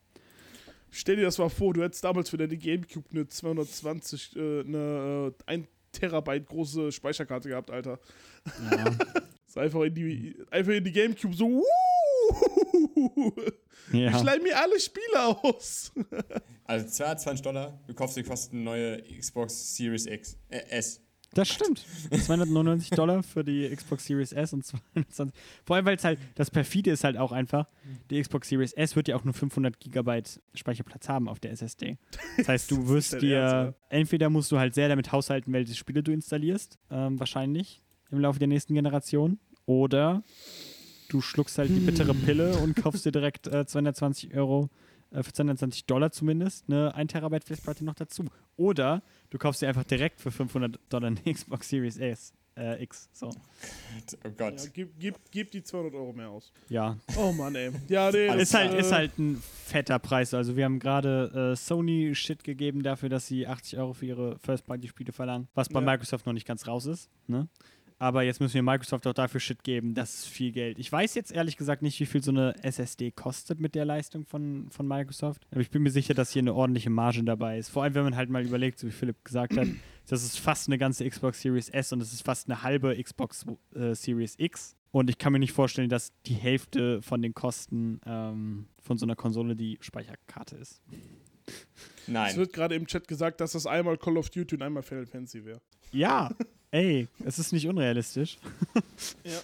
Stell 0.90 1.16
dir 1.16 1.22
das 1.24 1.38
mal 1.38 1.48
vor, 1.48 1.74
du 1.74 1.82
hättest 1.82 2.04
damals 2.04 2.30
für 2.30 2.36
deine 2.36 2.56
Gamecube 2.56 3.08
eine 3.10 3.26
220, 3.26 4.36
äh, 4.36 4.60
eine 4.60 5.32
äh, 5.46 5.50
1 5.50 5.66
Terabyte 5.92 6.46
große 6.46 6.92
Speicherkarte 6.92 7.48
gehabt, 7.48 7.70
Alter. 7.70 7.98
Ja. 8.70 8.84
Ist 9.54 9.58
einfach 9.58 9.82
in 9.82 9.94
die, 9.94 10.34
einfach 10.50 10.72
in 10.72 10.82
die 10.82 10.90
Gamecube 10.90 11.32
so. 11.32 11.62
Ich 13.92 13.94
Ja. 14.00 14.20
leih 14.20 14.40
mir 14.40 14.58
alle 14.58 14.80
Spiele 14.80 15.38
aus. 15.42 15.92
Also 16.66 16.88
22 16.88 17.42
Dollar, 17.42 17.78
du 17.86 17.92
kaufst 17.92 18.16
dir 18.16 18.24
fast 18.24 18.50
eine 18.52 18.62
neue 18.62 19.02
Xbox 19.18 19.76
Series 19.76 20.06
X, 20.06 20.38
äh, 20.48 20.60
S. 20.70 21.02
Das 21.34 21.46
stimmt. 21.48 21.84
299 22.10 22.90
Dollar 22.96 23.22
für 23.22 23.44
die 23.44 23.68
Xbox 23.68 24.06
Series 24.06 24.32
S 24.32 24.54
und 24.54 24.64
220. 24.64 25.38
Vor 25.66 25.76
allem, 25.76 25.84
weil 25.84 25.96
es 25.96 26.04
halt, 26.04 26.18
das 26.36 26.50
perfide 26.50 26.90
ist 26.90 27.04
halt 27.04 27.18
auch 27.18 27.32
einfach, 27.32 27.68
die 28.10 28.20
Xbox 28.20 28.48
Series 28.48 28.72
S 28.72 28.96
wird 28.96 29.08
ja 29.08 29.16
auch 29.16 29.24
nur 29.24 29.34
500 29.34 29.78
Gigabyte 29.78 30.40
Speicherplatz 30.54 31.06
haben 31.08 31.28
auf 31.28 31.38
der 31.38 31.50
SSD. 31.52 31.98
Das 32.38 32.48
heißt, 32.48 32.70
du 32.70 32.88
wirst 32.88 33.20
dir, 33.20 33.38
Ernst, 33.38 33.78
entweder 33.90 34.30
musst 34.30 34.50
du 34.50 34.58
halt 34.58 34.74
sehr 34.74 34.88
damit 34.88 35.12
haushalten, 35.12 35.52
welche 35.52 35.74
Spiele 35.74 36.02
du 36.02 36.12
installierst, 36.12 36.78
ähm, 36.90 37.20
wahrscheinlich 37.20 37.83
im 38.14 38.20
Laufe 38.20 38.38
der 38.38 38.48
nächsten 38.48 38.74
Generation, 38.74 39.38
oder 39.66 40.22
du 41.08 41.20
schluckst 41.20 41.58
halt 41.58 41.70
die 41.70 41.80
bittere 41.80 42.14
Pille 42.14 42.56
und 42.58 42.76
kaufst 42.76 43.04
dir 43.04 43.12
direkt 43.12 43.46
äh, 43.46 43.66
220 43.66 44.34
Euro, 44.34 44.68
äh, 45.10 45.22
für 45.22 45.32
220 45.32 45.86
Dollar 45.86 46.10
zumindest, 46.10 46.64
eine 46.68 46.94
1 46.94 47.12
Terabyte 47.12 47.44
Festplatte 47.44 47.84
noch 47.84 47.94
dazu. 47.94 48.24
Oder 48.56 49.02
du 49.30 49.38
kaufst 49.38 49.62
dir 49.62 49.68
einfach 49.68 49.84
direkt 49.84 50.20
für 50.20 50.30
500 50.30 50.78
Dollar 50.88 51.08
eine 51.08 51.32
Xbox 51.34 51.68
Series 51.68 51.98
S, 51.98 52.32
äh, 52.56 52.82
X. 52.82 53.08
So. 53.12 53.28
Oh 53.28 54.30
Gott. 54.36 54.60
Ja, 54.60 54.70
gib, 54.72 54.98
gib, 54.98 55.16
gib 55.30 55.50
die 55.50 55.62
200 55.62 55.94
Euro 55.94 56.12
mehr 56.12 56.28
aus. 56.30 56.52
Ja, 56.68 56.96
Oh 57.16 57.32
Mann, 57.32 57.54
ey. 57.54 57.70
Ja, 57.88 58.10
nee. 58.12 58.26
das, 58.28 58.42
ist 58.42 58.54
halt, 58.54 58.72
äh, 58.74 58.80
ist 58.80 58.92
halt 58.92 59.18
ein 59.18 59.42
fetter 59.66 59.98
Preis. 59.98 60.34
Also 60.34 60.56
wir 60.56 60.64
haben 60.64 60.78
gerade 60.78 61.52
äh, 61.52 61.56
Sony 61.56 62.14
Shit 62.14 62.44
gegeben 62.44 62.82
dafür, 62.82 63.08
dass 63.08 63.26
sie 63.26 63.46
80 63.46 63.78
Euro 63.78 63.92
für 63.94 64.06
ihre 64.06 64.38
First-Party-Spiele 64.38 65.12
verlangen, 65.12 65.48
was 65.54 65.68
bei 65.68 65.80
Ja. 65.80 65.86
Microsoft 65.86 66.26
noch 66.26 66.32
nicht 66.32 66.46
ganz 66.46 66.66
raus 66.68 66.86
ist. 66.86 67.08
Ne? 67.26 67.48
Aber 67.98 68.22
jetzt 68.22 68.40
müssen 68.40 68.54
wir 68.54 68.62
Microsoft 68.62 69.06
auch 69.06 69.14
dafür 69.14 69.40
Shit 69.40 69.62
geben. 69.62 69.94
Das 69.94 70.14
ist 70.14 70.26
viel 70.26 70.52
Geld. 70.52 70.78
Ich 70.78 70.90
weiß 70.90 71.14
jetzt 71.14 71.32
ehrlich 71.32 71.56
gesagt 71.56 71.82
nicht, 71.82 71.98
wie 72.00 72.06
viel 72.06 72.22
so 72.22 72.32
eine 72.32 72.54
SSD 72.62 73.12
kostet 73.12 73.60
mit 73.60 73.74
der 73.74 73.84
Leistung 73.84 74.24
von, 74.26 74.68
von 74.70 74.86
Microsoft. 74.86 75.46
Aber 75.52 75.60
ich 75.60 75.70
bin 75.70 75.82
mir 75.82 75.90
sicher, 75.90 76.12
dass 76.12 76.32
hier 76.32 76.42
eine 76.42 76.54
ordentliche 76.54 76.90
Marge 76.90 77.22
dabei 77.22 77.58
ist. 77.58 77.68
Vor 77.68 77.84
allem, 77.84 77.94
wenn 77.94 78.04
man 78.04 78.16
halt 78.16 78.30
mal 78.30 78.44
überlegt, 78.44 78.78
so 78.78 78.88
wie 78.88 78.92
Philipp 78.92 79.24
gesagt 79.24 79.56
hat, 79.56 79.68
das 80.08 80.24
ist 80.24 80.38
fast 80.38 80.68
eine 80.68 80.78
ganze 80.78 81.08
Xbox 81.08 81.40
Series 81.40 81.68
S 81.68 81.92
und 81.92 82.00
es 82.00 82.12
ist 82.12 82.24
fast 82.24 82.48
eine 82.48 82.62
halbe 82.62 83.00
Xbox 83.00 83.46
äh, 83.74 83.94
Series 83.94 84.34
X. 84.38 84.76
Und 84.90 85.10
ich 85.10 85.18
kann 85.18 85.32
mir 85.32 85.38
nicht 85.38 85.52
vorstellen, 85.52 85.88
dass 85.88 86.12
die 86.26 86.34
Hälfte 86.34 87.02
von 87.02 87.20
den 87.20 87.34
Kosten 87.34 88.00
ähm, 88.06 88.66
von 88.80 88.96
so 88.96 89.06
einer 89.06 89.16
Konsole 89.16 89.56
die 89.56 89.78
Speicherkarte 89.80 90.56
ist. 90.56 90.82
Es 91.46 92.08
Nein. 92.08 92.36
wird 92.36 92.52
gerade 92.52 92.74
im 92.74 92.86
Chat 92.86 93.08
gesagt, 93.08 93.40
dass 93.40 93.52
das 93.52 93.66
einmal 93.66 93.98
Call 93.98 94.16
of 94.16 94.30
Duty 94.30 94.56
und 94.56 94.62
einmal 94.62 94.82
Final 94.82 95.06
Fantasy 95.06 95.44
wäre. 95.44 95.60
Ja, 95.90 96.30
ey, 96.74 97.06
es 97.24 97.38
ist 97.38 97.52
nicht 97.52 97.66
unrealistisch. 97.68 98.36
Ja. 99.24 99.40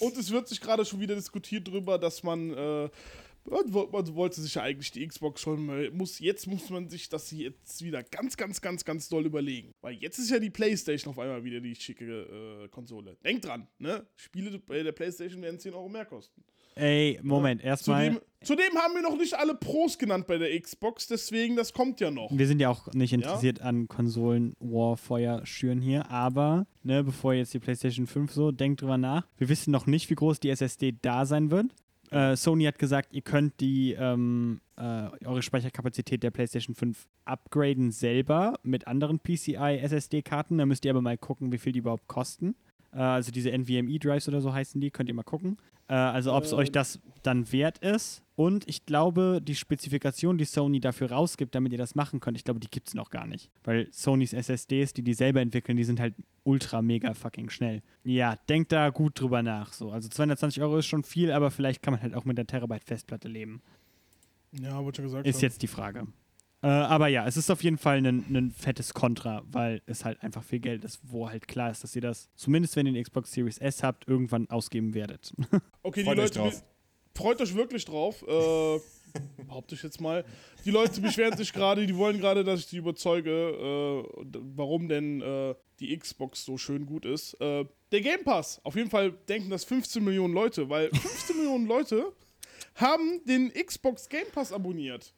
Und 0.00 0.16
es 0.16 0.30
wird 0.30 0.48
sich 0.48 0.60
gerade 0.60 0.84
schon 0.84 0.98
wieder 1.00 1.14
diskutiert 1.14 1.68
darüber, 1.68 1.98
dass 1.98 2.22
man, 2.22 2.50
äh, 2.52 2.88
man, 3.44 3.62
wo- 3.72 3.86
man 3.92 4.14
wollte 4.14 4.40
sich 4.40 4.54
ja 4.54 4.62
eigentlich 4.62 4.90
die 4.90 5.06
Xbox 5.06 5.40
schon, 5.40 5.94
muss, 5.96 6.18
jetzt 6.18 6.46
muss 6.46 6.68
man 6.70 6.88
sich 6.88 7.08
das 7.08 7.30
jetzt 7.30 7.82
wieder 7.84 8.02
ganz, 8.02 8.36
ganz, 8.36 8.60
ganz, 8.60 8.84
ganz 8.84 9.08
doll 9.08 9.24
überlegen. 9.26 9.72
Weil 9.82 9.94
jetzt 9.94 10.18
ist 10.18 10.30
ja 10.30 10.38
die 10.40 10.50
Playstation 10.50 11.12
auf 11.12 11.18
einmal 11.18 11.44
wieder 11.44 11.60
die 11.60 11.74
schicke 11.76 12.64
äh, 12.64 12.68
Konsole. 12.68 13.16
Denkt 13.24 13.44
dran, 13.44 13.68
ne? 13.78 14.04
Spiele 14.16 14.58
bei 14.58 14.82
der 14.82 14.92
Playstation 14.92 15.40
werden 15.42 15.60
10 15.60 15.74
Euro 15.74 15.88
mehr 15.88 16.06
kosten. 16.06 16.42
Ey, 16.74 17.20
Moment, 17.22 17.62
erstmal. 17.62 18.06
Zudem, 18.06 18.20
zudem 18.42 18.78
haben 18.78 18.94
wir 18.94 19.02
noch 19.02 19.16
nicht 19.16 19.34
alle 19.34 19.54
Pros 19.54 19.98
genannt 19.98 20.26
bei 20.26 20.38
der 20.38 20.60
Xbox, 20.60 21.06
deswegen, 21.06 21.56
das 21.56 21.72
kommt 21.72 22.00
ja 22.00 22.10
noch. 22.10 22.30
Wir 22.32 22.46
sind 22.46 22.60
ja 22.60 22.68
auch 22.68 22.92
nicht 22.92 23.12
interessiert 23.12 23.60
an 23.60 23.86
Konsolen-Warfeuer 23.88 25.46
schüren 25.46 25.80
hier, 25.80 26.10
aber, 26.10 26.66
ne, 26.82 27.04
bevor 27.04 27.34
jetzt 27.34 27.54
die 27.54 27.60
PlayStation 27.60 28.06
5 28.06 28.32
so, 28.32 28.50
denkt 28.50 28.82
drüber 28.82 28.98
nach. 28.98 29.26
Wir 29.38 29.48
wissen 29.48 29.70
noch 29.70 29.86
nicht, 29.86 30.10
wie 30.10 30.14
groß 30.14 30.40
die 30.40 30.50
SSD 30.50 30.96
da 31.00 31.26
sein 31.26 31.50
wird. 31.50 31.66
Äh, 32.10 32.36
Sony 32.36 32.64
hat 32.64 32.78
gesagt, 32.78 33.12
ihr 33.12 33.22
könnt 33.22 33.60
die 33.60 33.92
ähm, 33.92 34.60
äh, 34.76 35.08
eure 35.24 35.42
Speicherkapazität 35.42 36.22
der 36.22 36.30
PlayStation 36.30 36.74
5 36.74 37.08
upgraden 37.24 37.90
selber 37.90 38.58
mit 38.62 38.86
anderen 38.86 39.18
PCI-SSD-Karten. 39.18 40.58
Da 40.58 40.66
müsst 40.66 40.84
ihr 40.84 40.90
aber 40.92 41.02
mal 41.02 41.18
gucken, 41.18 41.50
wie 41.50 41.58
viel 41.58 41.72
die 41.72 41.80
überhaupt 41.80 42.06
kosten. 42.06 42.54
Äh, 42.92 42.98
also 42.98 43.32
diese 43.32 43.50
NVMe-Drives 43.50 44.28
oder 44.28 44.40
so 44.40 44.52
heißen 44.52 44.80
die, 44.80 44.90
könnt 44.90 45.08
ihr 45.08 45.14
mal 45.14 45.22
gucken. 45.22 45.56
Äh, 45.88 45.94
also 45.94 46.32
ob 46.32 46.44
es 46.44 46.52
Äh, 46.52 46.56
euch 46.56 46.72
das 46.72 47.00
dann 47.22 47.50
wert 47.52 47.78
ist. 47.78 48.22
Und 48.36 48.68
ich 48.68 48.84
glaube, 48.84 49.40
die 49.40 49.54
Spezifikation, 49.54 50.38
die 50.38 50.44
Sony 50.44 50.80
dafür 50.80 51.12
rausgibt, 51.12 51.54
damit 51.54 51.70
ihr 51.72 51.78
das 51.78 51.94
machen 51.94 52.18
könnt, 52.18 52.36
ich 52.36 52.42
glaube, 52.42 52.58
die 52.58 52.68
gibt 52.68 52.88
es 52.88 52.94
noch 52.94 53.10
gar 53.10 53.26
nicht. 53.26 53.48
Weil 53.62 53.86
Sonys 53.92 54.32
SSDs, 54.32 54.92
die 54.92 55.02
die 55.02 55.14
selber 55.14 55.40
entwickeln, 55.40 55.76
die 55.76 55.84
sind 55.84 56.00
halt 56.00 56.14
ultra 56.42 56.82
mega 56.82 57.14
fucking 57.14 57.48
schnell. 57.48 57.82
Ja, 58.02 58.36
denkt 58.48 58.72
da 58.72 58.90
gut 58.90 59.20
drüber 59.20 59.42
nach. 59.42 59.72
So. 59.72 59.92
Also 59.92 60.08
220 60.08 60.62
Euro 60.62 60.78
ist 60.78 60.86
schon 60.86 61.04
viel, 61.04 61.30
aber 61.30 61.52
vielleicht 61.52 61.82
kann 61.82 61.94
man 61.94 62.02
halt 62.02 62.14
auch 62.14 62.24
mit 62.24 62.36
der 62.36 62.46
Terabyte 62.46 62.84
Festplatte 62.84 63.28
leben. 63.28 63.62
Ja, 64.60 64.82
wurde 64.82 64.96
schon 64.96 65.04
gesagt. 65.04 65.26
Ist 65.26 65.36
haben. 65.36 65.42
jetzt 65.42 65.62
die 65.62 65.68
Frage. 65.68 66.06
Äh, 66.64 66.68
aber 66.68 67.08
ja, 67.08 67.26
es 67.26 67.36
ist 67.36 67.50
auf 67.50 67.62
jeden 67.62 67.76
Fall 67.76 67.98
ein, 67.98 68.24
ein 68.34 68.50
fettes 68.50 68.94
Kontra, 68.94 69.42
weil 69.50 69.82
es 69.84 70.06
halt 70.06 70.22
einfach 70.22 70.42
viel 70.42 70.60
Geld 70.60 70.82
ist, 70.82 70.98
wo 71.02 71.28
halt 71.28 71.46
klar 71.46 71.70
ist, 71.70 71.84
dass 71.84 71.94
ihr 71.94 72.00
das, 72.00 72.30
zumindest 72.36 72.74
wenn 72.76 72.86
ihr 72.86 72.92
eine 72.92 73.02
Xbox 73.02 73.32
Series 73.32 73.58
S 73.58 73.82
habt, 73.82 74.08
irgendwann 74.08 74.48
ausgeben 74.48 74.94
werdet. 74.94 75.34
Okay, 75.82 76.02
Freut 76.02 76.16
die 76.16 76.22
euch 76.22 76.34
Leute, 76.34 76.38
drauf. 76.38 76.64
freut 77.14 77.40
euch 77.42 77.54
wirklich 77.54 77.84
drauf. 77.84 78.22
Äh, 78.22 78.80
behaupte 79.46 79.74
ich 79.74 79.82
jetzt 79.82 80.00
mal. 80.00 80.24
Die 80.64 80.70
Leute 80.70 81.02
beschweren 81.02 81.36
sich 81.36 81.52
gerade, 81.52 81.86
die 81.86 81.94
wollen 81.94 82.18
gerade, 82.18 82.42
dass 82.42 82.60
ich 82.60 82.66
die 82.68 82.78
überzeuge, 82.78 83.30
äh, 83.30 84.24
warum 84.56 84.88
denn 84.88 85.20
äh, 85.20 85.54
die 85.80 85.94
Xbox 85.98 86.46
so 86.46 86.56
schön 86.56 86.86
gut 86.86 87.04
ist. 87.04 87.34
Äh, 87.42 87.66
der 87.92 88.00
Game 88.00 88.24
Pass, 88.24 88.62
auf 88.64 88.76
jeden 88.76 88.88
Fall 88.88 89.12
denken 89.28 89.50
das 89.50 89.64
15 89.64 90.02
Millionen 90.02 90.32
Leute, 90.32 90.70
weil 90.70 90.88
15 90.88 91.36
Millionen 91.36 91.66
Leute 91.66 92.10
haben 92.76 93.20
den 93.26 93.52
Xbox 93.52 94.08
Game 94.08 94.26
Pass 94.32 94.50
abonniert. 94.50 95.12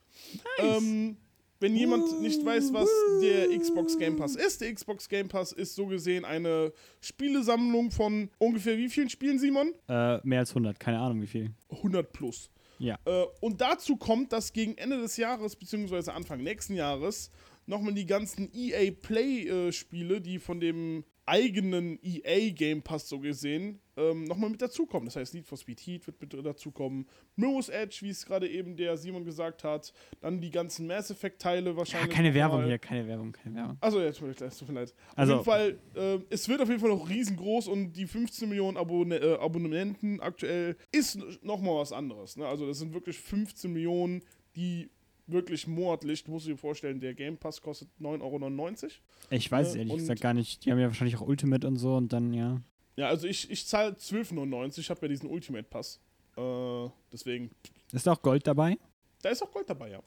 Ähm, 0.58 1.16
wenn 1.60 1.74
jemand 1.76 2.20
nicht 2.20 2.44
weiß, 2.44 2.72
was 2.72 2.88
der 3.22 3.48
Xbox 3.58 3.98
Game 3.98 4.16
Pass 4.16 4.36
ist, 4.36 4.60
der 4.60 4.72
Xbox 4.72 5.08
Game 5.08 5.28
Pass 5.28 5.52
ist 5.52 5.74
so 5.74 5.86
gesehen 5.86 6.24
eine 6.24 6.72
Spielesammlung 7.00 7.90
von 7.90 8.30
ungefähr 8.38 8.76
wie 8.76 8.88
vielen 8.88 9.08
Spielen, 9.08 9.38
Simon? 9.38 9.72
äh, 9.88 10.18
mehr 10.26 10.40
als 10.40 10.50
100, 10.50 10.78
keine 10.78 10.98
Ahnung 10.98 11.22
wie 11.22 11.26
viel. 11.26 11.50
100 11.70 12.12
plus. 12.12 12.50
Ja. 12.78 12.98
Äh, 13.04 13.24
und 13.40 13.60
dazu 13.60 13.96
kommt, 13.96 14.32
dass 14.32 14.52
gegen 14.52 14.76
Ende 14.76 15.00
des 15.00 15.16
Jahres, 15.16 15.56
beziehungsweise 15.56 16.12
Anfang 16.12 16.42
nächsten 16.42 16.74
Jahres, 16.74 17.30
nochmal 17.66 17.94
die 17.94 18.06
ganzen 18.06 18.50
EA 18.52 18.90
Play-Spiele, 18.90 20.20
die 20.20 20.38
von 20.38 20.60
dem 20.60 21.04
eigenen 21.26 21.98
EA 22.02 22.50
Game 22.50 22.82
Pass 22.82 23.08
so 23.08 23.18
gesehen, 23.18 23.80
ähm, 23.96 24.24
nochmal 24.24 24.50
mit 24.50 24.62
dazukommen. 24.62 25.06
Das 25.06 25.16
heißt, 25.16 25.34
Need 25.34 25.46
for 25.46 25.58
Speed 25.58 25.80
Heat 25.80 26.06
wird 26.06 26.20
mit 26.20 26.46
dazukommen, 26.46 27.06
Mirror's 27.34 27.68
Edge, 27.68 27.98
wie 28.02 28.10
es 28.10 28.24
gerade 28.24 28.48
eben 28.48 28.76
der 28.76 28.96
Simon 28.96 29.24
gesagt 29.24 29.64
hat, 29.64 29.92
dann 30.20 30.40
die 30.40 30.50
ganzen 30.50 30.86
Mass 30.86 31.10
Effect-Teile 31.10 31.70
ja 31.70 31.76
wahrscheinlich. 31.76 32.14
keine 32.14 32.28
noch 32.28 32.34
Werbung 32.36 32.60
mal. 32.60 32.66
hier, 32.68 32.78
keine 32.78 33.06
Werbung, 33.08 33.32
keine 33.32 33.54
Werbung. 33.56 33.76
Also 33.80 34.00
jetzt 34.00 34.18
tut 34.18 34.28
mir 34.28 34.34
tut 34.34 34.68
mir 34.68 34.74
leid. 34.74 34.94
Also- 35.16 35.38
auf 35.40 35.46
jeden 35.46 35.50
Fall, 35.50 35.78
äh, 35.94 36.18
es 36.30 36.48
wird 36.48 36.60
auf 36.60 36.68
jeden 36.68 36.80
Fall 36.80 36.90
noch 36.90 37.08
riesengroß 37.08 37.68
und 37.68 37.92
die 37.92 38.06
15 38.06 38.48
Millionen 38.48 38.76
Abonne 38.76 39.16
äh, 39.16 39.38
Abonnenten 39.38 40.20
aktuell 40.20 40.76
ist 40.92 41.18
nochmal 41.42 41.76
was 41.76 41.92
anderes. 41.92 42.36
Ne? 42.36 42.46
Also 42.46 42.66
das 42.66 42.78
sind 42.78 42.94
wirklich 42.94 43.18
15 43.18 43.72
Millionen, 43.72 44.22
die 44.54 44.88
wirklich 45.26 45.66
monatlich, 45.66 46.24
du 46.24 46.30
musst 46.32 46.46
dir 46.46 46.56
vorstellen, 46.56 47.00
der 47.00 47.14
Game 47.14 47.36
Pass 47.36 47.60
kostet 47.60 47.88
9,99 48.00 48.82
Euro. 48.84 48.90
Ich 49.30 49.50
weiß 49.50 49.68
es 49.68 49.74
Äh, 49.74 49.78
ehrlich 49.80 49.96
gesagt 49.96 50.20
gar 50.20 50.34
nicht. 50.34 50.64
Die 50.64 50.70
haben 50.72 50.78
ja 50.78 50.86
wahrscheinlich 50.86 51.16
auch 51.16 51.26
Ultimate 51.26 51.66
und 51.66 51.76
so 51.76 51.96
und 51.96 52.12
dann, 52.12 52.32
ja. 52.32 52.60
Ja, 52.96 53.08
also 53.08 53.26
ich, 53.26 53.50
ich 53.50 53.66
zahle 53.66 53.92
12,99, 53.92 54.78
ich 54.78 54.90
habe 54.90 55.00
ja 55.02 55.08
diesen 55.08 55.28
Ultimate 55.28 55.64
Pass. 55.68 56.00
Äh, 56.36 56.88
deswegen, 57.12 57.50
Ist 57.92 58.06
da 58.06 58.12
auch 58.12 58.22
Gold 58.22 58.46
dabei? 58.46 58.78
da 59.22 59.30
ist 59.30 59.42
auch 59.42 59.50
Gold 59.50 59.68
dabei, 59.68 59.90
ja. 59.90 60.02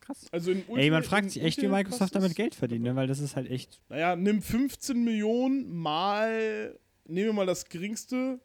Krass. 0.00 0.26
Also 0.30 0.52
in 0.52 0.58
Ey, 0.58 0.64
man 0.66 0.76
Ultimate- 0.78 1.02
fragt 1.08 1.30
sich 1.32 1.42
echt, 1.42 1.58
wie 1.58 1.62
Ultimate 1.62 1.84
Microsoft 1.90 2.14
damit 2.14 2.36
Geld 2.36 2.54
verdient, 2.54 2.84
ne? 2.84 2.94
weil 2.94 3.06
das 3.08 3.18
ist 3.18 3.34
halt 3.34 3.50
echt. 3.50 3.80
Naja, 3.88 4.14
nimm 4.14 4.40
15 4.40 5.02
Millionen 5.02 5.68
mal, 5.74 6.78
nehmen 7.06 7.26
wir 7.28 7.32
mal 7.32 7.46
das 7.46 7.64
geringste, 7.68 8.38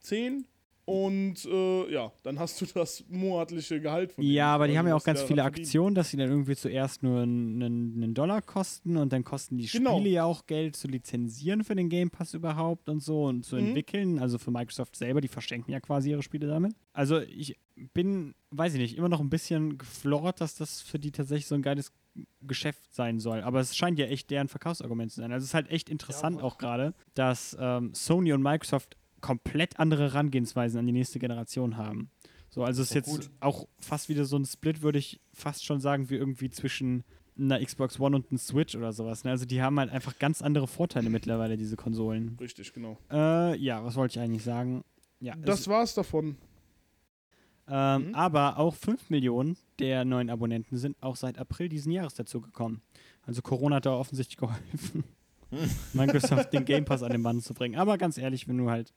10. 0.00 0.46
Und 0.84 1.44
äh, 1.44 1.92
ja, 1.92 2.10
dann 2.24 2.38
hast 2.40 2.60
du 2.60 2.66
das 2.66 3.04
monatliche 3.08 3.80
Gehalt 3.80 4.10
von 4.12 4.22
denen. 4.24 4.34
Ja, 4.34 4.52
aber 4.54 4.66
die 4.66 4.72
Also, 4.72 4.78
haben 4.80 4.88
ja 4.88 4.94
auch 4.96 5.04
ganz 5.04 5.22
viele. 5.22 5.44
Aktionen, 5.44 5.94
dass 5.94 6.10
sie 6.10 6.16
dann 6.16 6.28
irgendwie 6.28 6.56
zuerst 6.56 7.02
nur 7.04 7.20
einen, 7.22 7.62
einen 7.62 8.14
Dollar 8.14 8.42
kosten 8.42 8.96
und 8.96 9.12
dann 9.12 9.22
kosten 9.22 9.58
die 9.58 9.66
Genau. 9.66 9.96
Spiele 9.98 10.10
ja 10.10 10.24
auch 10.24 10.46
Geld 10.46 10.74
zu 10.74 10.88
lizenzieren 10.88 11.62
für 11.62 11.76
den 11.76 11.88
Game 11.88 12.10
Pass 12.10 12.34
überhaupt 12.34 12.88
und 12.88 13.00
so 13.00 13.24
und 13.26 13.44
zu 13.44 13.56
Mhm. 13.56 13.66
entwickeln. 13.68 14.18
Also 14.18 14.38
für 14.38 14.50
Microsoft 14.50 14.96
selber, 14.96 15.20
die 15.20 15.28
verschenken 15.28 15.70
ja 15.72 15.78
quasi 15.80 16.10
ihre 16.10 16.22
Spiele 16.22 16.48
damit. 16.48 16.74
Also 16.92 17.20
ich 17.20 17.56
bin, 17.94 18.34
weiß 18.50 18.74
ich 18.74 18.80
nicht, 18.80 18.96
immer 18.98 19.08
noch 19.08 19.20
ein 19.20 19.30
bisschen 19.30 19.78
geflort, 19.78 20.40
dass 20.40 20.56
das 20.56 20.80
für 20.80 20.98
die 20.98 21.12
tatsächlich 21.12 21.46
so 21.46 21.54
ein 21.54 21.62
geiles 21.62 21.92
Geschäft 22.42 22.92
sein 22.92 23.20
soll. 23.20 23.40
Aber 23.42 23.60
es 23.60 23.74
scheint 23.76 23.98
ja 23.98 24.06
echt 24.06 24.30
deren 24.30 24.48
Verkaufsargument 24.48 25.12
zu 25.12 25.20
sein. 25.20 25.32
Also 25.32 25.44
es 25.44 25.50
ist 25.50 25.54
halt 25.54 25.70
echt 25.70 25.88
interessant 25.88 26.42
auch 26.42 26.58
gerade, 26.58 26.92
dass 27.14 27.56
ähm, 27.58 27.94
Sony 27.94 28.32
und 28.32 28.42
Microsoft 28.42 28.96
komplett 29.22 29.78
andere 29.78 30.02
Herangehensweisen 30.04 30.78
an 30.78 30.86
die 30.86 30.92
nächste 30.92 31.18
Generation 31.18 31.76
haben. 31.78 32.10
So, 32.50 32.62
also 32.64 32.82
es 32.82 32.88
ist 32.90 32.94
jetzt 32.94 33.08
gut. 33.10 33.30
auch 33.40 33.66
fast 33.78 34.10
wieder 34.10 34.26
so 34.26 34.36
ein 34.36 34.44
Split, 34.44 34.82
würde 34.82 34.98
ich 34.98 35.20
fast 35.32 35.64
schon 35.64 35.80
sagen, 35.80 36.10
wie 36.10 36.16
irgendwie 36.16 36.50
zwischen 36.50 37.02
einer 37.38 37.64
Xbox 37.64 37.98
One 37.98 38.14
und 38.16 38.30
einer 38.30 38.38
Switch 38.38 38.74
oder 38.76 38.92
sowas. 38.92 39.24
Ne? 39.24 39.30
Also 39.30 39.46
die 39.46 39.62
haben 39.62 39.78
halt 39.80 39.90
einfach 39.90 40.18
ganz 40.18 40.42
andere 40.42 40.66
Vorteile 40.66 41.08
mittlerweile, 41.08 41.56
diese 41.56 41.76
Konsolen. 41.76 42.36
Richtig, 42.38 42.74
genau. 42.74 42.98
Äh, 43.10 43.56
ja, 43.56 43.82
was 43.82 43.96
wollte 43.96 44.18
ich 44.18 44.22
eigentlich 44.22 44.44
sagen? 44.44 44.84
Ja, 45.18 45.34
Das 45.36 45.66
war's 45.66 45.94
davon. 45.94 46.36
es, 47.66 47.72
Ähm, 47.72 48.08
Mhm. 48.08 48.14
Aber 48.14 48.58
auch 48.58 48.74
5 48.74 49.08
Millionen 49.08 49.56
der 49.78 50.04
neuen 50.04 50.28
Abonnenten 50.28 50.76
sind 50.76 50.96
auch 51.00 51.16
seit 51.16 51.38
April 51.38 51.68
diesen 51.70 51.90
Jahres 51.92 52.14
dazu 52.14 52.40
gekommen. 52.42 52.82
Also 53.24 53.40
Corona 53.40 53.76
hat 53.76 53.86
da 53.86 53.92
offensichtlich 53.94 54.36
geholfen, 54.36 55.04
Microsoft 55.92 56.52
den 56.52 56.64
Game 56.64 56.84
Pass 56.84 57.02
an 57.02 57.12
den 57.12 57.22
Mann 57.22 57.40
zu 57.40 57.54
bringen. 57.54 57.76
Aber 57.76 57.96
ganz 57.98 58.18
ehrlich, 58.18 58.48
wenn 58.48 58.58
du 58.58 58.68
halt 58.68 58.92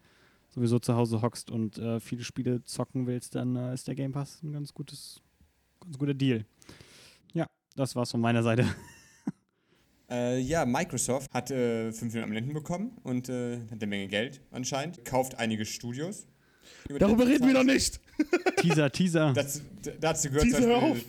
sowieso 0.56 0.80
zu 0.80 0.96
Hause 0.96 1.22
hockst 1.22 1.52
und 1.52 1.78
äh, 1.78 2.00
viele 2.00 2.24
Spiele 2.24 2.64
zocken 2.64 3.06
willst, 3.08 3.36
dann 3.36 3.56
äh, 3.56 3.74
ist 3.74 3.88
der 3.88 3.96
Game 3.96 4.14
Pass 4.14 4.42
ein 4.42 4.54
ganz 4.54 4.74
gutes, 4.74 5.22
ganz 5.82 5.98
guter 5.98 6.14
Deal. 6.14 6.46
Ja, 7.34 7.46
das 7.76 7.96
war's 7.96 8.12
von 8.12 8.22
meiner 8.22 8.42
Seite. 8.44 8.66
Äh, 10.08 10.40
ja, 10.40 10.68
Microsoft 10.68 11.34
hat 11.34 11.50
äh, 11.50 11.92
5 11.92 12.02
Millionen 12.14 12.24
Abonnenten 12.26 12.54
bekommen 12.54 12.92
und 13.02 13.28
äh, 13.28 13.58
hat 13.62 13.72
eine 13.72 13.88
Menge 13.88 14.08
Geld 14.08 14.40
anscheinend. 14.52 15.04
Kauft 15.04 15.34
einige 15.40 15.66
Studios. 15.66 16.28
Darüber 17.00 17.26
reden 17.28 17.48
wir 17.48 17.54
noch 17.56 17.64
nicht. 17.64 18.00
Teaser, 18.58 18.92
Teaser. 18.92 19.34
Dazu, 19.34 19.62
d- 19.84 19.94
dazu 20.00 20.28
gehört 20.30 20.44
Teaser, 20.44 20.58
zum 20.62 20.68
hör 20.70 20.82
Beispiel 20.82 21.04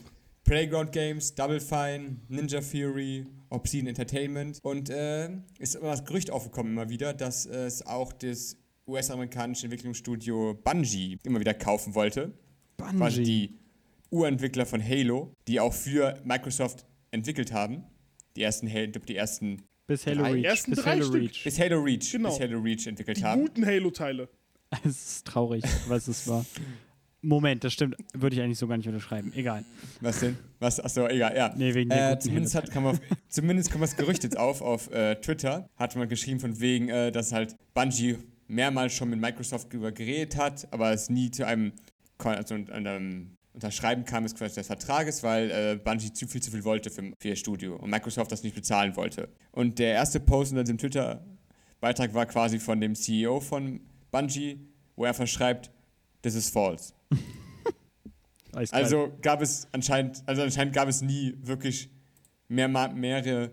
Playground 0.45 0.93
Games, 0.93 1.35
Double 1.35 1.61
Fine, 1.61 2.17
Ninja 2.29 2.63
Fury, 2.63 3.27
Obsidian 3.51 3.89
Entertainment. 3.89 4.61
Und 4.63 4.89
äh, 4.89 5.29
ist 5.59 5.75
immer 5.75 5.89
das 5.89 6.03
Gerücht 6.07 6.31
aufgekommen 6.31 6.73
immer 6.73 6.89
wieder, 6.89 7.13
dass 7.13 7.45
äh, 7.45 7.67
es 7.67 7.85
auch 7.87 8.15
das 8.15 8.57
US-amerikanische 8.87 9.65
Entwicklungsstudio 9.67 10.55
Bungie 10.63 11.19
immer 11.25 11.41
wieder 11.41 11.55
kaufen 11.55 11.95
wollte. 11.95 12.33
Quasi 12.79 13.17
Bungie. 13.17 13.25
die 13.25 13.59
Urentwickler 14.11 14.67
von 14.67 14.83
Halo, 14.83 15.33
die 15.49 15.61
auch 15.61 15.73
für 15.75 16.21
Microsoft 16.25 16.85
entwickelt 17.11 17.53
haben. 17.53 17.85
Die 18.37 18.43
ersten, 18.43 18.71
Halo, 18.73 18.93
die 19.07 19.17
ersten 19.17 19.63
Bis 19.87 20.07
Halo 20.07 20.23
drei- 20.23 20.33
Reach. 20.33 20.45
ersten 20.45 20.71
bis 20.73 20.81
drei 20.83 20.91
Halo 20.93 21.05
Stück. 21.05 21.23
Reach. 21.23 21.45
bis 21.45 21.59
Halo 21.61 21.81
Reach, 21.83 22.13
Genau. 22.13 22.29
bis 22.31 22.41
Halo 22.41 22.59
Reach 22.61 22.87
entwickelt 22.87 23.17
Die 23.19 23.25
haben. 23.25 23.41
guten 23.43 23.67
Halo-Teile. 23.67 24.29
Es 24.85 25.17
ist 25.17 25.27
traurig, 25.27 25.63
was 25.89 26.09
es 26.09 26.27
war. 26.29 26.45
Moment, 27.23 27.65
das 27.65 27.73
stimmt. 27.73 27.97
Würde 28.15 28.37
ich 28.37 28.43
eigentlich 28.43 28.59
so 28.59 28.67
gar 28.69 28.77
nicht 28.77 28.87
unterschreiben. 28.89 29.33
Egal. 29.35 29.65
Was 30.01 30.21
denn? 30.21 30.37
Was? 30.59 30.79
Achso, 30.81 31.07
egal, 31.09 31.35
ja. 31.37 31.55
Nee, 31.57 31.73
wegen 31.75 31.89
der 31.91 31.99
Äh, 31.99 32.11
guten 32.11 32.21
zumindest, 32.23 32.55
hat, 32.57 32.71
kam 32.73 32.87
auf, 32.87 33.01
zumindest 33.29 33.71
kam 33.71 33.81
das 33.81 33.97
Gerücht 33.97 34.23
jetzt 34.25 34.37
auf 34.37 34.61
auf 34.63 34.91
äh, 34.93 35.15
Twitter. 35.17 35.69
Hat 35.77 35.97
man 35.97 36.09
geschrieben 36.09 36.41
von 36.41 36.61
wegen, 36.61 36.89
äh, 36.89 37.11
dass 37.13 37.33
halt 37.33 37.57
Bungie 37.75 38.17
mehrmals 38.49 38.95
schon 38.95 39.11
mit 39.11 39.21
Microsoft 39.21 39.73
darüber 39.73 39.93
geredet 39.93 40.37
hat, 40.37 40.69
aber 40.73 40.93
es 40.93 41.11
nie 41.11 41.31
zu 41.31 41.47
einem, 41.47 41.73
also 42.19 42.55
einem 42.55 43.37
Unterschreiben 43.57 44.05
kam 44.05 44.25
es 44.25 44.35
quasi 44.35 44.57
des 44.57 44.67
Vertrages, 44.67 45.23
weil 45.23 45.51
äh, 45.51 45.81
Bungie 45.83 46.13
zu 46.13 46.27
viel 46.27 46.43
zu 46.43 46.51
viel 46.51 46.63
wollte 46.65 46.91
für, 46.91 47.13
für 47.19 47.29
ihr 47.29 47.37
Studio 47.37 47.77
und 47.77 47.89
Microsoft 47.89 48.31
das 48.31 48.43
nicht 48.43 48.55
bezahlen 48.55 48.95
wollte. 48.97 49.31
Und 49.51 49.79
der 49.79 49.95
erste 49.95 50.21
Post 50.21 50.53
unter 50.53 50.65
dem 50.65 50.77
Twitter-Beitrag 50.77 52.13
war 52.13 52.27
quasi 52.27 52.59
von 52.59 52.81
dem 52.81 52.95
CEO 52.95 53.41
von 53.41 53.81
Bungie, 54.11 54.61
wo 54.95 55.07
er 55.07 55.15
verschreibt, 55.15 55.71
this 56.23 56.35
is 56.35 56.49
false. 56.49 56.93
Also 58.71 59.13
gab 59.21 59.43
es 59.43 59.69
anscheinend, 59.73 60.23
also 60.25 60.41
anscheinend 60.41 60.75
gab 60.75 60.89
es 60.89 61.03
nie 61.03 61.35
wirklich 61.43 61.91
mehr, 62.49 62.69
mehrere 62.69 63.51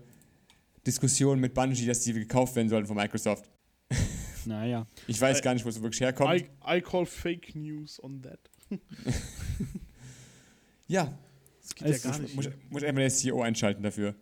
Diskussionen 0.86 1.42
mit 1.42 1.52
Bungie, 1.52 1.84
dass 1.84 2.00
die 2.00 2.14
gekauft 2.14 2.56
werden 2.56 2.70
sollten 2.70 2.86
von 2.86 2.96
Microsoft. 2.96 3.50
Naja. 4.46 4.86
Ich 5.06 5.20
weiß 5.20 5.42
gar 5.42 5.54
nicht, 5.54 5.64
wo 5.64 5.68
es 5.68 5.80
wirklich 5.82 6.00
herkommt. 6.00 6.40
I, 6.40 6.46
I 6.78 6.80
call 6.80 7.06
fake 7.06 7.54
news 7.54 8.02
on 8.02 8.22
that. 8.22 8.38
ja, 10.86 11.12
Das 11.62 11.74
geht 11.74 11.88
Es 11.88 12.02
ja 12.04 12.10
gar 12.10 12.20
muss, 12.20 12.22
nicht. 12.22 12.36
muss, 12.36 12.48
muss 12.70 12.82
einfach 12.84 13.00
der 13.00 13.10
CEO 13.10 13.42
einschalten 13.42 13.82
dafür. 13.82 14.14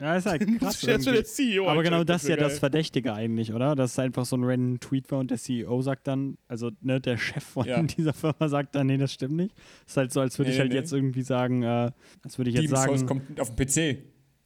Ja, 0.00 0.16
ist 0.16 0.24
halt 0.26 0.46
krass. 0.58 0.80
Jetzt 0.80 1.36
CEO 1.36 1.68
Aber 1.68 1.82
genau 1.82 2.04
das 2.04 2.22
ist 2.22 2.28
ja 2.30 2.36
wär 2.36 2.44
das 2.44 2.52
geil. 2.54 2.60
Verdächtige 2.60 3.12
eigentlich, 3.12 3.52
oder? 3.52 3.74
Dass 3.74 3.92
es 3.92 3.98
einfach 3.98 4.24
so 4.24 4.36
ein 4.36 4.44
random 4.44 4.80
Tweet 4.80 5.10
war 5.10 5.18
und 5.18 5.30
der 5.30 5.36
CEO 5.38 5.82
sagt 5.82 6.06
dann, 6.08 6.38
also 6.48 6.70
ne, 6.80 7.00
der 7.02 7.18
Chef 7.18 7.44
von 7.44 7.66
Ja. 7.66 7.82
dieser 7.82 8.14
Firma 8.14 8.48
sagt 8.48 8.74
dann, 8.74 8.86
nee, 8.86 8.96
das 8.96 9.12
stimmt 9.12 9.36
nicht. 9.36 9.54
Ist 9.86 9.96
halt 9.98 10.10
so, 10.12 10.20
als 10.20 10.38
würde 10.38 10.50
Nee, 10.50 10.54
ich 10.54 10.60
halt 10.60 10.70
nee, 10.70 10.76
jetzt 10.78 10.92
irgendwie 10.92 11.22
sagen, 11.22 11.62
äh, 11.62 11.90
als 12.22 12.38
würde 12.38 12.50
ich 12.50 12.56
jetzt 12.56 12.64
Demon's 12.68 12.84
Souls 12.84 13.00
sagen, 13.00 13.08
kommt 13.08 13.40
auf 13.40 13.54
den 13.54 13.66
PC. 13.66 13.98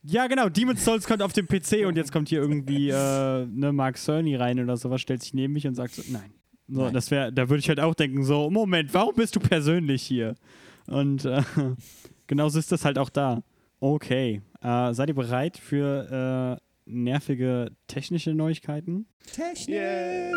Ja 0.05 0.27
genau, 0.27 0.49
Demon's 0.49 0.85
Souls 0.85 1.07
kommt 1.07 1.23
auf 1.23 1.33
dem 1.33 1.47
PC 1.47 1.87
und 1.87 1.97
jetzt 1.97 2.13
kommt 2.13 2.29
hier 2.29 2.41
irgendwie 2.41 2.91
äh, 2.91 3.47
ne, 3.47 3.73
Mark 3.73 3.97
Cerny 3.99 4.37
rein 4.37 4.61
oder 4.61 4.77
sowas, 4.77 5.01
stellt 5.01 5.23
sich 5.23 5.35
neben 5.35 5.53
mich 5.53 5.67
und 5.67 5.75
sagt 5.75 5.95
so, 5.95 6.03
nein. 6.09 6.33
So, 6.67 6.83
Nein. 6.85 6.95
das 6.95 7.11
wäre, 7.11 7.31
da 7.31 7.49
würde 7.51 7.61
ich 7.61 7.69
halt 7.69 7.79
auch 7.79 7.95
denken, 7.95 8.25
so, 8.25 8.49
Moment, 8.51 8.95
warum 8.95 9.15
bist 9.15 9.37
du 9.37 9.41
persönlich 9.41 10.03
hier? 10.03 10.35
Und 10.87 11.25
äh, 11.27 11.43
genauso 12.27 12.59
ist 12.59 12.73
das 12.73 12.85
halt 12.85 12.99
auch 12.99 13.11
da. 13.11 13.43
Okay, 13.81 14.41
äh, 14.63 14.95
seid 14.95 15.09
ihr 15.09 15.15
bereit 15.15 15.59
für 15.59 16.59
äh, 16.59 16.91
nervige 16.91 17.73
technische 17.87 18.33
Neuigkeiten? 18.33 19.07
Technik! 19.31 19.77
Yeah. 19.77 20.33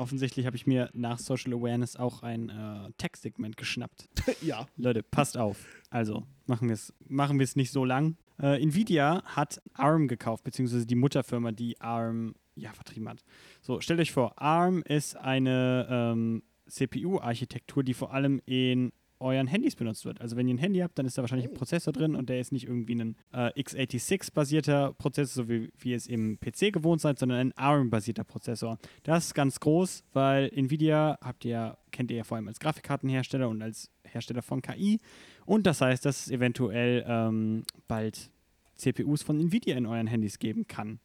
Offensichtlich 0.00 0.46
habe 0.46 0.56
ich 0.56 0.66
mir 0.66 0.88
nach 0.94 1.18
Social 1.18 1.52
Awareness 1.52 1.94
auch 1.94 2.22
ein 2.22 2.48
äh, 2.48 2.90
Textsegment 2.96 3.58
geschnappt. 3.58 4.08
ja. 4.40 4.66
Leute, 4.78 5.02
passt 5.02 5.36
auf. 5.36 5.58
Also, 5.90 6.24
machen 6.46 6.68
wir 6.68 6.74
es 6.74 6.94
machen 7.06 7.38
wir's 7.38 7.54
nicht 7.54 7.70
so 7.70 7.84
lang. 7.84 8.16
Äh, 8.40 8.62
Nvidia 8.62 9.22
hat 9.26 9.60
ARM 9.74 10.08
gekauft, 10.08 10.42
beziehungsweise 10.42 10.86
die 10.86 10.94
Mutterfirma, 10.94 11.52
die 11.52 11.78
ARM 11.82 12.34
ja, 12.56 12.72
vertrieben 12.72 13.10
hat. 13.10 13.22
So, 13.60 13.82
stellt 13.82 14.00
euch 14.00 14.10
vor, 14.10 14.40
ARM 14.40 14.82
ist 14.84 15.18
eine 15.18 15.86
ähm, 15.90 16.44
CPU-Architektur, 16.66 17.84
die 17.84 17.92
vor 17.92 18.14
allem 18.14 18.40
in 18.46 18.92
euren 19.20 19.46
Handys 19.46 19.76
benutzt 19.76 20.04
wird. 20.04 20.20
Also 20.20 20.36
wenn 20.36 20.48
ihr 20.48 20.54
ein 20.54 20.58
Handy 20.58 20.80
habt, 20.80 20.98
dann 20.98 21.06
ist 21.06 21.16
da 21.18 21.22
wahrscheinlich 21.22 21.48
ein 21.48 21.54
Prozessor 21.54 21.92
drin 21.92 22.14
und 22.14 22.28
der 22.28 22.40
ist 22.40 22.52
nicht 22.52 22.66
irgendwie 22.66 22.94
ein 22.94 23.16
äh, 23.32 23.50
x86-basierter 23.60 24.92
Prozessor, 24.94 25.44
so 25.44 25.48
wie, 25.48 25.70
wie 25.78 25.90
ihr 25.90 25.96
es 25.96 26.06
im 26.06 26.38
PC 26.40 26.72
gewohnt 26.72 27.00
seid, 27.00 27.18
sondern 27.18 27.38
ein 27.38 27.52
ARM-basierter 27.56 28.24
Prozessor. 28.24 28.78
Das 29.02 29.26
ist 29.26 29.34
ganz 29.34 29.60
groß, 29.60 30.04
weil 30.12 30.50
Nvidia 30.54 31.18
habt 31.22 31.44
ihr, 31.44 31.76
kennt 31.90 32.10
ihr 32.10 32.18
ja 32.18 32.24
vor 32.24 32.36
allem 32.36 32.48
als 32.48 32.58
Grafikkartenhersteller 32.60 33.48
und 33.48 33.62
als 33.62 33.90
Hersteller 34.04 34.42
von 34.42 34.62
KI. 34.62 34.98
Und 35.46 35.66
das 35.66 35.80
heißt, 35.80 36.04
dass 36.04 36.26
es 36.26 36.30
eventuell 36.32 37.04
ähm, 37.06 37.64
bald 37.88 38.30
CPUs 38.76 39.22
von 39.22 39.38
Nvidia 39.38 39.76
in 39.76 39.86
euren 39.86 40.06
Handys 40.06 40.38
geben 40.38 40.66
kann. 40.66 41.00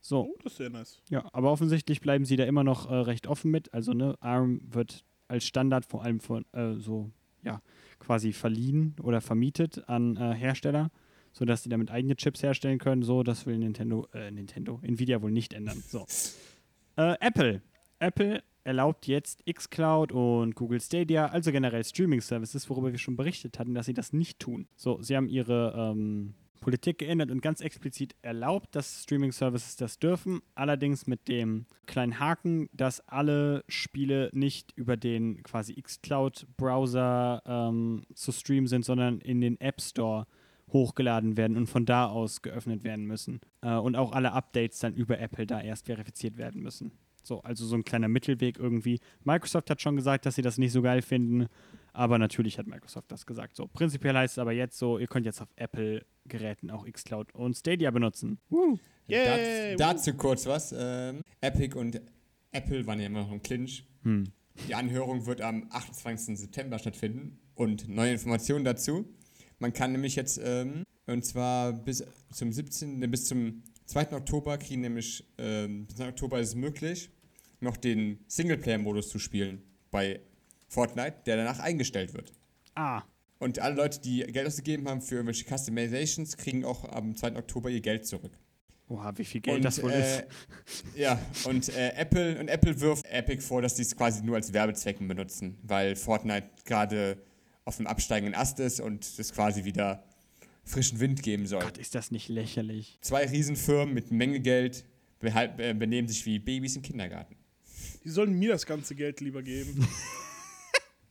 So, 0.00 0.24
Oh, 0.24 0.36
das 0.42 0.52
ist 0.52 0.58
sehr 0.58 0.70
nice. 0.70 1.00
ja, 1.08 1.24
aber 1.32 1.50
offensichtlich 1.50 2.00
bleiben 2.00 2.24
sie 2.26 2.36
da 2.36 2.44
immer 2.44 2.64
noch 2.64 2.90
äh, 2.90 2.94
recht 2.94 3.26
offen 3.26 3.50
mit. 3.50 3.72
Also, 3.72 3.92
ne, 3.92 4.16
ARM 4.20 4.60
wird 4.70 5.04
als 5.28 5.46
Standard 5.46 5.86
vor 5.86 6.02
allem 6.04 6.20
von 6.20 6.44
äh, 6.52 6.74
so, 6.74 7.10
ja, 7.44 7.60
quasi 7.98 8.32
verliehen 8.32 8.94
oder 9.02 9.20
vermietet 9.20 9.88
an 9.88 10.16
äh, 10.16 10.34
Hersteller, 10.34 10.90
sodass 11.32 11.62
die 11.62 11.68
damit 11.68 11.90
eigene 11.90 12.16
Chips 12.16 12.42
herstellen 12.42 12.78
können. 12.78 13.02
So, 13.02 13.22
das 13.22 13.46
will 13.46 13.58
Nintendo, 13.58 14.08
äh, 14.12 14.30
Nintendo, 14.30 14.80
Nvidia 14.82 15.22
wohl 15.22 15.30
nicht 15.30 15.52
ändern. 15.52 15.82
So. 15.86 16.06
Äh, 16.96 17.16
Apple. 17.18 17.60
Apple 17.98 18.40
erlaubt 18.62 19.08
jetzt 19.08 19.42
xCloud 19.52 20.12
und 20.12 20.54
Google 20.54 20.80
Stadia, 20.80 21.26
also 21.26 21.50
generell 21.50 21.82
Streaming-Services, 21.82 22.70
worüber 22.70 22.92
wir 22.92 22.98
schon 22.98 23.16
berichtet 23.16 23.58
hatten, 23.58 23.74
dass 23.74 23.86
sie 23.86 23.94
das 23.94 24.12
nicht 24.12 24.38
tun. 24.38 24.68
So, 24.76 25.02
sie 25.02 25.16
haben 25.16 25.28
ihre 25.28 25.74
ähm, 25.76 26.34
Politik 26.64 26.96
geändert 26.96 27.30
und 27.30 27.42
ganz 27.42 27.60
explizit 27.60 28.16
erlaubt, 28.22 28.74
dass 28.74 29.02
Streaming-Services 29.02 29.76
das 29.76 29.98
dürfen, 29.98 30.40
allerdings 30.54 31.06
mit 31.06 31.28
dem 31.28 31.66
kleinen 31.84 32.18
Haken, 32.18 32.70
dass 32.72 33.06
alle 33.06 33.64
Spiele 33.68 34.30
nicht 34.32 34.72
über 34.74 34.96
den 34.96 35.42
quasi 35.42 35.74
xCloud-Browser 35.74 37.42
ähm, 37.44 38.04
zu 38.14 38.32
streamen 38.32 38.66
sind, 38.66 38.86
sondern 38.86 39.20
in 39.20 39.42
den 39.42 39.60
App 39.60 39.82
Store 39.82 40.26
hochgeladen 40.72 41.36
werden 41.36 41.58
und 41.58 41.66
von 41.66 41.84
da 41.84 42.06
aus 42.06 42.40
geöffnet 42.40 42.82
werden 42.82 43.04
müssen. 43.04 43.42
Äh, 43.60 43.74
und 43.74 43.94
auch 43.94 44.12
alle 44.12 44.32
Updates 44.32 44.78
dann 44.78 44.94
über 44.94 45.18
Apple 45.20 45.46
da 45.46 45.60
erst 45.60 45.84
verifiziert 45.84 46.38
werden 46.38 46.62
müssen. 46.62 46.92
So, 47.22 47.42
also 47.42 47.66
so 47.66 47.76
ein 47.76 47.84
kleiner 47.84 48.08
Mittelweg 48.08 48.58
irgendwie. 48.58 49.00
Microsoft 49.22 49.68
hat 49.68 49.82
schon 49.82 49.96
gesagt, 49.96 50.24
dass 50.24 50.36
sie 50.36 50.42
das 50.42 50.56
nicht 50.56 50.72
so 50.72 50.80
geil 50.80 51.02
finden, 51.02 51.48
aber 51.94 52.18
natürlich 52.18 52.58
hat 52.58 52.66
Microsoft 52.66 53.10
das 53.10 53.24
gesagt. 53.24 53.56
So, 53.56 53.68
prinzipiell 53.68 54.14
heißt 54.14 54.34
es 54.34 54.38
aber 54.38 54.52
jetzt 54.52 54.76
so, 54.76 54.98
ihr 54.98 55.06
könnt 55.06 55.24
jetzt 55.24 55.40
auf 55.40 55.48
Apple-Geräten 55.56 56.70
auch 56.70 56.86
xCloud 56.86 57.34
und 57.34 57.56
Stadia 57.56 57.90
benutzen. 57.90 58.38
Woo. 58.50 58.78
Yay! 59.06 59.76
Dazu, 59.76 60.10
dazu 60.10 60.14
kurz 60.14 60.46
was. 60.46 60.74
Ähm, 60.76 61.22
Epic 61.40 61.78
und 61.78 62.00
Apple 62.50 62.86
waren 62.86 63.00
ja 63.00 63.06
immer 63.06 63.22
noch 63.22 63.32
im 63.32 63.42
Clinch. 63.42 63.86
Hm. 64.02 64.24
Die 64.68 64.74
Anhörung 64.74 65.26
wird 65.26 65.40
am 65.40 65.68
28. 65.70 66.38
September 66.38 66.78
stattfinden. 66.78 67.38
Und 67.54 67.88
neue 67.88 68.12
Informationen 68.12 68.64
dazu. 68.64 69.04
Man 69.60 69.72
kann 69.72 69.92
nämlich 69.92 70.16
jetzt, 70.16 70.40
ähm, 70.42 70.82
und 71.06 71.24
zwar 71.24 71.72
bis 71.72 72.04
zum 72.32 72.52
17., 72.52 72.98
ne, 72.98 73.08
bis 73.08 73.26
zum 73.26 73.62
2. 73.86 74.12
Oktober 74.12 74.58
kriegen 74.58 74.80
nämlich, 74.80 75.24
ähm, 75.38 75.86
bis 75.86 75.96
2. 75.96 76.08
Oktober 76.08 76.40
ist 76.40 76.48
es 76.48 76.54
möglich, 76.56 77.10
noch 77.60 77.76
den 77.76 78.18
Singleplayer-Modus 78.26 79.08
zu 79.08 79.18
spielen 79.18 79.62
bei 79.90 80.20
Fortnite, 80.74 81.14
der 81.26 81.36
danach 81.36 81.60
eingestellt 81.60 82.12
wird. 82.14 82.32
Ah, 82.74 83.02
Und 83.38 83.58
alle 83.60 83.76
Leute, 83.76 84.00
die 84.00 84.20
Geld 84.24 84.46
ausgegeben 84.46 84.88
haben 84.88 85.00
für 85.00 85.16
irgendwelche 85.16 85.44
Customizations, 85.44 86.36
kriegen 86.36 86.64
auch 86.64 86.84
am 86.90 87.14
2. 87.14 87.36
Oktober 87.36 87.70
ihr 87.70 87.80
Geld 87.80 88.06
zurück. 88.06 88.32
oha, 88.88 89.12
wie 89.16 89.24
viel 89.24 89.40
Geld 89.40 89.58
und, 89.58 89.64
das 89.64 89.82
wohl 89.82 89.92
ist. 89.92 90.20
äh, 90.20 90.26
Ja, 90.96 91.18
und 91.44 91.68
äh, 91.70 91.90
Apple 91.96 92.38
und 92.40 92.48
Apple 92.48 92.80
wirft 92.80 93.04
Epic 93.06 93.42
vor, 93.42 93.62
dass 93.62 93.76
sie 93.76 93.82
es 93.82 93.94
quasi 93.96 94.22
nur 94.24 94.36
als 94.36 94.52
Werbezwecken 94.52 95.06
benutzen, 95.08 95.56
weil 95.62 95.94
Fortnite 95.96 96.48
gerade 96.64 97.18
auf 97.64 97.76
dem 97.76 97.86
absteigenden 97.86 98.34
Ast 98.34 98.58
ist 98.60 98.80
und 98.80 99.04
es 99.18 99.32
quasi 99.32 99.64
wieder 99.64 100.04
frischen 100.64 100.98
Wind 101.00 101.22
geben 101.22 101.46
soll. 101.46 101.62
Gott, 101.62 101.78
ist 101.78 101.94
das 101.94 102.10
nicht 102.10 102.28
lächerlich. 102.28 102.98
Zwei 103.00 103.26
Riesenfirmen 103.26 103.94
mit 103.94 104.10
Menge 104.10 104.40
Geld 104.40 104.84
benehmen 105.20 106.08
sich 106.08 106.26
wie 106.26 106.38
Babys 106.38 106.76
im 106.76 106.82
Kindergarten. 106.82 107.36
Die 108.02 108.10
sollen 108.10 108.38
mir 108.38 108.50
das 108.50 108.66
ganze 108.66 108.94
Geld 108.94 109.20
lieber 109.20 109.42
geben. 109.42 109.86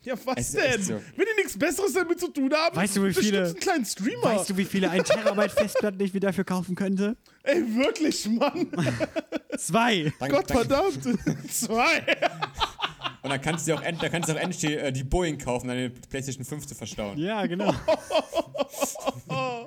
ja, 0.04 0.16
was 0.26 0.38
Es 0.38 0.52
denn? 0.52 0.84
so. 0.84 0.94
Wenn 1.16 1.26
die 1.26 1.36
nichts 1.42 1.58
Besseres 1.58 1.94
damit 1.94 2.20
zu 2.20 2.28
tun 2.30 2.52
haben, 2.54 2.76
Weißt 2.76 2.96
du, 2.98 3.04
wie 3.06 3.14
viele- 3.14 3.46
einen 3.46 3.56
kleinen 3.56 3.86
Streamer. 3.86 4.24
Weißt 4.24 4.50
du, 4.50 4.58
wie 4.58 4.66
viele 4.66 4.90
1 4.90 5.08
Terabyte 5.08 5.52
Festplatten 5.58 6.00
ich 6.02 6.14
mir 6.14 6.20
dafür 6.20 6.44
kaufen 6.44 6.76
könnte? 6.76 7.16
Ey, 7.44 7.62
wirklich, 7.76 8.26
Mann. 8.30 8.68
Zwei. 9.58 10.14
Dann, 10.20 10.30
Gott 10.32 10.50
dann, 10.50 10.58
verdammt. 10.58 11.04
Zwei. 11.52 12.00
und 13.22 13.30
dann 13.30 13.42
kannst 13.42 13.68
du 13.68 13.72
dir 13.74 13.78
auch, 13.80 13.84
dann 13.84 14.12
kannst 14.12 14.30
du 14.30 14.34
auch 14.34 14.38
endlich 14.40 14.60
die, 14.62 14.76
äh, 14.76 14.92
die 14.92 15.04
Boeing 15.04 15.38
kaufen, 15.38 15.64
um 15.70 15.76
deine 15.76 15.90
PlayStation 15.90 16.46
5 16.46 16.68
zu 16.68 16.76
verstauen. 16.76 17.18
Ja, 17.18 17.46
genau. 17.46 17.74
Ah, 19.30 19.66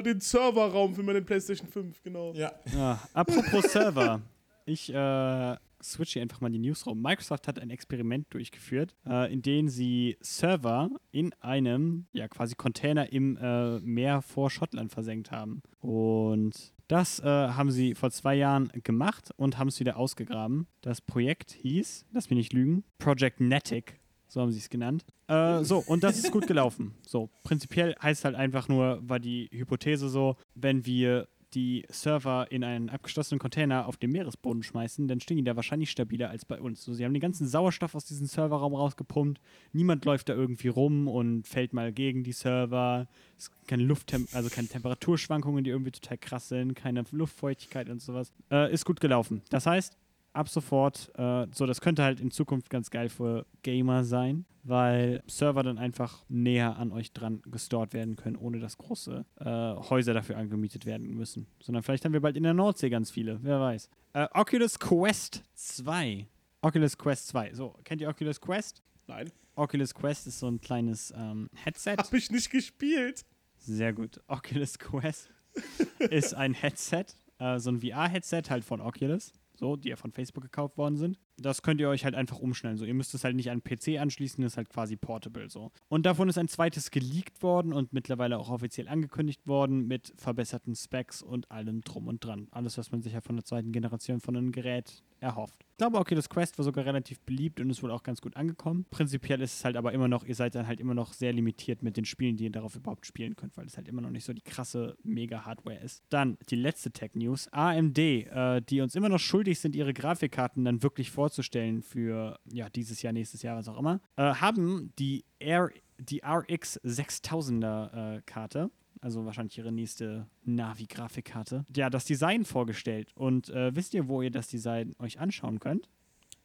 den 0.04 0.20
Serverraum 0.20 0.94
für 0.94 1.02
meine 1.02 1.22
PlayStation 1.22 1.68
5, 1.68 2.02
genau. 2.02 2.32
Ja. 2.34 2.52
Ja, 2.74 2.98
apropos 3.14 3.64
Server. 3.72 4.20
Ich 4.66 4.92
äh, 4.92 5.56
switche 5.82 6.20
einfach 6.20 6.40
mal 6.40 6.50
die 6.50 6.58
News 6.58 6.86
rum. 6.86 7.00
Microsoft 7.00 7.48
hat 7.48 7.58
ein 7.58 7.70
Experiment 7.70 8.26
durchgeführt, 8.30 8.94
äh, 9.06 9.32
in 9.32 9.42
dem 9.42 9.68
sie 9.68 10.16
Server 10.20 10.90
in 11.10 11.32
einem, 11.40 12.06
ja 12.12 12.28
quasi 12.28 12.54
Container 12.54 13.12
im 13.12 13.36
äh, 13.36 13.78
Meer 13.80 14.22
vor 14.22 14.50
Schottland 14.50 14.92
versenkt 14.92 15.30
haben. 15.30 15.62
Und 15.80 16.72
das 16.88 17.20
äh, 17.20 17.24
haben 17.24 17.70
sie 17.70 17.94
vor 17.94 18.10
zwei 18.10 18.34
Jahren 18.34 18.70
gemacht 18.82 19.30
und 19.36 19.58
haben 19.58 19.68
es 19.68 19.78
wieder 19.78 19.96
ausgegraben. 19.96 20.66
Das 20.80 21.00
Projekt 21.00 21.52
hieß, 21.52 22.06
lass 22.12 22.30
mich 22.30 22.36
nicht 22.36 22.52
lügen, 22.52 22.84
Project 22.98 23.40
Netic. 23.40 24.00
So 24.28 24.42
haben 24.42 24.52
sie 24.52 24.58
es 24.58 24.68
genannt. 24.68 25.04
Äh, 25.26 25.64
so, 25.64 25.78
und 25.78 26.02
das 26.02 26.18
ist 26.18 26.30
gut 26.30 26.46
gelaufen. 26.46 26.94
So, 27.06 27.30
prinzipiell 27.44 27.94
heißt 28.02 28.24
halt 28.24 28.34
einfach 28.34 28.68
nur, 28.68 29.00
war 29.02 29.18
die 29.18 29.48
Hypothese 29.52 30.08
so, 30.08 30.36
wenn 30.54 30.84
wir 30.84 31.28
die 31.54 31.84
Server 31.90 32.46
in 32.50 32.64
einen 32.64 32.90
abgeschlossenen 32.90 33.38
Container 33.38 33.86
auf 33.86 33.96
den 33.96 34.12
Meeresboden 34.12 34.62
schmeißen, 34.62 35.08
dann 35.08 35.20
stehen 35.20 35.36
die 35.36 35.44
da 35.44 35.56
wahrscheinlich 35.56 35.90
stabiler 35.90 36.30
als 36.30 36.44
bei 36.44 36.60
uns. 36.60 36.84
So, 36.84 36.94
sie 36.94 37.04
haben 37.04 37.14
den 37.14 37.20
ganzen 37.20 37.46
Sauerstoff 37.46 37.94
aus 37.94 38.04
diesem 38.04 38.26
Serverraum 38.26 38.74
rausgepumpt. 38.74 39.40
Niemand 39.72 40.04
läuft 40.04 40.28
da 40.28 40.34
irgendwie 40.34 40.68
rum 40.68 41.08
und 41.08 41.46
fällt 41.46 41.72
mal 41.72 41.92
gegen 41.92 42.22
die 42.22 42.32
Server. 42.32 43.08
Es 43.36 43.50
gibt 43.50 43.68
keine 43.68 43.82
Lufttem 43.84 44.28
also 44.32 44.50
keine 44.50 44.68
Temperaturschwankungen, 44.68 45.64
die 45.64 45.70
irgendwie 45.70 45.92
total 45.92 46.18
krass 46.18 46.48
sind, 46.48 46.74
keine 46.74 47.04
Luftfeuchtigkeit 47.10 47.88
und 47.88 48.00
sowas. 48.00 48.32
Äh, 48.50 48.72
ist 48.72 48.84
gut 48.84 49.00
gelaufen. 49.00 49.42
Das 49.50 49.66
heißt, 49.66 49.96
ab 50.38 50.48
sofort, 50.48 51.10
äh, 51.16 51.46
so 51.52 51.66
das 51.66 51.80
könnte 51.80 52.02
halt 52.02 52.20
in 52.20 52.30
Zukunft 52.30 52.70
ganz 52.70 52.90
geil 52.90 53.08
für 53.08 53.46
Gamer 53.62 54.04
sein, 54.04 54.46
weil 54.62 55.22
Server 55.26 55.62
dann 55.62 55.78
einfach 55.78 56.24
näher 56.28 56.76
an 56.76 56.92
euch 56.92 57.12
dran 57.12 57.42
gestort 57.46 57.92
werden 57.92 58.16
können, 58.16 58.36
ohne 58.36 58.58
dass 58.58 58.78
große 58.78 59.24
äh, 59.40 59.44
Häuser 59.44 60.14
dafür 60.14 60.36
angemietet 60.38 60.86
werden 60.86 61.14
müssen. 61.14 61.46
Sondern 61.60 61.82
vielleicht 61.82 62.04
haben 62.04 62.12
wir 62.12 62.20
bald 62.20 62.36
in 62.36 62.44
der 62.44 62.54
Nordsee 62.54 62.90
ganz 62.90 63.10
viele, 63.10 63.38
wer 63.42 63.60
weiß. 63.60 63.90
Äh, 64.14 64.28
Oculus 64.32 64.78
Quest 64.78 65.42
2. 65.54 66.26
Oculus 66.62 66.96
Quest 66.96 67.28
2. 67.28 67.54
So, 67.54 67.74
kennt 67.84 68.00
ihr 68.00 68.08
Oculus 68.08 68.40
Quest? 68.40 68.82
Nein, 69.06 69.30
Oculus 69.54 69.94
Quest 69.94 70.26
ist 70.26 70.38
so 70.38 70.48
ein 70.48 70.60
kleines 70.60 71.12
ähm, 71.16 71.50
Headset. 71.54 71.96
hab 71.98 72.12
ich 72.12 72.30
nicht 72.30 72.50
gespielt. 72.50 73.24
Sehr 73.56 73.92
gut. 73.92 74.20
Oculus 74.28 74.78
Quest 74.78 75.30
ist 75.98 76.34
ein 76.34 76.54
Headset, 76.54 77.06
äh, 77.38 77.58
so 77.58 77.70
ein 77.70 77.80
VR-Headset 77.80 78.42
halt 78.50 78.64
von 78.64 78.80
Oculus, 78.80 79.32
so, 79.58 79.76
die 79.76 79.88
ja 79.90 79.96
von 79.96 80.12
Facebook 80.12 80.44
gekauft 80.44 80.78
worden 80.78 80.96
sind. 80.96 81.18
Das 81.40 81.62
könnt 81.62 81.80
ihr 81.80 81.88
euch 81.88 82.04
halt 82.04 82.14
einfach 82.14 82.38
umschnellen. 82.38 82.76
So, 82.76 82.84
ihr 82.84 82.94
müsst 82.94 83.14
es 83.14 83.24
halt 83.24 83.36
nicht 83.36 83.50
an 83.50 83.62
PC 83.62 83.98
anschließen, 84.00 84.42
das 84.42 84.52
ist 84.52 84.56
halt 84.56 84.68
quasi 84.68 84.96
portable 84.96 85.48
so. 85.48 85.70
Und 85.88 86.06
davon 86.06 86.28
ist 86.28 86.38
ein 86.38 86.48
zweites 86.48 86.90
geleakt 86.90 87.42
worden 87.42 87.72
und 87.72 87.92
mittlerweile 87.92 88.38
auch 88.38 88.50
offiziell 88.50 88.88
angekündigt 88.88 89.46
worden 89.46 89.86
mit 89.86 90.12
verbesserten 90.16 90.74
Specs 90.74 91.22
und 91.22 91.50
allem 91.50 91.82
drum 91.82 92.08
und 92.08 92.24
dran. 92.24 92.48
Alles, 92.50 92.78
was 92.78 92.90
man 92.90 93.02
sich 93.02 93.12
ja 93.12 93.20
von 93.20 93.36
der 93.36 93.44
zweiten 93.44 93.72
Generation 93.72 94.20
von 94.20 94.36
einem 94.36 94.52
Gerät 94.52 95.02
erhofft. 95.20 95.64
Ich 95.72 95.78
glaube, 95.78 95.98
Oculus 95.98 96.28
Quest 96.28 96.58
war 96.58 96.64
sogar 96.64 96.84
relativ 96.86 97.20
beliebt 97.20 97.60
und 97.60 97.70
ist 97.70 97.84
wohl 97.84 97.92
auch 97.92 98.02
ganz 98.02 98.20
gut 98.20 98.36
angekommen. 98.36 98.84
Prinzipiell 98.90 99.40
ist 99.40 99.54
es 99.54 99.64
halt 99.64 99.76
aber 99.76 99.92
immer 99.92 100.08
noch, 100.08 100.24
ihr 100.24 100.34
seid 100.34 100.56
dann 100.56 100.66
halt 100.66 100.80
immer 100.80 100.94
noch 100.94 101.12
sehr 101.12 101.32
limitiert 101.32 101.84
mit 101.84 101.96
den 101.96 102.04
Spielen, 102.04 102.36
die 102.36 102.44
ihr 102.44 102.50
darauf 102.50 102.74
überhaupt 102.74 103.06
spielen 103.06 103.36
könnt, 103.36 103.56
weil 103.56 103.66
es 103.66 103.76
halt 103.76 103.86
immer 103.86 104.00
noch 104.00 104.10
nicht 104.10 104.24
so 104.24 104.32
die 104.32 104.42
krasse 104.42 104.96
Mega-Hardware 105.04 105.78
ist. 105.78 106.02
Dann 106.08 106.36
die 106.48 106.56
letzte 106.56 106.90
Tech-News. 106.90 107.48
AMD, 107.52 107.98
äh, 107.98 108.60
die 108.62 108.80
uns 108.80 108.96
immer 108.96 109.08
noch 109.08 109.20
schuldig 109.20 109.60
sind, 109.60 109.76
ihre 109.76 109.94
Grafikkarten 109.94 110.64
dann 110.64 110.82
wirklich 110.82 111.12
vorzustellen 111.28 111.82
für 111.82 112.38
ja, 112.50 112.70
dieses 112.70 113.02
Jahr, 113.02 113.12
nächstes 113.12 113.42
Jahr, 113.42 113.56
was 113.56 113.68
auch 113.68 113.78
immer, 113.78 114.00
äh, 114.16 114.22
haben 114.22 114.92
die, 114.98 115.24
R 115.38 115.70
die 115.98 116.22
RX 116.24 116.80
6000er 116.84 118.16
äh, 118.16 118.22
Karte 118.24 118.70
also 119.00 119.24
wahrscheinlich 119.24 119.56
ihre 119.56 119.70
nächste 119.70 120.26
Navi-Grafikkarte. 120.44 121.64
Ja, 121.76 121.88
das 121.88 122.04
Design 122.04 122.44
vorgestellt. 122.44 123.12
Und 123.14 123.48
äh, 123.48 123.72
wisst 123.76 123.94
ihr, 123.94 124.08
wo 124.08 124.22
ihr 124.22 124.32
das 124.32 124.48
Design 124.48 124.96
euch 124.98 125.20
anschauen 125.20 125.60
könnt? 125.60 125.88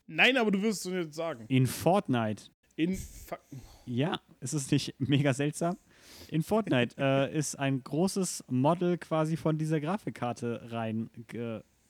Nein, 0.05 0.37
aber 0.37 0.51
du 0.51 0.61
wirst 0.61 0.85
es 0.85 0.91
doch 0.91 0.91
jetzt 0.91 1.15
sagen. 1.15 1.45
In 1.47 1.65
Fortnite. 1.65 2.43
In 2.75 2.95
Fuck. 2.95 3.39
Ja, 3.87 4.19
ist 4.39 4.53
es 4.53 4.69
nicht 4.69 4.93
mega 4.99 5.33
seltsam? 5.33 5.77
In 6.29 6.43
Fortnite 6.43 6.95
äh, 6.99 7.35
ist 7.35 7.55
ein 7.55 7.83
großes 7.83 8.43
Model 8.51 8.99
quasi 8.99 9.35
von 9.35 9.57
dieser 9.57 9.79
Grafikkarte 9.79 10.69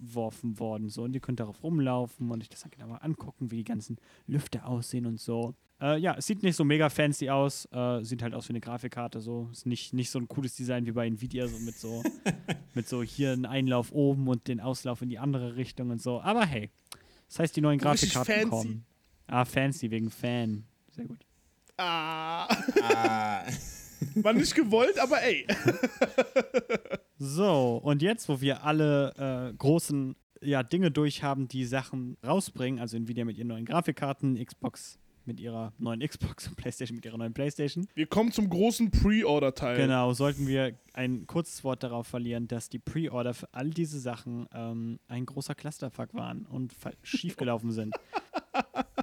reingeworfen 0.03 0.59
worden. 0.59 0.89
So, 0.89 1.03
und 1.03 1.13
ihr 1.13 1.19
könnt 1.21 1.39
darauf 1.39 1.63
rumlaufen 1.63 2.29
und 2.29 2.41
euch 2.41 2.49
das 2.49 2.61
dann 2.61 2.71
genauer 2.71 3.03
angucken, 3.03 3.51
wie 3.51 3.57
die 3.57 3.63
ganzen 3.63 3.97
Lüfte 4.27 4.65
aussehen 4.65 5.05
und 5.05 5.19
so. 5.19 5.55
Äh, 5.81 5.99
ja, 5.99 6.15
es 6.17 6.27
sieht 6.27 6.43
nicht 6.43 6.55
so 6.55 6.63
mega 6.63 6.89
fancy 6.89 7.29
aus. 7.29 7.67
Äh, 7.71 8.03
sieht 8.03 8.21
halt 8.21 8.33
aus 8.33 8.47
wie 8.47 8.53
eine 8.53 8.61
Grafikkarte. 8.61 9.21
So. 9.21 9.49
Ist 9.51 9.65
nicht, 9.65 9.93
nicht 9.93 10.09
so 10.09 10.19
ein 10.19 10.27
cooles 10.27 10.55
Design 10.55 10.85
wie 10.85 10.91
bei 10.91 11.07
Nvidia, 11.07 11.47
so 11.47 11.57
mit 11.59 11.75
so, 11.77 12.03
mit 12.73 12.87
so 12.87 13.03
hier 13.03 13.31
einen 13.31 13.45
Einlauf 13.45 13.91
oben 13.91 14.27
und 14.27 14.47
den 14.47 14.59
Auslauf 14.59 15.01
in 15.01 15.09
die 15.09 15.19
andere 15.19 15.55
Richtung 15.55 15.89
und 15.89 16.01
so. 16.01 16.21
Aber 16.21 16.45
hey, 16.45 16.69
das 17.27 17.39
heißt, 17.39 17.55
die 17.55 17.61
neuen 17.61 17.79
Richtig 17.79 18.13
Grafikkarten 18.13 18.49
fancy. 18.51 18.67
kommen. 18.67 18.85
Ah, 19.27 19.45
fancy 19.45 19.89
wegen 19.89 20.09
Fan. 20.09 20.65
Sehr 20.91 21.05
gut. 21.05 21.25
Ah. 21.77 22.47
Ah. 22.83 23.43
War 24.15 24.33
nicht 24.33 24.53
gewollt, 24.53 24.99
aber 24.99 25.21
ey. 25.23 25.47
So, 27.17 27.79
und 27.83 28.01
jetzt, 28.01 28.27
wo 28.29 28.41
wir 28.41 28.63
alle 28.63 29.51
äh, 29.51 29.53
großen 29.55 30.15
ja, 30.41 30.63
Dinge 30.63 30.91
durch 30.91 31.23
haben, 31.23 31.47
die 31.47 31.65
Sachen 31.65 32.17
rausbringen, 32.25 32.79
also 32.79 32.97
Nvidia 32.97 33.25
mit 33.25 33.37
ihren 33.37 33.47
neuen 33.47 33.65
Grafikkarten, 33.65 34.43
Xbox 34.43 34.99
mit 35.25 35.39
ihrer 35.39 35.71
neuen 35.77 36.01
Xbox 36.01 36.47
und 36.47 36.57
PlayStation 36.57 36.95
mit 36.95 37.05
ihrer 37.05 37.17
neuen 37.17 37.33
PlayStation. 37.33 37.87
Wir 37.95 38.07
kommen 38.07 38.31
zum 38.31 38.49
großen 38.49 38.91
Pre-Order-Teil. 38.91 39.77
Genau, 39.77 40.13
sollten 40.13 40.47
wir 40.47 40.73
ein 40.93 41.27
kurzes 41.27 41.63
Wort 41.63 41.83
darauf 41.83 42.07
verlieren, 42.07 42.47
dass 42.47 42.69
die 42.69 42.79
Pre-Order 42.79 43.33
für 43.33 43.53
all 43.53 43.69
diese 43.69 43.99
Sachen 43.99 44.47
ähm, 44.53 44.99
ein 45.07 45.25
großer 45.25 45.55
Clusterfuck 45.55 46.13
waren 46.13 46.45
und 46.45 46.73
schiefgelaufen 47.03 47.71
sind. 47.71 47.95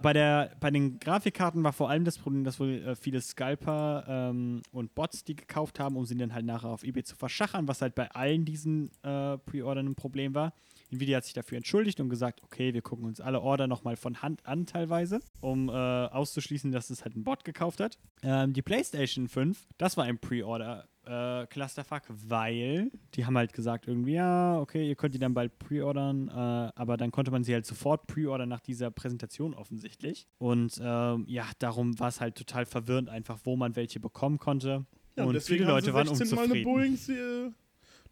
Bei, 0.03 0.13
der, 0.13 0.53
bei 0.61 0.71
den 0.71 0.99
Grafikkarten 0.99 1.63
war 1.63 1.73
vor 1.73 1.91
allem 1.91 2.05
das 2.05 2.17
Problem, 2.17 2.45
dass 2.45 2.59
wohl 2.59 2.83
äh, 2.83 2.97
viele 2.97 3.21
Scalper 3.21 4.05
ähm, 4.09 4.63
und 4.73 4.95
Bots 4.95 5.25
die 5.25 5.37
gekauft 5.37 5.79
haben, 5.79 5.97
um 5.97 6.07
sie 6.07 6.17
dann 6.17 6.33
halt 6.33 6.47
nachher 6.47 6.69
auf 6.71 6.85
Ebay 6.85 7.03
zu 7.03 7.17
verschachern, 7.17 7.69
was 7.69 7.83
halt 7.83 7.95
bei 7.95 8.11
allen 8.13 8.45
diesen 8.45 8.91
äh, 9.03 9.37
Pre-Ordern 9.39 9.89
ein 9.89 9.95
Problem 9.95 10.35
war. 10.35 10.53
Nvidia 10.91 11.19
hat 11.19 11.25
sich 11.25 11.35
dafür 11.35 11.57
entschuldigt 11.57 12.01
und 12.01 12.09
gesagt, 12.09 12.43
okay, 12.43 12.75
wir 12.75 12.83
gucken 12.83 13.07
uns 13.07 13.21
alle 13.21 13.41
Order 13.41 13.67
nochmal 13.67 13.97
von 13.97 14.23
Hand 14.23 14.45
an 14.47 14.67
teilweise, 14.67 15.21
um 15.41 15.69
äh, 15.69 15.73
auszuschließen, 15.73 16.73
dass 16.73 16.91
es 16.91 17.05
halt 17.05 17.17
ein 17.17 17.25
Bot 17.25 17.45
gekauft 17.45 17.81
hat. 17.81 17.99
Ähm, 18.23 18.53
die 18.53 18.63
PlayStation 18.63 19.29
5, 19.29 19.67
das 19.79 19.97
war 19.97 20.05
ein 20.05 20.19
Pre-Order. 20.19 20.89
Äh, 21.11 21.47
Clusterfuck, 21.49 22.03
weil 22.09 22.91
die 23.15 23.27
haben 23.27 23.37
halt 23.37 23.53
gesagt 23.53 23.89
irgendwie, 23.89 24.13
ja, 24.13 24.61
okay, 24.61 24.89
ihr 24.89 24.95
könnt 24.95 25.13
die 25.15 25.19
dann 25.19 25.35
bald 25.35 25.59
pre-ordern, 25.59 26.29
äh, 26.29 26.33
aber 26.33 26.97
dann 26.97 27.11
konnte 27.11 27.33
man 27.33 27.43
sie 27.43 27.53
halt 27.53 27.67
sofort 27.67 28.07
pre-ordern 28.07 28.49
nach 28.49 28.61
dieser 28.61 28.93
Präsentation 28.93 29.53
offensichtlich. 29.55 30.29
Und 30.39 30.81
ähm, 30.81 31.25
ja, 31.27 31.47
darum 31.59 31.99
war 31.99 32.09
es 32.09 32.21
halt 32.21 32.37
total 32.37 32.65
verwirrend 32.65 33.09
einfach, 33.09 33.41
wo 33.43 33.57
man 33.57 33.75
welche 33.75 33.99
bekommen 33.99 34.39
konnte. 34.39 34.87
Ja, 35.17 35.25
und 35.25 35.35
deswegen 35.35 35.65
viele 35.65 35.71
Leute 35.73 35.89
haben 35.93 36.07
waren 36.07 36.15
sie 36.15 36.25
16 36.25 36.37
Mal 36.37 36.45
eine 36.45 36.53
unzufrieden. 36.53 37.09
Boeing, 37.09 37.49
äh, 37.49 37.53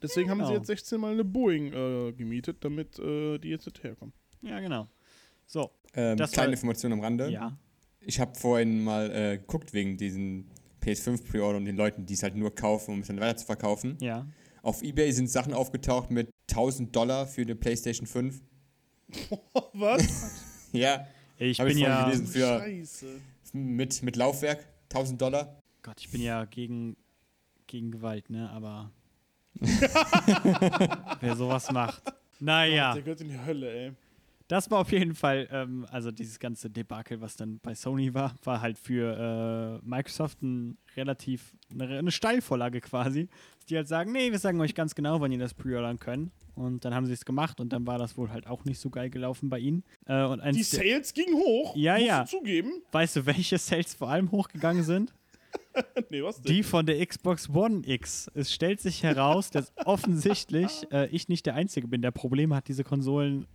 deswegen 0.03 0.31
haben 0.31 0.39
genau. 0.39 0.49
sie 0.51 0.55
jetzt 0.57 0.67
16 0.67 1.01
Mal 1.01 1.13
eine 1.13 1.25
Boeing 1.25 1.73
äh, 1.73 2.13
gemietet, 2.13 2.57
damit 2.65 2.99
äh, 2.99 3.39
die 3.39 3.51
jetzt 3.51 3.67
nicht 3.67 3.81
herkommen. 3.85 4.13
Ja, 4.43 4.59
genau. 4.59 4.89
So, 5.47 5.71
Ähm, 5.95 6.17
Das 6.17 6.33
kleine 6.33 6.49
war- 6.49 6.53
Information 6.55 6.93
am 6.93 7.01
Rande. 7.01 7.31
ja. 7.31 7.57
Ich 8.01 8.19
habe 8.21 8.35
vorhin 8.35 8.83
mal 8.85 9.11
äh, 9.11 9.39
geguckt 9.39 9.73
wegen 9.75 9.97
diesen 9.99 10.49
PS5 10.83 11.25
Pre-Order 11.31 11.59
und 11.59 11.65
den 11.65 11.77
Leuten, 11.77 12.07
die 12.07 12.15
es 12.15 12.23
halt 12.23 12.35
nur 12.37 12.55
kaufen, 12.55 12.95
um 12.95 13.01
es 13.01 13.07
dann 13.09 13.21
weiter 13.21 13.37
zu 13.39 13.47
verkaufen. 13.47 13.97
Ja. 14.01 14.27
Auf 14.63 14.83
Ebay 14.83 15.11
sind 15.13 15.29
Sachen 15.31 15.53
aufgetaucht 15.55 16.11
mit 16.11 16.31
1000 16.51 16.95
Dollar 16.95 17.27
für 17.27 17.43
eine 17.43 17.55
PlayStation 17.55 18.07
5. 18.07 18.41
Was? 19.75 20.45
Ja, 20.73 21.07
Ich 21.39 21.57
bin 21.57 21.69
ich 21.69 21.79
ja. 21.79 22.05
gelesen. 22.05 22.27
Für- 22.27 22.59
Scheiße. 22.59 23.07
mit, 23.55 24.03
mit 24.03 24.17
Laufwerk 24.17 24.67
1000 24.91 25.21
Dollar. 25.23 25.63
Gott, 25.83 25.99
ich 26.01 26.11
bin 26.11 26.21
ja 26.21 26.45
gegen, 26.45 26.95
gegen 27.67 27.91
Gewalt, 27.91 28.29
ne? 28.29 28.51
Aber. 28.51 28.91
wer 31.21 31.37
sowas 31.37 31.71
macht. 31.73 32.03
Naja. 32.39 32.93
Der 32.93 33.03
gehört 33.03 33.21
in 33.23 33.29
die 33.29 33.39
Hölle, 33.39 33.71
ey. 33.87 33.93
Das 34.49 34.71
war 34.71 34.79
auf 34.79 34.93
jeden 34.93 35.15
Fall, 35.15 35.47
ähm, 35.53 35.87
also 35.91 36.11
dieses 36.11 36.39
ganze 36.39 36.71
Debakel, 36.71 37.21
was 37.21 37.37
dann 37.37 37.61
bei 37.61 37.75
Sony 37.75 38.15
war, 38.15 38.35
war 38.45 38.63
halt 38.63 38.79
für 38.79 39.81
äh, 39.83 39.87
Microsoft 39.87 40.43
ein 40.43 40.79
relativ, 40.97 41.55
eine, 41.71 41.99
eine 41.99 42.11
Steilvorlage 42.11 42.81
quasi. 42.81 43.29
Die 43.69 43.77
halt 43.77 43.89
sagen, 43.89 44.11
nee, 44.13 44.33
wir 44.33 44.39
sagen 44.39 44.59
euch 44.61 44.75
ganz 44.75 44.95
genau, 44.95 45.21
wann 45.21 45.31
ihr 45.31 45.39
das 45.39 45.53
pre-ordern 45.53 45.99
könnt. 45.99 46.33
Und 46.55 46.85
dann 46.85 46.95
haben 46.95 47.07
sie 47.07 47.13
es 47.13 47.25
gemacht 47.25 47.61
und 47.61 47.73
dann 47.73 47.87
war 47.87 47.99
das 47.99 48.17
wohl 48.17 48.31
halt 48.31 48.47
auch 48.47 48.65
nicht 48.65 48.81
so 48.81 48.91
geil 48.91 49.11
gelaufen 49.11 49.51
bei 49.51 49.59
ihnen. 49.59 49.85
Äh, 50.07 50.25
und 50.25 50.43
Die 50.55 50.63
Sales 50.63 51.13
gingen 51.13 51.35
hoch. 51.35 51.77
Ja, 51.77 51.99
ja. 51.99 52.25
Zugeben. 52.25 52.83
weißt 52.91 53.17
du, 53.17 53.27
welche 53.27 53.59
Sales 53.59 53.95
vor 53.95 54.09
allem 54.09 54.31
hochgegangen 54.33 54.83
sind? 54.83 55.13
nee, 56.11 56.23
was 56.23 56.41
denn? 56.41 56.55
Die 56.55 56.63
von 56.63 56.87
der 56.87 57.05
Xbox 57.05 57.49
One 57.49 57.83
X. 57.85 58.31
Es 58.35 58.53
stellt 58.53 58.81
sich 58.81 59.03
heraus, 59.03 59.51
dass 59.51 59.73
offensichtlich 59.85 60.87
äh, 60.93 61.09
ich 61.09 61.29
nicht 61.29 61.47
der 61.47 61.55
Einzige 61.55 61.89
bin, 61.89 62.03
der 62.03 62.11
Probleme 62.11 62.55
hat, 62.55 62.69
diese 62.69 62.85
Konsolen 62.85 63.47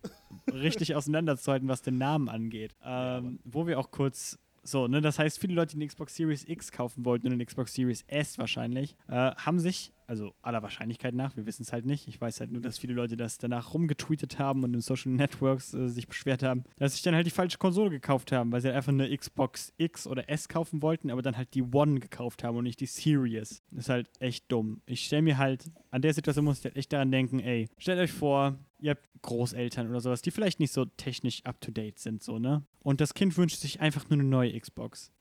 richtig 0.52 0.96
auseinanderzuhalten, 0.96 1.68
was 1.68 1.82
den 1.82 1.98
Namen 1.98 2.30
angeht. 2.30 2.76
Ähm, 2.84 3.40
wo 3.44 3.68
wir 3.68 3.80
auch 3.80 3.92
kurz. 3.92 4.38
So, 4.66 4.88
ne, 4.88 5.02
das 5.02 5.20
heißt, 5.20 5.40
viele 5.40 5.54
Leute, 5.56 5.72
die 5.72 5.78
eine 5.78 5.88
Xbox 5.88 6.16
Series 6.16 6.46
X 6.48 6.72
kaufen 6.72 7.04
wollten 7.04 7.28
und 7.28 7.34
eine 7.34 7.46
Xbox 7.46 7.74
Series 7.74 8.04
S 8.08 8.38
wahrscheinlich, 8.38 8.96
äh, 9.10 9.32
haben 9.36 9.60
sich, 9.60 9.92
also 10.08 10.34
aller 10.42 10.62
Wahrscheinlichkeit 10.62 11.14
nach, 11.14 11.36
wir 11.36 11.46
wissen 11.46 11.64
es 11.64 11.74
halt 11.74 11.86
nicht, 11.86 12.08
ich 12.08 12.20
weiß 12.20 12.40
halt 12.40 12.52
nur, 12.52 12.62
dass 12.62 12.78
viele 12.78 12.94
Leute 12.94 13.18
das 13.18 13.38
danach 13.38 13.74
rumgetweetet 13.74 14.40
haben 14.40 14.64
und 14.64 14.74
in 14.74 14.82
Social 14.82 15.12
Networks 15.12 15.74
äh, 15.74 15.88
sich 15.88 16.08
beschwert 16.08 16.44
haben, 16.44 16.64
dass 16.78 16.94
sich 16.94 17.02
dann 17.02 17.16
halt 17.16 17.26
die 17.26 17.32
falsche 17.32 17.58
Konsole 17.58 17.90
gekauft 17.90 18.32
haben, 18.32 18.52
weil 18.52 18.62
sie 18.62 18.68
halt 18.68 18.78
einfach 18.78 18.92
eine 18.92 19.16
Xbox 19.16 19.74
X 19.78 20.08
oder 20.08 20.30
S 20.30 20.48
kaufen 20.48 20.82
wollten, 20.82 21.10
aber 21.10 21.22
dann 21.22 21.38
halt 21.38 21.54
die 21.54 21.64
One 21.64 22.00
gekauft 22.00 22.44
haben 22.44 22.58
und 22.58 22.64
nicht 22.64 22.80
die 22.80 22.86
Series. 22.86 23.64
Das 23.72 23.86
ist 23.86 23.90
halt 23.90 24.10
echt 24.20 24.52
dumm. 24.52 24.82
Ich 24.86 25.06
stelle 25.06 25.22
mir 25.22 25.38
halt, 25.38 25.72
an 25.92 26.02
der 26.02 26.14
Situation 26.14 26.46
muss 26.46 26.60
ich 26.60 26.66
halt 26.66 26.76
echt 26.76 26.94
daran 26.94 27.12
denken, 27.12 27.40
ey, 27.40 27.70
stellt 27.78 28.00
euch 28.00 28.12
vor, 28.12 28.58
ihr 28.80 28.92
habt 28.92 29.10
Großeltern 29.22 29.90
oder 29.90 30.02
sowas, 30.02 30.22
die 30.22 30.32
vielleicht 30.32 30.60
nicht 30.60 30.74
so 30.74 30.86
technisch 30.86 31.44
up-to-date 31.46 31.98
sind, 31.98 32.22
so, 32.22 32.40
ne? 32.40 32.64
Und 32.82 33.00
das 33.00 33.14
Kind 33.14 33.38
wünscht 33.38 33.60
sich 33.60 33.80
einfach 33.80 34.10
nur 34.10 34.20
eine 34.20 34.28
neue 34.28 34.60
Xbox. 34.60 35.12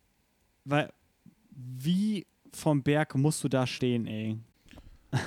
Weil, 0.64 0.92
wie 1.50 2.26
vom 2.52 2.82
Berg 2.82 3.14
musst 3.14 3.42
du 3.44 3.48
da 3.48 3.66
stehen, 3.66 4.06
ey? 4.06 4.38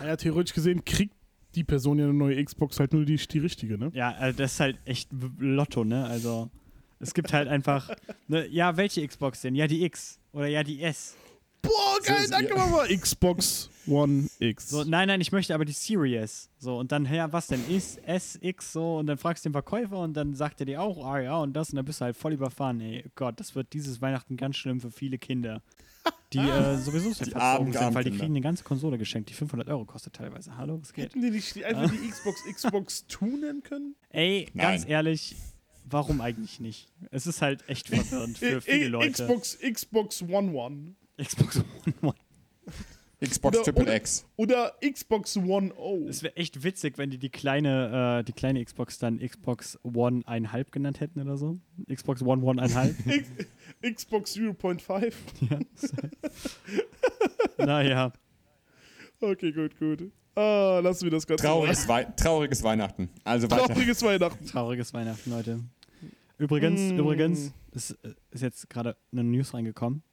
Ja, 0.04 0.16
theoretisch 0.16 0.54
gesehen 0.54 0.84
kriegt 0.84 1.14
die 1.56 1.64
Person 1.64 2.00
ja 2.00 2.06
eine 2.06 2.14
neue 2.14 2.44
Xbox 2.44 2.80
halt 2.80 2.94
nur 2.94 3.06
die, 3.06 3.16
die 3.16 3.40
richtige, 3.40 3.78
ne? 3.78 3.92
Ja, 3.94 4.12
also 4.12 4.38
das 4.38 4.54
ist 4.54 4.60
halt 4.60 4.78
echt 4.86 5.10
Lotto, 5.40 5.84
ne? 5.84 6.06
Also, 6.06 6.50
es 7.00 7.14
gibt 7.14 7.32
halt 7.34 7.48
einfach, 7.48 7.90
ne, 8.28 8.48
ja, 8.48 8.76
welche 8.78 9.08
Xbox 9.08 9.42
denn? 9.42 9.56
Ja, 9.56 9.68
die 9.68 9.84
X 9.86 10.20
oder 10.34 10.48
ja, 10.48 10.64
die 10.64 10.82
S. 10.82 11.16
Boah, 11.62 12.00
geil, 12.04 12.28
danke. 12.30 12.56
Mama. 12.56 12.86
Xbox 12.88 13.70
One 13.88 14.28
X. 14.40 14.70
So, 14.70 14.84
nein, 14.84 15.08
nein, 15.08 15.22
ich 15.22 15.32
möchte 15.32 15.54
aber 15.54 15.66
die 15.66 15.74
Series. 15.74 16.50
So, 16.58 16.78
und 16.80 16.92
dann, 16.92 17.06
ja, 17.06 17.32
was 17.32 17.48
denn 17.48 17.62
ist 17.70 18.00
S, 18.08 18.38
X, 18.42 18.74
so, 18.74 18.98
und 18.98 19.08
dann 19.08 19.18
fragst 19.18 19.46
du 19.46 19.50
den 19.50 19.54
Verkäufer 19.54 20.00
und 20.00 20.14
dann 20.14 20.34
sagt 20.36 20.60
er 20.60 20.66
dir 20.66 20.82
auch, 20.82 21.06
ah 21.06 21.20
ja, 21.20 21.38
und 21.38 21.54
das, 21.54 21.70
und 21.70 21.76
dann 21.78 21.86
bist 21.86 22.02
du 22.02 22.06
halt 22.06 22.16
voll 22.18 22.34
überfahren, 22.34 22.80
ey. 22.82 23.06
Gott, 23.16 23.40
das 23.40 23.56
wird 23.56 23.74
dieses 23.74 24.02
Weihnachten 24.02 24.38
ganz 24.38 24.56
schlimm 24.58 24.80
für 24.82 24.92
viele 24.92 25.18
Kinder. 25.18 25.62
Die 26.34 26.40
äh, 26.40 26.78
sowieso 26.84 27.12
sehr 27.14 27.28
verzogen 27.28 27.74
sind, 27.74 27.94
weil 27.96 28.04
die 28.04 28.12
kriegen 28.12 28.26
eine 28.34 28.42
ganze 28.42 28.64
Konsole 28.64 28.98
geschenkt, 28.98 29.30
die 29.30 29.34
500 29.34 29.68
Euro 29.70 29.86
kostet 29.86 30.14
teilweise. 30.14 30.58
Hallo, 30.58 30.80
was 30.82 30.94
geht? 30.94 31.06
Hätten 31.06 31.22
die 31.22 31.32
nicht 31.32 31.56
die- 31.56 31.66
einfach 31.66 31.90
die 31.92 32.10
Xbox 32.10 32.44
Xbox 32.52 33.08
2 33.08 33.26
nennen 33.28 33.64
können? 33.64 33.96
Ey, 34.10 34.46
ganz 34.56 34.82
Nein. 34.84 34.92
ehrlich, 34.92 35.36
warum 35.86 36.22
eigentlich 36.22 36.60
nicht? 36.60 36.88
Es 37.12 37.28
ist 37.28 37.42
halt 37.42 37.68
echt 37.70 37.88
verwirrend 37.90 38.38
für 38.38 38.62
viele 38.62 38.88
Leute. 38.90 39.12
Xbox 39.12 39.58
Xbox 39.60 40.22
One 40.24 40.52
One. 40.54 40.96
Xbox 41.24 41.58
One 41.86 41.96
One. 42.02 42.16
Xbox 43.26 43.58
Oder- 43.58 43.64
Triple 43.66 43.84
oder- 43.84 43.96
X. 43.96 44.26
Oder 44.38 44.74
Xbox 44.82 45.38
One 45.38 45.74
O. 45.76 46.06
Es 46.08 46.24
wäre 46.24 46.36
echt 46.38 46.64
witzig, 46.64 46.98
wenn 46.98 47.10
die 47.10 47.18
die 47.18 47.30
kleine, 47.30 48.20
äh, 48.20 48.24
die 48.24 48.34
kleine 48.34 48.64
Xbox 48.64 49.00
dann 49.00 49.20
Xbox 49.20 49.78
One 49.84 50.22
1,5 50.26 50.72
genannt 50.72 51.00
hätten 51.00 51.22
oder 51.22 51.38
so. 51.38 51.58
Xbox 51.92 52.22
One 52.22 52.44
One 52.44 52.62
1,5. 52.62 52.96
X 53.82 54.04
Xbox 54.06 54.36
0.5. 54.36 55.14
ja. 57.58 57.66
naja. 57.66 58.14
Okay, 59.22 59.52
gut, 59.52 59.78
gut. 59.80 60.12
Ah, 60.36 60.80
lassen 60.84 61.06
wir 61.06 61.12
das 61.12 61.26
Ganze. 61.26 61.46
Trauriges, 61.46 61.88
Wei 61.88 62.04
trauriges 62.04 62.62
Weihnachten. 62.64 63.10
Also 63.24 63.50
weiter. 63.50 63.68
Trauriges 63.74 64.02
Weihnachten. 64.04 64.46
Trauriges 64.46 64.94
Weihnachten, 64.94 65.30
Leute. 65.32 65.60
Übrigens, 66.38 66.82
Mm. 66.92 67.00
übrigens, 67.00 67.54
ist, 67.72 67.92
äh, 68.04 68.14
ist 68.32 68.42
jetzt 68.42 68.70
gerade 68.70 68.98
eine 69.14 69.24
News 69.24 69.54
reingekommen. 69.54 70.04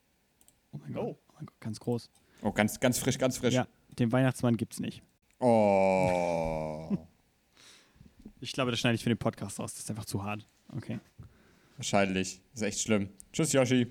Oh 0.71 0.79
mein 0.79 0.93
Gott, 0.93 1.03
Oh. 1.05 1.19
oh 1.29 1.33
mein 1.37 1.47
Gott, 1.47 1.61
ganz 1.61 1.81
groß. 1.81 2.09
Oh, 2.43 2.53
ganz, 2.53 2.81
ganz 2.81 2.99
frisch, 2.99 3.19
ganz 3.19 3.39
frisch. 3.39 3.55
Ja, 3.55 3.67
den 3.99 4.13
Weihnachtsmann 4.13 4.57
gibt's 4.57 4.81
nicht. 4.81 5.03
Oh. 5.39 6.97
Ich 8.45 8.51
glaube, 8.51 8.73
das 8.73 8.81
schneide 8.81 8.97
ich 8.97 9.05
für 9.05 9.09
den 9.09 9.19
Podcast 9.19 9.61
raus. 9.61 9.73
Das 9.73 9.85
ist 9.85 9.91
einfach 9.91 10.05
zu 10.05 10.25
hart. 10.25 10.45
Okay. 10.75 10.99
Wahrscheinlich. 11.77 12.41
Das 12.51 12.63
ist 12.63 12.67
echt 12.67 12.81
schlimm. 12.81 13.09
Tschüss, 13.33 13.53
Yoshi. 13.53 13.87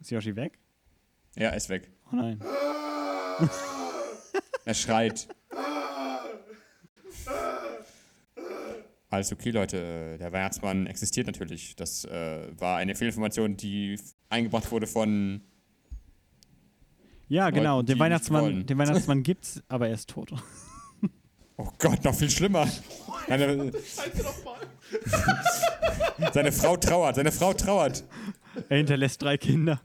Ist 0.00 0.12
Yoshi 0.12 0.36
weg? 0.36 0.56
Ja, 1.34 1.48
er 1.48 1.56
ist 1.56 1.68
weg. 1.68 1.90
Oh 2.12 2.14
nein. 2.14 2.40
Er 4.64 4.74
schreit. 4.74 5.26
Alles 9.10 9.32
okay, 9.32 9.50
Leute. 9.50 10.14
Äh, 10.14 10.18
Der 10.18 10.32
Weihnachtsmann 10.32 10.86
existiert 10.86 11.26
natürlich. 11.26 11.74
Das 11.74 12.04
äh, 12.04 12.48
war 12.60 12.78
eine 12.78 12.94
Fehlinformation, 12.94 13.56
die 13.56 13.98
eingebracht 14.28 14.70
wurde 14.70 14.86
von. 14.86 15.42
Ja, 17.32 17.48
genau. 17.48 17.76
Leuten, 17.76 17.86
Den 17.86 17.98
Weihnachtsmann, 17.98 18.66
den 18.66 18.76
Weihnachtsmann 18.76 19.22
gibt's, 19.22 19.62
aber 19.68 19.88
er 19.88 19.94
ist 19.94 20.10
tot. 20.10 20.32
Oh 21.58 21.68
Gott, 21.78 22.02
noch 22.02 22.14
viel 22.14 22.30
schlimmer. 22.30 22.66
Seine, 23.28 23.70
seine 26.32 26.50
Frau 26.50 26.76
trauert. 26.78 27.16
Seine 27.16 27.30
Frau 27.30 27.52
trauert. 27.52 28.02
Er 28.70 28.78
hinterlässt 28.78 29.22
drei 29.22 29.36
Kinder. 29.36 29.80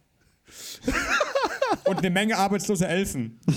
Und 1.84 1.98
eine 2.00 2.10
Menge 2.10 2.38
arbeitslose 2.38 2.88
Elfen. 2.88 3.39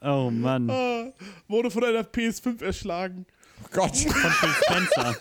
Oh 0.00 0.30
Mann. 0.30 0.70
Ah, 0.70 1.12
wurde 1.48 1.72
von 1.72 1.84
einer 1.84 2.02
PS5 2.02 2.62
erschlagen. 2.62 3.26
Oh 3.64 3.68
Gott. 3.72 3.96
Von 3.96 4.30
Phil 4.30 4.54
Spencer. 4.62 5.16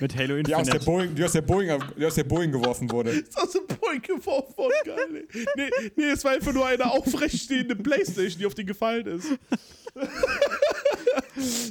Mit 0.00 0.16
Halo 0.16 0.42
Die 0.42 0.54
aus, 0.54 0.66
der 0.66 0.74
Infinite. 0.74 0.84
Boeing, 0.84 1.14
die, 1.14 1.24
aus 1.24 1.32
der 1.32 1.42
Boeing, 1.42 1.82
die 1.98 2.04
aus 2.04 2.14
der 2.14 2.24
Boeing 2.24 2.52
geworfen 2.52 2.90
wurde. 2.90 3.10
Ist 3.20 3.38
aus 3.40 3.52
dem 3.52 3.66
Point 3.66 4.02
geworfen 4.02 4.56
worden, 4.56 4.72
geil. 4.84 5.28
Nee, 5.56 5.70
nee, 5.96 6.04
es 6.04 6.24
war 6.24 6.32
einfach 6.32 6.52
nur 6.52 6.66
eine 6.66 6.90
aufrechtstehende 6.90 7.76
Playstation, 7.76 8.38
die 8.38 8.46
auf 8.46 8.54
den 8.54 8.66
gefallen 8.66 9.06
ist. 9.06 9.28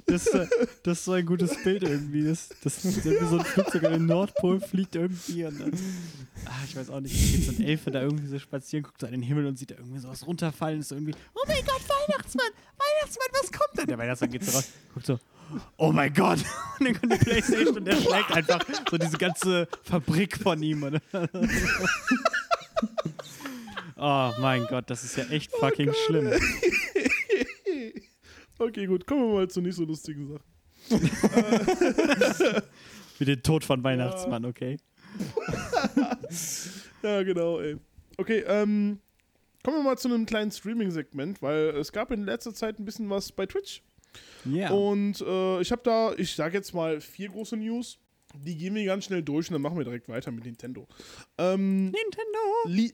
Das, 0.05 0.28
äh, 0.28 0.47
das 0.84 0.99
ist 0.99 1.05
so 1.05 1.11
ein 1.13 1.26
gutes 1.26 1.61
Bild 1.63 1.84
irgendwie. 1.84 2.23
Das, 2.23 2.49
das 2.63 2.84
ist 2.86 3.05
irgendwie 3.05 3.28
so 3.28 3.38
ein 3.39 3.45
Flugzeug 3.45 3.84
an 3.84 3.93
den 3.93 4.05
Nordpol 4.05 4.59
fliegt 4.59 4.95
irgendwie 4.95 5.45
und 5.45 5.59
dann. 5.59 5.71
Ah, 6.45 6.51
ich 6.67 6.76
weiß 6.76 6.89
auch 6.89 6.99
nicht. 6.99 7.15
Da 7.15 7.38
geht 7.38 7.45
so 7.45 7.51
ein 7.51 7.63
Elfe 7.63 7.91
da 7.91 8.01
irgendwie 8.01 8.28
so 8.28 8.38
spazieren, 8.39 8.84
guckt 8.84 8.99
so 8.99 9.07
an 9.07 9.11
den 9.11 9.21
Himmel 9.21 9.45
und 9.47 9.57
sieht 9.57 9.71
da 9.71 9.76
irgendwie 9.76 9.99
sowas 9.99 10.26
runterfallen. 10.26 10.80
Ist 10.80 10.89
so 10.89 10.95
irgendwie, 10.95 11.13
oh 11.34 11.43
mein 11.47 11.63
Gott, 11.65 11.82
Weihnachtsmann! 11.88 12.47
Weihnachtsmann, 12.78 13.28
was 13.32 13.51
kommt 13.51 13.78
denn? 13.78 13.88
Der 13.88 13.97
Weihnachtsmann 13.97 14.30
geht 14.32 14.43
so 14.43 14.51
raus, 14.51 14.69
guckt 14.93 15.05
so, 15.05 15.19
oh 15.77 15.91
mein 15.91 16.13
Gott! 16.13 16.39
Und 16.79 16.85
dann 16.87 16.99
kommt 16.99 17.13
die 17.13 17.17
Playstation 17.17 17.77
und 17.77 17.87
er 17.87 17.95
schlägt 17.95 18.31
einfach 18.31 18.65
so 18.89 18.97
diese 18.97 19.17
ganze 19.17 19.67
Fabrik 19.83 20.37
von 20.37 20.61
ihm. 20.61 20.99
Oh 23.97 24.31
mein 24.41 24.67
Gott, 24.67 24.89
das 24.89 25.05
ist 25.05 25.15
ja 25.15 25.23
echt 25.29 25.51
fucking 25.53 25.93
schlimm. 26.05 26.31
Okay, 28.57 28.85
gut, 28.85 29.05
kommen 29.05 29.21
wir 29.27 29.33
mal 29.33 29.49
zu 29.49 29.59
nicht 29.59 29.75
so 29.75 29.83
lustigen 29.83 30.27
Sachen. 30.27 31.09
Wie 33.17 33.25
den 33.25 33.43
Tod 33.43 33.65
von 33.65 33.83
Weihnachtsmann, 33.83 34.45
okay? 34.45 34.77
Ja, 37.03 37.23
genau, 37.23 37.59
ey. 37.59 37.77
Okay, 38.17 38.45
ähm, 38.47 38.99
kommen 39.63 39.77
wir 39.77 39.83
mal 39.83 39.97
zu 39.97 40.07
einem 40.07 40.25
kleinen 40.25 40.51
Streaming-Segment, 40.51 41.41
weil 41.41 41.69
es 41.77 41.91
gab 41.91 42.11
in 42.11 42.23
letzter 42.23 42.53
Zeit 42.53 42.79
ein 42.79 42.85
bisschen 42.85 43.09
was 43.09 43.31
bei 43.31 43.45
Twitch. 43.45 43.83
Ja. 44.45 44.72
Und 44.72 45.22
äh, 45.22 45.61
ich 45.61 45.72
habe 45.72 45.82
da, 45.84 46.13
ich 46.16 46.36
sage 46.36 46.57
jetzt 46.57 46.74
mal 46.74 47.01
vier 47.01 47.30
große 47.30 47.57
News. 47.57 47.99
Die 48.43 48.57
gehen 48.57 48.76
wir 48.76 48.86
ganz 48.86 49.05
schnell 49.05 49.24
durch 49.24 49.49
und 49.49 49.53
dann 49.53 49.61
machen 49.61 49.78
wir 49.78 49.86
direkt 49.86 50.09
weiter 50.09 50.32
mit 50.32 50.45
Nintendo. 50.45 50.88
Ähm, 51.38 51.86
Nintendo! 51.86 52.39
Li 52.68 52.93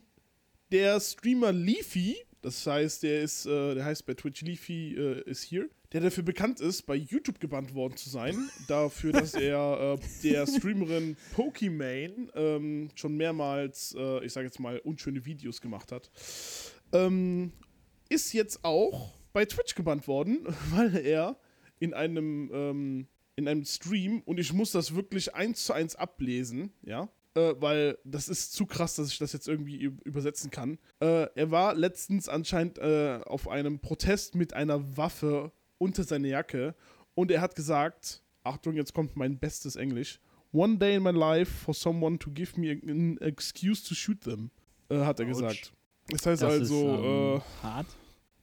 der 0.71 0.99
Streamer 1.01 1.51
Leafy, 1.51 2.15
das 2.41 2.65
heißt, 2.65 3.03
der 3.03 3.21
ist, 3.21 3.45
äh, 3.45 3.75
der 3.75 3.85
heißt 3.85 4.05
bei 4.05 4.13
Twitch 4.13 4.41
Leafy 4.41 4.95
äh, 4.95 5.21
ist 5.29 5.43
hier, 5.43 5.69
der 5.91 6.01
dafür 6.01 6.23
bekannt 6.23 6.61
ist, 6.61 6.83
bei 6.83 6.95
YouTube 6.95 7.39
gebannt 7.39 7.73
worden 7.73 7.97
zu 7.97 8.09
sein, 8.09 8.49
dafür, 8.67 9.11
dass 9.11 9.33
er 9.33 9.99
äh, 9.99 10.23
der 10.23 10.47
Streamerin 10.47 11.17
Pokimane 11.33 12.29
ähm, 12.35 12.89
schon 12.95 13.17
mehrmals, 13.17 13.93
äh, 13.97 14.25
ich 14.25 14.31
sage 14.31 14.47
jetzt 14.47 14.59
mal, 14.59 14.79
unschöne 14.79 15.25
Videos 15.25 15.59
gemacht 15.59 15.91
hat, 15.91 16.09
ähm, 16.93 17.51
ist 18.09 18.33
jetzt 18.33 18.63
auch 18.63 19.13
bei 19.33 19.45
Twitch 19.45 19.75
gebannt 19.75 20.07
worden, 20.07 20.45
weil 20.71 20.95
er 20.97 21.37
in 21.79 21.93
einem 21.93 22.49
ähm, 22.53 23.07
in 23.35 23.47
einem 23.47 23.63
Stream 23.65 24.21
und 24.25 24.39
ich 24.39 24.53
muss 24.53 24.71
das 24.71 24.93
wirklich 24.95 25.33
eins 25.33 25.65
zu 25.65 25.73
eins 25.73 25.95
ablesen, 25.95 26.73
ja, 26.83 27.09
äh, 27.33 27.53
weil 27.59 27.97
das 28.03 28.27
ist 28.29 28.53
zu 28.53 28.65
krass, 28.65 28.95
dass 28.95 29.11
ich 29.11 29.17
das 29.17 29.33
jetzt 29.33 29.47
irgendwie 29.47 29.77
übersetzen 30.03 30.51
kann. 30.51 30.77
Äh, 30.99 31.27
er 31.33 31.49
war 31.49 31.73
letztens 31.73 32.27
anscheinend 32.29 32.77
äh, 32.77 33.19
auf 33.25 33.47
einem 33.47 33.79
Protest 33.79 34.35
mit 34.35 34.53
einer 34.53 34.97
Waffe 34.97 35.51
unter 35.77 36.03
seiner 36.03 36.27
Jacke 36.27 36.75
und 37.15 37.31
er 37.31 37.41
hat 37.41 37.55
gesagt, 37.55 38.21
Achtung, 38.43 38.75
jetzt 38.75 38.93
kommt 38.93 39.15
mein 39.15 39.39
bestes 39.39 39.75
Englisch. 39.75 40.19
One 40.51 40.77
day 40.77 40.95
in 40.95 41.03
my 41.03 41.11
life 41.11 41.51
for 41.51 41.73
someone 41.73 42.19
to 42.19 42.29
give 42.29 42.59
me 42.59 42.71
an 42.71 43.17
excuse 43.21 43.81
to 43.87 43.95
shoot 43.95 44.21
them, 44.21 44.51
äh, 44.89 44.99
hat 44.99 45.19
er 45.19 45.25
Autsch. 45.27 45.33
gesagt. 45.33 45.73
Das 46.09 46.25
heißt 46.25 46.41
Das 46.41 46.51
also, 46.51 46.75
ist, 46.75 46.99
ähm, 46.99 47.37
äh, 47.37 47.63
hart. 47.63 47.87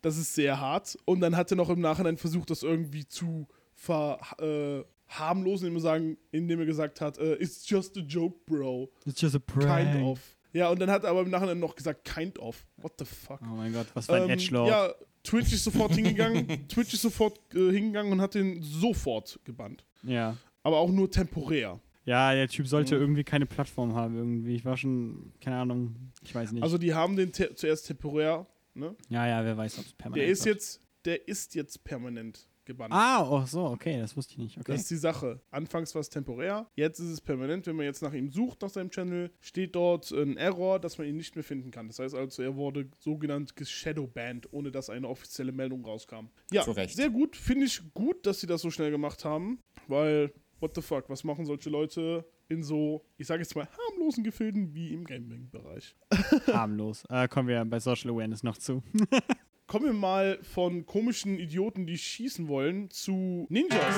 Das 0.02 0.16
ist 0.16 0.34
sehr 0.34 0.60
hart. 0.60 0.96
Und 1.04 1.20
dann 1.20 1.36
hat 1.36 1.50
er 1.50 1.56
noch 1.56 1.70
im 1.70 1.80
Nachhinein 1.80 2.16
versucht, 2.16 2.50
das 2.50 2.62
irgendwie 2.62 3.06
zu 3.06 3.46
verharmlosen, 3.74 5.66
indem, 5.68 5.76
er 5.76 5.80
sagen, 5.80 6.16
indem 6.30 6.60
er 6.60 6.66
gesagt 6.66 7.00
hat, 7.00 7.18
äh, 7.18 7.34
it's 7.34 7.68
just 7.68 7.96
a 7.96 8.00
joke, 8.00 8.36
bro. 8.46 8.90
It's 9.06 9.20
just 9.20 9.34
a 9.34 9.38
prank. 9.38 9.92
Kind 9.92 10.04
of. 10.04 10.20
Ja, 10.52 10.70
und 10.70 10.80
dann 10.80 10.90
hat 10.90 11.04
er 11.04 11.10
aber 11.10 11.22
im 11.22 11.30
Nachhinein 11.30 11.58
noch 11.58 11.74
gesagt, 11.74 12.04
kind 12.04 12.38
of. 12.38 12.64
What 12.78 12.92
the 12.98 13.04
fuck? 13.04 13.40
Oh 13.42 13.54
mein 13.56 13.72
Gott, 13.72 13.86
was 13.94 14.06
für 14.06 14.14
ein 14.14 14.22
Ähm, 14.24 14.30
Edgelord. 14.30 14.68
Ja, 14.68 14.94
Twitch 15.22 15.52
ist 15.52 15.64
sofort 15.64 15.92
hingegangen. 15.96 16.66
Twitch 16.68 16.94
ist 16.94 17.02
sofort 17.02 17.38
äh, 17.54 17.70
hingegangen 17.72 18.12
und 18.12 18.20
hat 18.20 18.34
den 18.34 18.62
sofort 18.62 19.38
gebannt. 19.44 19.84
Ja. 20.02 20.36
Aber 20.62 20.78
auch 20.78 20.90
nur 20.90 21.10
temporär. 21.10 21.78
Ja, 22.04 22.32
der 22.32 22.48
Typ 22.48 22.66
sollte 22.66 22.94
Mhm. 22.94 23.00
irgendwie 23.02 23.24
keine 23.24 23.44
Plattform 23.44 23.94
haben, 23.94 24.16
irgendwie. 24.16 24.54
Ich 24.54 24.64
war 24.64 24.76
schon, 24.78 25.32
keine 25.42 25.56
Ahnung, 25.56 25.94
ich 26.24 26.34
weiß 26.34 26.52
nicht. 26.52 26.62
Also 26.62 26.78
die 26.78 26.94
haben 26.94 27.16
den 27.16 27.32
te 27.32 27.54
zuerst 27.54 27.86
temporär, 27.86 28.46
ne? 28.78 28.96
ja, 29.08 29.26
ja, 29.26 29.44
wer 29.44 29.56
weiß, 29.56 29.78
ob 29.78 29.86
es 29.86 29.92
permanent 29.92 30.22
Der 30.22 30.32
ist 30.32 30.44
wird. 30.44 30.56
jetzt, 30.56 30.80
der 31.04 31.28
ist 31.28 31.54
jetzt 31.54 31.84
permanent 31.84 32.48
gebannt. 32.68 32.94
Ah, 32.94 33.28
oh 33.28 33.44
so, 33.44 33.64
okay, 33.64 33.98
das 33.98 34.16
wusste 34.16 34.34
ich 34.34 34.38
nicht. 34.38 34.58
Okay. 34.58 34.72
Das 34.72 34.82
ist 34.82 34.90
die 34.90 34.96
Sache. 34.96 35.40
Anfangs 35.50 35.94
war 35.94 36.00
es 36.00 36.08
temporär, 36.08 36.70
jetzt 36.76 37.00
ist 37.00 37.08
es 37.08 37.20
permanent. 37.20 37.66
Wenn 37.66 37.74
man 37.74 37.86
jetzt 37.86 38.02
nach 38.02 38.12
ihm 38.12 38.30
sucht, 38.30 38.62
nach 38.62 38.70
seinem 38.70 38.90
Channel, 38.90 39.32
steht 39.40 39.74
dort 39.74 40.12
ein 40.12 40.36
Error, 40.36 40.78
dass 40.78 40.98
man 40.98 41.08
ihn 41.08 41.16
nicht 41.16 41.34
mehr 41.34 41.42
finden 41.42 41.72
kann. 41.72 41.88
Das 41.88 41.98
heißt 41.98 42.14
also, 42.14 42.42
er 42.42 42.54
wurde 42.54 42.88
sogenannt 43.00 43.56
geshadowbanned, 43.56 44.52
ohne 44.52 44.70
dass 44.70 44.90
eine 44.90 45.08
offizielle 45.08 45.50
Meldung 45.50 45.84
rauskam. 45.84 46.28
Ja, 46.52 46.64
sehr 46.86 47.10
gut. 47.10 47.36
Finde 47.36 47.64
ich 47.66 47.82
gut, 47.94 48.24
dass 48.26 48.40
sie 48.40 48.46
das 48.46 48.60
so 48.60 48.70
schnell 48.70 48.90
gemacht 48.90 49.24
haben, 49.24 49.58
weil, 49.88 50.32
what 50.60 50.74
the 50.74 50.82
fuck, 50.82 51.08
was 51.08 51.24
machen 51.24 51.46
solche 51.46 51.70
Leute 51.70 52.24
in 52.48 52.62
so, 52.62 53.04
ich 53.16 53.26
sage 53.26 53.42
jetzt 53.42 53.54
mal, 53.54 53.68
harmlosen 54.08 54.24
Gefilden 54.24 54.74
wie 54.74 54.94
im 54.94 55.04
Gaming-Bereich? 55.04 55.94
harmlos. 56.46 57.04
Äh, 57.10 57.28
kommen 57.28 57.48
wir 57.48 57.62
bei 57.66 57.78
Social 57.78 58.10
Awareness 58.10 58.42
noch 58.42 58.56
zu. 58.56 58.82
Kommen 59.66 59.84
wir 59.84 59.92
mal 59.92 60.38
von 60.42 60.86
komischen 60.86 61.38
Idioten, 61.38 61.86
die 61.86 61.98
schießen 61.98 62.48
wollen, 62.48 62.88
zu 62.90 63.46
Ninjas. 63.50 63.96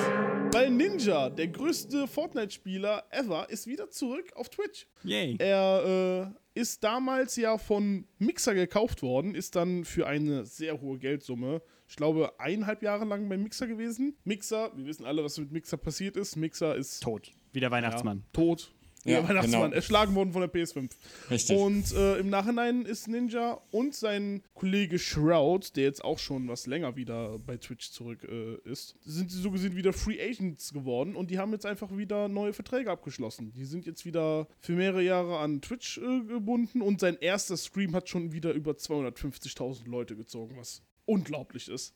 Weil 0.53 0.73
Ninja, 0.73 1.31
der 1.31 1.47
größte 1.47 2.09
Fortnite-Spieler 2.09 3.05
ever, 3.13 3.49
ist 3.51 3.69
wieder 3.69 3.89
zurück 3.89 4.33
auf 4.35 4.49
Twitch. 4.49 4.89
Yay. 5.05 5.37
Er 5.39 6.35
äh, 6.57 6.61
ist 6.61 6.83
damals 6.83 7.37
ja 7.37 7.57
von 7.57 8.05
Mixer 8.19 8.55
gekauft 8.55 9.03
worden, 9.03 9.37
ist 9.37 9.55
dann 9.55 9.85
für 9.85 10.09
eine 10.09 10.45
sehr 10.45 10.81
hohe 10.81 10.99
Geldsumme, 10.99 11.63
ich 11.89 11.95
glaube, 11.95 12.33
eineinhalb 12.41 12.83
Jahre 12.83 13.05
lang 13.05 13.29
beim 13.29 13.45
Mixer 13.45 13.69
gewesen. 13.69 14.17
Mixer, 14.25 14.73
wir 14.77 14.87
wissen 14.87 15.07
alle, 15.07 15.23
was 15.23 15.39
mit 15.39 15.53
Mixer 15.53 15.77
passiert 15.77 16.17
ist. 16.17 16.35
Mixer 16.35 16.75
ist 16.75 17.01
Tot. 17.01 17.31
Wie 17.53 17.61
der 17.61 17.71
Weihnachtsmann. 17.71 18.19
Ja, 18.19 18.25
tot. 18.33 18.73
Ja, 19.05 19.27
Weihnachtsmann, 19.27 19.63
genau. 19.63 19.75
erschlagen 19.75 20.15
worden 20.15 20.33
von 20.33 20.43
der 20.43 20.53
PS5. 20.53 20.91
Richtig. 21.31 21.57
Und 21.57 21.93
äh, 21.95 22.19
im 22.19 22.29
Nachhinein 22.29 22.83
ist 22.83 23.09
Ninja 23.09 23.59
und 23.71 23.95
sein 23.95 24.43
Kollege 24.55 24.99
Shroud, 24.99 25.75
der 25.77 25.85
jetzt 25.85 26.05
auch 26.05 26.19
schon 26.19 26.49
was 26.49 26.67
länger 26.67 26.97
wieder 26.97 27.39
bei 27.39 27.57
Twitch 27.57 27.91
zurück 27.93 28.25
äh, 28.25 28.57
ist, 28.69 28.97
sind 29.05 29.31
sie 29.31 29.41
so 29.41 29.51
gesehen 29.51 29.75
wieder 29.75 29.95
Free 29.95 30.21
Agents 30.21 30.75
geworden 30.75 31.17
und 31.17 31.31
die 31.31 31.39
haben 31.39 31.53
jetzt 31.53 31.65
einfach 31.65 31.97
wieder 31.97 32.29
neue 32.29 32.53
Verträge 32.53 32.91
abgeschlossen. 32.91 33.53
Die 33.53 33.65
sind 33.65 33.87
jetzt 33.87 34.05
wieder 34.05 34.47
für 34.61 34.73
mehrere 34.73 35.03
Jahre 35.03 35.39
an 35.39 35.63
Twitch 35.63 35.99
äh, 35.99 36.21
gebunden 36.27 36.83
und 36.83 37.01
sein 37.01 37.17
erster 37.19 37.57
Stream 37.57 37.95
hat 37.95 38.09
schon 38.09 38.33
wieder 38.33 38.53
über 38.53 38.73
250.000 38.73 39.89
Leute 39.89 40.15
gezogen, 40.15 40.57
was 40.59 40.83
unglaublich 41.07 41.69
ist. 41.69 41.95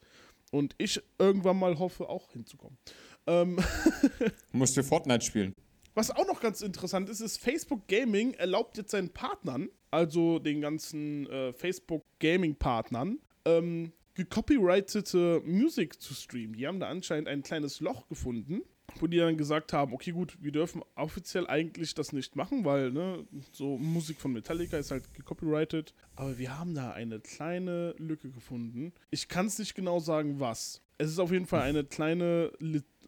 Und 0.50 0.74
ich 0.78 1.02
irgendwann 1.18 1.58
mal 1.58 1.78
hoffe, 1.78 2.08
auch 2.08 2.32
hinzukommen. 2.32 2.78
Ähm, 3.26 3.58
Musst 4.52 4.76
du 4.76 4.82
Fortnite 4.82 5.24
spielen. 5.24 5.54
Was 5.94 6.10
auch 6.10 6.26
noch 6.26 6.40
ganz 6.40 6.60
interessant 6.60 7.08
ist, 7.08 7.20
ist, 7.20 7.38
Facebook 7.38 7.86
Gaming 7.86 8.34
erlaubt 8.34 8.76
jetzt 8.76 8.90
seinen 8.90 9.10
Partnern, 9.10 9.68
also 9.92 10.40
den 10.40 10.60
ganzen 10.60 11.28
äh, 11.30 11.52
Facebook 11.52 12.02
Gaming-Partnern, 12.18 13.20
ähm, 13.44 13.92
gecopyrightete 14.14 15.42
Musik 15.44 16.00
zu 16.00 16.14
streamen. 16.14 16.54
Die 16.56 16.66
haben 16.66 16.80
da 16.80 16.88
anscheinend 16.88 17.28
ein 17.28 17.42
kleines 17.42 17.78
Loch 17.80 18.08
gefunden, 18.08 18.62
wo 18.98 19.06
die 19.06 19.18
dann 19.18 19.36
gesagt 19.36 19.72
haben, 19.72 19.92
okay 19.92 20.10
gut, 20.10 20.36
wir 20.40 20.50
dürfen 20.50 20.82
offiziell 20.96 21.46
eigentlich 21.46 21.94
das 21.94 22.12
nicht 22.12 22.34
machen, 22.34 22.64
weil 22.64 22.90
ne, 22.90 23.24
so 23.52 23.78
Musik 23.78 24.20
von 24.20 24.32
Metallica 24.32 24.76
ist 24.76 24.90
halt 24.90 25.12
gecopyrighted. 25.14 25.94
Aber 26.16 26.38
wir 26.38 26.58
haben 26.58 26.74
da 26.74 26.90
eine 26.90 27.20
kleine 27.20 27.94
Lücke 27.98 28.30
gefunden. 28.30 28.92
Ich 29.10 29.28
kann 29.28 29.46
es 29.46 29.60
nicht 29.60 29.74
genau 29.76 30.00
sagen, 30.00 30.40
was. 30.40 30.80
Es 30.98 31.10
ist 31.10 31.18
auf 31.18 31.32
jeden 31.32 31.46
Fall 31.46 31.62
eine 31.62 31.84
kleine, 31.84 32.52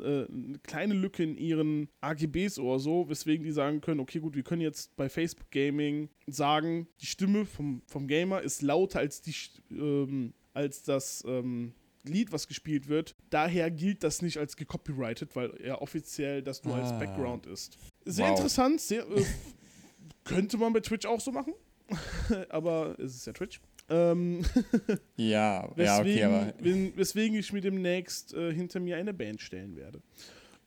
äh, 0.01 0.26
eine 0.26 0.59
kleine 0.62 0.94
Lücke 0.94 1.22
in 1.22 1.36
ihren 1.36 1.88
AGBs 2.01 2.59
oder 2.59 2.78
so, 2.78 3.09
weswegen 3.09 3.44
die 3.44 3.53
sagen 3.53 3.80
können, 3.80 4.01
okay 4.01 4.18
gut, 4.20 4.34
wir 4.36 4.42
können 4.42 4.62
jetzt 4.62 4.94
bei 4.97 5.09
Facebook 5.09 5.51
Gaming 5.51 6.09
sagen, 6.26 6.86
die 7.01 7.07
Stimme 7.07 7.44
vom, 7.44 7.82
vom 7.86 8.07
Gamer 8.07 8.42
ist 8.42 8.62
lauter 8.62 8.99
als, 9.01 9.22
die, 9.22 9.34
ähm, 9.70 10.32
als 10.55 10.82
das 10.82 11.24
ähm, 11.26 11.72
Lied, 12.05 12.30
was 12.32 12.47
gespielt 12.47 12.88
wird. 12.88 13.16
Daher 13.30 13.70
gilt 13.70 14.05
das 14.05 14.22
nicht 14.22 14.38
als 14.38 14.57
gecopyrighted, 14.57 15.34
weil 15.34 15.51
er 15.61 15.82
offiziell 15.82 16.40
das 16.42 16.62
nur 16.64 16.76
als 16.76 16.92
Ah. 16.92 16.99
Background 16.99 17.47
ist. 17.47 17.76
Sehr 18.05 18.26
Wow. 18.26 18.36
interessant, 18.36 18.80
sehr, 18.80 19.03
äh, 19.11 19.24
könnte 20.24 20.57
man 20.57 20.72
bei 20.72 20.80
Twitch 20.80 21.07
auch 21.07 21.20
so 21.20 21.32
machen, 21.32 21.55
aber 22.49 22.97
es 22.99 23.14
ist 23.16 23.26
ja 23.26 23.32
Twitch. 23.32 23.61
Ähm, 23.89 24.45
Ja, 25.16 25.70
ja, 25.76 25.99
Weswegen, 25.99 26.01
okay, 26.01 26.22
aber 26.24 26.97
weswegen 26.97 27.39
ich 27.39 27.53
mir 27.53 27.61
demnächst 27.61 28.34
äh, 28.34 28.53
hinter 28.53 28.80
mir 28.80 28.97
eine 28.97 29.14
Band 29.14 29.41
stellen 29.41 29.76
werde. 29.76 30.03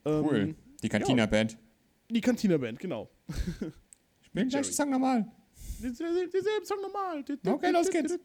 Ähm, 0.06 0.26
cool. 0.26 0.56
Die 0.82 0.90
Cantina-Band. 0.90 1.58
Die 2.10 2.22
Cantina-Band, 2.22 2.80
genau. 2.80 3.10
Spielen 4.22 4.50
gleich 4.50 4.68
den 4.68 4.74
Song 4.74 4.90
nochmal. 4.90 5.26
Dieselben 5.80 6.66
Song 6.66 6.82
normal. 6.82 7.24
Okay, 7.46 7.72
los 7.72 7.90
geht's. 7.90 8.18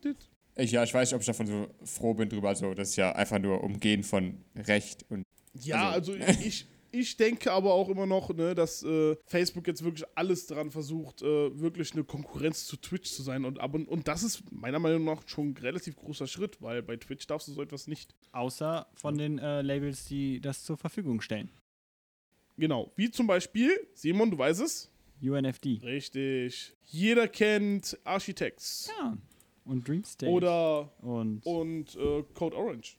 Ich, 0.57 0.70
ja, 0.70 0.84
ich 0.84 0.95
weiß 0.95 1.09
nicht, 1.09 1.14
ob 1.14 1.20
ich 1.20 1.26
davon 1.26 1.47
so 1.47 1.68
froh 1.84 2.14
bin 2.14 2.28
drüber. 2.28 2.49
Also, 2.51 2.74
das 2.74 2.90
ist 2.90 2.97
ja 2.97 3.12
einfach 3.12 3.38
nur 3.38 3.62
Umgehen 3.62 4.05
von 4.05 4.45
Recht 4.55 5.05
und 5.09 5.24
Ja, 5.55 5.90
also, 5.90 6.14
ich, 6.14 6.68
ich 6.95 7.16
denke 7.16 7.53
aber 7.53 7.74
auch 7.74 7.88
immer 7.88 8.07
noch, 8.07 8.32
ne, 8.34 8.55
dass 8.55 8.82
äh, 8.82 9.16
Facebook 9.26 9.66
jetzt 9.66 9.82
wirklich 9.84 10.05
alles 10.14 10.47
daran 10.47 10.70
versucht, 10.70 11.22
äh, 11.22 11.61
wirklich 11.61 11.92
eine 11.92 12.05
Konkurrenz 12.05 12.66
zu 12.66 12.76
Twitch 12.76 13.11
zu 13.11 13.22
sein. 13.22 13.45
Und, 13.45 13.59
ab 13.61 13.74
und, 13.74 13.88
und 13.88 14.09
das 14.09 14.22
ist 14.22 14.51
meiner 14.53 14.78
Meinung 14.78 15.05
nach 15.05 15.26
schon 15.26 15.51
ein 15.51 15.57
relativ 15.57 15.97
großer 15.97 16.26
Schritt, 16.26 16.62
weil 16.62 16.82
bei 16.82 16.97
Twitch 16.97 17.26
darfst 17.26 17.49
du 17.49 17.53
so 17.53 17.62
etwas 17.62 17.86
nicht. 17.86 18.14
Außer 18.32 18.86
von 18.95 19.18
den 19.18 19.38
äh, 19.38 19.62
Labels, 19.62 20.07
die 20.07 20.40
das 20.40 20.64
zur 20.64 20.76
Verfügung 20.76 21.20
stellen. 21.20 21.51
Genau. 22.57 22.92
Wie 22.97 23.11
zum 23.11 23.26
Beispiel, 23.26 23.70
Simon, 23.95 24.30
du 24.30 24.38
weißt 24.38 24.61
es? 24.61 24.90
UNFD. 25.20 25.80
Richtig. 25.82 26.74
Jeder 26.84 27.28
kennt 27.28 27.99
Architects. 28.05 28.90
Ja. 28.99 29.16
Und 29.64 29.88
Dreamstate. 29.88 30.30
Oder 30.30 30.92
Und 31.03 31.45
und 31.47 31.97
äh, 31.97 32.22
Code 32.34 32.57
Orange. 32.57 32.99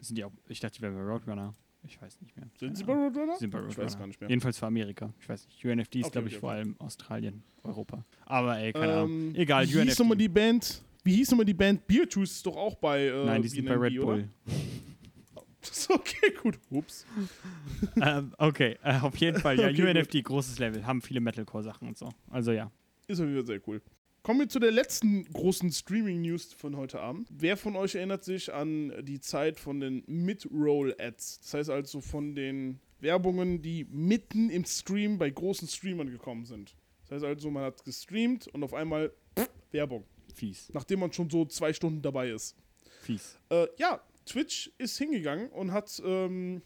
sind 0.00 0.16
die 0.18 0.24
auch. 0.24 0.32
Ich 0.48 0.60
dachte, 0.60 0.76
die 0.76 0.82
wären 0.82 0.94
bei 0.94 1.02
Roadrunner. 1.02 1.54
Ich 1.86 2.00
weiß 2.02 2.20
nicht 2.20 2.36
mehr. 2.36 2.46
Sind 2.58 2.76
sie 2.76 2.84
bei 2.84 2.92
Ahnung. 2.92 3.06
Roadrunner? 3.06 3.36
Sind 3.36 3.50
bei 3.50 3.58
Ich 3.58 3.64
Roadrunner. 3.66 3.86
weiß 3.86 3.98
gar 3.98 4.06
nicht 4.06 4.20
mehr. 4.20 4.28
Jedenfalls 4.30 4.58
für 4.58 4.66
Amerika. 4.66 5.12
Ich 5.20 5.28
weiß 5.28 5.46
nicht. 5.46 5.64
UNFD 5.64 6.00
ist, 6.00 6.06
Okay, 6.06 6.12
glaube 6.12 6.28
ich, 6.28 6.34
okay, 6.34 6.40
vor 6.40 6.50
allem 6.50 6.76
Australien, 6.80 7.42
Europa. 7.62 8.04
Aber 8.24 8.58
ey, 8.58 8.72
keine 8.72 8.92
Ahnung. 8.92 9.10
Ähm, 9.10 9.34
Egal, 9.36 9.64
wie 9.64 9.68
hieß 9.72 9.76
UNFD. 9.80 10.02
nochmal 10.02 10.16
die 10.18 10.28
Band? 10.28 10.82
Wie 11.04 11.14
hieß 11.14 11.30
nochmal 11.30 11.46
die 11.46 11.54
Band? 11.54 11.86
Beerjuice 11.86 12.32
ist 12.32 12.46
doch 12.46 12.56
auch 12.56 12.74
bei 12.74 13.06
äh, 13.06 13.24
Nein, 13.24 13.42
die 13.42 13.48
sind 13.48 13.64
bei 13.66 13.74
Red? 13.74 13.96
Bull. 14.00 14.28
okay, 15.88 16.32
gut. 16.42 16.58
Ups. 16.70 17.06
ähm, 18.00 18.32
okay, 18.38 18.76
äh, 18.82 18.98
auf 19.00 19.16
jeden 19.16 19.38
Fall. 19.40 19.58
Ja, 19.58 19.68
Okay, 19.70 19.82
UNFD, 19.90 20.22
großes 20.22 20.58
Level. 20.58 20.84
Haben 20.86 21.00
viele 21.02 21.20
Metalcore-Sachen 21.20 21.88
und 21.88 21.96
so. 21.96 22.08
Also 22.30 22.52
ja. 22.52 22.70
Ist 23.06 23.20
auf 23.20 23.26
jeden 23.26 23.36
Fall 23.38 23.46
sehr 23.46 23.60
cool. 23.68 23.80
Kommen 24.26 24.40
wir 24.40 24.48
zu 24.48 24.58
der 24.58 24.72
letzten 24.72 25.22
großen 25.32 25.70
Streaming-News 25.70 26.54
von 26.54 26.76
heute 26.76 26.98
Abend. 26.98 27.28
Wer 27.30 27.56
von 27.56 27.76
euch 27.76 27.94
erinnert 27.94 28.24
sich 28.24 28.52
an 28.52 28.92
die 29.04 29.20
Zeit 29.20 29.60
von 29.60 29.78
den 29.78 30.02
Mid-Roll-Ads? 30.08 31.42
Das 31.42 31.54
heißt 31.54 31.70
also 31.70 32.00
von 32.00 32.34
den 32.34 32.80
Werbungen, 32.98 33.62
die 33.62 33.84
mitten 33.84 34.50
im 34.50 34.64
Stream 34.64 35.16
bei 35.16 35.30
großen 35.30 35.68
Streamern 35.68 36.10
gekommen 36.10 36.44
sind. 36.44 36.74
Das 37.02 37.12
heißt 37.12 37.24
also, 37.24 37.52
man 37.52 37.62
hat 37.62 37.84
gestreamt 37.84 38.48
und 38.48 38.64
auf 38.64 38.74
einmal 38.74 39.12
pff, 39.38 39.48
Werbung, 39.70 40.02
Fies. 40.34 40.70
nachdem 40.72 40.98
man 40.98 41.12
schon 41.12 41.30
so 41.30 41.44
zwei 41.44 41.72
Stunden 41.72 42.02
dabei 42.02 42.30
ist. 42.30 42.56
Fies. 43.02 43.38
Äh, 43.50 43.68
ja, 43.76 44.00
Twitch 44.24 44.72
ist 44.76 44.98
hingegangen 44.98 45.50
und 45.50 45.70
hat 45.70 46.02
ähm, 46.04 46.62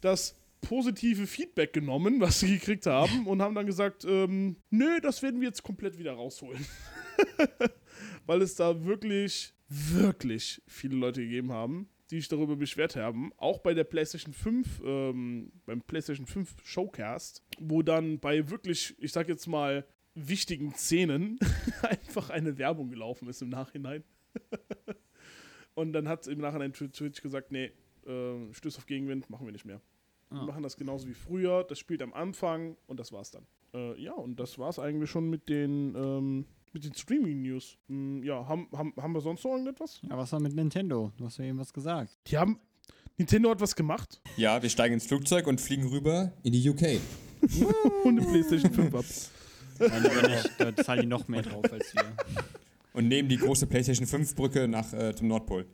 das 0.00 0.34
positive 0.60 1.26
Feedback 1.26 1.72
genommen, 1.72 2.20
was 2.20 2.40
sie 2.40 2.58
gekriegt 2.58 2.86
haben, 2.86 3.26
und 3.26 3.40
haben 3.42 3.54
dann 3.54 3.66
gesagt, 3.66 4.04
ähm, 4.04 4.56
nö, 4.70 5.00
das 5.00 5.22
werden 5.22 5.40
wir 5.40 5.48
jetzt 5.48 5.62
komplett 5.62 5.98
wieder 5.98 6.12
rausholen. 6.12 6.64
Weil 8.26 8.42
es 8.42 8.54
da 8.54 8.84
wirklich, 8.84 9.54
wirklich 9.68 10.62
viele 10.66 10.96
Leute 10.96 11.22
gegeben 11.22 11.52
haben, 11.52 11.88
die 12.10 12.16
sich 12.16 12.28
darüber 12.28 12.56
beschwert 12.56 12.96
haben. 12.96 13.32
Auch 13.36 13.58
bei 13.58 13.74
der 13.74 13.84
PlayStation 13.84 14.32
5, 14.32 14.80
ähm, 14.84 15.52
beim 15.66 15.82
PlayStation 15.82 16.26
5 16.26 16.54
Showcast, 16.64 17.42
wo 17.58 17.82
dann 17.82 18.18
bei 18.18 18.48
wirklich, 18.50 18.94
ich 18.98 19.12
sag 19.12 19.28
jetzt 19.28 19.46
mal, 19.46 19.86
wichtigen 20.14 20.74
Szenen 20.74 21.38
einfach 21.82 22.30
eine 22.30 22.58
Werbung 22.58 22.88
gelaufen 22.90 23.28
ist 23.28 23.42
im 23.42 23.48
Nachhinein. 23.50 24.04
Und 25.74 25.92
dann 25.92 26.08
hat 26.08 26.26
im 26.26 26.38
Nachhinein 26.38 26.72
Tw- 26.72 26.90
Twitch 26.92 27.22
gesagt, 27.22 27.52
nee, 27.52 27.70
äh, 28.06 28.52
Stöß 28.52 28.78
auf 28.78 28.86
Gegenwind 28.86 29.30
machen 29.30 29.46
wir 29.46 29.52
nicht 29.52 29.64
mehr. 29.64 29.80
Wir 30.30 30.40
Ah. 30.40 30.44
machen 30.44 30.62
das 30.62 30.76
genauso 30.76 31.08
wie 31.08 31.14
früher, 31.14 31.64
das 31.64 31.78
spielt 31.78 32.02
am 32.02 32.12
Anfang 32.12 32.76
und 32.86 33.00
das 33.00 33.12
war's 33.12 33.30
dann. 33.30 33.46
Äh, 33.74 34.00
ja, 34.00 34.12
und 34.12 34.38
das 34.38 34.58
war's 34.58 34.78
eigentlich 34.78 35.10
schon 35.10 35.28
mit 35.30 35.48
den 35.48 35.94
ähm, 35.94 36.44
Mit 36.72 36.84
den 36.84 36.94
Streaming-News. 36.94 37.78
Hm, 37.88 38.22
ja, 38.22 38.46
haben, 38.46 38.68
haben, 38.76 38.92
haben 39.00 39.12
wir 39.14 39.20
sonst 39.22 39.42
noch 39.44 39.52
irgendetwas? 39.52 40.00
Ja, 40.02 40.18
was 40.18 40.32
war 40.32 40.40
mit 40.40 40.54
Nintendo? 40.54 41.12
Du 41.16 41.24
hast 41.24 41.38
ja 41.38 41.44
eben 41.46 41.58
was 41.58 41.72
gesagt. 41.72 42.18
Die 42.26 42.36
haben. 42.36 42.58
Nintendo 43.16 43.50
hat 43.50 43.60
was 43.60 43.74
gemacht 43.74 44.20
Ja, 44.36 44.62
wir 44.62 44.68
steigen 44.70 44.94
ins 44.94 45.06
Flugzeug 45.06 45.46
und 45.48 45.60
fliegen 45.60 45.88
rüber 45.88 46.30
in 46.44 46.52
die 46.52 46.68
UK. 46.70 47.00
und 48.04 48.18
eine 48.20 48.26
PlayStation 48.30 48.72
5 48.72 48.94
ab. 48.94 49.04
Nein, 49.80 50.06
aber 50.06 50.28
nicht. 50.28 50.50
Da 50.58 50.76
zahlen 50.76 51.00
die 51.02 51.06
noch 51.06 51.26
mehr 51.28 51.42
drauf 51.42 51.64
als 51.72 51.94
wir. 51.94 52.04
Und 52.92 53.08
nehmen 53.08 53.28
die 53.28 53.36
große 53.38 53.66
PlayStation 53.66 54.06
5 54.06 54.34
Brücke 54.36 54.68
nach 54.68 54.92
äh, 54.92 55.14
zum 55.14 55.28
Nordpol. 55.28 55.66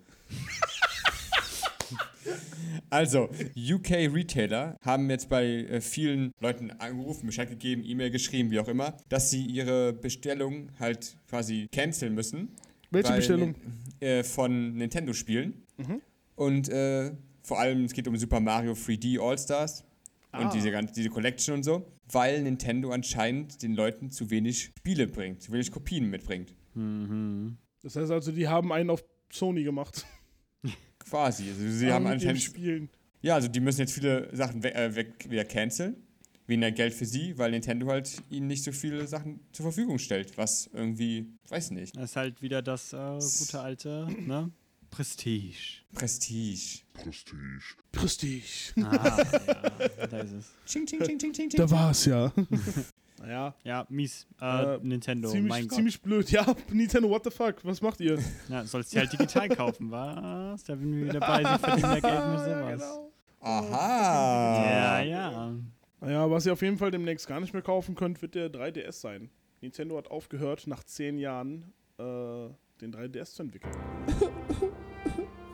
Also, 2.91 3.29
UK 3.57 3.91
Retailer 4.12 4.77
haben 4.83 5.11
jetzt 5.11 5.29
bei 5.29 5.45
äh, 5.45 5.81
vielen 5.81 6.33
Leuten 6.41 6.70
angerufen, 6.70 7.27
Bescheid 7.27 7.49
gegeben, 7.49 7.83
E-Mail 7.85 8.11
geschrieben, 8.11 8.51
wie 8.51 8.59
auch 8.61 8.68
immer, 8.68 8.97
dass 9.09 9.31
sie 9.31 9.45
ihre 9.45 9.93
Bestellung 9.93 10.70
halt 10.79 11.16
quasi 11.29 11.68
canceln 11.72 12.14
müssen. 12.14 12.51
Welche 12.91 13.11
weil, 13.11 13.16
Bestellung? 13.16 13.55
Äh, 14.01 14.22
von 14.22 14.75
Nintendo-Spielen. 14.77 15.62
Und 16.37 16.68
äh, 16.68 17.12
vor 17.43 17.59
allem, 17.61 17.85
es 17.85 17.93
geht 17.93 18.09
um 18.09 18.16
Super 18.16 18.41
Mario 18.41 18.72
3D 18.72 19.20
All-Stars 19.20 19.85
Ah. 20.35 20.43
und 20.43 20.55
diese, 20.55 20.70
ganze, 20.70 20.93
diese 20.95 21.11
Collection 21.11 21.55
und 21.55 21.62
so, 21.62 21.87
weil 22.11 22.43
Nintendo 22.43 22.91
anscheinend 22.91 23.62
den 23.62 23.75
Leuten 23.75 24.11
zu 24.11 24.31
wenig 24.31 24.72
Spiele 24.77 25.07
bringt, 25.07 25.43
zu 25.43 25.53
wenig 25.53 25.70
Kopien 25.70 26.11
mitbringt. 26.11 26.55
Mhm. 26.75 27.57
Das 27.83 27.97
heißt 27.97 28.11
also, 28.11 28.33
die 28.33 28.49
haben 28.49 28.72
einen 28.72 28.91
auf 28.91 29.05
Sony 29.31 29.62
gemacht. 29.62 30.05
Quasi. 31.09 31.49
Also 31.49 31.69
sie 31.69 31.93
haben 31.93 32.07
anscheinend. 32.07 32.43
Spielen. 32.43 32.89
Ja, 33.23 33.35
also 33.37 33.49
die 33.49 33.61
müssen 33.61 33.81
jetzt 33.81 33.93
viele 33.93 34.35
Sachen 34.37 34.63
weg, 34.63 34.75
äh, 34.75 34.95
weg 34.95 35.31
wieder 35.31 35.45
canceln. 35.45 35.97
Weniger 36.47 36.73
Geld 36.73 36.93
für 36.93 37.07
sie, 37.07 37.39
weil 37.39 37.53
Nintendo 37.53 37.87
halt 37.87 38.23
ihnen 38.29 38.49
nicht 38.49 38.63
so 38.65 38.71
viele 38.71 39.07
Sachen 39.07 39.41
zur 39.53 39.65
Verfügung 39.65 39.99
stellt. 39.99 40.37
Was 40.37 40.69
irgendwie, 40.75 41.27
weiß 41.49 41.71
nicht. 41.71 41.97
Das 41.97 42.11
ist 42.11 42.17
halt 42.17 42.43
wieder 42.43 42.61
das 42.61 42.93
äh, 42.93 43.19
gute 43.39 43.61
alte, 43.61 44.09
ne? 44.27 44.51
Prestige. 44.91 45.81
Prestige. 45.95 46.83
Prestige. 47.93 48.43
Ah, 48.83 49.25
ja, 49.99 50.07
da 50.07 50.19
ist 50.21 50.33
es. 50.33 50.47
Ching, 50.67 50.87
ching, 50.87 51.01
ching, 51.01 51.19
ching, 51.19 51.33
ching, 51.33 51.49
ching. 51.49 51.59
Da 51.59 51.71
war's 51.71 52.05
ja. 52.05 52.33
naja, 53.21 53.55
Ja, 53.65 53.87
mies. 53.89 54.27
Äh, 54.41 54.75
Äh, 54.75 54.79
Nintendo, 54.83 55.29
ziemlich, 55.31 55.49
mein 55.51 55.69
Gott. 55.69 55.77
ziemlich 55.77 56.01
blöd. 56.03 56.31
Ja, 56.31 56.45
Nintendo, 56.73 57.09
what 57.11 57.25
the 57.25 57.31
fuck? 57.31 57.57
Was 57.65 57.81
macht 57.81 58.01
ihr? 58.01 58.19
Ja, 58.49 58.65
sollst 58.65 58.95
du 58.95 58.99
halt 58.99 59.12
digital 59.12 59.49
kaufen, 59.51 59.91
was? 59.91 60.65
Da 60.65 60.75
bin 60.75 60.99
ich 61.01 61.09
wieder 61.09 61.21
bei, 61.21 61.39
sie 61.45 61.59
verdienen 61.59 61.91
mehr 61.93 62.01
Geld 62.01 62.29
mit 62.29 62.39
ja, 62.47 62.61
sowas. 62.61 62.81
genau. 62.81 63.12
Aha. 63.41 64.65
Ja, 64.65 65.01
ja. 65.03 65.55
Naja, 66.01 66.31
was 66.31 66.47
ihr 66.47 66.53
auf 66.53 66.62
jeden 66.62 66.77
Fall 66.79 66.91
demnächst 66.91 67.27
gar 67.29 67.41
nicht 67.41 67.53
mehr 67.53 67.62
kaufen 67.62 67.95
könnt, 67.95 68.21
wird 68.23 68.35
der 68.35 68.51
3DS 68.51 68.93
sein. 69.01 69.31
Nintendo 69.61 69.97
hat 69.97 70.11
aufgehört, 70.11 70.67
nach 70.67 70.83
zehn 70.85 71.17
Jahren 71.19 71.73
äh, 71.99 72.03
den 72.81 72.93
3DS 72.93 73.35
zu 73.35 73.43
entwickeln. 73.45 73.73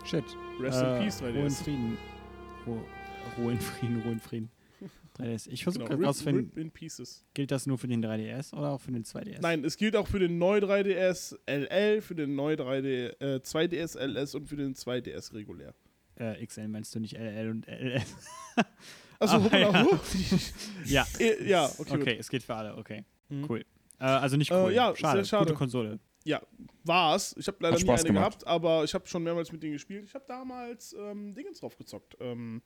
Shit. 0.04 0.24
Rest 0.60 0.82
äh, 0.82 0.96
in 0.96 1.02
Peace, 1.04 1.22
Ruhe 1.22 1.28
in 1.30 1.46
3DS. 1.48 1.62
Frieden. 1.62 1.98
Ruhe, 2.66 2.80
Ruhe 3.38 3.52
in 3.52 3.60
Frieden, 3.60 4.00
Ruhe 4.02 4.12
in 4.12 4.20
Frieden. 4.20 4.50
3DS. 5.20 5.48
Ich 5.50 5.62
versuche 5.64 5.80
Genau, 5.84 5.88
gerade 5.90 6.00
rip, 6.00 6.08
rauszufinden, 6.08 6.44
rip 6.54 6.56
in 6.58 6.70
Pieces. 6.70 7.24
gilt 7.34 7.50
das 7.50 7.66
nur 7.66 7.78
für 7.78 7.88
den 7.88 8.02
3DS 8.04 8.52
oder 8.54 8.70
auch 8.70 8.80
für 8.80 8.92
den 8.92 9.04
2DS? 9.04 9.38
Nein, 9.40 9.64
es 9.64 9.76
gilt 9.76 9.96
auch 9.96 10.06
für 10.08 10.18
den 10.18 10.38
neu 10.38 10.58
3DS 10.58 11.36
LL, 11.46 12.00
für 12.00 12.14
den 12.14 12.34
neu 12.34 12.54
3D, 12.54 13.14
äh, 13.20 13.40
2DS 13.42 13.96
LS 13.98 14.34
und 14.34 14.46
für 14.46 14.56
den 14.56 14.74
2DS 14.74 15.32
regulär. 15.34 15.74
Äh, 16.16 16.44
XL 16.44 16.68
meinst 16.68 16.94
du 16.94 17.00
nicht 17.00 17.16
LL 17.16 17.50
und 17.50 17.66
LL? 17.66 18.02
Also, 19.18 19.36
Ah, 19.50 19.56
ja. 19.58 19.70
ja. 19.82 19.86
ja. 20.86 21.06
Äh, 21.18 21.48
ja, 21.48 21.66
okay. 21.78 21.94
Okay, 21.94 22.10
gut. 22.12 22.20
es 22.20 22.28
geht 22.30 22.42
für 22.42 22.54
alle, 22.54 22.76
okay. 22.76 23.04
Mhm. 23.28 23.46
Cool. 23.48 23.60
Äh, 23.98 24.04
also 24.04 24.36
nicht 24.36 24.50
Äh, 24.50 24.54
cool. 24.54 24.72
ja, 24.72 24.94
schade. 24.96 25.18
sehr 25.18 25.24
schade. 25.24 25.44
Gute 25.46 25.56
Konsole. 25.58 25.98
Ja, 26.24 26.42
war's. 26.84 27.34
Ich 27.38 27.46
habe 27.46 27.56
leider 27.60 27.74
Hat 27.76 27.80
nie 27.82 27.86
Spaß 27.88 28.00
eine 28.00 28.08
gemacht. 28.08 28.40
gehabt, 28.40 28.46
aber 28.46 28.84
ich 28.84 28.92
habe 28.92 29.06
schon 29.06 29.22
mehrmals 29.22 29.52
mit 29.52 29.62
denen 29.62 29.72
gespielt. 29.72 30.04
Ich 30.04 30.14
habe 30.14 30.24
damals 30.28 30.94
ähm, 30.98 31.34
Dingens 31.34 31.60
drauf 31.60 31.78
gezockt. 31.78 32.14
Ähm, 32.20 32.60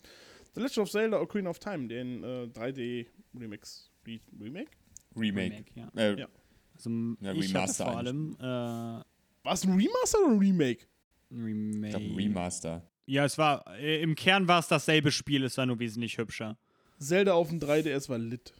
The 0.54 0.60
Legend 0.60 0.78
of 0.78 0.90
Zelda 0.90 1.20
Ocarina 1.20 1.50
of 1.50 1.58
Time, 1.58 1.88
den 1.88 2.22
äh, 2.22 2.46
3D 2.52 3.06
Remix. 3.38 3.90
Re 4.06 4.20
Remake? 4.40 4.70
Remake. 5.16 5.64
ja. 5.74 5.88
Äh, 5.96 6.20
Ja. 6.20 6.28
Also 6.76 6.90
Ja, 7.20 7.32
ich 7.32 7.38
hatte 7.54 7.54
Remaster 7.54 7.84
vor 7.86 7.96
allem 7.98 8.36
äh, 8.38 8.42
War 8.42 9.04
es 9.52 9.64
ein 9.64 9.72
Remaster 9.72 10.18
oder 10.24 10.32
ein 10.34 10.38
Remake? 10.38 10.86
ein 11.30 11.36
Ich 11.38 11.44
Remake. 11.44 11.98
glaube, 11.98 12.16
Remaster. 12.16 12.88
Ja, 13.06 13.24
es 13.24 13.36
war, 13.38 13.64
äh, 13.78 14.00
im 14.02 14.14
Kern 14.14 14.48
war 14.48 14.60
es 14.60 14.68
dasselbe 14.68 15.10
Spiel, 15.12 15.44
es 15.44 15.56
war 15.58 15.66
nur 15.66 15.78
wesentlich 15.78 16.16
hübscher. 16.18 16.56
Zelda 16.98 17.34
auf 17.34 17.48
dem 17.50 17.58
3DS 17.60 18.08
war 18.08 18.18
lit. 18.18 18.54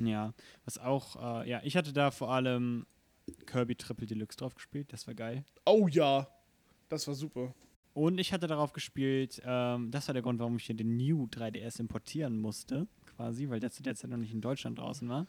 Ja, 0.00 0.32
was 0.64 0.78
auch, 0.78 1.42
äh, 1.42 1.48
ja, 1.50 1.60
ich 1.64 1.76
hatte 1.76 1.92
da 1.92 2.10
vor 2.10 2.30
allem 2.32 2.86
Kirby 3.46 3.76
Triple 3.76 4.06
Deluxe 4.06 4.36
drauf 4.38 4.54
gespielt, 4.54 4.92
das 4.92 5.06
war 5.06 5.14
geil. 5.14 5.44
Oh 5.66 5.86
ja, 5.88 6.26
das 6.88 7.06
war 7.06 7.14
super. 7.14 7.54
Und 7.94 8.18
ich 8.18 8.32
hatte 8.32 8.46
darauf 8.48 8.72
gespielt, 8.72 9.40
ähm, 9.44 9.90
das 9.90 10.08
war 10.08 10.12
der 10.12 10.22
Grund, 10.22 10.38
warum 10.40 10.56
ich 10.56 10.64
hier 10.66 10.74
den 10.74 10.96
New 10.96 11.26
3DS 11.30 11.78
importieren 11.80 12.36
musste, 12.38 12.88
quasi, 13.06 13.48
weil 13.48 13.60
der 13.60 13.70
zu 13.70 13.82
der 13.84 13.94
Zeit 13.94 14.10
noch 14.10 14.16
nicht 14.16 14.32
in 14.34 14.40
Deutschland 14.40 14.78
draußen 14.78 15.08
war. 15.08 15.26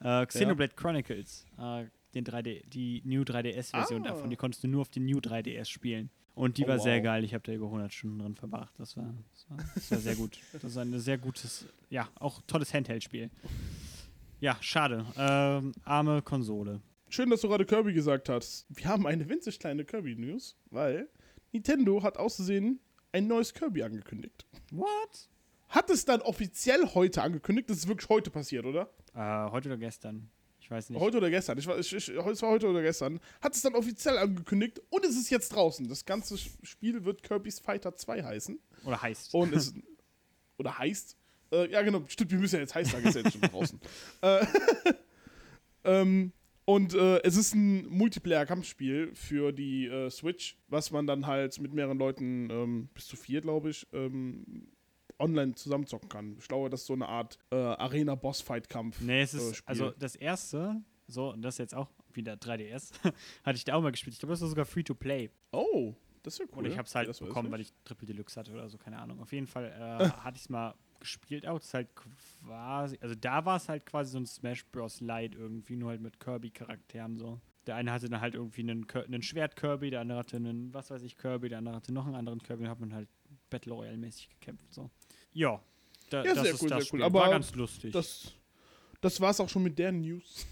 Äh, 0.00 0.26
Xenoblade 0.26 0.74
Chronicles, 0.76 1.46
äh, 1.58 1.86
den 2.14 2.24
3D, 2.24 2.66
die 2.68 3.00
New 3.06 3.22
3DS-Version 3.22 4.02
Ah. 4.04 4.08
davon, 4.10 4.28
die 4.28 4.36
konntest 4.36 4.62
du 4.62 4.68
nur 4.68 4.82
auf 4.82 4.90
den 4.90 5.06
New 5.06 5.18
3DS 5.20 5.70
spielen. 5.70 6.10
Und 6.34 6.56
die 6.58 6.64
Oh, 6.64 6.68
war 6.68 6.78
sehr 6.78 6.96
wow. 6.98 7.04
geil. 7.04 7.24
Ich 7.24 7.32
habe 7.34 7.44
da 7.44 7.52
über 7.52 7.66
100 7.66 7.92
Stunden 7.92 8.18
drin 8.18 8.34
verbracht. 8.34 8.72
Das 8.78 8.96
war, 8.96 9.14
das 9.32 9.50
war, 9.50 9.56
das 9.74 9.90
war 9.90 9.98
sehr 9.98 10.14
gut. 10.16 10.38
Das 10.62 10.74
war 10.74 10.82
ein 10.84 10.98
sehr 10.98 11.18
gutes, 11.18 11.66
ja, 11.90 12.08
auch 12.16 12.40
tolles 12.46 12.72
Handheld-Spiel. 12.74 13.30
Ja, 14.40 14.56
schade. 14.60 15.06
Ähm, 15.16 15.72
arme 15.84 16.20
Konsole. 16.22 16.80
Schön, 17.08 17.28
dass 17.30 17.42
du 17.42 17.48
gerade 17.48 17.64
Kirby 17.66 17.92
gesagt 17.92 18.28
hast. 18.28 18.66
Wir 18.70 18.86
haben 18.86 19.06
eine 19.06 19.28
winzig 19.28 19.58
kleine 19.58 19.84
Kirby-News, 19.84 20.56
weil 20.70 21.08
Nintendo 21.52 22.02
hat 22.02 22.16
auszusehen 22.16 22.80
ein 23.12 23.26
neues 23.26 23.52
Kirby 23.52 23.82
angekündigt. 23.82 24.46
What? 24.70 25.28
Hat 25.68 25.90
es 25.90 26.04
dann 26.04 26.20
offiziell 26.22 26.86
heute 26.94 27.22
angekündigt? 27.22 27.70
Das 27.70 27.78
ist 27.78 27.88
wirklich 27.88 28.08
heute 28.08 28.30
passiert, 28.30 28.64
oder? 28.64 28.90
Äh, 29.14 29.50
heute 29.50 29.68
oder 29.68 29.78
gestern? 29.78 30.30
Ich 30.60 30.70
weiß 30.70 30.90
nicht. 30.90 31.00
Heute 31.00 31.18
oder 31.18 31.28
gestern? 31.30 31.58
Ich 31.58 31.66
ich, 31.66 31.92
ich, 31.94 32.08
es 32.08 32.42
war 32.42 32.50
heute 32.50 32.68
oder 32.68 32.82
gestern. 32.82 33.20
Hat 33.40 33.54
es 33.54 33.62
dann 33.62 33.74
offiziell 33.74 34.16
angekündigt 34.16 34.80
und 34.90 35.04
es 35.04 35.16
ist 35.16 35.28
jetzt 35.30 35.54
draußen. 35.54 35.88
Das 35.88 36.04
ganze 36.04 36.38
Spiel 36.38 37.04
wird 37.04 37.22
Kirby's 37.22 37.58
Fighter 37.58 37.96
2 37.96 38.22
heißen. 38.22 38.58
Oder 38.84 39.02
heißt. 39.02 39.34
Und 39.34 39.52
es. 39.54 39.74
oder 40.58 40.78
heißt. 40.78 41.16
Äh, 41.52 41.70
ja, 41.70 41.82
genau, 41.82 42.04
stimmt, 42.06 42.30
wir 42.30 42.38
müssen 42.38 42.56
ja 42.56 42.60
jetzt 42.62 42.74
heiß 42.74 42.90
sagen, 42.90 43.06
ist 43.06 43.14
ja 43.14 43.22
jetzt 43.22 43.32
schon 43.32 43.40
draußen. 43.50 43.80
äh, 44.22 44.46
ähm, 45.84 46.32
und 46.64 46.94
äh, 46.94 47.20
es 47.22 47.36
ist 47.36 47.54
ein 47.54 47.86
Multiplayer-Kampfspiel 47.88 49.14
für 49.14 49.52
die 49.52 49.86
äh, 49.86 50.10
Switch, 50.10 50.56
was 50.68 50.90
man 50.90 51.06
dann 51.06 51.26
halt 51.26 51.58
mit 51.60 51.72
mehreren 51.72 51.98
Leuten, 51.98 52.50
ähm, 52.50 52.88
bis 52.94 53.06
zu 53.06 53.16
vier, 53.16 53.40
glaube 53.40 53.70
ich, 53.70 53.86
ähm, 53.92 54.68
online 55.18 55.54
zusammenzocken 55.54 56.08
kann. 56.08 56.36
Ich 56.38 56.48
glaube, 56.48 56.70
das 56.70 56.82
ist 56.82 56.86
so 56.86 56.94
eine 56.94 57.08
Art 57.08 57.38
äh, 57.50 57.56
Arena-Boss-Fight-Kampf. 57.56 59.00
Nee, 59.00 59.22
es 59.22 59.34
äh, 59.34 59.38
ist, 59.38 59.56
Spiel. 59.56 59.68
also 59.68 59.90
das 59.98 60.16
erste, 60.16 60.82
so, 61.06 61.32
und 61.32 61.42
das 61.42 61.58
jetzt 61.58 61.74
auch 61.74 61.88
wieder 62.12 62.34
3DS, 62.34 62.92
hatte 63.44 63.56
ich 63.56 63.64
da 63.64 63.74
auch 63.74 63.82
mal 63.82 63.92
gespielt. 63.92 64.14
Ich 64.14 64.20
glaube, 64.20 64.32
das 64.32 64.40
war 64.40 64.48
sogar 64.48 64.64
Free-to-Play. 64.64 65.30
Oh, 65.52 65.94
das 66.22 66.34
ist 66.34 66.38
ja 66.40 66.44
cool. 66.52 66.58
Oder 66.58 66.68
ich 66.70 66.78
habe 66.78 66.86
es 66.86 66.94
halt 66.94 67.18
bekommen, 67.18 67.50
weil 67.50 67.60
ich 67.60 67.72
Triple 67.84 68.06
Deluxe 68.06 68.38
hatte 68.38 68.52
oder 68.52 68.68
so, 68.68 68.78
keine 68.78 68.98
Ahnung. 68.98 69.20
Auf 69.20 69.32
jeden 69.32 69.46
Fall 69.46 69.64
äh, 69.66 70.08
hatte 70.24 70.36
ich 70.36 70.42
es 70.42 70.48
mal 70.48 70.74
gespielt 71.02 71.46
auch. 71.46 71.58
Das 71.58 71.66
ist 71.68 71.74
halt 71.74 71.88
quasi, 71.94 72.98
also 73.00 73.14
da 73.14 73.44
war 73.44 73.56
es 73.56 73.68
halt 73.68 73.84
quasi 73.86 74.12
so 74.12 74.18
ein 74.18 74.26
Smash 74.26 74.64
Bros. 74.66 75.00
Light 75.00 75.34
irgendwie, 75.34 75.76
nur 75.76 75.90
halt 75.90 76.00
mit 76.00 76.18
Kirby-Charakteren 76.20 77.16
so. 77.18 77.40
Der 77.66 77.76
eine 77.76 77.92
hatte 77.92 78.08
dann 78.08 78.20
halt 78.20 78.34
irgendwie 78.34 78.62
einen, 78.62 78.86
einen 78.90 79.22
Schwert-Kirby, 79.22 79.90
der 79.90 80.00
andere 80.00 80.18
hatte 80.18 80.36
einen, 80.36 80.72
was 80.74 80.90
weiß 80.90 81.02
ich, 81.02 81.16
Kirby, 81.16 81.48
der 81.48 81.58
andere 81.58 81.76
hatte 81.76 81.92
noch 81.92 82.06
einen 82.06 82.16
anderen 82.16 82.42
Kirby, 82.42 82.64
und 82.64 82.70
hat 82.70 82.80
man 82.80 82.92
halt 82.94 83.08
Battle 83.50 83.72
Royale-mäßig 83.74 84.30
gekämpft, 84.30 84.72
so. 84.72 84.90
Ja, 85.32 85.62
da, 86.10 86.24
Ja, 86.24 86.34
das 86.34 86.42
sehr 86.42 86.54
ist 86.54 86.62
cool, 86.62 86.68
das 86.70 86.78
sehr 86.78 86.86
Spiel. 86.86 87.00
cool. 87.00 87.06
Aber 87.06 87.20
war 87.20 87.30
ganz 87.30 87.54
lustig. 87.54 87.92
Das, 87.92 88.32
das 89.00 89.20
war's 89.20 89.38
auch 89.38 89.48
schon 89.48 89.62
mit 89.62 89.78
der 89.78 89.92
News. 89.92 90.46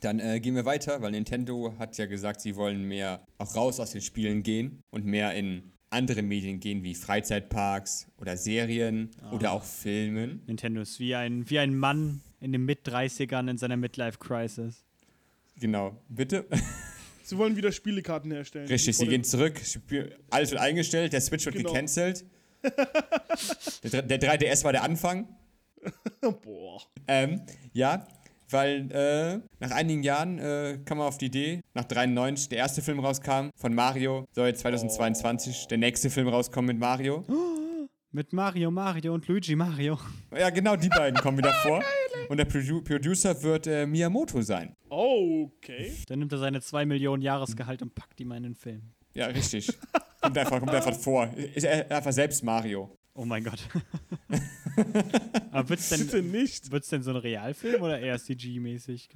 Dann 0.00 0.20
äh, 0.20 0.40
gehen 0.40 0.54
wir 0.54 0.64
weiter, 0.64 1.02
weil 1.02 1.10
Nintendo 1.10 1.74
hat 1.78 1.98
ja 1.98 2.06
gesagt, 2.06 2.40
sie 2.40 2.56
wollen 2.56 2.84
mehr 2.84 3.26
auch 3.36 3.54
raus 3.54 3.80
aus 3.80 3.90
den 3.90 4.00
Spielen 4.00 4.42
gehen 4.42 4.80
und 4.90 5.04
mehr 5.04 5.34
in 5.34 5.72
andere 5.90 6.22
Medien 6.22 6.60
gehen, 6.60 6.82
wie 6.82 6.94
Freizeitparks 6.94 8.08
oder 8.18 8.36
Serien 8.36 9.10
oder 9.32 9.52
auch 9.52 9.64
Filmen. 9.64 10.42
Nintendo 10.46 10.80
ist 10.82 11.00
wie 11.00 11.14
ein, 11.14 11.48
wie 11.48 11.58
ein 11.58 11.74
Mann 11.76 12.20
in 12.40 12.52
den 12.52 12.64
Mit-30ern 12.64 13.50
in 13.50 13.58
seiner 13.58 13.76
Midlife-Crisis. 13.76 14.84
Genau. 15.58 15.96
Bitte? 16.08 16.46
Sie 17.22 17.36
wollen 17.36 17.56
wieder 17.56 17.72
Spielekarten 17.72 18.30
herstellen. 18.30 18.68
Richtig, 18.68 18.96
sie 18.96 19.06
gehen 19.06 19.22
zurück, 19.22 19.60
Spiel, 19.62 20.16
alles 20.30 20.50
wird 20.50 20.62
eingestellt, 20.62 21.12
der 21.12 21.20
Switch 21.20 21.44
wird 21.44 21.56
Genau. 21.56 21.68
gecancelt. 21.72 22.24
der, 23.82 24.00
der 24.00 24.18
3DS 24.18 24.64
war 24.64 24.72
der 24.72 24.82
Anfang. 24.82 25.28
Boah. 26.22 26.80
Ähm, 27.06 27.42
ja, 27.74 28.08
weil 28.50 28.90
äh, 28.92 29.40
nach 29.60 29.70
einigen 29.70 30.02
Jahren 30.02 30.38
äh, 30.38 30.78
kam 30.84 30.98
man 30.98 31.06
auf 31.06 31.18
die 31.18 31.26
Idee, 31.26 31.60
nach 31.74 31.84
93 31.84 32.48
der 32.48 32.58
erste 32.58 32.82
Film 32.82 33.00
rauskam 33.00 33.50
von 33.56 33.74
Mario, 33.74 34.26
soll 34.32 34.48
jetzt 34.48 34.60
2022 34.60 35.68
der 35.68 35.78
nächste 35.78 36.10
Film 36.10 36.28
rauskommen 36.28 36.68
mit 36.68 36.78
Mario. 36.78 37.24
Mit 38.10 38.32
Mario, 38.32 38.70
Mario 38.70 39.12
und 39.12 39.28
Luigi 39.28 39.54
Mario. 39.54 39.98
Ja, 40.34 40.48
genau 40.48 40.76
die 40.76 40.88
beiden 40.88 41.20
kommen 41.20 41.36
wieder 41.36 41.52
vor. 41.62 41.84
und 42.30 42.38
der 42.38 42.46
Produ 42.46 42.80
Producer 42.80 43.42
wird 43.42 43.66
äh, 43.66 43.84
Miyamoto 43.86 44.40
sein. 44.40 44.74
Okay. 44.88 45.92
Dann 46.06 46.20
nimmt 46.20 46.32
er 46.32 46.38
seine 46.38 46.62
2 46.62 46.86
Millionen 46.86 47.22
Jahresgehalt 47.22 47.82
und 47.82 47.94
packt 47.94 48.18
die 48.18 48.24
mal 48.24 48.38
in 48.38 48.44
den 48.44 48.54
Film. 48.54 48.80
Ja, 49.14 49.26
richtig. 49.26 49.68
kommt 50.22 50.38
einfach, 50.38 50.58
kommt 50.58 50.72
einfach 50.74 50.94
vor. 50.94 51.28
Ist 51.54 51.64
er 51.64 51.90
einfach 51.94 52.12
selbst 52.12 52.42
Mario. 52.42 52.96
Oh 53.20 53.24
mein 53.24 53.42
Gott. 53.42 53.58
Aber 55.50 55.68
wird's 55.70 55.90
Bitte 55.90 56.04
denn, 56.22 56.30
nicht. 56.30 56.70
wird's 56.70 56.88
denn 56.88 57.02
so 57.02 57.10
ein 57.10 57.16
Realfilm 57.16 57.82
oder 57.82 57.98
eher 57.98 58.16
CG-mäßig? 58.16 59.08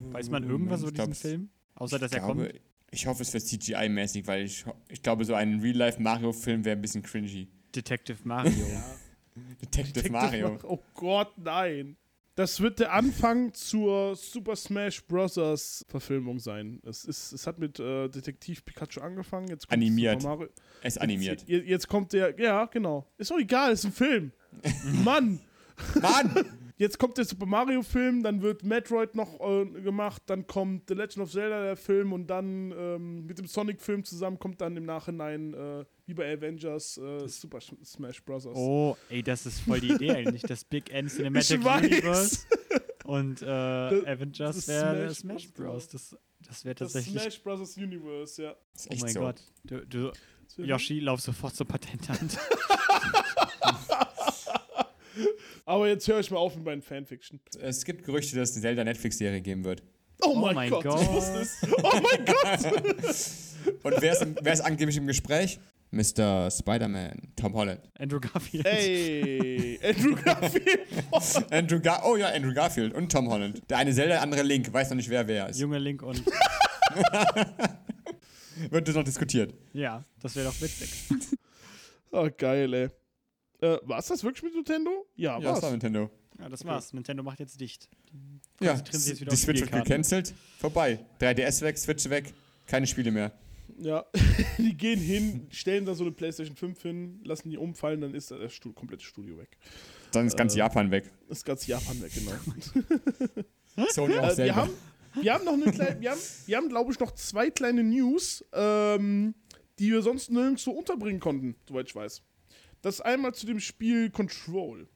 Weiß 0.00 0.28
man 0.28 0.42
irgendwas 0.42 0.82
Ich 0.82 0.88
über 0.88 1.06
diesen 1.06 1.14
Film? 1.14 1.50
Außer, 1.76 2.00
dass 2.00 2.10
Ich 2.10 2.18
er 2.18 2.24
glaube, 2.24 2.46
kommt? 2.48 2.60
ich 2.90 3.06
hoffe, 3.06 3.22
es 3.22 3.32
wird 3.32 3.44
CGI-mäßig, 3.44 4.26
weil 4.26 4.44
ich, 4.44 4.66
ho- 4.66 4.74
ich 4.88 5.02
glaube, 5.02 5.24
so 5.24 5.34
ein 5.34 5.60
Real-Life-Mario-Film 5.60 6.64
wäre 6.64 6.76
ein 6.76 6.82
bisschen 6.82 7.02
cringy. 7.04 7.48
Detective 7.74 8.18
Mario. 8.24 8.52
Detective, 9.60 9.92
Detective 9.92 10.10
Mario. 10.12 10.48
Mar- 10.50 10.64
Oh 10.64 10.82
Gott, 10.94 11.38
nein. 11.38 11.96
Das 12.36 12.60
wird 12.60 12.80
der 12.80 12.92
Anfang 12.92 13.54
zur 13.54 14.16
Super 14.16 14.56
Smash 14.56 15.04
Bros. 15.06 15.84
Verfilmung 15.88 16.40
sein. 16.40 16.80
Es, 16.84 17.04
ist, 17.04 17.32
es 17.32 17.46
hat 17.46 17.60
mit 17.60 17.78
äh, 17.78 18.08
Detektiv 18.08 18.64
Pikachu 18.64 19.00
angefangen. 19.00 19.46
Jetzt 19.48 19.68
kommt 19.68 19.74
Animiert. 19.74 20.22
Super 20.22 20.36
Mario. 20.36 20.52
Es 20.82 20.96
ist 20.96 21.02
animiert. 21.02 21.44
Jetzt, 21.46 21.66
jetzt 21.66 21.88
kommt 21.88 22.12
der. 22.12 22.38
Ja, 22.40 22.64
genau. 22.64 23.06
Ist 23.18 23.30
doch 23.30 23.38
egal, 23.38 23.72
ist 23.72 23.84
ein 23.84 23.92
Film. 23.92 24.32
Mann! 25.04 25.40
Mann! 26.00 26.34
Jetzt 26.76 26.98
kommt 26.98 27.18
der 27.18 27.24
Super 27.24 27.46
Mario-Film, 27.46 28.24
dann 28.24 28.42
wird 28.42 28.64
Metroid 28.64 29.14
noch 29.14 29.38
äh, 29.40 29.64
gemacht, 29.64 30.22
dann 30.26 30.44
kommt 30.48 30.88
The 30.88 30.94
Legend 30.94 31.18
of 31.18 31.30
Zelda, 31.30 31.62
der 31.62 31.76
Film, 31.76 32.12
und 32.12 32.26
dann 32.26 32.72
ähm, 32.76 33.26
mit 33.26 33.38
dem 33.38 33.46
Sonic-Film 33.46 34.02
zusammen 34.02 34.40
kommt 34.40 34.60
dann 34.60 34.76
im 34.76 34.84
Nachhinein, 34.84 35.54
äh, 35.54 35.84
wie 36.06 36.14
bei 36.14 36.32
Avengers, 36.34 36.98
äh, 36.98 37.26
Super 37.28 37.58
Sh- 37.58 37.82
Smash 37.84 38.22
Bros. 38.22 38.46
Oh, 38.46 38.96
ey, 39.08 39.22
das 39.22 39.46
ist 39.46 39.60
voll 39.60 39.80
die 39.80 39.92
Idee 39.92 40.10
eigentlich. 40.12 40.42
Das 40.42 40.64
Big 40.64 40.90
N 40.92 41.06
Cinematic 41.08 41.58
Ich 41.60 41.64
weiß. 41.64 41.82
Universe 41.90 42.46
und 43.04 43.42
äh, 43.42 43.46
Avengers 43.46 44.56
das 44.56 44.68
wäre 44.68 45.14
Smash 45.14 45.44
Smash 45.44 45.52
Bros. 45.52 45.88
Das, 45.88 46.16
das 46.40 46.64
wäre 46.64 46.74
Das 46.74 46.92
tatsächlich. 46.92 47.22
Smash 47.22 47.42
Bros. 47.42 47.76
Universe, 47.76 48.42
ja. 48.42 48.54
Das 48.74 48.86
ist 48.86 48.90
Oh 48.92 48.96
mein 49.00 49.12
so. 49.14 49.20
Gott. 49.20 49.40
Du, 49.64 49.86
du, 49.86 50.10
Das 50.10 50.66
Yoshi, 50.66 51.00
lauf 51.00 51.20
sofort 51.20 51.54
zur 51.56 51.66
Patentamt. 51.66 52.38
Aber 55.66 55.88
jetzt 55.88 56.06
höre 56.08 56.20
ich 56.20 56.30
mal 56.30 56.36
auf 56.38 56.54
mit 56.56 56.64
meinen 56.64 56.82
Fanfiction. 56.82 57.40
Es 57.60 57.84
gibt 57.84 58.04
Gerüchte, 58.04 58.36
dass 58.36 58.50
es 58.50 58.56
eine 58.56 58.62
Zelda-Netflix-Serie 58.62 59.40
geben 59.40 59.64
wird. 59.64 59.82
Oh, 60.20 60.30
Oh 60.30 60.34
mein, 60.36 60.54
mein 60.54 60.70
Gott. 60.70 60.84
Gott. 60.84 61.00
Ich 61.02 61.08
wusste 61.08 61.38
es. 61.40 61.56
Oh 61.82 62.00
mein 62.02 62.24
Gott. 62.26 63.82
Und 63.82 64.02
wer 64.02 64.12
ist, 64.12 64.26
wer 64.42 64.52
ist 64.52 64.60
angeblich 64.60 64.96
im 64.98 65.06
Gespräch? 65.06 65.58
Mr. 65.94 66.50
Spider-Man, 66.50 67.32
Tom 67.36 67.54
Holland. 67.54 67.80
Andrew 67.98 68.20
Garfield. 68.20 68.66
Ey, 68.66 69.78
Andrew 69.84 70.14
Garfield. 70.16 70.80
Andrew 71.50 71.80
Gar 71.80 72.04
oh 72.04 72.16
ja, 72.16 72.28
Andrew 72.28 72.52
Garfield 72.52 72.92
und 72.94 73.10
Tom 73.10 73.28
Holland. 73.28 73.62
Der 73.70 73.78
eine 73.78 73.92
Zelda, 73.92 74.14
der 74.14 74.22
andere 74.22 74.42
Link. 74.42 74.72
Weiß 74.72 74.90
noch 74.90 74.96
nicht, 74.96 75.08
wer 75.08 75.26
wer 75.26 75.48
ist. 75.48 75.60
Junge 75.60 75.78
Link 75.78 76.02
und. 76.02 76.22
Wird 78.70 78.86
das 78.88 78.94
noch 78.94 79.04
diskutiert. 79.04 79.54
Ja, 79.72 80.04
das 80.20 80.36
wäre 80.36 80.46
doch 80.48 80.60
witzig. 80.60 80.90
Oh, 82.16 82.28
geil, 82.38 82.72
ey. 82.74 82.88
Äh, 83.60 83.78
war's 83.82 84.06
das 84.06 84.22
wirklich 84.22 84.44
mit 84.44 84.54
Nintendo? 84.54 85.04
Ja, 85.16 85.32
Ja, 85.32 85.40
das 85.40 85.54
war 85.56 85.62
war's. 85.62 85.70
Nintendo. 85.72 86.10
Ja, 86.38 86.48
das 86.48 86.64
war's. 86.64 86.92
Nintendo 86.92 87.24
macht 87.24 87.40
jetzt 87.40 87.60
dicht. 87.60 87.88
Ja, 88.60 88.74
jetzt 88.74 88.92
wieder 89.20 89.30
die 89.30 89.32
auf 89.32 89.38
Switch 89.40 89.60
wird 89.62 89.72
gecancelt. 89.72 90.32
Vorbei. 90.60 91.00
3DS 91.20 91.62
weg, 91.62 91.76
Switch 91.76 92.08
weg. 92.08 92.32
Keine 92.68 92.86
Spiele 92.86 93.10
mehr. 93.10 93.32
Ja, 93.78 94.04
die 94.58 94.76
gehen 94.76 95.00
hin, 95.00 95.46
stellen 95.50 95.84
da 95.84 95.94
so 95.94 96.04
eine 96.04 96.12
PlayStation 96.12 96.56
5 96.56 96.82
hin, 96.82 97.20
lassen 97.24 97.50
die 97.50 97.56
umfallen, 97.58 98.00
dann 98.00 98.14
ist 98.14 98.30
das 98.30 98.60
komplette 98.74 99.04
Studio 99.04 99.38
weg. 99.38 99.58
Dann 100.12 100.26
ist 100.26 100.36
ganz 100.36 100.54
Äh, 100.54 100.58
Japan 100.58 100.90
weg. 100.90 101.10
Das 101.28 101.38
ist 101.38 101.44
ganz 101.44 101.66
Japan 101.66 102.00
weg, 102.02 102.12
genau. 102.14 103.86
Sony 103.90 104.14
auch 104.14 104.24
Äh, 104.24 104.26
wir 104.28 104.34
selber. 104.34 104.56
haben, 104.56 104.70
wir 105.20 105.34
haben 105.34 105.44
noch 105.44 105.54
eine 105.54 105.72
kleine, 105.72 106.00
wir 106.00 106.10
haben, 106.12 106.20
wir 106.46 106.56
haben 106.56 106.68
glaube 106.68 106.92
ich, 106.92 106.98
noch 107.00 107.12
zwei 107.12 107.50
kleine 107.50 107.82
News, 107.82 108.44
ähm, 108.52 109.34
die 109.78 109.90
wir 109.90 110.02
sonst 110.02 110.30
nirgendwo 110.30 110.70
unterbringen 110.70 111.20
konnten, 111.20 111.56
soweit 111.68 111.88
ich 111.88 111.94
weiß. 111.94 112.22
Das 112.82 112.96
ist 112.96 113.00
einmal 113.00 113.34
zu 113.34 113.46
dem 113.46 113.60
Spiel 113.60 114.10
Control. 114.10 114.88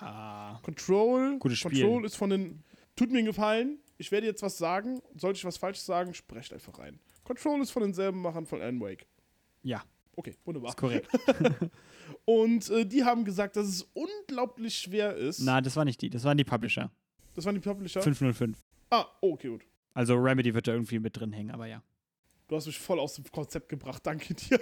Ah. 0.00 0.58
Control, 0.62 1.38
Gutes 1.38 1.58
Spiel. 1.58 1.82
Control 1.82 2.04
ist 2.04 2.16
von 2.16 2.30
den. 2.30 2.64
Tut 2.96 3.10
mir 3.10 3.18
einen 3.18 3.26
Gefallen. 3.26 3.78
Ich 3.96 4.10
werde 4.10 4.26
jetzt 4.26 4.42
was 4.42 4.58
sagen. 4.58 5.00
Sollte 5.16 5.38
ich 5.38 5.44
was 5.44 5.56
Falsches 5.56 5.84
sagen, 5.86 6.14
sprecht 6.14 6.52
einfach 6.52 6.78
rein. 6.78 6.98
Control 7.24 7.60
ist 7.62 7.70
von 7.70 7.82
denselben 7.82 8.20
Machern 8.22 8.46
von 8.46 8.60
Alan 8.60 8.80
Wake. 8.80 9.06
Ja, 9.62 9.82
Okay, 10.16 10.34
wunderbar. 10.44 10.70
ist 10.70 10.76
korrekt. 10.76 11.08
Und 12.24 12.70
äh, 12.70 12.86
die 12.86 13.04
haben 13.04 13.24
gesagt, 13.24 13.56
dass 13.56 13.66
es 13.66 13.82
unglaublich 13.94 14.76
schwer 14.76 15.14
ist. 15.16 15.40
Na, 15.40 15.60
das 15.60 15.76
war 15.76 15.84
nicht 15.84 16.00
die. 16.02 16.10
Das 16.10 16.24
waren 16.24 16.36
die 16.36 16.44
Publisher. 16.44 16.90
Das 17.34 17.44
waren 17.44 17.54
die 17.54 17.60
Publisher. 17.60 18.00
505. 18.00 18.56
Ah, 18.90 19.06
oh, 19.20 19.32
okay, 19.32 19.48
gut. 19.48 19.62
Also 19.92 20.14
Remedy 20.14 20.54
wird 20.54 20.68
da 20.68 20.72
irgendwie 20.72 20.98
mit 20.98 21.18
drin 21.18 21.32
hängen, 21.32 21.50
aber 21.50 21.66
ja. 21.66 21.82
Du 22.48 22.56
hast 22.56 22.66
mich 22.66 22.78
voll 22.78 23.00
aus 23.00 23.14
dem 23.14 23.24
Konzept 23.30 23.68
gebracht. 23.68 24.06
Danke 24.06 24.34
dir. 24.34 24.60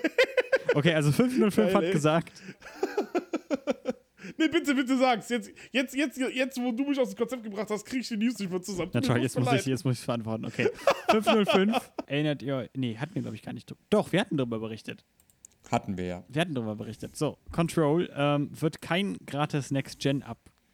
Okay, 0.75 0.95
also 0.95 1.13
505 1.13 1.57
Geil, 1.57 1.75
hat 1.75 1.85
ey. 1.85 1.93
gesagt, 1.93 2.33
nee, 4.39 4.49
bitte, 4.49 4.75
bitte 4.75 4.97
sag's. 4.97 5.29
Jetzt, 5.29 5.53
jetzt, 5.73 5.95
jetzt, 5.95 6.19
jetzt, 6.19 6.61
wo 6.61 6.73
du 6.73 6.85
mich 6.85 6.99
aus 6.99 7.11
dem 7.11 7.19
Konzept 7.19 7.43
gebracht 7.43 7.69
hast, 7.71 7.85
krieg 7.85 8.01
ich 8.01 8.09
die 8.09 8.17
News 8.17 8.39
nicht 8.39 8.51
mehr 8.51 8.63
zusammen. 8.63 8.91
Na 8.93 9.01
Tut 9.01 9.09
toll, 9.09 9.17
mir 9.17 9.23
jetzt 9.23 9.39
muss 9.39 9.53
ich 9.53 9.67
jetzt 9.67 9.85
muss 9.85 9.99
ich 9.99 10.05
verantworten. 10.05 10.45
Okay. 10.47 10.69
505, 11.11 11.93
erinnert 12.07 12.43
ihr 12.43 12.57
euch? 12.57 12.71
Nee, 12.75 12.97
hatten 12.97 13.15
wir, 13.15 13.23
glaube 13.23 13.37
ich, 13.37 13.43
gar 13.43 13.53
nicht. 13.53 13.75
Doch, 13.91 14.13
wir 14.13 14.21
hatten 14.21 14.37
darüber 14.37 14.59
berichtet. 14.59 15.05
Hatten 15.71 15.97
wir 15.97 16.05
ja. 16.05 16.25
Wir 16.29 16.43
hatten 16.43 16.55
darüber 16.55 16.77
berichtet. 16.77 17.17
So, 17.17 17.39
Control 17.51 18.11
ähm, 18.15 18.51
wird 18.53 18.83
kein 18.83 19.17
gratis 19.27 19.71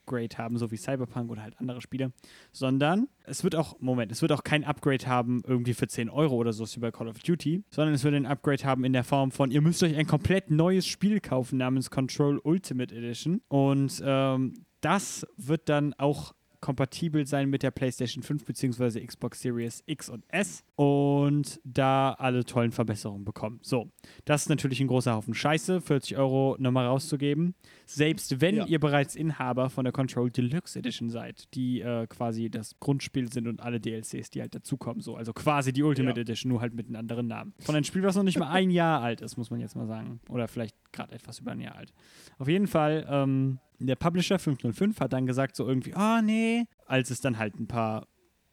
Next-Gen-Upgrade 0.08 0.38
haben, 0.38 0.58
so 0.58 0.70
wie 0.70 0.76
Cyberpunk 0.76 1.30
oder 1.30 1.42
halt 1.42 1.58
andere 1.58 1.80
Spiele, 1.80 2.12
sondern 2.52 3.08
es 3.24 3.44
wird 3.44 3.54
auch, 3.54 3.76
Moment, 3.80 4.12
es 4.12 4.22
wird 4.22 4.32
auch 4.32 4.42
kein 4.42 4.64
Upgrade 4.64 5.06
haben 5.06 5.42
irgendwie 5.46 5.74
für 5.74 5.86
10 5.86 6.08
Euro 6.10 6.36
oder 6.36 6.52
so, 6.52 6.64
wie 6.66 6.80
bei 6.80 6.90
Call 6.90 7.08
of 7.08 7.18
Duty, 7.18 7.64
sondern 7.70 7.94
es 7.94 8.04
wird 8.04 8.14
ein 8.14 8.26
Upgrade 8.26 8.64
haben 8.64 8.84
in 8.84 8.92
der 8.92 9.04
Form 9.04 9.30
von, 9.30 9.50
ihr 9.50 9.60
müsst 9.60 9.82
euch 9.82 9.96
ein 9.96 10.06
komplett 10.06 10.50
neues 10.50 10.86
Spiel 10.86 11.20
kaufen 11.20 11.58
namens 11.58 11.90
Control 11.90 12.38
Ultimate 12.38 12.94
Edition. 12.94 13.40
Und 13.48 14.02
ähm, 14.04 14.54
das 14.80 15.26
wird 15.36 15.68
dann 15.68 15.94
auch 15.94 16.34
kompatibel 16.60 17.26
sein 17.26 17.48
mit 17.50 17.62
der 17.62 17.70
PlayStation 17.70 18.22
5 18.22 18.44
bzw. 18.44 19.04
Xbox 19.04 19.40
Series 19.40 19.82
X 19.86 20.08
und 20.08 20.24
S 20.28 20.64
und 20.76 21.60
da 21.64 22.12
alle 22.18 22.44
tollen 22.44 22.72
Verbesserungen 22.72 23.24
bekommen. 23.24 23.60
So, 23.62 23.90
das 24.24 24.42
ist 24.42 24.48
natürlich 24.48 24.80
ein 24.80 24.86
großer 24.88 25.14
Haufen 25.14 25.34
Scheiße, 25.34 25.80
40 25.80 26.16
Euro 26.16 26.56
nochmal 26.58 26.86
rauszugeben. 26.86 27.54
Selbst 27.86 28.40
wenn 28.40 28.56
Ja. 28.56 28.66
ihr 28.66 28.80
bereits 28.80 29.14
Inhaber 29.16 29.70
von 29.70 29.84
der 29.84 29.92
Control 29.92 30.30
Deluxe 30.30 30.78
Edition 30.78 31.10
seid, 31.10 31.52
die 31.54 31.80
äh, 31.80 32.06
quasi 32.06 32.50
das 32.50 32.78
Grundspiel 32.80 33.32
sind 33.32 33.46
und 33.48 33.60
alle 33.60 33.80
DLCs, 33.80 34.30
die 34.30 34.40
halt 34.40 34.54
dazukommen. 34.54 35.00
So. 35.00 35.16
Also 35.16 35.32
quasi 35.32 35.72
die 35.72 35.82
Ultimate 35.82 36.18
Ja. 36.18 36.22
Edition, 36.22 36.50
nur 36.50 36.60
halt 36.60 36.74
mit 36.74 36.86
einem 36.86 36.96
anderen 36.96 37.26
Namen. 37.28 37.54
Von 37.60 37.74
einem 37.74 37.84
Spiel, 37.84 38.02
was 38.02 38.16
noch 38.16 38.22
nicht 38.24 38.38
mal 38.38 38.50
ein 38.50 38.70
Jahr 38.70 39.00
alt 39.00 39.20
ist, 39.20 39.36
muss 39.36 39.50
man 39.50 39.60
jetzt 39.60 39.76
mal 39.76 39.86
sagen. 39.86 40.20
Oder 40.28 40.48
vielleicht 40.48 40.74
gerade 40.92 41.14
etwas 41.14 41.38
über 41.38 41.52
ein 41.52 41.60
Jahr 41.60 41.76
alt. 41.76 41.92
Auf 42.38 42.48
jeden 42.48 42.66
Fall, 42.66 43.06
ähm, 43.08 43.58
der 43.78 43.96
Publisher 43.96 44.38
505 44.38 45.00
hat 45.00 45.12
dann 45.12 45.26
gesagt, 45.26 45.56
so 45.56 45.66
irgendwie, 45.66 45.94
ah 45.94 46.20
nee, 46.22 46.64
als 46.86 47.10
es 47.10 47.20
dann 47.20 47.38
halt 47.38 47.58
ein 47.58 47.66
paar, 47.66 48.06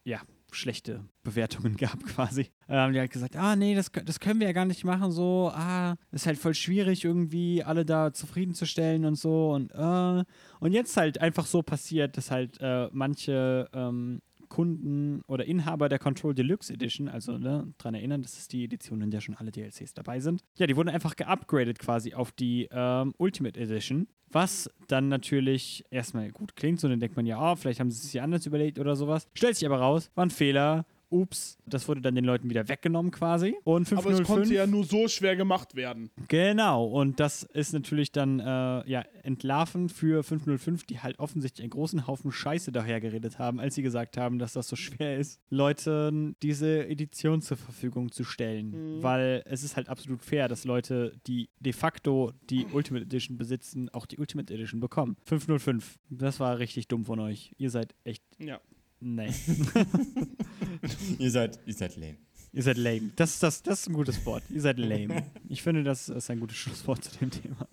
ja, 0.03 0.21
schlechte 0.51 1.03
Bewertungen 1.23 1.75
gab 1.77 2.03
quasi. 2.03 2.51
Ähm, 2.69 2.93
die 2.93 2.99
hat 2.99 3.11
gesagt, 3.11 3.35
ah 3.35 3.55
nee, 3.55 3.75
das, 3.75 3.91
das 3.91 4.19
können 4.19 4.39
wir 4.39 4.47
ja 4.47 4.53
gar 4.53 4.65
nicht 4.65 4.83
machen, 4.83 5.11
so, 5.11 5.51
ah, 5.53 5.95
ist 6.11 6.25
halt 6.25 6.37
voll 6.37 6.53
schwierig 6.53 7.03
irgendwie 7.03 7.63
alle 7.63 7.85
da 7.85 8.13
zufriedenzustellen 8.13 9.05
und 9.05 9.15
so 9.15 9.51
und 9.51 9.71
äh. 9.71 10.23
Und 10.59 10.71
jetzt 10.71 10.97
halt 10.97 11.21
einfach 11.21 11.45
so 11.45 11.61
passiert, 11.61 12.17
dass 12.17 12.31
halt 12.31 12.57
äh, 12.61 12.87
manche 12.91 13.69
ähm, 13.73 14.21
Kunden 14.55 15.21
oder 15.27 15.43
Inhaber 15.43 15.89
der 15.89 15.99
Control 15.99 16.33
Deluxe 16.33 16.71
Edition, 16.71 17.09
also 17.09 17.37
ne, 17.37 17.73
dran 17.77 17.93
erinnern, 17.93 18.21
das 18.21 18.37
ist 18.37 18.53
die 18.53 18.63
Edition, 18.63 19.01
in 19.01 19.11
der 19.11 19.19
schon 19.19 19.35
alle 19.35 19.51
DLCs 19.51 19.93
dabei 19.93 20.21
sind. 20.21 20.45
Ja, 20.55 20.65
die 20.65 20.77
wurden 20.77 20.87
einfach 20.87 21.17
geupgradet 21.17 21.77
quasi 21.77 22.13
auf 22.13 22.31
die 22.31 22.69
ähm, 22.71 23.13
Ultimate 23.17 23.59
Edition, 23.59 24.07
was 24.31 24.69
dann 24.87 25.09
natürlich 25.09 25.83
erstmal 25.89 26.31
gut 26.31 26.55
klingt, 26.55 26.79
so 26.79 26.87
dann 26.87 27.01
denkt 27.01 27.17
man 27.17 27.25
ja, 27.25 27.51
oh, 27.51 27.57
vielleicht 27.57 27.81
haben 27.81 27.91
sie 27.91 27.97
es 27.97 28.09
sich 28.09 28.21
anders 28.21 28.45
überlegt 28.45 28.79
oder 28.79 28.95
sowas. 28.95 29.27
Stellt 29.33 29.57
sich 29.57 29.65
aber 29.65 29.79
raus, 29.79 30.09
war 30.15 30.25
ein 30.25 30.29
Fehler. 30.29 30.85
Ups, 31.15 31.57
das 31.65 31.87
wurde 31.87 32.01
dann 32.01 32.15
den 32.15 32.25
Leuten 32.25 32.49
wieder 32.49 32.67
weggenommen 32.67 33.11
quasi. 33.11 33.55
Und 33.63 33.91
Aber 33.91 34.03
505 34.03 34.19
es 34.19 34.27
konnte 34.27 34.53
ja 34.53 34.67
nur 34.67 34.83
so 34.83 35.07
schwer 35.07 35.35
gemacht 35.35 35.75
werden. 35.75 36.09
Genau, 36.27 36.85
und 36.85 37.19
das 37.19 37.43
ist 37.43 37.73
natürlich 37.73 38.11
dann 38.11 38.39
äh, 38.39 38.43
ja, 38.89 39.03
entlarvend 39.23 39.91
für 39.91 40.23
505, 40.23 40.85
die 40.85 40.99
halt 40.99 41.19
offensichtlich 41.19 41.63
einen 41.63 41.71
großen 41.71 42.07
Haufen 42.07 42.31
Scheiße 42.31 42.71
dahergeredet 42.71 43.39
haben, 43.39 43.59
als 43.59 43.75
sie 43.75 43.81
gesagt 43.81 44.17
haben, 44.17 44.39
dass 44.39 44.53
das 44.53 44.67
so 44.67 44.75
schwer 44.75 45.17
ist, 45.17 45.39
Leuten 45.49 46.35
diese 46.41 46.87
Edition 46.87 47.41
zur 47.41 47.57
Verfügung 47.57 48.11
zu 48.11 48.23
stellen. 48.23 48.97
Mhm. 48.97 49.03
Weil 49.03 49.43
es 49.45 49.63
ist 49.63 49.75
halt 49.75 49.89
absolut 49.89 50.21
fair, 50.21 50.47
dass 50.47 50.65
Leute, 50.65 51.13
die 51.27 51.49
de 51.59 51.73
facto 51.73 52.33
die 52.49 52.65
Ultimate 52.71 53.05
Edition 53.05 53.37
besitzen, 53.37 53.89
auch 53.89 54.05
die 54.05 54.17
Ultimate 54.17 54.53
Edition 54.53 54.79
bekommen. 54.79 55.15
505, 55.25 55.97
das 56.09 56.39
war 56.39 56.59
richtig 56.59 56.87
dumm 56.87 57.05
von 57.05 57.19
euch. 57.19 57.53
Ihr 57.57 57.69
seid 57.69 57.95
echt. 58.03 58.23
Ja. 58.39 58.59
Nee. 59.07 59.29
Ihr 61.19 61.29
seid, 61.29 61.59
ihr 61.67 61.73
seid 61.75 61.95
lame. 61.95 62.17
Ihr 62.51 62.63
seid 62.63 62.77
lame. 62.77 63.11
Das 63.15 63.35
ist, 63.35 63.43
das, 63.43 63.61
das 63.61 63.81
ist 63.81 63.87
ein 63.87 63.93
gutes 63.93 64.25
Wort. 64.25 64.41
Ihr 64.49 64.61
seid 64.61 64.79
lame. 64.79 65.23
Ich 65.47 65.61
finde, 65.61 65.83
das 65.83 66.09
ist 66.09 66.29
ein 66.31 66.39
gutes 66.39 66.57
Schlusswort 66.57 67.03
zu 67.03 67.11
dem 67.19 67.29
Thema. 67.29 67.67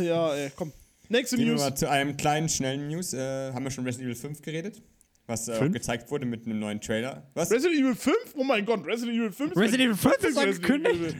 Ja, 0.00 0.34
ey, 0.34 0.50
komm. 0.56 0.72
Nächste 1.10 1.36
Gehen 1.36 1.46
wir 1.46 1.52
News. 1.52 1.62
mal 1.62 1.74
zu 1.76 1.90
einem 1.90 2.16
kleinen, 2.16 2.48
schnellen 2.48 2.88
News. 2.88 3.12
Äh, 3.12 3.52
haben 3.52 3.64
wir 3.64 3.70
schon 3.70 3.84
Resident 3.84 4.06
Evil 4.10 4.16
5 4.20 4.40
geredet? 4.40 4.82
Was 5.26 5.46
äh, 5.48 5.68
gezeigt 5.68 6.10
wurde 6.10 6.24
mit 6.24 6.46
einem 6.46 6.58
neuen 6.60 6.80
Trailer. 6.80 7.28
Was? 7.34 7.50
Resident 7.50 7.78
Evil 7.80 7.94
5? 7.94 8.16
Oh 8.36 8.44
mein 8.44 8.64
Gott, 8.64 8.86
Resident 8.86 9.18
Evil 9.18 9.32
5 9.32 9.50
ist 9.52 9.58
Resident 9.58 9.82
Evil 9.90 9.96
5 9.96 10.24
ist 10.24 10.38
angekündigt? 10.38 11.16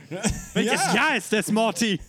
Welches 0.54 0.72
Ja. 0.86 0.94
Jahr 0.94 1.16
ist 1.18 1.30
das, 1.32 1.52
Morty? 1.52 2.00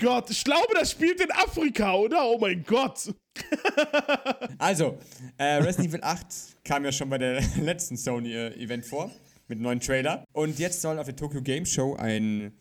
Gott, 0.00 0.28
ich 0.30 0.42
glaube, 0.42 0.74
das 0.74 0.90
spielt 0.90 1.20
in 1.20 1.30
Afrika, 1.30 1.94
oder? 1.94 2.24
Oh 2.24 2.38
mein 2.38 2.64
Gott. 2.64 3.14
Also, 4.58 4.98
äh, 5.36 5.56
Resident 5.56 5.88
Evil 5.88 6.00
8 6.02 6.26
kam 6.64 6.84
ja 6.84 6.92
schon 6.92 7.10
bei 7.10 7.18
der 7.18 7.42
letzten 7.60 7.96
Sony-Event 7.96 8.86
vor, 8.86 9.10
mit 9.48 9.56
einem 9.56 9.62
neuen 9.62 9.80
Trailer. 9.80 10.24
Und 10.32 10.58
jetzt 10.58 10.80
soll 10.80 10.98
auf 10.98 11.06
der 11.06 11.16
Tokyo 11.16 11.42
Game 11.42 11.66
Show 11.66 11.96
ein 11.96 12.52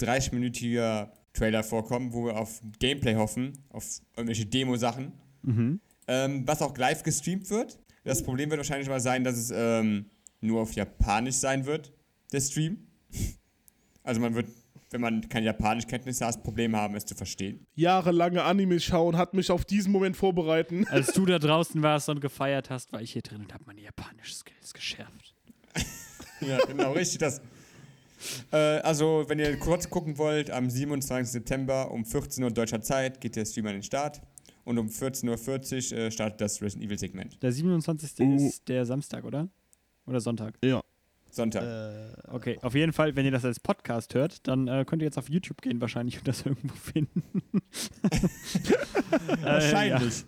30-minütiger 0.00 1.10
Trailer 1.32 1.62
vorkommen, 1.64 2.12
wo 2.12 2.26
wir 2.26 2.36
auf 2.36 2.60
Gameplay 2.78 3.14
hoffen, 3.14 3.52
auf 3.70 3.84
irgendwelche 4.16 4.46
Demo-Sachen. 4.46 5.12
Ähm, 6.06 6.46
was 6.46 6.62
auch 6.62 6.76
live 6.76 7.02
gestreamt 7.02 7.48
wird. 7.50 7.78
Das 8.04 8.22
Problem 8.22 8.50
wird 8.50 8.58
wahrscheinlich 8.58 8.88
mal 8.88 9.00
sein, 9.00 9.24
dass 9.24 9.36
es 9.36 9.52
ähm, 9.54 10.06
nur 10.40 10.62
auf 10.62 10.72
Japanisch 10.72 11.36
sein 11.36 11.66
wird, 11.66 11.92
der 12.32 12.40
Stream. 12.40 12.86
Also 14.04 14.22
man 14.22 14.34
wird, 14.34 14.48
wenn 14.90 15.00
man 15.00 15.28
keine 15.28 15.46
Japanischkenntnisse 15.46 16.26
hat, 16.26 16.42
Probleme 16.42 16.76
haben, 16.78 16.94
es 16.94 17.04
zu 17.04 17.14
verstehen. 17.14 17.66
Jahrelange 17.74 18.42
Anime 18.42 18.80
schauen 18.80 19.16
hat 19.16 19.34
mich 19.34 19.50
auf 19.50 19.64
diesen 19.64 19.92
Moment 19.92 20.16
vorbereiten. 20.16 20.86
Als 20.90 21.12
du 21.12 21.26
da 21.26 21.38
draußen 21.38 21.82
warst 21.82 22.08
und 22.08 22.20
gefeiert 22.20 22.70
hast, 22.70 22.92
war 22.92 23.02
ich 23.02 23.12
hier 23.12 23.22
drin 23.22 23.40
und 23.42 23.52
habe 23.52 23.64
meine 23.66 23.80
japanischen 23.80 24.34
Skills 24.34 24.72
geschärft. 24.72 25.34
Ja, 26.40 26.58
genau, 26.66 26.92
richtig 26.92 27.18
das. 27.18 27.40
Äh, 28.52 28.56
also, 28.56 29.24
wenn 29.28 29.38
ihr 29.38 29.58
kurz 29.58 29.88
gucken 29.90 30.18
wollt, 30.18 30.50
am 30.50 30.70
27. 30.70 31.30
September 31.30 31.90
um 31.90 32.04
14 32.04 32.44
Uhr 32.44 32.50
deutscher 32.50 32.80
Zeit 32.80 33.20
geht 33.20 33.36
der 33.36 33.44
Stream 33.44 33.66
an 33.66 33.74
den 33.74 33.82
Start. 33.82 34.20
Und 34.64 34.78
um 34.78 34.88
14.40 34.88 35.92
Uhr 35.92 35.98
äh, 35.98 36.10
startet 36.10 36.40
das 36.42 36.60
Resident 36.60 36.86
Evil 36.86 36.98
Segment. 36.98 37.42
Der 37.42 37.52
27. 37.52 38.20
Uh. 38.20 38.36
ist 38.36 38.68
der 38.68 38.84
Samstag, 38.84 39.24
oder? 39.24 39.48
Oder 40.06 40.20
Sonntag? 40.20 40.58
Ja. 40.62 40.82
Sonntag. 41.30 41.62
Äh, 41.62 42.12
okay, 42.32 42.58
auf 42.62 42.74
jeden 42.74 42.92
Fall, 42.92 43.14
wenn 43.16 43.24
ihr 43.24 43.30
das 43.30 43.44
als 43.44 43.60
Podcast 43.60 44.14
hört, 44.14 44.46
dann 44.46 44.68
äh, 44.68 44.84
könnt 44.86 45.02
ihr 45.02 45.06
jetzt 45.06 45.18
auf 45.18 45.28
YouTube 45.28 45.60
gehen 45.62 45.80
wahrscheinlich 45.80 46.18
und 46.18 46.28
das 46.28 46.42
irgendwo 46.46 46.74
finden. 46.74 47.22
äh, 49.42 49.42
Wahrscheinlich. 49.42 50.24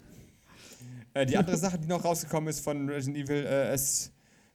Äh, 1.15 1.27
die 1.27 1.37
andere 1.37 1.57
Sache, 1.57 1.79
die 1.79 1.89
noch 1.89 2.05
rausgekommen 2.05 2.49
ist 2.49 2.61
von 2.61 2.89
Resident 2.89 3.29
Evil, 3.29 3.45
äh, 3.45 3.73
es, 3.73 4.13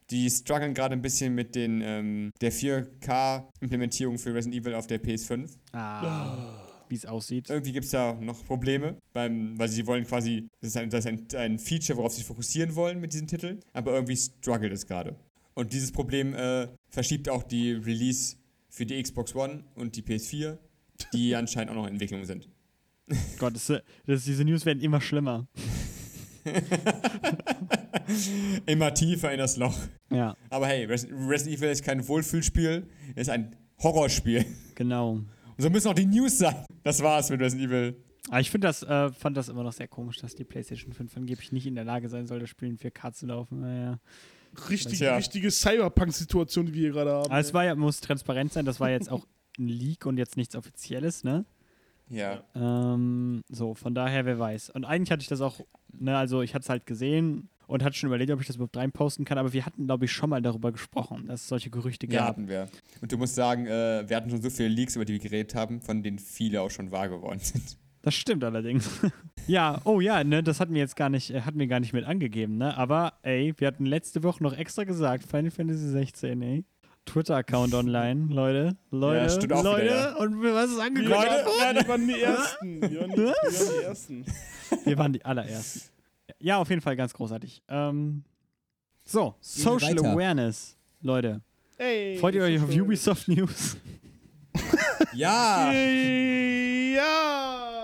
die 0.09 0.29
strugglen 0.29 0.73
gerade 0.73 0.93
ein 0.93 1.01
bisschen 1.01 1.35
mit 1.35 1.55
den, 1.55 1.81
ähm, 1.81 2.31
der 2.41 2.53
4K-Implementierung 2.53 4.17
für 4.17 4.33
Resident 4.33 4.63
Evil 4.63 4.75
auf 4.75 4.87
der 4.87 5.01
PS5. 5.01 5.49
Ja. 5.73 6.01
Ah, 6.01 6.61
wie 6.89 6.95
es 6.95 7.05
aussieht. 7.05 7.49
Irgendwie 7.49 7.71
gibt 7.71 7.85
es 7.85 7.91
da 7.91 8.13
noch 8.13 8.45
Probleme, 8.45 8.95
beim, 9.13 9.57
weil 9.57 9.69
sie 9.69 9.85
wollen 9.87 10.05
quasi, 10.05 10.47
das 10.61 10.69
ist, 10.69 10.77
ein, 10.77 10.89
das 10.89 11.05
ist 11.05 11.07
ein, 11.07 11.27
ein 11.35 11.59
Feature, 11.59 11.97
worauf 11.97 12.13
sie 12.13 12.23
fokussieren 12.23 12.75
wollen 12.75 12.99
mit 12.99 13.13
diesem 13.13 13.27
Titel, 13.27 13.59
aber 13.73 13.93
irgendwie 13.93 14.15
struggelt 14.15 14.71
es 14.71 14.85
gerade. 14.85 15.15
Und 15.55 15.71
dieses 15.73 15.91
Problem 15.91 16.33
äh, 16.33 16.67
verschiebt 16.89 17.29
auch 17.29 17.41
die 17.43 17.71
Release 17.71 18.35
für 18.69 18.85
die 18.85 19.01
Xbox 19.01 19.33
One 19.33 19.63
und 19.75 19.95
die 19.95 20.01
PS4, 20.03 20.57
die 21.13 21.35
anscheinend 21.37 21.71
auch 21.71 21.75
noch 21.75 21.87
in 21.87 21.93
Entwicklung 21.93 22.25
sind. 22.25 22.49
Gott, 23.39 23.55
das, 23.55 23.71
das, 24.05 24.25
diese 24.25 24.43
News 24.43 24.65
werden 24.65 24.81
immer 24.81 25.01
schlimmer. 25.01 25.47
Immer 28.67 28.93
tiefer 28.93 29.31
in 29.31 29.39
das 29.39 29.57
Loch. 29.57 29.75
Ja, 30.11 30.35
Aber 30.51 30.67
hey, 30.67 30.85
Res 30.85 31.07
Resident 31.09 31.57
Evil 31.57 31.69
ist 31.69 31.83
kein 31.83 32.07
Wohlfühlspiel, 32.07 32.87
es 33.15 33.23
ist 33.23 33.29
ein 33.29 33.55
Horrorspiel. 33.81 34.45
genau. 34.75 35.13
Und 35.13 35.27
so 35.57 35.69
müssen 35.71 35.87
auch 35.87 35.95
die 35.95 36.05
News 36.05 36.37
sein. 36.37 36.55
Das 36.83 37.01
war's 37.01 37.31
mit 37.31 37.41
Resident 37.41 37.67
Evil. 37.71 37.95
Aber 38.29 38.39
ich 38.41 38.51
finde 38.51 38.67
das, 38.67 38.83
äh, 38.83 39.11
fand 39.11 39.37
das 39.37 39.49
immer 39.49 39.63
noch 39.63 39.73
sehr 39.73 39.87
komisch, 39.87 40.17
dass 40.17 40.35
die 40.35 40.43
PlayStation 40.43 40.93
5 40.93 41.17
angeblich 41.17 41.51
nicht 41.51 41.65
in 41.65 41.73
der 41.75 41.83
Lage 41.83 42.09
sein 42.09 42.27
soll, 42.27 42.39
das 42.39 42.49
Spiel 42.49 42.69
in 42.69 42.77
4K 42.77 43.13
zu 43.13 43.25
laufen. 43.25 43.61
Naja. 43.61 43.99
Richtig, 44.69 44.99
Tja. 44.99 45.15
richtige 45.15 45.49
Cyberpunk-Situation, 45.51 46.65
die 46.67 46.73
wir 46.73 46.81
hier 46.81 46.91
gerade 46.91 47.11
haben. 47.11 47.31
Aber 47.31 47.39
es 47.39 47.53
war 47.53 47.65
ja, 47.65 47.75
muss 47.75 48.01
transparent 48.01 48.53
sein, 48.53 48.65
das 48.65 48.79
war 48.79 48.89
jetzt 48.89 49.11
auch 49.11 49.25
ein 49.57 49.67
Leak 49.67 50.05
und 50.05 50.17
jetzt 50.17 50.37
nichts 50.37 50.55
Offizielles, 50.55 51.23
ne? 51.23 51.45
Ja. 52.09 52.43
Ähm, 52.55 53.41
so, 53.49 53.73
von 53.73 53.95
daher, 53.95 54.25
wer 54.25 54.37
weiß. 54.37 54.69
Und 54.71 54.85
eigentlich 54.85 55.11
hatte 55.11 55.21
ich 55.21 55.27
das 55.27 55.41
auch, 55.41 55.59
ne, 55.91 56.17
also 56.17 56.41
ich 56.41 56.53
hatte 56.53 56.63
es 56.63 56.69
halt 56.69 56.85
gesehen 56.85 57.49
und 57.67 57.83
hatte 57.83 57.95
schon 57.97 58.07
überlegt, 58.07 58.29
ob 58.31 58.39
ich 58.41 58.47
das 58.47 58.57
überhaupt 58.57 58.77
reinposten 58.77 59.25
kann, 59.25 59.37
aber 59.39 59.53
wir 59.53 59.65
hatten, 59.65 59.85
glaube 59.87 60.05
ich, 60.05 60.11
schon 60.11 60.29
mal 60.29 60.41
darüber 60.41 60.71
gesprochen, 60.71 61.25
dass 61.27 61.41
es 61.41 61.47
solche 61.47 61.69
Gerüchte 61.71 62.05
Ja, 62.07 62.19
gab. 62.19 62.27
hatten 62.29 62.47
wir. 62.47 62.67
Und 63.01 63.11
du 63.11 63.17
musst 63.17 63.33
sagen, 63.35 63.65
äh, 63.65 64.03
wir 64.07 64.15
hatten 64.15 64.29
schon 64.29 64.41
so 64.41 64.49
viele 64.51 64.69
Leaks, 64.69 64.95
über 64.95 65.05
die 65.05 65.13
wir 65.13 65.19
geredet 65.19 65.55
haben, 65.55 65.81
von 65.81 66.03
denen 66.03 66.19
viele 66.19 66.61
auch 66.61 66.69
schon 66.69 66.91
wahr 66.91 67.09
geworden 67.09 67.39
sind. 67.39 67.77
Das 68.05 68.13
stimmt 68.13 68.43
allerdings. 68.43 68.87
ja, 69.47 69.81
oh 69.83 69.99
ja, 69.99 70.23
ne, 70.23 70.43
das 70.43 70.59
hatten 70.59 70.75
wir 70.75 70.81
jetzt 70.81 70.95
gar 70.95 71.09
nicht, 71.09 71.31
äh, 71.31 71.41
hatten 71.41 71.57
wir 71.57 71.65
gar 71.65 71.79
nicht 71.79 71.91
mit 71.91 72.05
angegeben, 72.05 72.57
ne? 72.57 72.77
Aber 72.77 73.13
ey, 73.23 73.51
wir 73.57 73.67
hatten 73.67 73.87
letzte 73.87 74.21
Woche 74.21 74.43
noch 74.43 74.55
extra 74.55 74.83
gesagt, 74.83 75.23
Final 75.23 75.49
Fantasy 75.49 75.89
16, 75.89 76.39
ey. 76.43 76.65
Twitter-Account 77.05 77.73
online, 77.73 78.31
Leute. 78.31 78.77
Leute, 78.91 79.23
Ja, 79.23 79.29
stimmt 79.29 79.53
auch 79.53 79.63
Leute, 79.63 79.85
wieder, 79.85 80.19
und 80.19 80.43
was 80.43 80.69
ist 80.69 80.79
angekündigt 80.79 81.15
waren, 81.17 81.45
worden? 81.45 81.77
wir 81.77 81.87
waren 81.87 82.07
die 82.07 82.21
Ersten. 82.21 82.81
Wir 82.81 83.01
waren 83.01 83.11
die, 83.11 83.17
wir 83.17 83.27
waren 83.27 83.79
die 83.79 83.83
Ersten. 83.85 84.25
Wir 84.83 84.97
waren 84.99 85.13
die 85.13 85.25
allerersten. 85.25 85.81
Ja, 86.39 86.57
auf 86.57 86.69
jeden 86.69 86.81
Fall 86.81 86.95
ganz 86.95 87.13
großartig. 87.13 87.61
Ähm, 87.69 88.23
so, 89.03 89.33
Social. 89.39 89.97
Awareness, 89.99 90.77
Leute. 91.01 91.41
Ey, 91.77 92.17
Freut 92.19 92.35
ihr 92.35 92.43
euch 92.43 92.61
auf 92.61 92.69
Ubisoft 92.69 93.27
News? 93.27 93.77
ja! 95.13 95.71
Ja. 95.71 97.74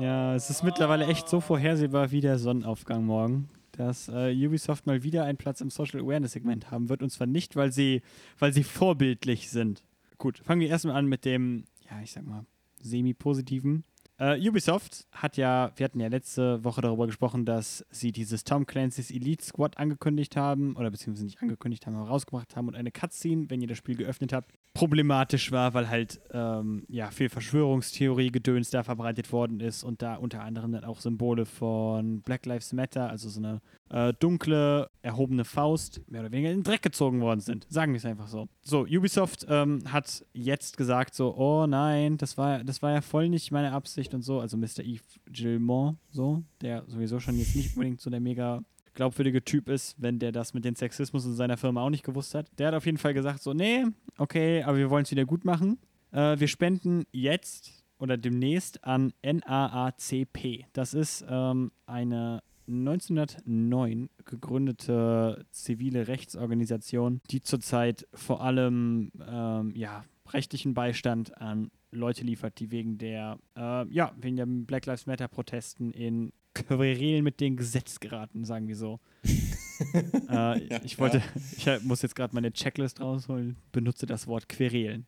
Ja, 0.00 0.34
es 0.34 0.50
ist 0.50 0.64
mittlerweile 0.64 1.06
echt 1.06 1.28
so 1.28 1.40
vorhersehbar 1.40 2.10
wie 2.10 2.20
der 2.20 2.38
Sonnenaufgang 2.38 3.04
morgen, 3.04 3.48
dass 3.72 4.08
äh, 4.08 4.34
Ubisoft 4.46 4.86
mal 4.86 5.02
wieder 5.04 5.24
einen 5.24 5.38
Platz 5.38 5.60
im 5.60 5.70
Social 5.70 6.00
Awareness 6.00 6.32
Segment 6.32 6.70
haben 6.70 6.88
wird. 6.88 7.02
Und 7.02 7.10
zwar 7.10 7.26
nicht, 7.28 7.54
weil 7.54 7.72
sie, 7.72 8.02
weil 8.38 8.52
sie 8.52 8.64
vorbildlich 8.64 9.50
sind. 9.50 9.84
Gut, 10.18 10.38
fangen 10.38 10.60
wir 10.60 10.68
erstmal 10.68 10.96
an 10.96 11.06
mit 11.06 11.24
dem, 11.24 11.64
ja, 11.88 12.00
ich 12.02 12.12
sag 12.12 12.26
mal, 12.26 12.44
semi-positiven. 12.80 13.84
Äh, 14.16 14.48
Ubisoft 14.48 15.06
hat 15.10 15.36
ja, 15.36 15.72
wir 15.74 15.84
hatten 15.84 15.98
ja 15.98 16.06
letzte 16.06 16.62
Woche 16.62 16.80
darüber 16.80 17.06
gesprochen, 17.06 17.44
dass 17.44 17.84
sie 17.90 18.12
dieses 18.12 18.44
Tom 18.44 18.64
Clancy's 18.64 19.10
Elite 19.10 19.44
Squad 19.44 19.76
angekündigt 19.76 20.36
haben, 20.36 20.76
oder 20.76 20.90
beziehungsweise 20.90 21.24
nicht 21.24 21.42
angekündigt 21.42 21.86
haben, 21.86 21.96
aber 21.96 22.08
rausgebracht 22.08 22.54
haben 22.54 22.68
und 22.68 22.76
eine 22.76 22.92
Cutscene, 22.92 23.50
wenn 23.50 23.60
ihr 23.60 23.66
das 23.66 23.78
Spiel 23.78 23.96
geöffnet 23.96 24.32
habt, 24.32 24.52
problematisch 24.72 25.52
war, 25.52 25.72
weil 25.74 25.88
halt 25.88 26.20
ähm, 26.32 26.84
ja, 26.88 27.10
viel 27.10 27.28
Verschwörungstheorie-Gedöns 27.28 28.70
da 28.70 28.82
verbreitet 28.82 29.32
worden 29.32 29.60
ist 29.60 29.84
und 29.84 30.02
da 30.02 30.16
unter 30.16 30.42
anderem 30.42 30.72
dann 30.72 30.84
auch 30.84 31.00
Symbole 31.00 31.46
von 31.46 32.20
Black 32.22 32.44
Lives 32.46 32.72
Matter, 32.72 33.08
also 33.08 33.28
so 33.28 33.40
eine 33.40 33.60
äh, 33.90 34.12
dunkle, 34.18 34.90
erhobene 35.02 35.44
Faust, 35.44 36.02
mehr 36.08 36.22
oder 36.22 36.32
weniger 36.32 36.50
in 36.50 36.58
den 36.58 36.64
Dreck 36.64 36.82
gezogen 36.82 37.20
worden 37.20 37.40
sind. 37.40 37.66
Sagen 37.68 37.92
wir 37.92 37.98
es 37.98 38.04
einfach 38.04 38.26
so. 38.26 38.48
So, 38.62 38.80
Ubisoft 38.80 39.46
ähm, 39.48 39.80
hat 39.86 40.24
jetzt 40.32 40.76
gesagt 40.76 41.14
so, 41.14 41.36
oh 41.36 41.66
nein, 41.66 42.16
das 42.16 42.36
war, 42.36 42.64
das 42.64 42.82
war 42.82 42.92
ja 42.92 43.00
voll 43.00 43.28
nicht 43.28 43.52
meine 43.52 43.72
Absicht 43.72 44.03
und 44.12 44.22
so. 44.22 44.40
Also 44.40 44.56
Mr. 44.56 44.80
Yves 44.84 45.20
Gilmore, 45.26 45.96
so, 46.10 46.42
der 46.60 46.84
sowieso 46.86 47.20
schon 47.20 47.38
jetzt 47.38 47.56
nicht 47.56 47.74
unbedingt 47.76 48.00
so 48.00 48.10
der 48.10 48.20
mega 48.20 48.62
glaubwürdige 48.94 49.44
Typ 49.44 49.68
ist, 49.68 49.96
wenn 50.00 50.18
der 50.18 50.32
das 50.32 50.54
mit 50.54 50.64
dem 50.64 50.74
Sexismus 50.74 51.24
in 51.24 51.34
seiner 51.34 51.56
Firma 51.56 51.82
auch 51.82 51.90
nicht 51.90 52.04
gewusst 52.04 52.34
hat. 52.34 52.46
Der 52.58 52.68
hat 52.68 52.74
auf 52.74 52.86
jeden 52.86 52.98
Fall 52.98 53.14
gesagt 53.14 53.42
so, 53.42 53.52
nee, 53.52 53.84
okay, 54.18 54.62
aber 54.62 54.76
wir 54.76 54.90
wollen 54.90 55.04
es 55.04 55.10
wieder 55.10 55.24
gut 55.24 55.44
machen. 55.44 55.78
Äh, 56.12 56.38
wir 56.38 56.48
spenden 56.48 57.04
jetzt 57.12 57.84
oder 57.98 58.16
demnächst 58.16 58.84
an 58.84 59.12
NAACP. 59.22 60.66
Das 60.72 60.94
ist 60.94 61.24
ähm, 61.28 61.72
eine 61.86 62.42
1909 62.68 64.08
gegründete 64.24 65.44
zivile 65.50 66.08
Rechtsorganisation, 66.08 67.20
die 67.30 67.40
zurzeit 67.40 68.06
vor 68.14 68.42
allem 68.42 69.10
ähm, 69.26 69.72
ja, 69.76 70.04
rechtlichen 70.32 70.74
Beistand 70.74 71.36
an 71.38 71.70
Leute 71.94 72.24
liefert, 72.24 72.58
die 72.58 72.70
wegen 72.70 72.98
der, 72.98 73.38
äh, 73.56 73.86
ja, 73.88 74.12
wegen 74.20 74.36
der 74.36 74.46
Black 74.46 74.86
Lives 74.86 75.06
Matter 75.06 75.28
Protesten 75.28 75.90
in 75.90 76.32
Querelen 76.54 77.24
mit 77.24 77.40
dem 77.40 77.56
Gesetz 77.56 77.98
geraten, 77.98 78.44
sagen 78.44 78.68
wir 78.68 78.76
so. 78.76 79.00
äh, 80.30 80.84
ich 80.84 80.98
wollte, 80.98 81.22
ich 81.56 81.66
muss 81.82 82.02
jetzt 82.02 82.14
gerade 82.14 82.34
meine 82.34 82.52
Checklist 82.52 83.00
rausholen, 83.00 83.56
benutze 83.72 84.06
das 84.06 84.26
Wort 84.26 84.48
Querelen. 84.48 85.06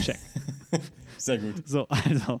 Check. 0.00 0.18
Sehr 1.18 1.38
gut. 1.38 1.66
So, 1.66 1.86
also. 1.88 2.40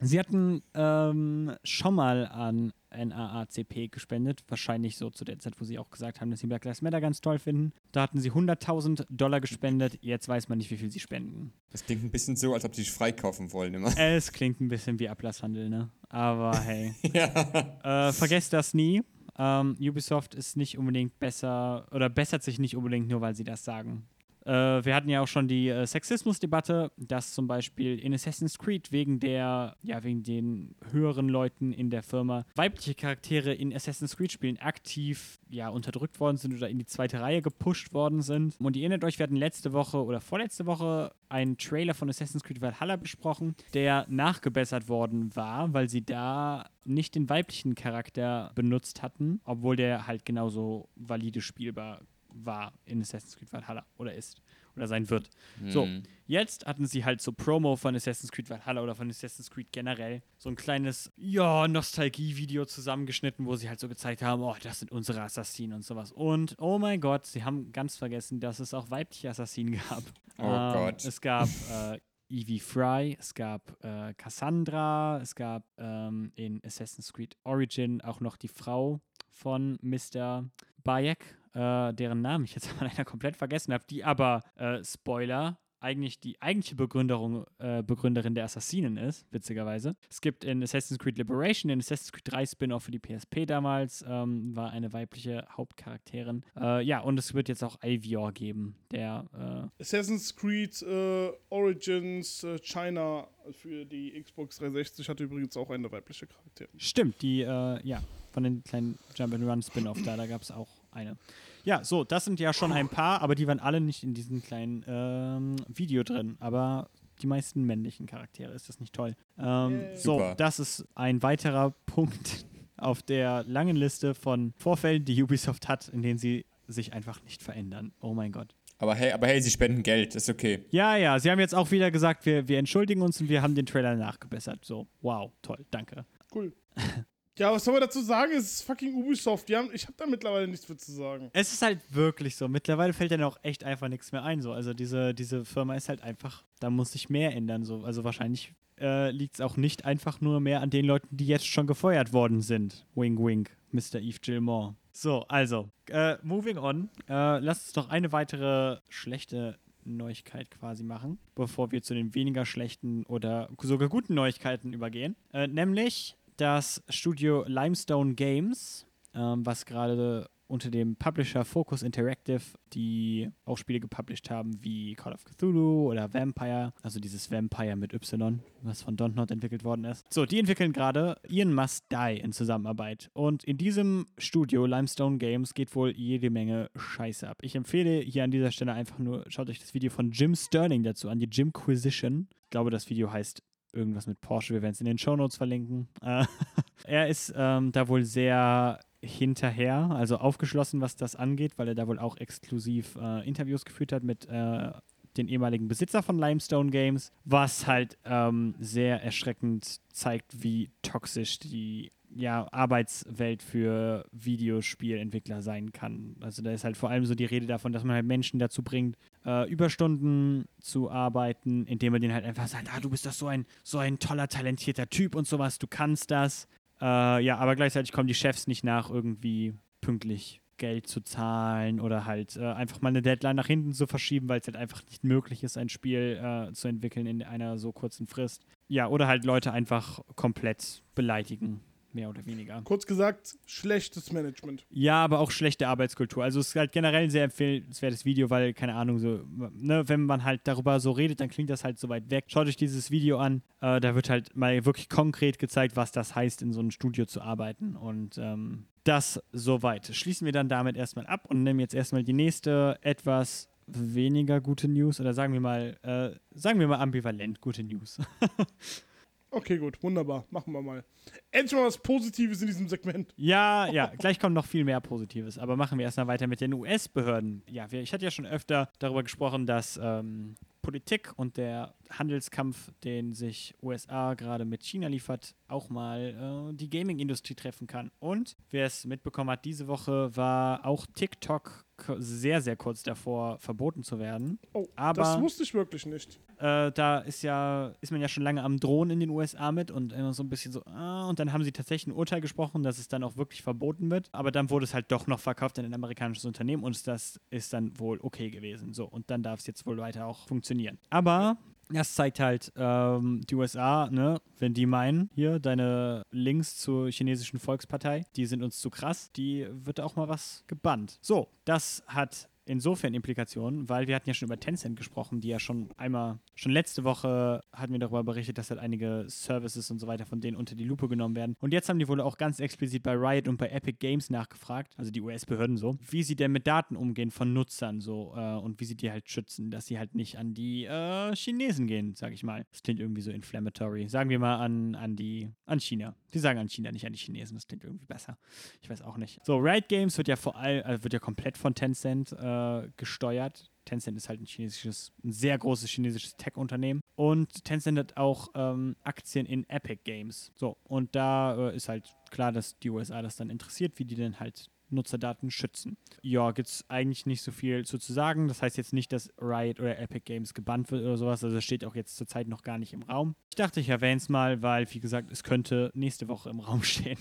Sie 0.00 0.18
hatten 0.18 0.62
ähm, 0.74 1.54
schon 1.62 1.94
mal 1.94 2.26
an 2.26 2.72
NAACP 2.92 3.90
gespendet, 3.90 4.44
wahrscheinlich 4.48 4.96
so 4.96 5.10
zu 5.10 5.24
der 5.24 5.38
Zeit, 5.38 5.54
wo 5.60 5.64
sie 5.64 5.78
auch 5.78 5.90
gesagt 5.90 6.20
haben, 6.20 6.30
dass 6.30 6.40
sie 6.40 6.46
Black 6.46 6.64
Lives 6.64 6.82
Matter 6.82 7.00
ganz 7.00 7.20
toll 7.20 7.38
finden. 7.38 7.72
Da 7.92 8.02
hatten 8.02 8.20
sie 8.20 8.30
100.000 8.30 9.06
Dollar 9.08 9.40
gespendet, 9.40 9.98
jetzt 10.00 10.28
weiß 10.28 10.48
man 10.48 10.58
nicht, 10.58 10.70
wie 10.70 10.76
viel 10.76 10.90
sie 10.90 11.00
spenden. 11.00 11.52
Das 11.70 11.84
klingt 11.84 12.04
ein 12.04 12.10
bisschen 12.10 12.36
so, 12.36 12.54
als 12.54 12.64
ob 12.64 12.74
sie 12.74 12.82
sich 12.82 12.92
freikaufen 12.92 13.52
wollen 13.52 13.74
immer. 13.74 13.92
Es 14.12 14.32
klingt 14.32 14.60
ein 14.60 14.68
bisschen 14.68 14.98
wie 14.98 15.08
Ablasshandel, 15.08 15.68
ne? 15.68 15.90
Aber 16.08 16.58
hey, 16.60 16.94
ja. 17.12 18.08
äh, 18.08 18.12
vergesst 18.12 18.52
das 18.52 18.74
nie. 18.74 19.02
Ähm, 19.38 19.76
Ubisoft 19.80 20.34
ist 20.34 20.56
nicht 20.56 20.76
unbedingt 20.76 21.18
besser 21.18 21.86
oder 21.90 22.10
bessert 22.10 22.42
sich 22.42 22.58
nicht 22.58 22.76
unbedingt 22.76 23.08
nur, 23.08 23.20
weil 23.20 23.34
sie 23.34 23.44
das 23.44 23.64
sagen. 23.64 24.06
Äh, 24.44 24.84
wir 24.84 24.94
hatten 24.94 25.08
ja 25.08 25.20
auch 25.20 25.28
schon 25.28 25.48
die 25.48 25.68
äh, 25.68 25.86
Sexismusdebatte, 25.86 26.90
dass 26.96 27.32
zum 27.32 27.46
Beispiel 27.46 27.98
in 27.98 28.14
Assassin's 28.14 28.58
Creed 28.58 28.92
wegen 28.92 29.20
der, 29.20 29.76
ja, 29.82 30.02
wegen 30.02 30.22
den 30.22 30.74
höheren 30.90 31.28
Leuten 31.28 31.72
in 31.72 31.90
der 31.90 32.02
Firma 32.02 32.44
weibliche 32.54 32.94
Charaktere 32.94 33.54
in 33.54 33.74
Assassin's 33.74 34.16
Creed-Spielen 34.16 34.58
aktiv 34.58 35.38
ja, 35.48 35.68
unterdrückt 35.68 36.18
worden 36.20 36.36
sind 36.36 36.54
oder 36.54 36.68
in 36.68 36.78
die 36.78 36.86
zweite 36.86 37.20
Reihe 37.20 37.42
gepusht 37.42 37.92
worden 37.92 38.22
sind. 38.22 38.56
Und 38.58 38.76
ihr 38.76 38.82
erinnert 38.82 39.04
euch, 39.04 39.18
wir 39.18 39.24
hatten 39.24 39.36
letzte 39.36 39.72
Woche 39.72 40.02
oder 40.04 40.20
vorletzte 40.20 40.66
Woche 40.66 41.12
einen 41.28 41.56
Trailer 41.56 41.94
von 41.94 42.08
Assassin's 42.08 42.44
Creed 42.44 42.60
Valhalla 42.60 42.96
besprochen, 42.96 43.54
der 43.74 44.06
nachgebessert 44.08 44.88
worden 44.88 45.34
war, 45.34 45.72
weil 45.72 45.88
sie 45.88 46.04
da 46.04 46.68
nicht 46.84 47.14
den 47.14 47.28
weiblichen 47.28 47.74
Charakter 47.74 48.52
benutzt 48.54 49.02
hatten, 49.02 49.40
obwohl 49.44 49.76
der 49.76 50.06
halt 50.06 50.24
genauso 50.24 50.88
valide 50.96 51.40
spielbar 51.40 52.00
war 52.34 52.72
in 52.84 53.00
Assassin's 53.02 53.36
Creed 53.36 53.52
Valhalla 53.52 53.86
oder 53.98 54.14
ist 54.14 54.40
oder 54.74 54.86
sein 54.86 55.10
wird. 55.10 55.28
So, 55.68 55.84
Hm. 55.84 56.02
jetzt 56.26 56.64
hatten 56.66 56.86
sie 56.86 57.04
halt 57.04 57.20
so 57.20 57.30
Promo 57.32 57.76
von 57.76 57.94
Assassin's 57.94 58.32
Creed 58.32 58.48
Valhalla 58.48 58.82
oder 58.82 58.94
von 58.94 59.10
Assassin's 59.10 59.50
Creed 59.50 59.70
generell 59.70 60.22
so 60.38 60.48
ein 60.48 60.56
kleines, 60.56 61.12
ja, 61.16 61.68
Nostalgie-Video 61.68 62.64
zusammengeschnitten, 62.64 63.44
wo 63.44 63.54
sie 63.56 63.68
halt 63.68 63.80
so 63.80 63.88
gezeigt 63.88 64.22
haben, 64.22 64.40
oh, 64.42 64.56
das 64.62 64.80
sind 64.80 64.90
unsere 64.90 65.20
Assassinen 65.20 65.74
und 65.74 65.84
sowas. 65.84 66.10
Und, 66.10 66.54
oh 66.58 66.78
mein 66.78 67.00
Gott, 67.02 67.26
sie 67.26 67.44
haben 67.44 67.70
ganz 67.72 67.96
vergessen, 67.96 68.40
dass 68.40 68.60
es 68.60 68.72
auch 68.72 68.90
weibliche 68.90 69.28
Assassinen 69.28 69.74
gab. 69.88 70.02
Oh 70.38 70.44
Ähm, 70.44 70.72
Gott. 70.72 71.04
Es 71.04 71.20
gab 71.20 71.48
äh, 71.70 72.00
Evie 72.30 72.60
Fry, 72.60 73.14
es 73.20 73.34
gab 73.34 73.76
äh, 73.84 74.14
Cassandra, 74.14 75.18
es 75.20 75.34
gab 75.34 75.66
ähm, 75.76 76.32
in 76.34 76.62
Assassin's 76.64 77.12
Creed 77.12 77.36
Origin 77.44 78.00
auch 78.00 78.20
noch 78.20 78.38
die 78.38 78.48
Frau 78.48 79.02
von 79.32 79.78
Mr. 79.82 80.48
Bayek, 80.82 81.36
äh, 81.54 81.92
deren 81.92 82.22
Namen 82.22 82.44
ich 82.44 82.54
jetzt 82.54 82.70
aber 82.76 82.86
leider 82.86 83.04
komplett 83.04 83.36
vergessen 83.36 83.72
habe, 83.72 83.84
die 83.88 84.04
aber, 84.04 84.42
äh, 84.56 84.82
Spoiler, 84.84 85.58
eigentlich 85.82 86.20
die 86.20 86.40
eigentliche 86.40 86.76
Begründerung, 86.76 87.44
äh, 87.58 87.82
Begründerin 87.82 88.34
der 88.34 88.44
Assassinen 88.44 88.96
ist, 88.96 89.26
witzigerweise. 89.32 89.96
Es 90.08 90.20
gibt 90.20 90.44
in 90.44 90.62
Assassin's 90.62 90.98
Creed 90.98 91.18
Liberation, 91.18 91.70
in 91.70 91.80
Assassin's 91.80 92.12
Creed 92.12 92.32
3 92.32 92.46
Spin-off 92.46 92.84
für 92.84 92.92
die 92.92 93.00
PSP 93.00 93.46
damals, 93.46 94.04
ähm, 94.08 94.54
war 94.54 94.70
eine 94.70 94.92
weibliche 94.92 95.44
Hauptcharakterin. 95.56 96.44
Äh, 96.58 96.84
ja, 96.84 97.00
und 97.00 97.18
es 97.18 97.34
wird 97.34 97.48
jetzt 97.48 97.64
auch 97.64 97.76
Avior 97.82 98.32
geben, 98.32 98.76
der 98.92 99.70
äh, 99.78 99.82
Assassin's 99.82 100.34
Creed 100.36 100.80
äh, 100.82 101.32
Origins 101.50 102.44
äh, 102.44 102.58
China 102.60 103.26
für 103.50 103.84
die 103.84 104.12
Xbox 104.22 104.58
360 104.58 105.08
hatte 105.08 105.24
übrigens 105.24 105.56
auch 105.56 105.70
eine 105.70 105.90
weibliche 105.90 106.28
Charakterin. 106.28 106.70
Stimmt, 106.76 107.22
die, 107.22 107.42
äh, 107.42 107.80
ja, 107.84 108.00
von 108.30 108.44
den 108.44 108.62
kleinen 108.62 108.98
Jump-and-Run 109.16 109.62
Spin-Off 109.62 109.98
da, 110.04 110.16
da 110.16 110.26
gab 110.26 110.42
es 110.42 110.52
auch 110.52 110.68
eine. 110.92 111.16
Ja, 111.64 111.84
so, 111.84 112.04
das 112.04 112.24
sind 112.24 112.40
ja 112.40 112.52
schon 112.52 112.72
ein 112.72 112.88
paar, 112.88 113.22
aber 113.22 113.34
die 113.34 113.46
waren 113.46 113.60
alle 113.60 113.80
nicht 113.80 114.02
in 114.02 114.14
diesem 114.14 114.42
kleinen 114.42 114.84
ähm, 114.86 115.56
Video 115.68 116.02
drin. 116.02 116.36
Aber 116.40 116.88
die 117.20 117.26
meisten 117.26 117.64
männlichen 117.64 118.06
Charaktere, 118.06 118.52
ist 118.52 118.68
das 118.68 118.80
nicht 118.80 118.94
toll? 118.94 119.14
Ähm, 119.38 119.82
so, 119.94 120.34
das 120.36 120.58
ist 120.58 120.86
ein 120.94 121.22
weiterer 121.22 121.70
Punkt 121.86 122.46
auf 122.76 123.02
der 123.02 123.44
langen 123.44 123.76
Liste 123.76 124.14
von 124.14 124.52
Vorfällen, 124.56 125.04
die 125.04 125.22
Ubisoft 125.22 125.68
hat, 125.68 125.88
in 125.88 126.02
denen 126.02 126.18
sie 126.18 126.44
sich 126.66 126.92
einfach 126.92 127.22
nicht 127.22 127.42
verändern. 127.42 127.92
Oh 128.00 128.12
mein 128.14 128.32
Gott. 128.32 128.54
Aber 128.78 128.96
hey, 128.96 129.12
aber 129.12 129.28
hey, 129.28 129.40
sie 129.40 129.50
spenden 129.50 129.84
Geld, 129.84 130.16
ist 130.16 130.28
okay. 130.28 130.64
Ja, 130.70 130.96
ja, 130.96 131.18
sie 131.20 131.30
haben 131.30 131.38
jetzt 131.38 131.54
auch 131.54 131.70
wieder 131.70 131.92
gesagt, 131.92 132.26
wir, 132.26 132.48
wir 132.48 132.58
entschuldigen 132.58 133.02
uns 133.02 133.20
und 133.20 133.28
wir 133.28 133.40
haben 133.40 133.54
den 133.54 133.66
Trailer 133.66 133.94
nachgebessert. 133.94 134.64
So, 134.64 134.88
wow, 135.02 135.30
toll, 135.42 135.64
danke. 135.70 136.04
Cool. 136.34 136.52
ja, 137.38 137.52
was 137.52 137.64
soll 137.64 137.72
man 137.72 137.80
dazu 137.80 138.02
sagen? 138.02 138.32
Es 138.32 138.44
ist 138.44 138.62
fucking 138.62 138.94
Ubisoft. 138.94 139.48
Die 139.48 139.56
haben, 139.56 139.70
ich 139.72 139.84
habe 139.84 139.94
da 139.96 140.06
mittlerweile 140.06 140.46
nichts 140.46 140.68
mehr 140.68 140.76
zu 140.78 140.92
sagen. 140.92 141.30
Es 141.32 141.52
ist 141.52 141.62
halt 141.62 141.80
wirklich 141.90 142.36
so. 142.36 142.48
Mittlerweile 142.48 142.92
fällt 142.92 143.10
dann 143.10 143.22
auch 143.22 143.38
echt 143.42 143.64
einfach 143.64 143.88
nichts 143.88 144.12
mehr 144.12 144.22
ein. 144.22 144.42
So. 144.42 144.52
Also 144.52 144.74
diese, 144.74 145.14
diese 145.14 145.44
Firma 145.44 145.74
ist 145.74 145.88
halt 145.88 146.02
einfach, 146.02 146.44
da 146.60 146.68
muss 146.68 146.92
sich 146.92 147.08
mehr 147.08 147.34
ändern. 147.34 147.64
So. 147.64 147.84
Also 147.84 148.04
wahrscheinlich 148.04 148.52
äh, 148.78 149.10
liegt 149.10 149.36
es 149.36 149.40
auch 149.40 149.56
nicht 149.56 149.84
einfach 149.84 150.20
nur 150.20 150.40
mehr 150.40 150.60
an 150.60 150.70
den 150.70 150.84
Leuten, 150.84 151.08
die 151.16 151.26
jetzt 151.26 151.46
schon 151.46 151.66
gefeuert 151.66 152.12
worden 152.12 152.42
sind. 152.42 152.86
Wink, 152.94 153.18
wink, 153.18 153.50
Mr. 153.70 154.00
Eve 154.00 154.18
Gilmore. 154.20 154.74
So, 154.92 155.24
also, 155.28 155.70
äh, 155.88 156.16
moving 156.22 156.58
on. 156.58 156.90
Äh, 157.08 157.38
lasst 157.38 157.68
uns 157.68 157.76
noch 157.76 157.88
eine 157.88 158.12
weitere 158.12 158.78
schlechte 158.90 159.58
Neuigkeit 159.84 160.50
quasi 160.50 160.84
machen, 160.84 161.18
bevor 161.34 161.72
wir 161.72 161.82
zu 161.82 161.94
den 161.94 162.14
weniger 162.14 162.44
schlechten 162.44 163.04
oder 163.04 163.48
sogar 163.62 163.88
guten 163.88 164.14
Neuigkeiten 164.14 164.72
übergehen. 164.72 165.16
Äh, 165.32 165.46
nämlich 165.46 166.16
das 166.36 166.82
Studio 166.88 167.44
Limestone 167.46 168.14
Games, 168.14 168.86
ähm, 169.14 169.44
was 169.44 169.66
gerade 169.66 170.28
unter 170.52 170.70
dem 170.70 170.96
Publisher 170.96 171.46
Focus 171.46 171.82
Interactive, 171.82 172.42
die 172.74 173.30
auch 173.46 173.56
Spiele 173.56 173.80
gepublished 173.80 174.30
haben 174.30 174.62
wie 174.62 174.94
Call 174.94 175.14
of 175.14 175.24
Cthulhu 175.24 175.90
oder 175.90 176.12
Vampire, 176.12 176.74
also 176.82 177.00
dieses 177.00 177.30
Vampire 177.30 177.74
mit 177.74 177.94
Y, 177.94 178.40
was 178.60 178.82
von 178.82 178.96
Dontnod 178.96 179.30
entwickelt 179.30 179.64
worden 179.64 179.84
ist. 179.84 180.04
So, 180.12 180.26
die 180.26 180.38
entwickeln 180.38 180.74
gerade 180.74 181.16
Ian 181.26 181.54
Must 181.54 181.86
Die 181.90 182.20
in 182.22 182.32
Zusammenarbeit. 182.32 183.10
Und 183.14 183.44
in 183.44 183.56
diesem 183.56 184.04
Studio, 184.18 184.66
Limestone 184.66 185.16
Games, 185.16 185.54
geht 185.54 185.74
wohl 185.74 185.90
jede 185.96 186.28
Menge 186.28 186.70
Scheiße 186.76 187.26
ab. 187.26 187.38
Ich 187.40 187.56
empfehle 187.56 188.00
hier 188.00 188.22
an 188.24 188.30
dieser 188.30 188.52
Stelle 188.52 188.74
einfach 188.74 188.98
nur, 188.98 189.24
schaut 189.28 189.48
euch 189.48 189.58
das 189.58 189.72
Video 189.72 189.90
von 189.90 190.10
Jim 190.10 190.34
Sterling 190.34 190.82
dazu 190.82 191.08
an, 191.08 191.18
die 191.18 191.28
Jimquisition. 191.32 192.28
Ich 192.44 192.50
glaube, 192.50 192.70
das 192.70 192.90
Video 192.90 193.10
heißt 193.10 193.42
irgendwas 193.72 194.06
mit 194.06 194.20
Porsche. 194.20 194.54
Wir 194.54 194.62
werden 194.62 194.72
es 194.72 194.80
in 194.80 194.86
den 194.86 194.98
Shownotes 194.98 195.36
verlinken. 195.36 195.88
Äh, 196.00 196.24
er 196.84 197.08
ist 197.08 197.32
ähm, 197.36 197.72
da 197.72 197.88
wohl 197.88 198.04
sehr 198.04 198.80
hinterher, 199.02 199.90
also 199.90 200.18
aufgeschlossen, 200.18 200.80
was 200.80 200.96
das 200.96 201.16
angeht, 201.16 201.58
weil 201.58 201.68
er 201.68 201.74
da 201.74 201.88
wohl 201.88 201.98
auch 201.98 202.16
exklusiv 202.16 202.96
äh, 202.96 203.26
Interviews 203.26 203.64
geführt 203.64 203.92
hat 203.92 204.04
mit 204.04 204.26
äh, 204.28 204.70
den 205.16 205.28
ehemaligen 205.28 205.68
Besitzer 205.68 206.02
von 206.02 206.18
Limestone 206.18 206.70
Games, 206.70 207.12
was 207.24 207.66
halt 207.66 207.98
ähm, 208.04 208.54
sehr 208.58 209.02
erschreckend 209.02 209.80
zeigt, 209.90 210.42
wie 210.42 210.70
toxisch 210.82 211.38
die 211.38 211.92
ja, 212.14 212.46
Arbeitswelt 212.52 213.42
für 213.42 214.06
Videospielentwickler 214.12 215.42
sein 215.42 215.72
kann. 215.72 216.16
Also 216.20 216.42
da 216.42 216.52
ist 216.52 216.64
halt 216.64 216.76
vor 216.76 216.90
allem 216.90 217.06
so 217.06 217.14
die 217.14 217.24
Rede 217.24 217.46
davon, 217.46 217.72
dass 217.72 217.84
man 217.84 217.96
halt 217.96 218.06
Menschen 218.06 218.38
dazu 218.38 218.62
bringt, 218.62 218.96
äh, 219.24 219.48
Überstunden 219.50 220.46
zu 220.60 220.90
arbeiten, 220.90 221.66
indem 221.66 221.92
man 221.92 222.00
denen 222.00 222.14
halt 222.14 222.24
einfach 222.24 222.48
sagt, 222.48 222.68
ah, 222.74 222.80
du 222.80 222.90
bist 222.90 223.06
doch 223.06 223.12
so 223.12 223.26
ein, 223.26 223.46
so 223.62 223.78
ein 223.78 223.98
toller, 223.98 224.28
talentierter 224.28 224.88
Typ 224.88 225.14
und 225.14 225.26
sowas, 225.26 225.58
du 225.58 225.66
kannst 225.66 226.10
das. 226.10 226.48
Äh, 226.80 227.24
ja, 227.24 227.38
aber 227.38 227.56
gleichzeitig 227.56 227.92
kommen 227.92 228.08
die 228.08 228.14
Chefs 228.14 228.46
nicht 228.46 228.64
nach, 228.64 228.90
irgendwie 228.90 229.54
pünktlich 229.80 230.40
Geld 230.62 230.86
zu 230.86 231.00
zahlen 231.00 231.80
oder 231.80 232.06
halt 232.06 232.36
äh, 232.36 232.44
einfach 232.44 232.80
mal 232.80 232.90
eine 232.90 233.02
Deadline 233.02 233.34
nach 233.34 233.48
hinten 233.48 233.72
zu 233.72 233.88
verschieben, 233.88 234.28
weil 234.28 234.40
es 234.40 234.46
halt 234.46 234.56
einfach 234.56 234.84
nicht 234.84 235.02
möglich 235.02 235.42
ist, 235.42 235.58
ein 235.58 235.68
Spiel 235.68 236.20
äh, 236.22 236.52
zu 236.52 236.68
entwickeln 236.68 237.06
in 237.06 237.22
einer 237.22 237.58
so 237.58 237.72
kurzen 237.72 238.06
Frist. 238.06 238.46
Ja, 238.68 238.86
oder 238.86 239.08
halt 239.08 239.24
Leute 239.24 239.52
einfach 239.52 240.00
komplett 240.14 240.82
beleidigen, 240.94 241.60
mehr 241.94 242.08
oder 242.08 242.24
weniger. 242.26 242.60
Kurz 242.64 242.86
gesagt, 242.86 243.36
schlechtes 243.46 244.12
Management. 244.12 244.66
Ja, 244.70 245.04
aber 245.04 245.20
auch 245.20 245.30
schlechte 245.30 245.68
Arbeitskultur. 245.68 246.24
Also 246.24 246.40
es 246.40 246.48
ist 246.48 246.56
halt 246.56 246.72
generell 246.72 247.04
ein 247.04 247.10
sehr 247.10 247.24
empfehlenswertes 247.24 248.04
Video, 248.04 248.30
weil, 248.30 248.52
keine 248.54 248.74
Ahnung, 248.74 248.98
so, 248.98 249.20
ne, 249.54 249.88
wenn 249.88 250.04
man 250.04 250.24
halt 250.24 250.42
darüber 250.44 250.80
so 250.80 250.92
redet, 250.92 251.20
dann 251.20 251.28
klingt 251.28 251.50
das 251.50 251.64
halt 251.64 251.78
so 251.78 251.88
weit 251.88 252.10
weg. 252.10 252.24
Schaut 252.28 252.46
euch 252.46 252.56
dieses 252.56 252.90
Video 252.90 253.18
an. 253.18 253.42
Äh, 253.60 253.80
da 253.80 253.94
wird 253.94 254.10
halt 254.10 254.36
mal 254.36 254.64
wirklich 254.64 254.88
konkret 254.88 255.38
gezeigt, 255.38 255.76
was 255.76 255.92
das 255.92 256.14
heißt, 256.14 256.42
in 256.42 256.52
so 256.52 256.60
einem 256.60 256.70
Studio 256.70 257.06
zu 257.06 257.20
arbeiten. 257.22 257.76
Und 257.76 258.18
ähm, 258.18 258.66
das 258.84 259.22
soweit. 259.32 259.94
Schließen 259.94 260.24
wir 260.24 260.32
dann 260.32 260.48
damit 260.48 260.76
erstmal 260.76 261.06
ab 261.06 261.26
und 261.28 261.42
nehmen 261.42 261.60
jetzt 261.60 261.74
erstmal 261.74 262.02
die 262.02 262.12
nächste 262.12 262.78
etwas 262.82 263.48
weniger 263.66 264.40
gute 264.40 264.68
News 264.68 265.00
oder 265.00 265.14
sagen 265.14 265.32
wir 265.32 265.40
mal, 265.40 265.78
äh, 265.82 266.18
sagen 266.36 266.58
wir 266.60 266.68
mal 266.68 266.80
ambivalent 266.80 267.40
gute 267.40 267.62
News. 267.62 267.98
Okay, 269.34 269.56
gut, 269.56 269.82
wunderbar. 269.82 270.26
Machen 270.30 270.52
wir 270.52 270.60
mal. 270.60 270.84
Endlich 271.30 271.58
mal 271.58 271.66
was 271.66 271.78
Positives 271.78 272.42
in 272.42 272.48
diesem 272.48 272.68
Segment. 272.68 273.14
Ja, 273.16 273.66
ja, 273.66 273.86
gleich 273.98 274.20
kommt 274.20 274.34
noch 274.34 274.44
viel 274.44 274.62
mehr 274.62 274.78
Positives. 274.82 275.38
Aber 275.38 275.56
machen 275.56 275.78
wir 275.78 275.86
erstmal 275.86 276.06
weiter 276.06 276.26
mit 276.26 276.42
den 276.42 276.52
US-Behörden. 276.52 277.42
Ja, 277.48 277.72
wir, 277.72 277.80
ich 277.80 277.94
hatte 277.94 278.04
ja 278.04 278.10
schon 278.10 278.26
öfter 278.26 278.68
darüber 278.78 279.02
gesprochen, 279.02 279.46
dass 279.46 279.80
ähm, 279.82 280.34
Politik 280.60 281.12
und 281.16 281.38
der 281.38 281.74
Handelskampf, 281.98 282.72
den 282.84 283.12
sich 283.14 283.54
USA 283.62 284.14
gerade 284.14 284.44
mit 284.44 284.62
China 284.62 284.88
liefert, 284.88 285.34
auch 285.48 285.68
mal 285.68 286.50
äh, 286.50 286.54
die 286.54 286.70
Gaming-Industrie 286.70 287.34
treffen 287.34 287.66
kann. 287.66 287.90
Und 288.00 288.36
wer 288.50 288.66
es 288.66 288.84
mitbekommen 288.84 289.30
hat, 289.30 289.44
diese 289.44 289.66
Woche 289.68 290.14
war 290.16 290.64
auch 290.66 290.86
TikTok 290.94 291.64
sehr, 291.98 292.40
sehr 292.40 292.54
kurz 292.56 292.82
davor, 292.84 293.38
verboten 293.38 293.82
zu 293.82 293.98
werden. 293.98 294.38
Oh, 294.52 294.66
Aber- 294.76 295.02
das 295.02 295.20
wusste 295.20 295.42
ich 295.42 295.52
wirklich 295.54 295.84
nicht. 295.86 296.20
Äh, 296.38 296.72
da 296.72 296.98
ist 296.98 297.22
ja, 297.22 297.72
ist 297.80 297.92
man 297.92 298.00
ja 298.00 298.08
schon 298.08 298.22
lange 298.22 298.42
am 298.42 298.58
Drohen 298.58 298.90
in 298.90 299.00
den 299.00 299.10
USA 299.10 299.52
mit 299.52 299.70
und 299.70 299.92
immer 299.92 300.12
so 300.12 300.22
ein 300.22 300.28
bisschen 300.28 300.52
so, 300.52 300.64
ah, 300.64 301.08
und 301.08 301.18
dann 301.18 301.32
haben 301.32 301.44
sie 301.44 301.52
tatsächlich 301.52 301.92
ein 301.92 301.96
Urteil 301.96 302.20
gesprochen, 302.20 302.62
dass 302.62 302.78
es 302.78 302.88
dann 302.88 303.02
auch 303.04 303.16
wirklich 303.16 303.42
verboten 303.42 303.90
wird. 303.90 304.08
Aber 304.12 304.30
dann 304.32 304.50
wurde 304.50 304.64
es 304.64 304.74
halt 304.74 304.90
doch 304.90 305.06
noch 305.06 305.20
verkauft 305.20 305.58
an 305.58 305.64
ein 305.64 305.74
amerikanisches 305.74 306.24
Unternehmen 306.24 306.64
und 306.64 306.86
das 306.86 307.20
ist 307.30 307.52
dann 307.52 307.78
wohl 307.78 307.98
okay 308.02 308.30
gewesen. 308.30 308.74
So, 308.74 308.86
und 308.86 309.10
dann 309.10 309.22
darf 309.22 309.40
es 309.40 309.46
jetzt 309.46 309.66
wohl 309.66 309.78
weiter 309.78 310.06
auch 310.06 310.26
funktionieren. 310.26 310.78
Aber 310.90 311.36
das 311.74 311.94
zeigt 311.94 312.20
halt, 312.20 312.52
ähm, 312.56 313.22
die 313.28 313.34
USA, 313.34 313.88
ne, 313.90 314.20
wenn 314.38 314.54
die 314.54 314.66
meinen, 314.66 315.10
hier, 315.14 315.38
deine 315.38 316.02
Links 316.10 316.56
zur 316.56 316.90
chinesischen 316.90 317.38
Volkspartei, 317.38 318.04
die 318.16 318.26
sind 318.26 318.42
uns 318.42 318.58
zu 318.58 318.70
krass, 318.70 319.10
die 319.12 319.46
wird 319.50 319.80
auch 319.80 319.96
mal 319.96 320.08
was 320.08 320.44
gebannt. 320.46 320.98
So, 321.00 321.28
das 321.44 321.82
hat 321.86 322.28
insofern 322.46 322.94
Implikationen, 322.94 323.68
weil 323.68 323.86
wir 323.86 323.94
hatten 323.94 324.08
ja 324.08 324.14
schon 324.14 324.28
über 324.28 324.38
Tencent 324.38 324.76
gesprochen, 324.76 325.20
die 325.20 325.28
ja 325.28 325.38
schon 325.38 325.68
einmal, 325.76 326.18
schon 326.34 326.52
letzte 326.52 326.84
Woche 326.84 327.42
hatten 327.52 327.72
wir 327.72 327.80
darüber 327.80 328.04
berichtet, 328.04 328.38
dass 328.38 328.50
halt 328.50 328.60
einige 328.60 329.04
Services 329.08 329.70
und 329.70 329.78
so 329.78 329.86
weiter 329.86 330.06
von 330.06 330.20
denen 330.20 330.36
unter 330.36 330.54
die 330.54 330.64
Lupe 330.64 330.88
genommen 330.88 331.16
werden. 331.16 331.36
Und 331.40 331.52
jetzt 331.52 331.68
haben 331.68 331.78
die 331.78 331.88
wohl 331.88 332.00
auch 332.00 332.18
ganz 332.18 332.40
explizit 332.40 332.82
bei 332.82 332.94
Riot 332.94 333.28
und 333.28 333.36
bei 333.36 333.48
Epic 333.48 333.78
Games 333.78 334.10
nachgefragt, 334.10 334.72
also 334.76 334.90
die 334.90 335.00
US-Behörden 335.00 335.56
so, 335.56 335.76
wie 335.90 336.02
sie 336.02 336.16
denn 336.16 336.32
mit 336.32 336.46
Daten 336.46 336.76
umgehen 336.76 337.10
von 337.10 337.32
Nutzern 337.32 337.80
so 337.80 338.14
äh, 338.16 338.34
und 338.34 338.60
wie 338.60 338.64
sie 338.64 338.76
die 338.76 338.90
halt 338.90 339.08
schützen, 339.08 339.50
dass 339.50 339.66
sie 339.66 339.78
halt 339.78 339.94
nicht 339.94 340.18
an 340.18 340.34
die 340.34 340.64
äh, 340.64 341.14
Chinesen 341.14 341.66
gehen, 341.66 341.94
sag 341.94 342.12
ich 342.12 342.22
mal. 342.22 342.44
Das 342.50 342.62
klingt 342.62 342.80
irgendwie 342.80 343.02
so 343.02 343.10
inflammatory. 343.10 343.88
Sagen 343.88 344.10
wir 344.10 344.18
mal 344.18 344.36
an, 344.36 344.74
an 344.74 344.96
die, 344.96 345.30
an 345.46 345.60
China. 345.60 345.94
Die 346.14 346.18
sagen 346.18 346.38
an 346.38 346.48
China, 346.48 346.70
nicht 346.72 346.86
an 346.86 346.92
die 346.92 346.98
Chinesen. 346.98 347.36
Das 347.36 347.46
klingt 347.46 347.64
irgendwie 347.64 347.86
besser. 347.86 348.18
Ich 348.60 348.68
weiß 348.68 348.82
auch 348.82 348.96
nicht. 348.96 349.24
So, 349.24 349.36
Riot 349.36 349.68
Games 349.68 349.96
wird 349.96 350.08
ja 350.08 350.16
vor 350.16 350.36
allem, 350.36 350.64
äh, 350.64 350.82
wird 350.82 350.92
ja 350.92 350.98
komplett 350.98 351.38
von 351.38 351.54
Tencent 351.54 352.12
äh, 352.12 352.68
gesteuert. 352.76 353.50
Tencent 353.64 353.96
ist 353.96 354.08
halt 354.08 354.20
ein 354.20 354.26
chinesisches, 354.26 354.92
ein 355.04 355.12
sehr 355.12 355.38
großes 355.38 355.70
chinesisches 355.70 356.16
Tech-Unternehmen. 356.16 356.80
Und 356.96 357.44
Tencent 357.44 357.78
hat 357.78 357.96
auch 357.96 358.28
ähm, 358.34 358.76
Aktien 358.82 359.26
in 359.26 359.48
Epic 359.48 359.82
Games. 359.84 360.32
So, 360.34 360.56
und 360.64 360.94
da 360.94 361.50
äh, 361.50 361.56
ist 361.56 361.68
halt 361.68 361.94
klar, 362.10 362.32
dass 362.32 362.58
die 362.58 362.70
USA 362.70 363.02
das 363.02 363.16
dann 363.16 363.30
interessiert, 363.30 363.78
wie 363.78 363.84
die 363.84 363.94
denn 363.94 364.20
halt 364.20 364.50
Nutzerdaten 364.72 365.30
schützen. 365.30 365.76
Ja, 366.02 366.30
gibt 366.32 366.48
es 366.48 366.64
eigentlich 366.68 367.06
nicht 367.06 367.22
so 367.22 367.30
viel 367.32 367.64
zu, 367.64 367.78
zu 367.78 367.92
sagen. 367.92 368.28
Das 368.28 368.42
heißt 368.42 368.56
jetzt 368.56 368.72
nicht, 368.72 368.92
dass 368.92 369.10
Riot 369.20 369.60
oder 369.60 369.78
Epic 369.78 370.02
Games 370.04 370.34
gebannt 370.34 370.70
wird 370.70 370.82
oder 370.82 370.96
sowas. 370.96 371.22
Also 371.22 371.36
das 371.36 371.44
steht 371.44 371.64
auch 371.64 371.74
jetzt 371.74 371.96
zurzeit 371.96 372.28
noch 372.28 372.42
gar 372.42 372.58
nicht 372.58 372.72
im 372.72 372.82
Raum. 372.82 373.14
Ich 373.30 373.36
dachte, 373.36 373.60
ich 373.60 373.68
erwähne 373.68 373.96
es 373.96 374.08
mal, 374.08 374.42
weil, 374.42 374.66
wie 374.72 374.80
gesagt, 374.80 375.10
es 375.10 375.22
könnte 375.22 375.70
nächste 375.74 376.08
Woche 376.08 376.30
im 376.30 376.40
Raum 376.40 376.62
stehen. 376.62 376.98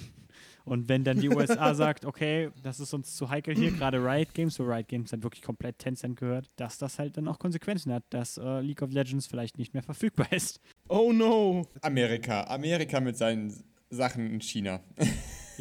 Und 0.64 0.90
wenn 0.90 1.04
dann 1.04 1.20
die 1.20 1.30
USA 1.30 1.74
sagt, 1.74 2.06
okay, 2.06 2.52
das 2.64 2.80
ist 2.80 2.94
uns 2.94 3.16
zu 3.16 3.30
heikel 3.30 3.56
hier, 3.56 3.72
gerade 3.72 3.98
Riot 3.98 4.34
Games, 4.34 4.60
wo 4.60 4.64
Riot 4.64 4.88
Games 4.88 5.12
dann 5.12 5.24
wirklich 5.24 5.42
komplett 5.42 5.80
Tencent 5.80 6.18
gehört, 6.18 6.48
dass 6.56 6.78
das 6.78 7.00
halt 7.00 7.18
dann 7.18 7.28
auch 7.28 7.40
Konsequenzen 7.40 7.92
hat, 7.94 8.04
dass 8.10 8.38
äh, 8.38 8.62
League 8.62 8.82
of 8.82 8.92
Legends 8.92 9.28
vielleicht 9.28 9.58
nicht 9.58 9.74
mehr 9.74 9.84
verfügbar 9.84 10.28
ist. 10.32 10.60
Oh 10.88 11.12
no. 11.12 11.68
Amerika. 11.82 12.44
Amerika 12.46 13.00
mit 13.00 13.18
seinen 13.18 13.54
Sachen 13.90 14.32
in 14.32 14.42
China. 14.42 14.82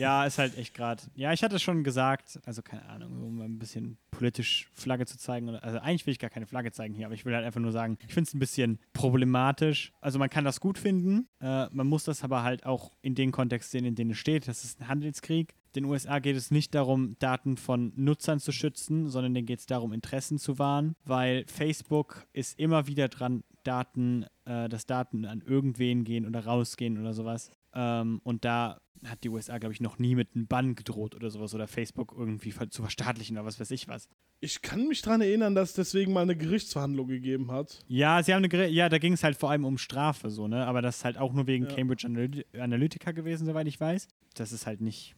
Ja, 0.01 0.25
ist 0.25 0.39
halt 0.39 0.57
echt 0.57 0.75
gerade. 0.75 1.03
Ja, 1.15 1.33
ich 1.33 1.43
hatte 1.43 1.59
schon 1.59 1.85
gesagt, 1.85 2.41
also 2.47 2.63
keine 2.63 2.87
Ahnung, 2.87 3.23
um 3.23 3.41
ein 3.43 3.59
bisschen 3.59 3.99
politisch 4.11 4.69
Flagge 4.73 5.05
zu 5.05 5.19
zeigen. 5.19 5.51
Also 5.51 5.79
eigentlich 5.79 6.07
will 6.07 6.13
ich 6.13 6.19
gar 6.19 6.31
keine 6.31 6.47
Flagge 6.47 6.73
zeigen 6.73 6.95
hier, 6.95 7.07
aber 7.07 7.15
ich 7.15 7.25
will 7.25 7.35
halt 7.35 7.45
einfach 7.45 7.61
nur 7.61 7.73
sagen, 7.73 7.99
ich 8.07 8.15
finde 8.15 8.29
es 8.29 8.35
ein 8.35 8.39
bisschen 8.39 8.79
problematisch. 8.93 9.93
Also 10.01 10.19
man 10.19 10.31
kann 10.31 10.45
das 10.45 10.61
gut 10.61 10.79
finden, 10.79 11.29
äh, 11.41 11.67
man 11.71 11.87
muss 11.87 12.05
das 12.05 12.25
aber 12.25 12.43
halt 12.43 12.65
auch 12.65 12.93
in 13.03 13.15
den 13.15 13.31
Kontext 13.31 13.71
sehen, 13.71 13.85
in 13.85 13.95
dem 13.95 14.11
es 14.11 14.19
steht. 14.19 14.49
Das 14.49 14.65
ist 14.65 14.81
ein 14.81 14.89
Handelskrieg. 14.89 15.55
Den 15.75 15.85
USA 15.85 16.19
geht 16.19 16.37
es 16.37 16.51
nicht 16.51 16.75
darum, 16.75 17.17
Daten 17.19 17.57
von 17.57 17.93
Nutzern 17.95 18.41
zu 18.41 18.53
schützen, 18.53 19.09
sondern 19.09 19.35
denen 19.35 19.47
geht 19.47 19.61
es 19.61 19.67
darum, 19.67 19.93
Interessen 19.93 20.39
zu 20.39 20.59
wahren, 20.59 20.97
weil 21.05 21.45
Facebook 21.47 22.27
ist 22.33 22.59
immer 22.59 22.87
wieder 22.87 23.09
dran, 23.09 23.45
Daten, 23.63 24.25
äh, 24.47 24.69
dass 24.69 24.87
Daten 24.87 25.27
an 25.27 25.43
irgendwen 25.43 26.05
gehen 26.05 26.27
oder 26.27 26.45
rausgehen 26.45 26.99
oder 26.99 27.13
sowas. 27.13 27.51
Ähm, 27.75 28.21
und 28.25 28.45
da 28.45 28.81
hat 29.07 29.25
die 29.25 29.29
USA, 29.31 29.59
glaube 29.59 29.73
ich, 29.73 29.81
noch 29.81 29.99
nie 29.99 30.15
mit 30.15 30.35
einem 30.35 30.47
Bann 30.47 30.75
gedroht 30.75 31.15
oder 31.15 31.31
sowas 31.31 31.55
oder 31.55 31.67
Facebook 31.67 32.15
irgendwie 32.17 32.53
zu 32.71 32.83
verstaatlichen 32.83 33.37
oder 33.37 33.47
was 33.47 33.59
weiß 33.59 33.71
ich 33.71 33.89
was. 33.89 34.09
Ich 34.41 34.63
kann 34.63 34.89
mich 34.89 35.03
daran 35.03 35.21
erinnern, 35.21 35.55
dass 35.55 35.71
es 35.71 35.75
deswegen 35.75 36.13
mal 36.13 36.23
eine 36.23 36.37
Gerichtsverhandlung 36.37 37.09
gegeben 37.09 37.51
hat. 37.51 37.83
Ja, 37.89 38.23
sie 38.23 38.35
haben 38.35 38.45
eine 38.45 38.69
ja, 38.69 38.89
da 38.89 38.99
ging 38.99 39.13
es 39.13 39.25
halt 39.25 39.37
vor 39.37 39.51
allem 39.51 39.65
um 39.65 39.79
Strafe 39.79 40.31
so, 40.31 40.49
ne? 40.49 40.67
Aber 40.67 40.83
das 40.83 40.99
ist 40.99 41.05
halt 41.05 41.19
auch 41.19 41.33
nur 41.33 41.47
wegen 41.47 41.67
Ja. 41.67 41.75
Cambridge 41.75 42.07
Analy 42.07 42.45
Analytica 42.59 43.13
gewesen, 43.13 43.47
soweit 43.47 43.67
ich 43.67 43.81
weiß. 43.81 44.09
Das 44.35 44.53
ist 44.53 44.67
halt 44.67 44.81
nicht, 44.81 45.15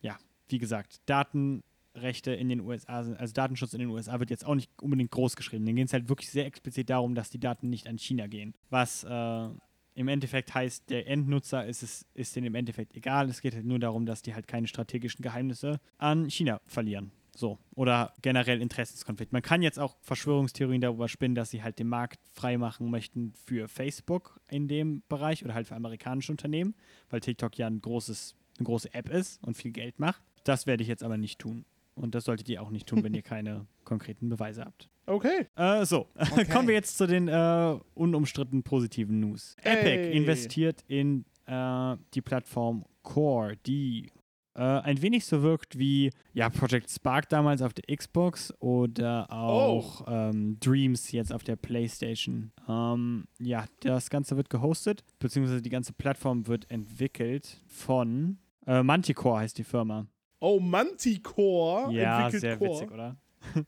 ja, 0.00 0.18
wie 0.48 0.58
gesagt, 0.58 1.00
Datenrechte 1.06 2.32
in 2.32 2.48
den 2.48 2.60
USA 2.60 3.04
sind, 3.04 3.18
also 3.18 3.32
Datenschutz 3.32 3.72
in 3.74 3.80
den 3.80 3.88
USA 3.90 4.20
wird 4.20 4.30
jetzt 4.30 4.44
auch 4.46 4.54
nicht 4.54 4.70
unbedingt 4.80 5.10
groß 5.10 5.36
geschrieben. 5.36 5.64
Denen 5.66 5.76
geht 5.76 5.88
es 5.88 5.92
halt 5.92 6.08
wirklich 6.08 6.30
sehr 6.30 6.46
explizit 6.46 6.88
darum, 6.90 7.14
dass 7.14 7.30
die 7.30 7.40
Daten 7.40 7.68
nicht 7.68 7.86
an 7.86 7.98
China 7.98 8.26
gehen. 8.26 8.54
Was 8.70 9.04
äh, 9.04 9.48
im 9.94 10.08
Endeffekt 10.08 10.54
heißt, 10.54 10.90
der 10.90 11.06
Endnutzer 11.06 11.66
ist 11.66 11.82
es 11.82 12.06
ist 12.14 12.34
denen 12.36 12.48
im 12.48 12.54
Endeffekt 12.54 12.94
egal. 12.94 13.28
Es 13.28 13.40
geht 13.40 13.54
halt 13.54 13.66
nur 13.66 13.78
darum, 13.78 14.06
dass 14.06 14.22
die 14.22 14.34
halt 14.34 14.46
keine 14.46 14.66
strategischen 14.66 15.22
Geheimnisse 15.22 15.80
an 15.98 16.28
China 16.30 16.60
verlieren. 16.64 17.12
So. 17.34 17.58
Oder 17.74 18.12
generell 18.20 18.60
Interessenskonflikt. 18.60 19.32
Man 19.32 19.42
kann 19.42 19.62
jetzt 19.62 19.78
auch 19.78 19.96
Verschwörungstheorien 20.02 20.80
darüber 20.80 21.08
spinnen, 21.08 21.34
dass 21.34 21.50
sie 21.50 21.62
halt 21.62 21.78
den 21.78 21.88
Markt 21.88 22.20
freimachen 22.32 22.90
möchten 22.90 23.32
für 23.46 23.68
Facebook 23.68 24.40
in 24.48 24.68
dem 24.68 25.02
Bereich 25.08 25.44
oder 25.44 25.54
halt 25.54 25.66
für 25.66 25.74
amerikanische 25.74 26.32
Unternehmen, 26.32 26.74
weil 27.08 27.20
TikTok 27.20 27.56
ja 27.56 27.66
ein 27.66 27.80
großes, 27.80 28.36
eine 28.58 28.66
große 28.66 28.92
App 28.92 29.08
ist 29.08 29.42
und 29.42 29.56
viel 29.56 29.72
Geld 29.72 29.98
macht. 29.98 30.22
Das 30.44 30.66
werde 30.66 30.82
ich 30.82 30.88
jetzt 30.88 31.02
aber 31.02 31.16
nicht 31.16 31.38
tun. 31.38 31.64
Und 31.94 32.14
das 32.14 32.24
solltet 32.24 32.48
ihr 32.48 32.62
auch 32.62 32.70
nicht 32.70 32.86
tun, 32.86 33.02
wenn 33.02 33.14
ihr 33.14 33.22
keine 33.22 33.66
konkreten 33.84 34.28
Beweise 34.28 34.64
habt. 34.64 34.88
Okay. 35.06 35.46
Äh, 35.56 35.84
so, 35.84 36.08
kommen 36.50 36.68
wir 36.68 36.74
jetzt 36.74 36.96
zu 36.96 37.06
den 37.06 37.28
äh, 37.28 37.78
unumstritten 37.94 38.62
positiven 38.62 39.20
News. 39.20 39.56
Hey. 39.60 39.78
Epic 39.78 40.16
investiert 40.16 40.84
in 40.86 41.24
äh, 41.46 41.96
die 42.14 42.22
Plattform 42.22 42.84
Core, 43.02 43.56
die 43.66 44.10
äh, 44.54 44.60
ein 44.60 45.00
wenig 45.00 45.24
so 45.24 45.42
wirkt 45.42 45.78
wie 45.78 46.10
ja, 46.34 46.50
Project 46.50 46.90
Spark 46.90 47.28
damals 47.28 47.62
auf 47.62 47.72
der 47.72 47.96
Xbox 47.96 48.52
oder 48.60 49.32
auch 49.32 50.04
ähm, 50.06 50.58
Dreams 50.60 51.10
jetzt 51.12 51.32
auf 51.32 51.42
der 51.42 51.56
PlayStation. 51.56 52.52
Ähm, 52.68 53.24
ja, 53.38 53.64
das 53.80 54.10
Ganze 54.10 54.36
wird 54.36 54.50
gehostet, 54.50 55.04
beziehungsweise 55.18 55.62
die 55.62 55.70
ganze 55.70 55.92
Plattform 55.92 56.46
wird 56.46 56.70
entwickelt 56.70 57.62
von 57.66 58.38
äh, 58.66 58.82
Manticore 58.82 59.40
heißt 59.40 59.58
die 59.58 59.64
Firma. 59.64 60.06
Oh, 60.42 60.58
Manticore 60.58 61.92
ja, 61.92 62.26
entwickelt 62.26 62.40
sehr 62.40 62.56
Core. 62.56 62.70
witzig, 62.72 62.90
oder? 62.90 63.16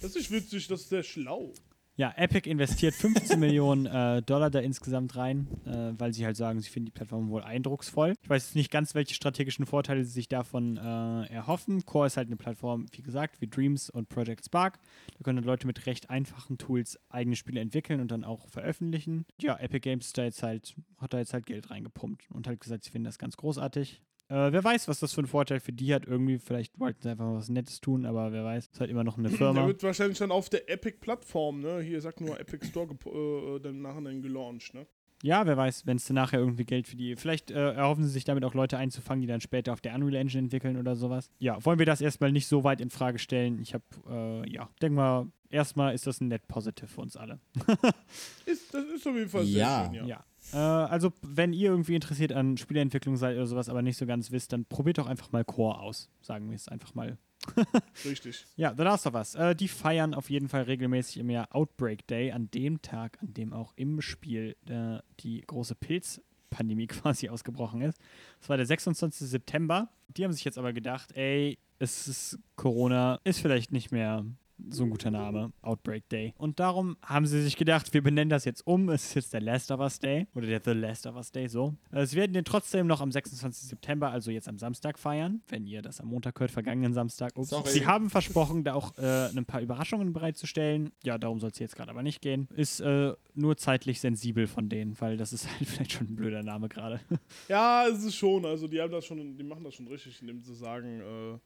Das 0.00 0.16
ist 0.16 0.32
witzig, 0.32 0.66
das 0.66 0.80
ist 0.80 0.88
sehr 0.88 1.04
schlau. 1.04 1.52
Ja, 1.94 2.12
Epic 2.16 2.48
investiert 2.48 2.94
15 2.94 3.38
Millionen 3.40 3.86
äh, 3.86 4.22
Dollar 4.22 4.50
da 4.50 4.58
insgesamt 4.58 5.14
rein, 5.14 5.46
äh, 5.64 5.92
weil 5.98 6.12
sie 6.12 6.24
halt 6.24 6.36
sagen, 6.36 6.60
sie 6.60 6.68
finden 6.70 6.86
die 6.86 6.92
Plattform 6.92 7.28
wohl 7.28 7.42
eindrucksvoll. 7.42 8.14
Ich 8.22 8.28
weiß 8.28 8.46
jetzt 8.46 8.54
nicht 8.56 8.70
ganz, 8.70 8.94
welche 8.96 9.14
strategischen 9.14 9.66
Vorteile 9.66 10.04
sie 10.04 10.10
sich 10.10 10.28
davon 10.28 10.76
äh, 10.76 11.26
erhoffen. 11.26 11.84
Core 11.86 12.06
ist 12.06 12.16
halt 12.16 12.28
eine 12.28 12.36
Plattform, 12.36 12.86
wie 12.92 13.02
gesagt, 13.02 13.40
wie 13.40 13.46
Dreams 13.46 13.90
und 13.90 14.08
Project 14.08 14.44
Spark. 14.44 14.78
Da 15.18 15.22
können 15.22 15.44
Leute 15.44 15.66
mit 15.66 15.86
recht 15.86 16.08
einfachen 16.08 16.56
Tools 16.56 16.98
eigene 17.10 17.36
Spiele 17.36 17.60
entwickeln 17.60 18.00
und 18.00 18.10
dann 18.10 18.24
auch 18.24 18.48
veröffentlichen. 18.48 19.24
Ja, 19.40 19.56
Epic 19.58 19.80
Games 19.80 20.12
da 20.12 20.24
jetzt 20.24 20.42
halt, 20.42 20.74
hat 20.98 21.12
da 21.12 21.18
jetzt 21.18 21.32
halt 21.34 21.46
Geld 21.46 21.70
reingepumpt 21.70 22.30
und 22.30 22.46
halt 22.46 22.60
gesagt, 22.60 22.84
sie 22.84 22.90
finden 22.90 23.04
das 23.06 23.18
ganz 23.18 23.36
großartig. 23.36 24.00
Äh, 24.32 24.52
wer 24.52 24.64
weiß, 24.64 24.88
was 24.88 24.98
das 25.00 25.12
für 25.12 25.18
einen 25.20 25.26
Vorteil 25.28 25.60
für 25.60 25.72
die 25.72 25.92
hat. 25.94 26.06
Irgendwie, 26.06 26.38
vielleicht 26.38 26.78
wollten 26.80 27.02
sie 27.02 27.10
einfach 27.10 27.26
mal 27.26 27.34
was 27.36 27.50
Nettes 27.50 27.80
tun, 27.82 28.06
aber 28.06 28.32
wer 28.32 28.44
weiß. 28.44 28.68
Ist 28.68 28.80
halt 28.80 28.90
immer 28.90 29.04
noch 29.04 29.18
eine 29.18 29.28
Der 29.28 29.36
Firma. 29.36 29.66
wird 29.66 29.82
wahrscheinlich 29.82 30.18
dann 30.18 30.30
auf 30.30 30.48
der 30.48 30.70
Epic-Plattform, 30.70 31.60
ne? 31.60 31.80
Hier 31.82 32.00
sagt 32.00 32.20
nur 32.22 32.40
Epic 32.40 32.66
Store 32.66 32.86
gep- 32.86 33.56
äh, 33.56 33.60
dann 33.60 33.82
nachher 33.82 34.00
dann 34.00 34.22
gelauncht, 34.22 34.72
ne? 34.74 34.86
Ja, 35.22 35.46
wer 35.46 35.56
weiß, 35.56 35.86
wenn 35.86 35.96
es 35.96 36.04
dann 36.06 36.16
nachher 36.16 36.38
irgendwie 36.40 36.64
Geld 36.64 36.86
für 36.88 36.96
die. 36.96 37.14
Vielleicht 37.16 37.50
äh, 37.52 37.72
erhoffen 37.74 38.04
sie 38.04 38.10
sich 38.10 38.24
damit 38.24 38.44
auch 38.44 38.54
Leute 38.54 38.76
einzufangen, 38.76 39.20
die 39.22 39.28
dann 39.28 39.40
später 39.40 39.72
auf 39.72 39.80
der 39.80 39.94
Unreal 39.94 40.16
Engine 40.16 40.42
entwickeln 40.44 40.76
oder 40.76 40.96
sowas. 40.96 41.30
Ja, 41.38 41.64
wollen 41.64 41.78
wir 41.78 41.86
das 41.86 42.00
erstmal 42.00 42.32
nicht 42.32 42.48
so 42.48 42.64
weit 42.64 42.80
in 42.80 42.90
Frage 42.90 43.18
stellen. 43.20 43.60
Ich 43.60 43.72
habe, 43.72 43.84
äh, 44.10 44.50
ja, 44.52 44.68
denk 44.82 44.94
mal, 44.94 45.28
erstmal 45.48 45.94
ist 45.94 46.06
das 46.08 46.20
ein 46.20 46.28
net 46.28 46.48
positive 46.48 46.88
für 46.88 47.00
uns 47.00 47.16
alle. 47.16 47.38
Ist, 48.46 48.74
das 48.74 48.84
ist 48.86 49.06
auf 49.06 49.14
jeden 49.14 49.28
Fall 49.28 49.44
sehr 49.44 49.58
Ja. 49.60 49.84
schön, 49.84 49.94
ja. 49.94 50.06
Ja. 50.06 50.24
Äh, 50.52 50.56
also, 50.90 51.12
wenn 51.22 51.52
ihr 51.52 51.70
irgendwie 51.70 51.94
interessiert 51.94 52.32
an 52.32 52.56
Spieleentwicklung 52.56 53.16
seid 53.16 53.36
oder 53.36 53.46
sowas, 53.46 53.68
aber 53.68 53.80
nicht 53.82 53.96
so 53.96 54.06
ganz 54.06 54.32
wisst, 54.32 54.52
dann 54.52 54.64
probiert 54.64 54.98
doch 54.98 55.06
einfach 55.06 55.30
mal 55.30 55.44
Core 55.44 55.78
aus. 55.78 56.10
Sagen 56.20 56.48
wir 56.50 56.56
es 56.56 56.66
einfach 56.68 56.94
mal. 56.94 57.16
Richtig. 58.04 58.44
Ja, 58.56 58.74
The 58.76 58.82
Last 58.82 59.06
of 59.06 59.14
Us. 59.14 59.34
Äh, 59.34 59.54
die 59.54 59.68
feiern 59.68 60.14
auf 60.14 60.30
jeden 60.30 60.48
Fall 60.48 60.62
regelmäßig 60.62 61.18
im 61.18 61.30
Jahr 61.30 61.48
Outbreak 61.54 62.06
Day, 62.06 62.32
an 62.32 62.50
dem 62.50 62.82
Tag, 62.82 63.18
an 63.20 63.34
dem 63.34 63.52
auch 63.52 63.72
im 63.76 64.00
Spiel 64.00 64.56
äh, 64.68 64.98
die 65.20 65.42
große 65.42 65.74
Pilzpandemie 65.74 66.86
quasi 66.88 67.28
ausgebrochen 67.28 67.82
ist. 67.82 67.98
Das 68.40 68.48
war 68.48 68.56
der 68.56 68.66
26. 68.66 69.28
September. 69.28 69.88
Die 70.08 70.24
haben 70.24 70.32
sich 70.32 70.44
jetzt 70.44 70.58
aber 70.58 70.72
gedacht, 70.72 71.12
ey, 71.12 71.58
es 71.78 72.06
ist 72.06 72.38
Corona, 72.56 73.20
ist 73.24 73.40
vielleicht 73.40 73.72
nicht 73.72 73.90
mehr 73.90 74.24
so 74.70 74.84
ein 74.84 74.90
guter 74.90 75.10
Name, 75.10 75.52
Outbreak 75.62 76.08
Day. 76.08 76.34
Und 76.36 76.60
darum 76.60 76.96
haben 77.04 77.26
sie 77.26 77.42
sich 77.42 77.56
gedacht, 77.56 77.92
wir 77.94 78.02
benennen 78.02 78.30
das 78.30 78.44
jetzt 78.44 78.66
um. 78.66 78.88
Es 78.88 79.04
ist 79.06 79.14
jetzt 79.14 79.32
der 79.32 79.40
Last 79.40 79.70
of 79.70 79.80
Us 79.80 79.98
Day 79.98 80.26
oder 80.34 80.46
der 80.46 80.60
The 80.64 80.72
Last 80.72 81.06
of 81.06 81.16
Us 81.16 81.32
Day, 81.32 81.48
so. 81.48 81.74
Äh, 81.90 82.06
Sie 82.06 82.16
werden 82.16 82.32
den 82.32 82.44
trotzdem 82.44 82.86
noch 82.86 83.00
am 83.00 83.10
26. 83.10 83.68
September, 83.68 84.10
also 84.10 84.30
jetzt 84.30 84.48
am 84.48 84.58
Samstag 84.58 84.98
feiern, 84.98 85.42
wenn 85.48 85.66
ihr 85.66 85.82
das 85.82 86.00
am 86.00 86.08
Montag 86.08 86.38
hört, 86.40 86.50
vergangenen 86.50 86.92
Samstag. 86.94 87.32
Ups. 87.36 87.50
Sorry. 87.50 87.68
Sie 87.70 87.86
haben 87.86 88.10
versprochen, 88.10 88.64
da 88.64 88.74
auch 88.74 88.96
äh, 88.98 89.28
ein 89.28 89.44
paar 89.44 89.60
Überraschungen 89.60 90.12
bereitzustellen. 90.12 90.92
Ja, 91.04 91.18
darum 91.18 91.40
soll 91.40 91.50
es 91.50 91.58
jetzt 91.58 91.76
gerade 91.76 91.90
aber 91.90 92.02
nicht 92.02 92.20
gehen. 92.20 92.48
Ist 92.54 92.80
äh, 92.80 93.12
nur 93.34 93.56
zeitlich 93.56 94.00
sensibel 94.00 94.46
von 94.46 94.68
denen, 94.68 95.00
weil 95.00 95.16
das 95.16 95.32
ist 95.32 95.48
halt 95.58 95.68
vielleicht 95.68 95.92
schon 95.92 96.08
ein 96.08 96.16
blöder 96.16 96.42
Name 96.42 96.68
gerade. 96.68 97.00
Ja, 97.48 97.86
es 97.86 98.04
ist 98.04 98.16
schon, 98.16 98.44
also 98.44 98.68
die 98.68 98.80
haben 98.80 98.92
das 98.92 99.04
schon, 99.04 99.36
die 99.36 99.44
machen 99.44 99.64
das 99.64 99.74
schon 99.74 99.88
richtig, 99.88 100.20
indem 100.20 100.40
sie 100.40 100.54
sagen, 100.54 101.00
äh, 101.00 101.38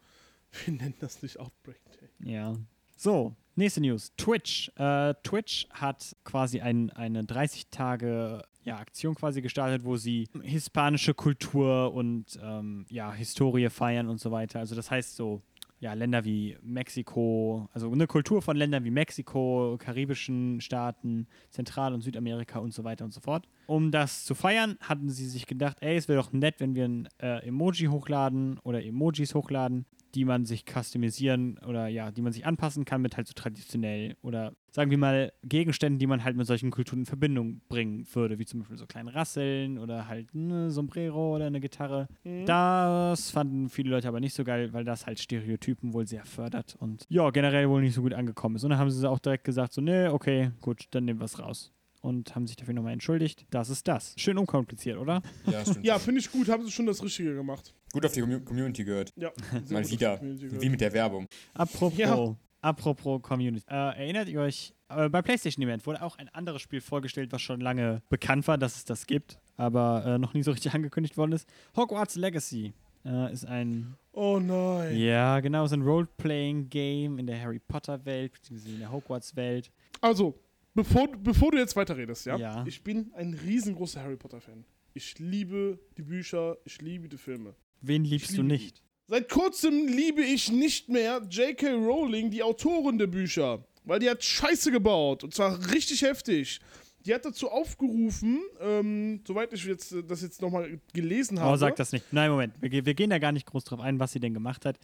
wir 0.67 0.75
nennen 0.75 0.95
das 1.01 1.23
nicht 1.23 1.39
Outbreak 1.39 1.81
Day. 1.93 2.33
Ja. 2.33 2.57
So, 2.99 3.37
nächste 3.57 3.83
News. 3.83 4.13
Twitch. 4.17 4.73
Äh, 4.77 5.13
Twitch 5.23 5.69
hat 5.71 6.17
quasi 6.25 6.63
ein, 6.63 6.91
eine 6.91 7.25
30 7.25 7.69
Tage 7.69 8.43
ja, 8.65 8.79
Aktion 8.79 9.15
quasi 9.15 9.43
gestartet, 9.43 9.85
wo 9.85 9.97
sie 9.97 10.29
hispanische 10.43 11.13
Kultur 11.13 11.93
und 11.93 12.39
ähm, 12.43 12.87
ja, 12.89 13.13
Historie 13.13 13.69
feiern 13.69 14.09
und 14.09 14.19
so 14.19 14.33
weiter. 14.33 14.61
Also 14.61 14.75
das 14.75 14.91
heißt 14.91 15.15
so 15.15 15.43
ja, 15.79 15.93
Länder 15.93 16.25
wie 16.25 16.57
Mexiko, 16.63 17.69
also 17.73 17.93
eine 17.93 18.07
Kultur 18.07 18.41
von 18.41 18.57
Ländern 18.57 18.83
wie 18.85 18.91
Mexiko, 18.91 19.77
karibischen 19.79 20.63
Staaten, 20.63 21.29
Zentral- 21.51 21.93
und 21.93 22.01
Südamerika 22.01 22.61
und 22.61 22.73
so 22.73 22.83
weiter 22.83 23.05
und 23.05 23.13
so 23.13 23.21
fort. 23.21 23.47
Um 23.67 23.91
das 23.91 24.25
zu 24.25 24.35
feiern, 24.35 24.77
hatten 24.81 25.09
sie 25.11 25.27
sich 25.27 25.47
gedacht, 25.47 25.79
ey, 25.81 25.97
es 25.97 26.09
wäre 26.09 26.21
doch 26.21 26.33
nett, 26.33 26.57
wenn 26.59 26.75
wir 26.75 26.85
ein 26.85 27.09
äh, 27.21 27.47
Emoji 27.47 27.87
hochladen 27.87 28.59
oder 28.63 28.85
Emojis 28.85 29.35
hochladen, 29.35 29.87
die 30.15 30.25
man 30.25 30.47
sich 30.47 30.65
customisieren 30.65 31.59
oder 31.67 31.89
ja, 31.89 32.11
die 32.11 32.23
man 32.23 32.33
sich 32.33 32.47
anpassen 32.47 32.85
kann 32.85 33.03
mit 33.03 33.17
halt 33.17 33.27
so 33.27 33.35
traditionell 33.35 34.17
oder 34.23 34.55
sagen 34.71 34.91
wir 34.91 34.99
mal 34.99 35.33
Gegenständen, 35.43 35.99
die 35.99 36.07
man 36.07 36.25
halt 36.25 36.37
mit 36.37 36.47
solchen 36.47 36.71
Kulturen 36.71 37.01
in 37.01 37.07
Verbindung 37.07 37.61
bringen 37.69 38.07
würde, 38.13 38.39
wie 38.39 38.47
zum 38.47 38.61
Beispiel 38.61 38.79
so 38.79 38.87
kleine 38.87 39.15
Rasseln 39.15 39.79
oder 39.79 40.09
halt 40.09 40.35
ein 40.35 40.71
Sombrero 40.71 41.35
oder 41.35 41.47
eine 41.47 41.61
Gitarre. 41.61 42.09
Das 42.47 43.31
fanden 43.31 43.69
viele 43.69 43.91
Leute 43.91 44.09
aber 44.09 44.21
nicht 44.21 44.35
so 44.35 44.45
geil, 44.45 44.73
weil 44.73 44.85
das 44.85 45.07
halt 45.07 45.19
Stereotypen 45.21 45.93
wohl 45.93 46.07
sehr 46.07 46.25
fördert 46.25 46.77
und 46.79 47.05
ja, 47.09 47.29
generell 47.31 47.69
wohl 47.69 47.83
nicht 47.83 47.95
so 47.95 48.03
gut 48.03 48.15
angekommen 48.15 48.57
ist. 48.57 48.65
Und 48.65 48.71
dann 48.71 48.79
haben 48.79 48.91
sie 48.91 49.09
auch 49.09 49.19
direkt 49.19 49.45
gesagt, 49.45 49.75
so, 49.75 49.83
nee, 49.83 50.09
okay, 50.09 50.51
gut, 50.63 50.87
dann 50.93 51.05
nehmen 51.05 51.21
wir 51.21 51.27
es 51.27 51.39
raus. 51.39 51.73
Und 52.07 52.37
haben 52.37 52.47
sich 52.47 52.55
dafür 52.55 52.73
nochmal 52.73 52.93
entschuldigt. 52.93 53.47
Das 53.51 53.69
ist 53.69 53.89
das. 53.89 54.15
Schön 54.17 54.39
unkompliziert, 54.39 54.97
oder? 54.97 55.23
Ja. 55.51 55.65
Ja, 55.83 55.99
finde 55.99 56.21
ich 56.21 56.31
gut, 56.31 56.49
haben 56.49 56.65
sie 56.65 56.71
schon 56.71 56.87
das 56.87 57.03
Richtige 57.03 57.35
gemacht. 57.35 57.75
Gut 57.93 58.07
auf 58.07 58.13
die 58.13 58.23
Commu- 58.23 58.45
Community 58.45 58.85
gehört. 58.85 59.11
Ja, 59.17 59.33
Mal 59.71 59.89
wieder. 59.91 60.21
Wie 60.23 60.69
mit 60.69 60.81
der 60.81 60.93
Werbung. 60.93 61.27
Apropos, 61.55 61.99
Ja. 61.99 62.37
apropos 62.61 63.21
Community. 63.23 63.65
Äh, 63.69 63.75
erinnert 63.99 64.29
ihr 64.29 64.41
euch, 64.41 64.73
äh, 64.89 65.09
bei 65.09 65.21
PlayStation 65.21 65.65
Event 65.65 65.85
wurde 65.85 66.01
auch 66.01 66.17
ein 66.19 66.29
anderes 66.29 66.63
Spiel 66.63 66.81
vorgestellt, 66.81 67.33
was 67.33 67.43
schon 67.43 67.61
lange 67.61 68.03
bekannt 68.09 68.47
war, 68.47 68.57
dass 68.57 68.77
es 68.77 68.85
das 68.85 69.07
gibt, 69.09 69.41
aber 69.57 70.05
äh, 70.07 70.19
noch 70.19 70.33
nie 70.33 70.45
so 70.45 70.53
richtig 70.53 70.73
angekündigt 70.75 71.17
worden 71.17 71.33
ist. 71.33 71.49
Hogwarts 71.77 72.15
Legacy 72.15 72.73
äh, 73.05 73.33
ist 73.33 73.47
ein, 73.47 73.95
Oh 74.13 74.39
nein. 74.41 74.97
ja 74.97 75.41
genau, 75.41 75.65
ist 75.65 75.73
ein 75.73 75.83
Role-Playing-Game 75.83 77.19
in 77.19 77.27
der 77.27 77.41
Harry 77.41 77.59
Potter-Welt, 77.59 78.33
beziehungsweise 78.33 78.75
in 78.75 78.81
der 78.81 78.93
Hogwarts-Welt. 78.93 79.71
Also, 80.01 80.39
bevor, 80.77 81.09
bevor 81.09 81.51
du 81.51 81.59
jetzt 81.59 81.75
weiterredest, 81.75 82.27
ja? 82.27 82.37
Ja. 82.37 82.65
Ich 82.67 82.85
bin 82.85 83.11
ein 83.15 83.35
riesengroßer 83.35 84.01
Harry 84.01 84.17
Potter-Fan. 84.17 84.65
Ich 84.95 85.19
liebe 85.19 85.79
die 85.97 86.03
Bücher, 86.03 86.57
ich 86.65 86.81
liebe 86.81 87.09
die 87.09 87.19
Filme. 87.19 87.55
Wen 87.81 88.05
liebst 88.05 88.31
du 88.31 88.43
liebe 88.43 88.49
nicht? 88.49 88.83
Seit 89.09 89.29
kurzem 89.29 89.87
liebe 89.89 90.23
ich 90.23 90.51
nicht 90.51 90.89
mehr 90.89 91.23
J.K. 91.29 91.73
Rowling, 91.73 92.31
die 92.31 92.43
Autorin 92.43 92.99
der 92.99 93.07
Bücher. 93.07 93.65
Weil 93.85 94.01
die 94.01 94.11
hat 94.11 94.23
Scheiße 94.23 94.73
gebaut. 94.73 95.23
Und 95.23 95.35
zwar 95.35 95.71
richtig 95.73 96.03
heftig. 96.03 96.61
Die 97.05 97.15
hat 97.15 97.25
dazu 97.25 97.49
aufgerufen, 97.49 98.41
ähm, 98.61 99.21
soweit 99.25 99.53
ich 99.53 99.65
jetzt, 99.65 99.93
äh, 99.93 100.03
das 100.03 100.23
jetzt 100.23 100.43
nochmal 100.43 100.81
gelesen 100.93 101.39
habe. 101.39 101.53
Oh, 101.53 101.57
sag 101.57 101.77
das 101.77 101.93
nicht. 101.93 102.13
Nein, 102.13 102.31
Moment. 102.33 102.55
Wir, 102.61 102.85
wir 102.85 102.95
gehen 102.95 103.11
da 103.11 103.19
gar 103.19 103.31
nicht 103.31 103.47
groß 103.47 103.63
drauf 103.63 103.79
ein, 103.79 104.01
was 104.01 104.11
sie 104.11 104.19
denn 104.19 104.35
gemacht 104.35 104.65
hat. 104.65 104.77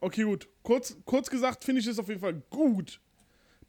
Okay, 0.00 0.22
gut. 0.22 0.48
Kurz, 0.62 0.96
kurz 1.04 1.28
gesagt 1.28 1.64
finde 1.64 1.80
ich 1.80 1.88
es 1.88 1.98
auf 1.98 2.06
jeden 2.08 2.20
Fall 2.20 2.40
gut, 2.50 3.00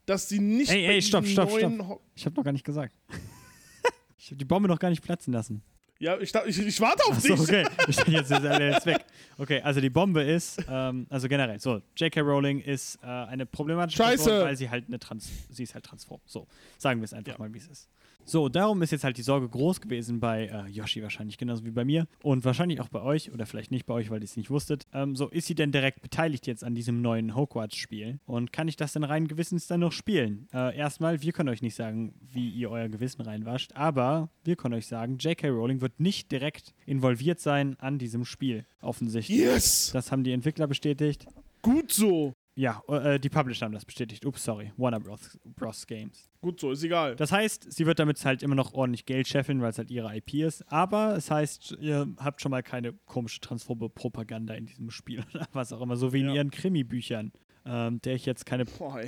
dass 0.07 0.27
sie 0.29 0.39
nicht 0.39 0.71
Ey, 0.71 0.85
ey, 0.87 1.01
stopp, 1.01 1.25
stopp, 1.27 1.49
stopp. 1.51 2.01
Ich 2.15 2.25
habe 2.25 2.35
noch 2.35 2.43
gar 2.43 2.51
nicht 2.51 2.65
gesagt. 2.65 2.95
ich 4.17 4.27
habe 4.27 4.37
die 4.37 4.45
Bombe 4.45 4.67
noch 4.67 4.79
gar 4.79 4.89
nicht 4.89 5.03
platzen 5.03 5.33
lassen. 5.33 5.61
Ja, 5.99 6.17
ich, 6.19 6.33
ich, 6.33 6.59
ich 6.59 6.79
warte 6.79 7.03
auf 7.05 7.17
Achso, 7.17 7.29
dich. 7.29 7.39
okay. 7.39 7.67
Ich 7.87 7.95
dachte, 7.95 8.11
jetzt 8.11 8.31
ist 8.31 8.43
er 8.43 8.71
jetzt 8.71 8.85
weg. 8.85 9.03
Okay, 9.37 9.61
also 9.61 9.81
die 9.81 9.89
Bombe 9.89 10.21
ist, 10.21 10.63
ähm, 10.69 11.07
also 11.09 11.27
generell, 11.27 11.59
so, 11.59 11.81
J.K. 11.95 12.21
Rowling 12.21 12.59
ist 12.59 12.99
äh, 13.03 13.07
eine 13.07 13.45
problematische 13.45 13.97
Scheiße. 13.97 14.23
Person, 14.25 14.45
weil 14.45 14.55
sie 14.55 14.69
halt 14.69 14.85
eine 14.87 14.99
Trans, 14.99 15.29
sie 15.49 15.63
ist 15.63 15.73
halt 15.73 15.85
transphob. 15.85 16.21
So, 16.25 16.47
sagen 16.77 17.01
wir 17.01 17.05
es 17.05 17.13
einfach 17.13 17.37
mal, 17.39 17.51
wie 17.53 17.57
es 17.57 17.67
ist. 17.67 17.89
So, 18.29 18.49
darum 18.49 18.81
ist 18.81 18.91
jetzt 18.91 19.05
halt 19.05 19.17
die 19.17 19.21
Sorge 19.21 19.47
groß 19.47 19.79
gewesen 19.79 20.19
bei 20.19 20.47
äh, 20.47 20.69
Yoshi 20.69 21.01
wahrscheinlich, 21.01 21.37
genauso 21.37 21.63
wie 21.63 21.71
bei 21.71 21.85
mir 21.85 22.07
und 22.21 22.43
wahrscheinlich 22.43 22.81
auch 22.81 22.89
bei 22.89 23.01
euch 23.01 23.31
oder 23.31 23.45
vielleicht 23.45 23.71
nicht 23.71 23.85
bei 23.85 23.93
euch, 23.93 24.09
weil 24.09 24.19
ihr 24.19 24.25
es 24.25 24.35
nicht 24.35 24.49
wusstet. 24.49 24.85
Ähm, 24.91 25.15
so, 25.15 25.29
ist 25.29 25.47
sie 25.47 25.55
denn 25.55 25.71
direkt 25.71 26.01
beteiligt 26.01 26.45
jetzt 26.45 26.65
an 26.65 26.75
diesem 26.75 27.01
neuen 27.01 27.35
Hogwarts-Spiel 27.35 28.19
und 28.25 28.51
kann 28.51 28.67
ich 28.67 28.75
das 28.75 28.91
denn 28.91 29.05
rein 29.05 29.29
gewissens 29.29 29.67
dann 29.67 29.79
noch 29.79 29.93
spielen? 29.93 30.49
Äh, 30.53 30.75
erstmal, 30.75 31.21
wir 31.21 31.31
können 31.31 31.47
euch 31.47 31.61
nicht 31.61 31.75
sagen, 31.75 32.15
wie 32.19 32.49
ihr 32.49 32.69
euer 32.69 32.89
Gewissen 32.89 33.21
reinwascht, 33.21 33.71
aber 33.75 34.29
wir 34.43 34.57
können 34.57 34.73
euch 34.73 34.87
sagen, 34.87 35.19
J.K. 35.19 35.47
Rowling 35.47 35.79
wird 35.79 36.01
nicht 36.01 36.29
direkt 36.29 36.73
involviert 36.85 37.39
sein 37.39 37.77
an 37.79 37.97
diesem 37.97 38.25
Spiel, 38.25 38.65
offensichtlich. 38.81 39.37
Yes! 39.37 39.91
Das 39.93 40.11
haben 40.11 40.25
die 40.25 40.33
Entwickler 40.33 40.67
bestätigt. 40.67 41.25
Gut 41.61 41.93
so. 41.93 42.33
Ja, 42.59 42.81
äh, 42.87 43.19
die 43.19 43.29
Publisher 43.29 43.65
haben 43.67 43.73
das 43.73 43.85
bestätigt. 43.85 44.25
Ups, 44.25 44.43
sorry. 44.43 44.71
Warner 44.77 44.99
Bros. 44.99 45.37
Bros. 45.55 45.85
Games. 45.85 46.27
Gut 46.41 46.59
so, 46.59 46.71
ist 46.71 46.83
egal. 46.83 47.15
Das 47.15 47.31
heißt, 47.31 47.71
sie 47.71 47.85
wird 47.85 47.99
damit 47.99 48.23
halt 48.25 48.41
immer 48.41 48.55
noch 48.55 48.73
ordentlich 48.73 49.05
Geld 49.05 49.27
scheffeln, 49.27 49.61
weil 49.61 49.69
es 49.69 49.77
halt 49.77 49.91
ihre 49.91 50.15
IP 50.17 50.33
ist. 50.33 50.63
Aber 50.71 51.15
es 51.15 51.29
heißt, 51.29 51.77
ihr 51.79 52.07
habt 52.17 52.41
schon 52.41 52.49
mal 52.49 52.63
keine 52.63 52.93
komische 53.05 53.41
transphobe 53.41 53.89
Propaganda 53.89 54.55
in 54.55 54.65
diesem 54.65 54.89
Spiel 54.89 55.23
oder 55.35 55.47
was 55.53 55.71
auch 55.71 55.81
immer, 55.81 55.97
so 55.97 56.13
wie 56.13 56.21
in 56.21 56.29
Ja. 56.29 56.33
ihren 56.33 56.49
Krimi-Büchern, 56.49 57.31
ähm, 57.65 58.01
der 58.01 58.15
ich 58.15 58.25
jetzt 58.25 58.47
keine, 58.47 58.65
Boah, 58.65 58.99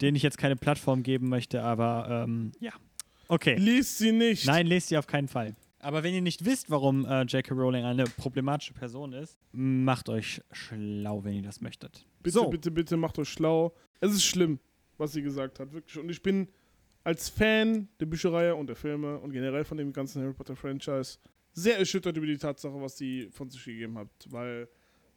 denen 0.00 0.16
ich 0.16 0.22
jetzt 0.22 0.38
keine 0.38 0.56
Plattform 0.56 1.02
geben 1.02 1.28
möchte, 1.28 1.62
aber 1.62 2.24
ähm, 2.26 2.52
ja. 2.58 2.72
Okay. 3.28 3.56
liest 3.56 3.98
sie 3.98 4.12
nicht. 4.12 4.46
Nein, 4.46 4.66
lest 4.66 4.88
sie 4.88 4.96
auf 4.96 5.06
keinen 5.06 5.28
Fall. 5.28 5.54
Aber 5.84 6.02
wenn 6.02 6.14
ihr 6.14 6.22
nicht 6.22 6.46
wisst, 6.46 6.70
warum 6.70 7.04
äh, 7.04 7.22
J.K. 7.24 7.54
Rowling 7.54 7.84
eine 7.84 8.04
problematische 8.04 8.72
Person 8.72 9.12
ist, 9.12 9.36
macht 9.52 10.08
euch 10.08 10.40
schlau, 10.50 11.22
wenn 11.24 11.34
ihr 11.34 11.42
das 11.42 11.60
möchtet. 11.60 12.06
Bitte, 12.22 12.38
so. 12.38 12.48
bitte, 12.48 12.70
bitte 12.70 12.96
macht 12.96 13.18
euch 13.18 13.28
schlau. 13.28 13.74
Es 14.00 14.10
ist 14.12 14.24
schlimm, 14.24 14.58
was 14.96 15.12
sie 15.12 15.20
gesagt 15.20 15.60
hat, 15.60 15.72
wirklich. 15.74 15.98
Und 15.98 16.08
ich 16.08 16.22
bin 16.22 16.48
als 17.04 17.28
Fan 17.28 17.88
der 18.00 18.06
Bücherei 18.06 18.54
und 18.54 18.66
der 18.66 18.76
Filme 18.76 19.18
und 19.18 19.32
generell 19.32 19.64
von 19.64 19.76
dem 19.76 19.92
ganzen 19.92 20.22
Harry 20.22 20.32
Potter 20.32 20.56
Franchise 20.56 21.18
sehr 21.52 21.78
erschüttert 21.78 22.16
über 22.16 22.26
die 22.26 22.38
Tatsache, 22.38 22.80
was 22.80 22.96
sie 22.96 23.28
von 23.30 23.50
sich 23.50 23.62
gegeben 23.62 23.98
hat. 23.98 24.08
Weil 24.30 24.68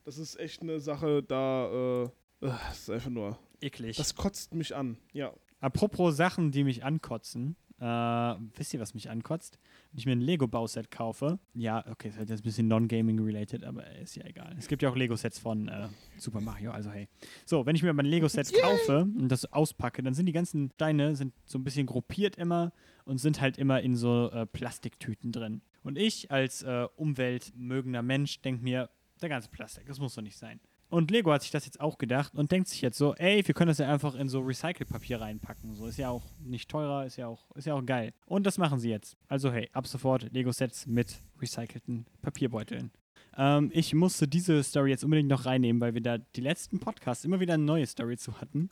das 0.03 0.17
ist 0.17 0.37
echt 0.37 0.61
eine 0.61 0.81
Sache, 0.81 1.23
da, 1.23 1.69
äh, 1.71 2.03
äh, 2.03 2.09
das 2.41 2.79
ist 2.79 2.89
einfach 2.89 3.09
nur, 3.09 3.39
Eklig. 3.61 3.95
das 3.95 4.15
kotzt 4.15 4.53
mich 4.53 4.75
an. 4.75 4.97
Ja. 5.13 5.33
Apropos 5.61 6.17
Sachen, 6.17 6.51
die 6.51 6.65
mich 6.65 6.83
ankotzen. 6.83 7.55
Äh, 7.79 7.83
wisst 7.83 8.73
ihr, 8.73 8.79
was 8.79 8.93
mich 8.93 9.09
ankotzt? 9.09 9.59
Wenn 9.91 9.99
ich 9.99 10.05
mir 10.05 10.11
ein 10.13 10.21
Lego-Bauset 10.21 10.91
kaufe. 10.91 11.39
Ja, 11.53 11.85
okay, 11.89 12.09
das 12.09 12.17
ist 12.17 12.29
jetzt 12.29 12.41
ein 12.41 12.43
bisschen 12.43 12.67
non-gaming-related, 12.67 13.63
aber 13.63 13.89
ist 13.97 14.15
ja 14.15 14.25
egal. 14.25 14.55
Es 14.57 14.67
gibt 14.67 14.81
ja 14.81 14.89
auch 14.89 14.95
Lego-Sets 14.95 15.39
von 15.39 15.67
äh, 15.67 15.87
Super 16.17 16.41
Mario, 16.41 16.71
also 16.71 16.91
hey. 16.91 17.07
So, 17.45 17.65
wenn 17.65 17.75
ich 17.75 17.83
mir 17.83 17.93
mein 17.93 18.05
Lego-Set 18.05 18.53
kaufe 18.61 19.07
und 19.17 19.29
das 19.29 19.51
auspacke, 19.51 20.03
dann 20.03 20.13
sind 20.13 20.25
die 20.25 20.33
ganzen 20.33 20.71
Steine 20.75 21.15
sind 21.15 21.33
so 21.45 21.57
ein 21.57 21.63
bisschen 21.63 21.85
gruppiert 21.85 22.35
immer 22.35 22.71
und 23.05 23.19
sind 23.19 23.41
halt 23.41 23.57
immer 23.57 23.81
in 23.81 23.95
so 23.95 24.29
äh, 24.31 24.45
Plastiktüten 24.45 25.31
drin. 25.31 25.61
Und 25.83 25.97
ich 25.97 26.29
als 26.31 26.63
äh, 26.63 26.87
umweltmögender 26.95 28.01
Mensch 28.01 28.41
denke 28.41 28.63
mir, 28.63 28.89
der 29.21 29.29
ganze 29.29 29.49
Plastik, 29.49 29.85
das 29.87 29.99
muss 29.99 30.15
doch 30.15 30.21
nicht 30.21 30.37
sein. 30.37 30.59
Und 30.89 31.11
Lego 31.11 31.33
hat 31.33 31.41
sich 31.41 31.51
das 31.51 31.65
jetzt 31.65 31.81
auch 31.81 31.97
gedacht 31.97 32.33
und 32.35 32.51
denkt 32.51 32.69
sich 32.69 32.81
jetzt 32.81 32.97
so, 32.97 33.13
ey, 33.15 33.45
wir 33.45 33.53
können 33.53 33.67
das 33.67 33.77
ja 33.77 33.91
einfach 33.91 34.15
in 34.15 34.29
so 34.29 34.39
Recycelpapier 34.39 35.19
reinpacken. 35.19 35.75
So 35.75 35.87
ist 35.87 35.97
ja 35.97 36.09
auch 36.09 36.23
nicht 36.39 36.69
teurer, 36.69 37.05
ist 37.05 37.17
ja 37.17 37.27
auch, 37.27 37.51
ist 37.55 37.67
ja 37.67 37.73
auch 37.73 37.85
geil. 37.85 38.13
Und 38.25 38.45
das 38.45 38.57
machen 38.57 38.79
sie 38.79 38.89
jetzt. 38.89 39.17
Also 39.27 39.51
hey, 39.51 39.69
ab 39.73 39.85
sofort 39.87 40.31
Lego-Sets 40.31 40.87
mit 40.87 41.21
recycelten 41.41 42.05
Papierbeuteln. 42.21 42.91
Ähm, 43.37 43.69
ich 43.73 43.93
musste 43.93 44.27
diese 44.27 44.63
Story 44.63 44.89
jetzt 44.91 45.03
unbedingt 45.03 45.29
noch 45.29 45.45
reinnehmen, 45.45 45.81
weil 45.81 45.93
wir 45.93 46.01
da 46.01 46.17
die 46.17 46.41
letzten 46.41 46.79
Podcasts 46.79 47.25
immer 47.25 47.39
wieder 47.39 47.53
eine 47.53 47.63
neue 47.63 47.85
Story 47.85 48.17
zu 48.17 48.39
hatten. 48.39 48.69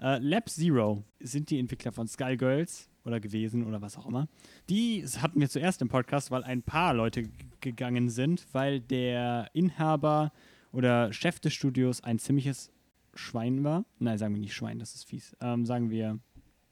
Äh, 0.00 0.18
Lab 0.18 0.48
Zero 0.48 1.04
sind 1.20 1.50
die 1.50 1.58
Entwickler 1.58 1.92
von 1.92 2.08
Skullgirls 2.08 2.88
oder 3.04 3.20
gewesen 3.20 3.66
oder 3.66 3.80
was 3.80 3.96
auch 3.96 4.06
immer. 4.06 4.28
Die 4.68 5.04
hatten 5.20 5.40
wir 5.40 5.48
zuerst 5.48 5.82
im 5.82 5.88
Podcast, 5.88 6.30
weil 6.30 6.44
ein 6.44 6.62
paar 6.62 6.94
Leute 6.94 7.24
gegangen 7.60 8.08
sind, 8.08 8.46
weil 8.52 8.80
der 8.80 9.48
Inhaber 9.52 10.32
oder 10.72 11.12
Chef 11.12 11.40
des 11.40 11.54
Studios 11.54 12.02
ein 12.02 12.18
ziemliches 12.18 12.70
Schwein 13.14 13.64
war. 13.64 13.84
Nein, 13.98 14.18
sagen 14.18 14.34
wir 14.34 14.40
nicht 14.40 14.54
Schwein, 14.54 14.78
das 14.78 14.94
ist 14.94 15.04
fies. 15.04 15.36
Ähm, 15.40 15.66
sagen 15.66 15.90
wir, 15.90 16.18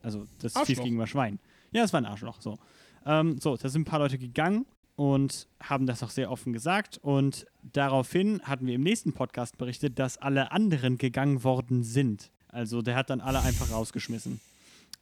also 0.02 0.26
das 0.38 0.52
ist 0.52 0.58
fies 0.58 0.70
Arschloch. 0.70 0.84
gegenüber 0.84 1.06
Schwein. 1.06 1.38
Ja, 1.72 1.84
es 1.84 1.92
war 1.92 2.00
ein 2.00 2.06
Arschloch, 2.06 2.40
so. 2.40 2.58
Ähm, 3.04 3.38
so, 3.38 3.56
da 3.56 3.68
sind 3.68 3.82
ein 3.82 3.84
paar 3.84 3.98
Leute 3.98 4.18
gegangen 4.18 4.66
und 4.96 5.48
haben 5.60 5.86
das 5.86 6.02
auch 6.02 6.10
sehr 6.10 6.30
offen 6.30 6.52
gesagt. 6.52 6.98
Und 6.98 7.46
daraufhin 7.62 8.40
hatten 8.42 8.66
wir 8.66 8.74
im 8.74 8.82
nächsten 8.82 9.12
Podcast 9.12 9.58
berichtet, 9.58 9.98
dass 9.98 10.18
alle 10.18 10.52
anderen 10.52 10.98
gegangen 10.98 11.44
worden 11.44 11.82
sind. 11.84 12.30
Also 12.48 12.82
der 12.82 12.96
hat 12.96 13.10
dann 13.10 13.20
alle 13.20 13.40
einfach 13.42 13.70
rausgeschmissen. 13.70 14.40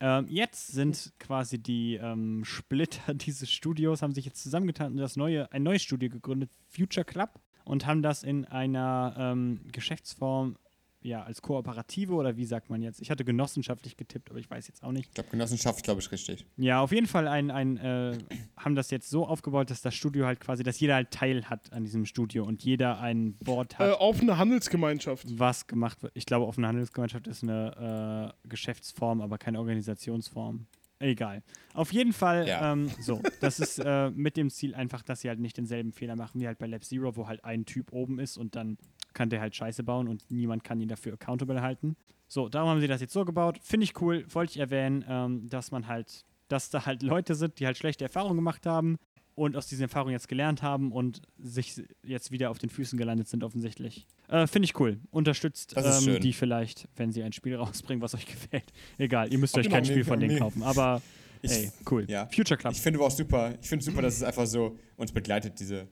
Ähm, 0.01 0.27
jetzt 0.29 0.69
sind 0.69 1.13
quasi 1.21 1.59
die 1.59 1.95
ähm, 1.95 2.45
Splitter 2.45 3.15
dieses 3.15 3.51
Studios, 3.51 4.03
haben 4.03 4.13
sich 4.13 4.25
jetzt 4.25 4.43
zusammengetan 4.43 4.93
und 4.93 4.99
das 4.99 5.17
neue, 5.17 5.51
ein 5.53 5.63
neues 5.63 5.83
Studio 5.83 6.11
gegründet, 6.11 6.51
Future 6.69 7.05
Club, 7.05 7.41
und 7.65 7.87
haben 7.87 8.03
das 8.03 8.23
in 8.23 8.45
einer 8.45 9.15
ähm, 9.19 9.61
Geschäftsform, 9.73 10.57
ja, 11.03 11.23
als 11.23 11.43
Kooperative 11.43 12.15
oder 12.15 12.39
wie 12.39 12.47
sagt 12.47 12.71
man 12.71 12.81
jetzt? 12.81 12.99
Ich 13.03 13.11
hatte 13.11 13.27
genossenschaftlich 13.27 13.99
getippt, 13.99 14.31
aber 14.31 14.39
ich 14.39 14.49
weiß 14.51 14.69
jetzt 14.69 14.83
auch 14.83 14.91
nicht. 14.91 15.09
Ich 15.09 15.15
glaube, 15.15 15.29
Genossenschaft, 15.29 15.85
glaube 15.85 16.01
ich, 16.01 16.11
richtig. 16.11 16.47
Ja, 16.57 16.81
auf 16.81 16.93
jeden 16.93 17.07
Fall 17.07 17.29
ein, 17.29 17.51
ein 17.51 17.77
äh, 17.77 18.17
haben 18.57 18.75
das 18.75 18.91
jetzt 18.91 19.11
so 19.11 19.27
aufgebaut, 19.27 19.69
dass 19.69 19.83
das 19.83 19.95
Studio 19.95 20.25
halt 20.25 20.41
quasi, 20.41 20.63
dass 20.63 20.81
jeder 20.81 20.95
halt 20.95 21.11
Teil 21.11 21.45
hat 21.45 21.75
an 21.75 21.85
diesem 21.85 22.07
Studio 22.07 22.45
und 22.47 22.63
jeder 22.65 23.01
ein 23.01 23.37
Wort 23.45 23.79
hat, 23.79 23.91
Äh, 23.91 23.93
offene 23.93 24.39
Handelsgemeinschaft. 24.39 25.27
was 25.39 25.67
gemacht 25.67 26.03
wird. 26.03 26.13
Ich 26.17 26.25
glaube, 26.25 26.47
offene 26.47 26.69
Handelsgemeinschaft 26.69 27.27
ist 27.27 27.43
eine 27.43 28.33
äh, 28.43 28.49
Geschäftsform, 28.49 29.21
aber 29.21 29.37
keine 29.37 29.59
Organisationsform. 29.59 30.65
Egal. 31.05 31.43
Auf 31.75 31.93
jeden 31.93 32.13
Fall, 32.13 32.49
Ja. 32.49 32.73
ähm, 32.73 32.89
so, 33.01 33.21
das 33.41 33.61
ist 33.61 33.79
äh, 33.79 34.11
mit 34.11 34.37
dem 34.37 34.49
Ziel 34.51 34.75
einfach, 34.75 35.03
dass 35.03 35.21
sie 35.21 35.29
halt 35.29 35.39
nicht 35.41 35.57
denselben 35.57 35.93
Fehler 35.93 36.17
machen 36.17 36.41
wie 36.41 36.47
halt 36.47 36.59
bei 36.59 36.67
Lab 36.67 36.83
Zero, 36.85 37.15
wo 37.17 37.27
halt 37.29 37.45
ein 37.45 37.67
Typ 37.67 37.93
oben 37.93 38.19
ist 38.19 38.37
und 38.39 38.57
dann 38.57 38.79
kann 39.13 39.29
der 39.29 39.41
halt 39.41 39.55
Scheiße 39.55 39.83
bauen 39.85 40.09
und 40.09 40.31
niemand 40.31 40.65
kann 40.65 40.81
ihn 40.81 40.89
dafür 40.89 41.13
accountable 41.15 41.61
halten. 41.61 41.97
So, 42.27 42.49
darum 42.49 42.71
haben 42.71 42.81
sie 42.81 42.87
das 42.89 43.01
jetzt 43.01 43.13
so 43.13 43.25
gebaut. 43.25 43.59
Finde 43.63 43.85
ich 43.85 44.01
cool, 44.01 44.25
wollte 44.33 44.53
ich 44.53 44.59
erwähnen, 44.59 45.05
ähm, 45.09 45.49
dass 45.49 45.71
man 45.71 45.87
halt, 45.89 46.25
dass 46.49 46.71
da 46.71 46.87
halt 46.87 47.03
Leute 47.03 47.35
sind, 47.35 47.61
die 47.61 47.67
halt 47.67 47.77
schlechte 47.77 48.05
Erfahrungen 48.05 48.37
gemacht 48.37 48.65
haben 48.67 48.99
und 49.35 49.57
aus 49.57 49.67
diesen 49.67 49.83
Erfahrungen 49.83 50.13
jetzt 50.13 50.29
gelernt 50.29 50.63
haben 50.63 50.93
und 50.93 51.23
sich 51.39 51.83
jetzt 52.03 52.31
wieder 52.31 52.51
auf 52.51 52.59
den 52.59 52.71
Füßen 52.71 52.99
gelandet 52.99 53.29
sind, 53.29 53.43
offensichtlich. 53.45 54.07
Äh, 54.29 54.47
Finde 54.47 54.67
ich 54.67 54.79
cool. 54.79 54.99
Unterstützt 55.11 55.75
ähm, 55.77 56.21
die 56.21 56.33
vielleicht, 56.33 56.89
wenn 56.97 57.13
sie 57.13 57.23
ein 57.23 57.33
Spiel 57.33 57.57
rausbringen, 57.57 58.01
was 58.03 58.15
euch 58.15 58.27
gefällt. 58.27 58.73
Egal, 58.99 59.33
ihr 59.33 59.39
müsst 59.39 59.57
euch 59.57 59.65
Genau, 59.65 59.77
kein 59.77 59.85
Spiel 59.85 60.05
von 60.05 60.21
denen 60.21 60.39
kaufen, 60.39 60.63
aber 60.63 61.03
Ich- 61.43 61.51
hey, 61.51 61.73
cool. 61.91 62.05
ja. 62.09 62.27
Future 62.35 62.57
Club. 62.57 62.73
Ich 62.73 62.81
finde 62.81 63.01
auch 63.01 63.11
super, 63.11 63.55
ich 63.61 63.69
finde 63.69 63.85
super, 63.85 64.01
dass 64.01 64.17
es 64.17 64.23
einfach 64.23 64.47
so 64.47 64.79
uns 64.97 65.13
begleitet, 65.13 65.61
diese 65.61 65.87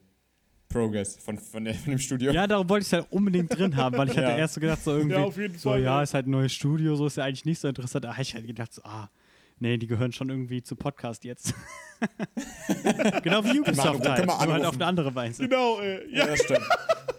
Progress 0.67 1.17
von, 1.17 1.37
von, 1.37 1.63
der, 1.65 1.75
von 1.75 1.91
dem 1.91 1.99
Studio. 1.99 2.31
Ja, 2.31 2.47
darum 2.47 2.67
wollte 2.67 2.81
ich 2.81 2.87
es 2.87 2.93
halt 2.93 3.05
unbedingt 3.11 3.55
drin 3.55 3.75
haben, 3.75 3.95
weil 3.95 4.09
ich 4.09 4.17
hatte 4.17 4.29
Ja. 4.31 4.37
erst 4.37 4.55
so 4.55 4.61
gedacht, 4.61 4.83
so 4.83 4.91
irgendwie, 4.97 5.15
Ja, 5.15 5.23
auf 5.23 5.37
jeden 5.37 5.55
so, 5.59 5.69
Fall, 5.69 5.83
ja, 5.83 6.01
ist 6.01 6.15
halt 6.15 6.25
ein 6.25 6.31
neues 6.31 6.51
Studio, 6.53 6.95
so 6.95 7.05
ist 7.05 7.17
ja 7.17 7.25
eigentlich 7.25 7.45
nicht 7.45 7.59
so 7.59 7.67
interessant. 7.67 8.05
Ah, 8.07 8.15
ich 8.19 8.33
hatte 8.33 8.47
gedacht, 8.47 8.73
so, 8.73 8.81
ah, 8.83 9.09
nee, 9.59 9.77
die 9.77 9.87
gehören 9.87 10.11
schon 10.11 10.29
irgendwie 10.29 10.61
zu 10.61 10.75
Podcast 10.75 11.23
jetzt. 11.23 11.53
genau 13.23 13.43
wie 13.45 13.59
Ubisoft 13.59 14.07
halt, 14.07 14.17
können 14.17 14.29
wir 14.29 14.45
nur 14.45 14.53
halt 14.53 14.65
auf 14.65 14.75
eine 14.75 14.85
andere 14.85 15.13
Weise. 15.15 15.43
Genau, 15.43 15.79
äh, 15.79 16.09
ja. 16.09 16.19
Ja, 16.19 16.27
das 16.27 16.43
stimmt. 16.43 16.67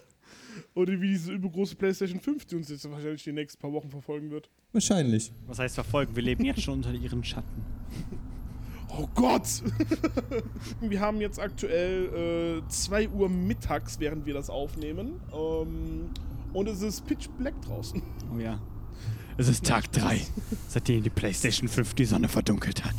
Oder 0.74 1.00
wie 1.00 1.08
diese 1.08 1.32
übergroße 1.32 1.76
PlayStation 1.76 2.20
5, 2.20 2.46
die 2.46 2.56
uns 2.56 2.68
jetzt 2.68 2.90
wahrscheinlich 2.90 3.22
die 3.22 3.32
nächsten 3.32 3.60
paar 3.60 3.72
Wochen 3.72 3.90
verfolgen 3.90 4.30
wird. 4.30 4.50
Wahrscheinlich. 4.72 5.32
Was 5.46 5.60
heißt 5.60 5.76
verfolgen? 5.76 6.16
Wir 6.16 6.24
leben 6.24 6.44
jetzt 6.44 6.62
schon 6.62 6.74
unter 6.74 6.92
ihren 6.92 7.22
Schatten. 7.22 7.64
Oh 8.88 9.08
Gott! 9.14 9.62
wir 10.80 11.00
haben 11.00 11.20
jetzt 11.20 11.38
aktuell 11.38 12.62
2 12.68 13.08
Uhr 13.08 13.28
mittags, 13.28 14.00
während 14.00 14.26
wir 14.26 14.34
das 14.34 14.50
aufnehmen. 14.50 15.20
Ähm, 15.32 16.10
und 16.52 16.68
es 16.68 16.82
ist 16.82 17.04
pitch 17.06 17.28
black 17.38 17.60
draußen. 17.62 18.02
Oh 18.34 18.38
ja. 18.38 18.60
Es 19.36 19.48
ist 19.48 19.64
Tag 19.66 19.90
3, 19.92 20.20
seitdem 20.68 21.02
die 21.02 21.10
PlayStation 21.10 21.68
5 21.68 21.94
die 21.94 22.04
Sonne 22.04 22.28
verdunkelt 22.28 22.84
hat. 22.84 22.94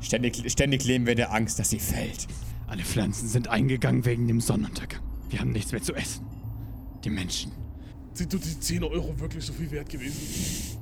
Ständig, 0.00 0.42
ständig 0.50 0.84
leben 0.84 1.06
wir 1.06 1.14
der 1.14 1.32
Angst, 1.32 1.58
dass 1.58 1.70
sie 1.70 1.80
fällt. 1.80 2.26
Alle 2.68 2.82
Pflanzen 2.84 3.28
sind 3.28 3.48
eingegangen 3.48 4.04
wegen 4.04 4.28
dem 4.28 4.40
Sonnenuntergang. 4.40 5.00
Wir 5.30 5.40
haben 5.40 5.50
nichts 5.52 5.72
mehr 5.72 5.82
zu 5.82 5.94
essen. 5.94 6.24
Die 7.04 7.10
Menschen. 7.10 7.52
Sind 8.14 8.32
uns 8.34 8.44
die 8.44 8.60
10 8.60 8.84
Euro 8.84 9.18
wirklich 9.18 9.44
so 9.44 9.52
viel 9.52 9.70
wert 9.70 9.88
gewesen? 9.88 10.78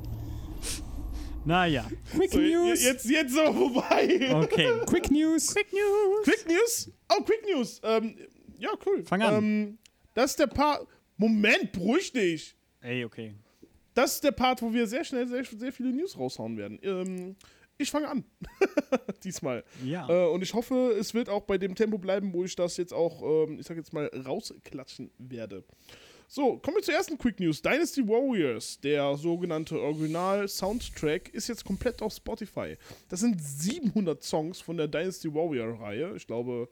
Naja, 1.46 1.86
Quick 2.14 2.32
So, 2.32 2.38
News! 2.38 2.82
Jetzt, 2.84 3.06
jetzt 3.06 3.38
aber 3.38 3.54
vorbei. 3.54 4.30
okay. 4.34 4.70
Quick 4.84 5.10
News! 5.10 5.54
Quick 5.54 5.72
News. 5.72 6.24
Quick 6.24 6.46
News? 6.46 6.90
Oh, 7.08 7.22
Quick 7.22 7.42
News. 7.50 7.80
Ähm, 7.82 8.14
ja, 8.58 8.70
cool. 8.84 9.02
Fang 9.06 9.22
an. 9.22 9.34
Ähm, 9.36 9.78
das 10.12 10.32
ist 10.32 10.38
der 10.38 10.48
Part. 10.48 10.86
Moment, 11.16 11.72
beruhig 11.72 12.12
dich. 12.12 12.54
Ey, 12.82 13.04
okay. 13.06 13.34
Das 14.00 14.14
ist 14.14 14.24
der 14.24 14.32
Part, 14.32 14.62
wo 14.62 14.72
wir 14.72 14.86
sehr 14.86 15.04
schnell 15.04 15.28
sehr, 15.28 15.44
sehr 15.44 15.72
viele 15.74 15.92
News 15.92 16.16
raushauen 16.16 16.56
werden. 16.56 16.78
Ähm, 16.82 17.36
ich 17.76 17.90
fange 17.90 18.08
an. 18.08 18.24
Diesmal. 19.24 19.62
Ja. 19.84 20.08
Äh, 20.08 20.30
und 20.30 20.40
ich 20.42 20.54
hoffe, 20.54 20.96
es 20.98 21.12
wird 21.12 21.28
auch 21.28 21.42
bei 21.42 21.58
dem 21.58 21.74
Tempo 21.74 21.98
bleiben, 21.98 22.32
wo 22.32 22.42
ich 22.42 22.56
das 22.56 22.78
jetzt 22.78 22.94
auch, 22.94 23.46
ähm, 23.46 23.58
ich 23.60 23.66
sag 23.66 23.76
jetzt 23.76 23.92
mal, 23.92 24.06
rausklatschen 24.06 25.10
werde. 25.18 25.64
So, 26.28 26.56
kommen 26.56 26.78
wir 26.78 26.82
zur 26.82 26.94
ersten 26.94 27.18
Quick 27.18 27.40
News. 27.40 27.60
Dynasty 27.60 28.08
Warriors, 28.08 28.80
der 28.80 29.18
sogenannte 29.18 29.78
Original-Soundtrack, 29.78 31.28
ist 31.34 31.48
jetzt 31.48 31.66
komplett 31.66 32.00
auf 32.00 32.14
Spotify. 32.14 32.78
Das 33.10 33.20
sind 33.20 33.38
700 33.38 34.22
Songs 34.22 34.62
von 34.62 34.78
der 34.78 34.88
Dynasty 34.88 35.28
Warrior-Reihe. 35.34 36.16
Ich 36.16 36.26
glaube, 36.26 36.70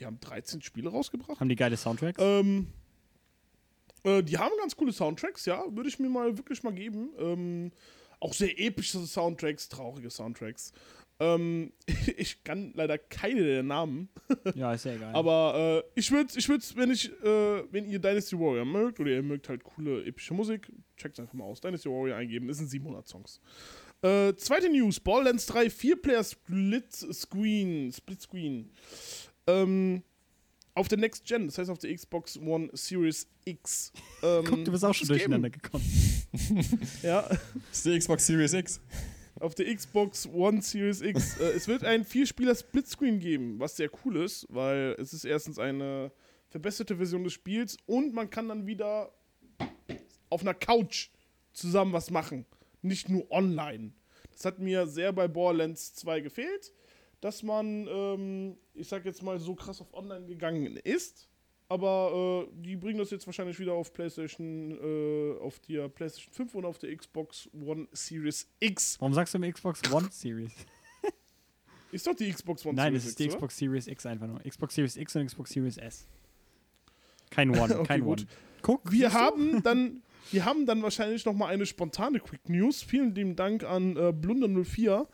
die 0.00 0.06
haben 0.06 0.18
13 0.18 0.62
Spiele 0.62 0.88
rausgebracht. 0.88 1.40
Haben 1.40 1.50
die 1.50 1.56
geile 1.56 1.76
Soundtracks? 1.76 2.18
Ähm, 2.22 2.68
äh, 4.04 4.22
die 4.22 4.38
haben 4.38 4.52
ganz 4.58 4.76
coole 4.76 4.92
Soundtracks, 4.92 5.46
ja, 5.46 5.64
würde 5.70 5.88
ich 5.88 5.98
mir 5.98 6.08
mal 6.08 6.36
wirklich 6.36 6.62
mal 6.62 6.72
geben. 6.72 7.10
Ähm, 7.18 7.72
auch 8.20 8.32
sehr 8.32 8.58
epische 8.58 8.98
Soundtracks, 8.98 9.68
traurige 9.68 10.10
Soundtracks. 10.10 10.72
Ähm, 11.20 11.72
ich 12.16 12.44
kann 12.44 12.72
leider 12.74 12.96
keine 12.96 13.42
der 13.42 13.62
Namen, 13.62 14.08
ja, 14.54 14.72
ist 14.72 14.84
ja 14.84 14.94
egal. 14.94 15.10
aber 15.14 15.82
äh, 15.84 15.98
ich 15.98 16.10
würde, 16.12 16.32
ich 16.36 16.48
würde, 16.48 16.64
wenn 16.76 16.90
ich, 16.90 17.10
äh, 17.22 17.72
wenn 17.72 17.86
ihr 17.86 17.98
Dynasty 17.98 18.38
Warrior 18.38 18.64
mögt 18.64 19.00
oder 19.00 19.10
ihr 19.10 19.22
mögt 19.22 19.48
halt 19.48 19.64
coole 19.64 20.04
epische 20.04 20.34
Musik, 20.34 20.70
checkt 20.96 21.18
einfach 21.18 21.34
mal 21.34 21.44
aus. 21.44 21.60
Dynasty 21.60 21.88
Warrior 21.88 22.16
eingeben, 22.16 22.48
es 22.48 22.58
sind 22.58 22.68
700 22.68 23.08
Songs. 23.08 23.40
Äh, 24.02 24.34
zweite 24.36 24.68
News: 24.68 25.00
Borderlands 25.00 25.46
3 25.46 25.66
4-Player 25.66 26.22
Split 26.22 26.92
Screen, 26.92 27.92
Split 27.92 28.20
Screen. 28.22 28.70
Ähm, 29.48 30.02
auf 30.78 30.88
der 30.88 30.98
Next 30.98 31.24
Gen, 31.24 31.46
das 31.46 31.58
heißt 31.58 31.70
auf 31.70 31.78
der 31.78 31.94
Xbox 31.94 32.38
One 32.38 32.70
Series 32.72 33.26
X. 33.44 33.92
Ähm, 34.22 34.44
Guck, 34.48 34.64
du 34.64 34.72
bist 34.72 34.84
auch 34.84 34.94
schon 34.94 35.04
es 35.04 35.08
geben. 35.08 35.30
durcheinander 35.32 35.50
gekommen. 35.50 35.84
Ja, 37.02 37.22
Das 37.22 37.38
ist 37.72 37.86
die 37.86 37.98
Xbox 37.98 38.26
Series 38.26 38.52
X. 38.52 38.80
auf 39.40 39.54
der 39.54 39.74
Xbox 39.74 40.26
One 40.26 40.62
Series 40.62 41.00
X. 41.00 41.36
äh, 41.40 41.44
es 41.50 41.68
wird 41.68 41.84
ein 41.84 42.04
Vierspieler 42.04 42.54
Splitscreen 42.54 43.18
geben, 43.18 43.58
was 43.58 43.76
sehr 43.76 43.90
cool 44.04 44.16
ist, 44.18 44.46
weil 44.50 44.94
es 44.98 45.12
ist 45.12 45.24
erstens 45.24 45.58
eine 45.58 46.12
verbesserte 46.50 46.96
Version 46.96 47.24
des 47.24 47.32
Spiels 47.32 47.76
und 47.86 48.14
man 48.14 48.30
kann 48.30 48.48
dann 48.48 48.66
wieder 48.66 49.12
auf 50.30 50.42
einer 50.42 50.54
Couch 50.54 51.08
zusammen 51.52 51.92
was 51.92 52.10
machen, 52.10 52.46
nicht 52.82 53.08
nur 53.08 53.30
online. 53.30 53.92
Das 54.32 54.44
hat 54.44 54.58
mir 54.60 54.86
sehr 54.86 55.12
bei 55.12 55.26
Borderlands 55.26 55.94
2 55.94 56.20
gefehlt, 56.20 56.72
dass 57.20 57.42
man, 57.42 57.86
ähm, 57.88 58.56
ich 58.74 58.88
sag 58.88 59.04
jetzt 59.04 59.22
mal, 59.22 59.38
so 59.38 59.54
krass 59.54 59.80
auf 59.80 59.92
online 59.94 60.26
gegangen 60.26 60.76
ist. 60.76 61.28
Aber 61.70 62.46
äh, 62.48 62.62
die 62.62 62.76
bringen 62.76 62.98
das 62.98 63.10
jetzt 63.10 63.26
wahrscheinlich 63.26 63.58
wieder 63.58 63.74
auf 63.74 63.92
PlayStation, 63.92 64.70
äh, 64.70 65.38
auf 65.38 65.58
der 65.60 65.88
PlayStation 65.88 66.32
5 66.32 66.54
und 66.54 66.64
auf 66.64 66.78
der 66.78 66.96
Xbox 66.96 67.48
One 67.52 67.86
Series 67.92 68.48
X. 68.58 68.96
Warum 69.00 69.12
sagst 69.12 69.34
du 69.34 69.38
im 69.38 69.52
Xbox 69.52 69.82
One 69.92 70.08
Series? 70.10 70.52
Ist 71.92 72.06
doch 72.06 72.14
die 72.14 72.30
Xbox 72.30 72.64
One 72.66 72.74
Nein, 72.74 72.92
Series 72.92 73.02
es 73.04 73.08
ist 73.10 73.18
die 73.18 73.24
X? 73.24 73.34
Xbox 73.34 73.56
Series 73.56 73.86
X 73.86 74.06
einfach 74.06 74.26
nur. 74.26 74.40
Xbox 74.40 74.74
Series 74.74 74.96
X 74.96 75.16
und 75.16 75.26
Xbox 75.26 75.50
Series 75.50 75.76
S. 75.78 76.06
Kein 77.30 77.50
One, 77.58 77.78
Okay, 77.78 77.86
kein 77.86 78.00
gut. 78.02 78.20
One. 78.20 78.28
Guck, 78.62 78.92
Wir 78.92 79.12
haben 79.12 79.62
dann, 79.64 80.02
wir 80.30 80.44
haben 80.44 80.66
dann 80.66 80.82
wahrscheinlich 80.82 81.24
noch 81.24 81.32
mal 81.34 81.46
eine 81.46 81.64
spontane 81.66 82.20
Quick 82.20 82.48
News. 82.48 82.82
Vielen 82.82 83.14
lieben 83.14 83.36
Dank 83.36 83.64
an 83.64 83.96
äh, 83.96 84.10
Blunder04. 84.10 85.06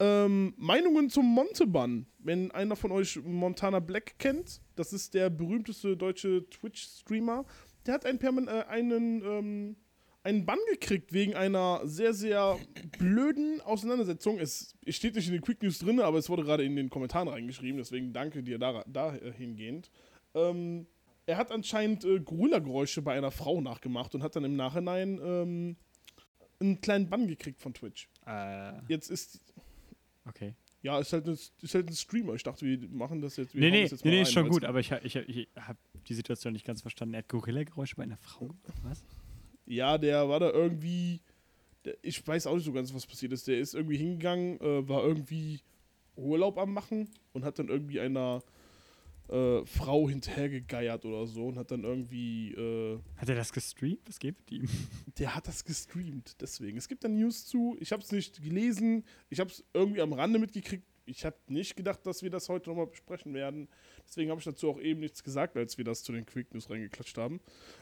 Ähm, 0.00 0.54
Meinungen 0.56 1.08
zum 1.08 1.26
Monteban. 1.26 2.06
Wenn 2.18 2.50
einer 2.50 2.76
von 2.76 2.90
euch 2.90 3.20
Montana 3.22 3.80
Black 3.80 4.18
kennt, 4.18 4.60
das 4.74 4.92
ist 4.92 5.14
der 5.14 5.30
berühmteste 5.30 5.96
deutsche 5.96 6.48
Twitch-Streamer, 6.50 7.44
der 7.86 7.94
hat 7.94 8.06
einen, 8.06 8.18
Perman 8.18 8.48
äh, 8.48 8.64
einen, 8.68 9.22
ähm, 9.24 9.76
einen 10.22 10.46
Bann 10.46 10.58
gekriegt 10.70 11.12
wegen 11.12 11.34
einer 11.34 11.82
sehr, 11.84 12.14
sehr 12.14 12.58
blöden 12.98 13.60
Auseinandersetzung. 13.60 14.38
Es, 14.38 14.74
es 14.84 14.96
steht 14.96 15.14
nicht 15.14 15.26
in 15.26 15.34
den 15.34 15.42
Quick 15.42 15.62
News 15.62 15.78
drin, 15.78 16.00
aber 16.00 16.18
es 16.18 16.28
wurde 16.28 16.44
gerade 16.44 16.64
in 16.64 16.76
den 16.76 16.90
Kommentaren 16.90 17.28
reingeschrieben, 17.28 17.76
deswegen 17.78 18.12
danke 18.12 18.42
dir 18.42 18.58
da, 18.58 18.82
dahingehend. 18.86 19.90
Ähm, 20.34 20.86
er 21.26 21.36
hat 21.36 21.52
anscheinend 21.52 22.04
äh, 22.04 22.20
Gorilla-Geräusche 22.20 23.02
bei 23.02 23.16
einer 23.16 23.30
Frau 23.30 23.60
nachgemacht 23.60 24.14
und 24.14 24.22
hat 24.22 24.34
dann 24.36 24.44
im 24.44 24.56
Nachhinein 24.56 25.20
ähm, 25.22 25.76
einen 26.60 26.80
kleinen 26.80 27.08
Bann 27.08 27.26
gekriegt 27.26 27.60
von 27.60 27.74
Twitch. 27.74 28.08
Äh, 28.26 28.72
Jetzt 28.88 29.10
ist, 29.10 29.40
okay. 30.28 30.54
ja, 30.82 30.98
ist 30.98 31.12
halt, 31.12 31.26
ein, 31.26 31.32
ist 31.34 31.74
halt 31.74 31.88
ein 31.88 31.94
Streamer. 31.94 32.34
Ich 32.34 32.42
dachte, 32.42 32.66
wir 32.66 32.88
machen 32.88 33.20
das 33.20 33.36
jetzt. 33.36 33.54
Wir 33.54 33.60
Nee, 33.60 33.70
nee, 33.70 33.82
das 33.82 33.92
jetzt 33.92 34.04
nee, 34.04 34.10
mal 34.10 34.16
nee, 34.16 34.22
ist 34.22 34.32
schon 34.32 34.48
gut, 34.48 34.64
aber 34.64 34.80
ich, 34.80 34.90
ich, 34.90 35.16
ich 35.16 35.48
habe 35.56 35.78
die 36.08 36.14
Situation 36.14 36.52
nicht 36.52 36.66
ganz 36.66 36.82
verstanden. 36.82 37.14
Er 37.14 37.18
hat 37.18 37.28
Gorilla-Geräusche 37.28 37.96
bei 37.96 38.02
einer 38.04 38.16
Frau 38.16 38.46
gemacht, 38.46 38.80
was? 38.82 39.04
Ja, 39.66 39.98
der 39.98 40.28
war 40.28 40.40
da 40.40 40.50
irgendwie. 40.50 41.20
Der, 41.84 41.96
ich 42.02 42.26
weiß 42.26 42.46
auch 42.46 42.54
nicht 42.54 42.64
so 42.64 42.72
ganz, 42.72 42.94
was 42.94 43.06
passiert 43.06 43.32
ist. 43.32 43.46
Der 43.46 43.58
ist 43.58 43.74
irgendwie 43.74 43.96
hingegangen, 43.96 44.60
äh, 44.60 44.88
war 44.88 45.02
irgendwie 45.02 45.60
Urlaub 46.16 46.58
am 46.58 46.72
Machen 46.72 47.08
und 47.32 47.44
hat 47.44 47.58
dann 47.58 47.68
irgendwie 47.68 48.00
einer 48.00 48.42
äh, 49.28 49.64
Frau 49.64 50.08
hinterhergegeiert 50.08 51.04
oder 51.04 51.26
so 51.26 51.46
und 51.46 51.56
hat 51.58 51.70
dann 51.70 51.84
irgendwie. 51.84 52.52
Äh, 52.52 52.98
Hat 53.16 53.28
er 53.28 53.36
das 53.36 53.52
gestreamt? 53.52 54.00
Was 54.06 54.18
geht 54.18 54.38
mit 54.38 54.50
ihm? 54.52 54.68
Der 55.18 55.34
hat 55.34 55.48
das 55.48 55.64
gestreamt, 55.64 56.36
deswegen. 56.40 56.76
Es 56.76 56.88
gibt 56.88 57.04
da 57.04 57.08
News 57.08 57.46
zu. 57.46 57.76
Ich 57.80 57.92
habe 57.92 58.02
es 58.02 58.12
nicht 58.12 58.42
gelesen. 58.42 59.04
Ich 59.30 59.40
habe 59.40 59.50
es 59.50 59.64
irgendwie 59.72 60.00
am 60.00 60.12
Rande 60.12 60.38
mitgekriegt. 60.38 60.84
Ich 61.06 61.24
habe 61.24 61.36
nicht 61.48 61.76
gedacht, 61.76 62.06
dass 62.06 62.22
wir 62.22 62.30
das 62.30 62.48
heute 62.48 62.70
nochmal 62.70 62.86
besprechen 62.86 63.34
werden. 63.34 63.68
Deswegen 64.06 64.30
habe 64.30 64.38
ich 64.38 64.44
dazu 64.44 64.70
auch 64.70 64.80
eben 64.80 65.00
nichts 65.00 65.22
gesagt, 65.22 65.56
als 65.56 65.76
wir 65.76 65.84
das 65.84 66.02
zu 66.02 66.12
den 66.12 66.24
Quick 66.24 66.52
News 66.54 66.70
reingeklatscht 66.70 67.18
haben. 67.18 67.40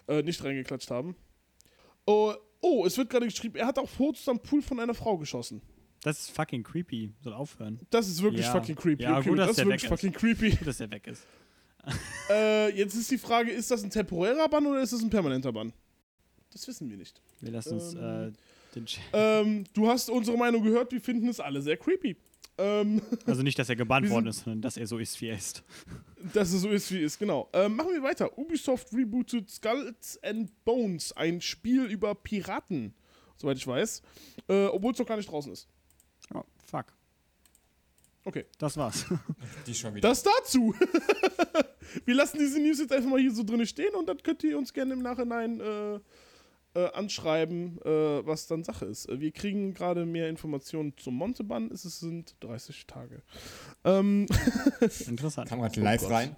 Äh, 0.08 0.22
nicht 0.22 0.42
reingeklatscht 0.42 0.90
haben. 0.90 1.14
Oh, 2.04 2.34
oh, 2.60 2.84
es 2.84 2.98
wird 2.98 3.10
gerade 3.10 3.26
geschrieben, 3.26 3.56
er 3.56 3.66
hat 3.66 3.78
auch 3.78 3.88
Fotos 3.88 4.28
am 4.28 4.40
Pool 4.40 4.60
von 4.60 4.80
einer 4.80 4.94
Frau 4.94 5.18
geschossen. 5.18 5.62
Das 6.02 6.18
ist 6.20 6.30
fucking 6.30 6.62
creepy. 6.64 7.12
Soll 7.22 7.32
aufhören. 7.32 7.78
Das 7.90 8.08
ist 8.08 8.22
wirklich 8.22 8.44
Ja. 8.46 8.52
fucking 8.52 8.74
creepy. 8.76 9.02
Ja, 9.04 9.18
okay, 9.18 9.28
gut, 9.28 9.38
dass 9.38 9.48
das 9.48 9.58
ist 9.58 9.64
wirklich 9.64 9.82
weg 9.84 9.92
ist. 9.92 10.00
fucking 10.00 10.12
creepy. 10.12 10.50
Gut, 10.56 10.66
dass 10.66 10.80
er 10.80 10.90
weg 10.90 11.06
ist. 11.06 11.26
äh, 12.30 12.70
jetzt 12.76 12.94
ist 12.94 13.10
die 13.10 13.18
Frage, 13.18 13.50
ist 13.50 13.70
das 13.70 13.82
ein 13.82 13.90
temporärer 13.90 14.48
Bann 14.48 14.66
oder 14.66 14.80
ist 14.82 14.92
das 14.92 15.02
ein 15.02 15.10
permanenter 15.10 15.52
Bann? 15.52 15.72
Das 16.52 16.66
wissen 16.68 16.88
wir 16.90 16.96
nicht. 16.96 17.20
Wir 17.40 17.52
lassen 17.52 17.74
uns 17.74 17.94
Ähm, 17.94 18.00
äh, 18.00 18.32
den 18.74 18.86
Chat. 18.86 19.02
Ähm, 19.12 19.64
du 19.74 19.88
hast 19.88 20.10
unsere 20.10 20.36
Meinung 20.36 20.62
gehört, 20.62 20.92
wir 20.92 21.00
finden 21.00 21.28
es 21.28 21.40
alle 21.40 21.62
sehr 21.62 21.76
creepy. 21.76 22.16
Ähm, 22.58 23.00
Also 23.26 23.42
nicht, 23.42 23.58
dass 23.58 23.68
er 23.68 23.76
gebannt 23.76 24.10
worden 24.10 24.26
ist, 24.26 24.40
sondern 24.44 24.60
dass 24.60 24.76
er 24.76 24.86
so 24.86 24.98
ist, 24.98 25.20
wie 25.20 25.28
er 25.28 25.36
ist. 25.36 25.62
dass 26.34 26.52
es 26.52 26.60
so 26.62 26.68
ist, 26.68 26.90
wie 26.92 26.98
es 26.98 27.14
ist, 27.14 27.18
genau. 27.18 27.48
Ähm, 27.52 27.74
machen 27.76 27.90
wir 27.92 28.02
weiter. 28.02 28.36
Ubisoft 28.38 28.92
rebootet 28.92 29.50
Skulls 29.50 30.18
and 30.22 30.50
Bones, 30.64 31.12
ein 31.16 31.40
Spiel 31.40 31.84
über 31.86 32.14
Piraten, 32.14 32.92
soweit 33.38 33.56
ich 33.56 33.66
weiß. 33.66 34.02
Äh, 34.48 34.66
Obwohl 34.66 34.92
es 34.92 34.98
noch 34.98 35.06
gar 35.06 35.16
nicht 35.16 35.30
draußen 35.30 35.52
ist. 35.52 35.66
Oh. 38.24 38.28
Okay. 38.28 38.44
Das 38.58 38.76
war's. 38.76 39.04
Die 39.66 39.74
schon 39.74 39.94
wieder. 39.94 40.08
Das 40.08 40.22
dazu. 40.22 40.74
wir 42.04 42.14
lassen 42.14 42.38
diese 42.38 42.60
News 42.60 42.78
jetzt 42.78 42.92
einfach 42.92 43.10
mal 43.10 43.20
hier 43.20 43.32
so 43.32 43.42
drin 43.42 43.66
stehen 43.66 43.94
und 43.94 44.06
dann 44.08 44.18
könnt 44.22 44.42
ihr 44.44 44.56
uns 44.56 44.72
gerne 44.72 44.92
im 44.94 45.02
Nachhinein 45.02 45.60
äh, 45.60 45.98
äh, 46.74 46.90
anschreiben, 46.92 47.78
äh, 47.84 48.24
was 48.26 48.46
dann 48.46 48.64
Sache 48.64 48.86
ist. 48.86 49.08
Wir 49.10 49.30
kriegen 49.32 49.74
gerade 49.74 50.06
mehr 50.06 50.28
Informationen 50.28 50.96
zum 50.96 51.14
Monteban. 51.14 51.70
Es 51.72 51.82
sind 51.82 52.36
30 52.40 52.86
Tage. 52.86 53.22
Ähm, 53.84 54.26
Interessant. 55.06 55.48
Kam 55.48 55.60
gerade 55.60 55.80
Oh 55.80 55.84
live 55.84 56.00
Gott. 56.02 56.10
rein. 56.12 56.36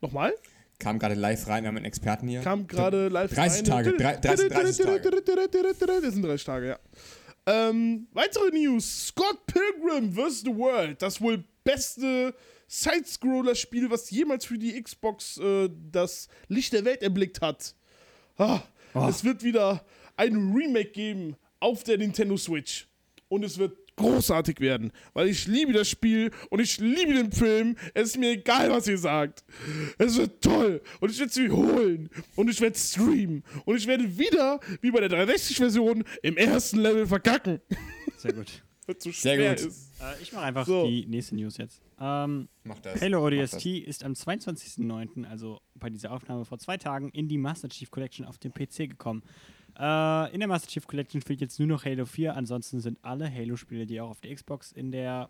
Nochmal? 0.00 0.34
Kam 0.80 0.98
gerade 0.98 1.14
live 1.14 1.46
rein, 1.46 1.62
wir 1.62 1.68
haben 1.68 1.76
einen 1.76 1.86
Experten 1.86 2.26
hier. 2.26 2.40
Kam 2.40 2.66
gerade 2.66 3.08
live 3.08 3.32
30 3.32 3.58
rein. 3.58 3.64
Tage, 3.64 3.96
drei- 3.96 4.16
30 4.16 4.48
30 4.48 4.84
Tage. 4.84 5.10
Das 6.02 6.14
sind 6.14 6.22
30 6.24 6.44
Tage, 6.44 6.66
ja. 6.68 6.78
Ähm, 7.46 8.06
weitere 8.12 8.50
News. 8.50 9.08
Scott 9.08 9.46
Pilgrim 9.46 10.12
vs. 10.12 10.40
The 10.40 10.56
World. 10.56 11.02
Das 11.02 11.20
wohl 11.20 11.44
beste 11.62 12.34
Side-Scroller-Spiel, 12.68 13.90
was 13.90 14.10
jemals 14.10 14.46
für 14.46 14.58
die 14.58 14.80
Xbox 14.82 15.38
äh, 15.38 15.68
das 15.92 16.28
Licht 16.48 16.72
der 16.72 16.84
Welt 16.84 17.02
erblickt 17.02 17.40
hat. 17.40 17.74
Ah, 18.38 18.62
Oh. 18.94 19.08
Es 19.08 19.24
wird 19.24 19.42
wieder 19.42 19.84
ein 20.16 20.52
Remake 20.54 20.90
geben 20.92 21.36
auf 21.58 21.82
der 21.82 21.98
Nintendo 21.98 22.36
Switch. 22.36 22.86
Und 23.28 23.44
es 23.44 23.58
wird 23.58 23.76
großartig 23.96 24.60
werden, 24.60 24.92
weil 25.12 25.28
ich 25.28 25.46
liebe 25.46 25.72
das 25.72 25.88
Spiel 25.88 26.30
und 26.50 26.60
ich 26.60 26.78
liebe 26.78 27.14
den 27.14 27.32
Film. 27.32 27.76
Es 27.94 28.10
ist 28.10 28.18
mir 28.18 28.30
egal, 28.30 28.70
was 28.70 28.86
ihr 28.88 28.98
sagt. 28.98 29.44
Es 29.98 30.16
wird 30.16 30.42
toll 30.42 30.82
und 31.00 31.10
ich 31.10 31.18
werde 31.18 31.30
es 31.30 31.36
mir 31.38 31.52
holen 31.52 32.10
und 32.36 32.50
ich 32.50 32.60
werde 32.60 32.78
streamen 32.78 33.44
und 33.64 33.76
ich 33.76 33.86
werde 33.86 34.18
wieder, 34.18 34.60
wie 34.80 34.90
bei 34.90 35.00
der 35.06 35.10
360-Version, 35.10 36.04
im 36.22 36.36
ersten 36.36 36.78
Level 36.80 37.06
verkacken. 37.06 37.60
Sehr 38.16 38.32
gut. 38.32 38.62
So 38.86 39.10
Sehr 39.10 39.38
gut. 39.56 39.66
ist. 39.66 39.92
Äh, 39.98 40.22
ich 40.22 40.30
mache 40.34 40.44
einfach 40.44 40.66
So. 40.66 40.86
die 40.86 41.06
nächste 41.06 41.34
News 41.34 41.56
jetzt. 41.56 41.80
Ähm, 41.98 42.48
Mach 42.64 42.78
das. 42.80 43.00
Halo 43.00 43.20
Mach 43.22 43.32
ODST 43.32 43.64
ist 43.64 44.04
am 44.04 44.12
22.09., 44.12 45.24
also 45.26 45.60
bei 45.74 45.88
dieser 45.88 46.10
Aufnahme 46.12 46.44
vor 46.44 46.58
zwei 46.58 46.76
Tagen, 46.76 47.08
in 47.08 47.26
die 47.26 47.38
Master 47.38 47.70
Chief 47.70 47.90
Collection 47.90 48.26
auf 48.26 48.36
dem 48.36 48.52
PC 48.52 48.90
gekommen. 48.90 49.22
Äh, 49.78 50.32
in 50.32 50.40
der 50.40 50.48
Master 50.48 50.68
Chief 50.68 50.86
Collection 50.86 51.20
fehlt 51.20 51.40
jetzt 51.40 51.58
nur 51.58 51.68
noch 51.68 51.84
Halo 51.84 52.04
4, 52.06 52.34
ansonsten 52.36 52.80
sind 52.80 52.98
alle 53.02 53.32
Halo-Spiele, 53.32 53.86
die 53.86 53.94
ihr 53.94 54.04
auch 54.04 54.10
auf 54.10 54.20
der 54.20 54.34
Xbox 54.34 54.72
in 54.72 54.92
der 54.92 55.28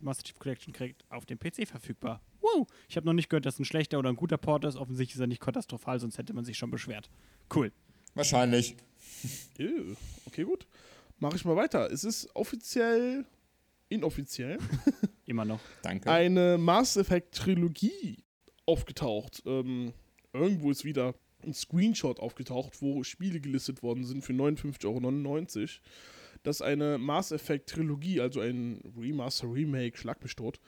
Master 0.00 0.24
Chief 0.24 0.38
Collection 0.38 0.72
kriegt, 0.72 1.04
auf 1.10 1.26
dem 1.26 1.38
PC 1.38 1.66
verfügbar. 1.66 2.20
Wow! 2.40 2.66
Ich 2.88 2.96
habe 2.96 3.06
noch 3.06 3.12
nicht 3.12 3.28
gehört, 3.28 3.46
dass 3.46 3.58
ein 3.58 3.64
schlechter 3.64 3.98
oder 3.98 4.08
ein 4.08 4.16
guter 4.16 4.36
Port 4.38 4.64
ist. 4.64 4.76
Offensichtlich 4.76 5.16
ist 5.16 5.20
er 5.20 5.26
nicht 5.26 5.40
katastrophal, 5.40 5.98
sonst 6.00 6.18
hätte 6.18 6.32
man 6.34 6.44
sich 6.44 6.56
schon 6.56 6.70
beschwert. 6.70 7.10
Cool. 7.54 7.72
Wahrscheinlich. 8.14 8.76
Ew. 9.58 9.94
Okay, 10.26 10.44
gut. 10.44 10.66
Mache 11.18 11.36
ich 11.36 11.44
mal 11.44 11.56
weiter. 11.56 11.90
Es 11.90 12.04
ist 12.04 12.34
offiziell, 12.34 13.26
inoffiziell, 13.88 14.58
Immer 15.26 15.44
noch. 15.44 15.60
Danke. 15.82 16.10
eine 16.10 16.56
Mass 16.58 16.96
Effect 16.96 17.34
Trilogie 17.34 18.24
aufgetaucht. 18.66 19.42
Ähm, 19.46 19.92
irgendwo 20.32 20.70
ist 20.70 20.84
wieder 20.84 21.14
ein 21.48 21.54
Screenshot 21.54 22.20
aufgetaucht, 22.20 22.80
wo 22.80 23.02
Spiele 23.02 23.40
gelistet 23.40 23.82
worden 23.82 24.04
sind 24.04 24.22
für 24.24 24.32
59,99 24.32 24.86
Euro. 24.86 25.68
Dass 26.44 26.62
eine 26.62 26.98
Mass 26.98 27.32
Effect 27.32 27.68
Trilogie, 27.68 28.20
also 28.20 28.40
ein 28.40 28.80
Remaster, 28.96 29.52
Remake, 29.52 29.98
Schlag 29.98 30.22
mich 30.22 30.36
tot, 30.36 30.60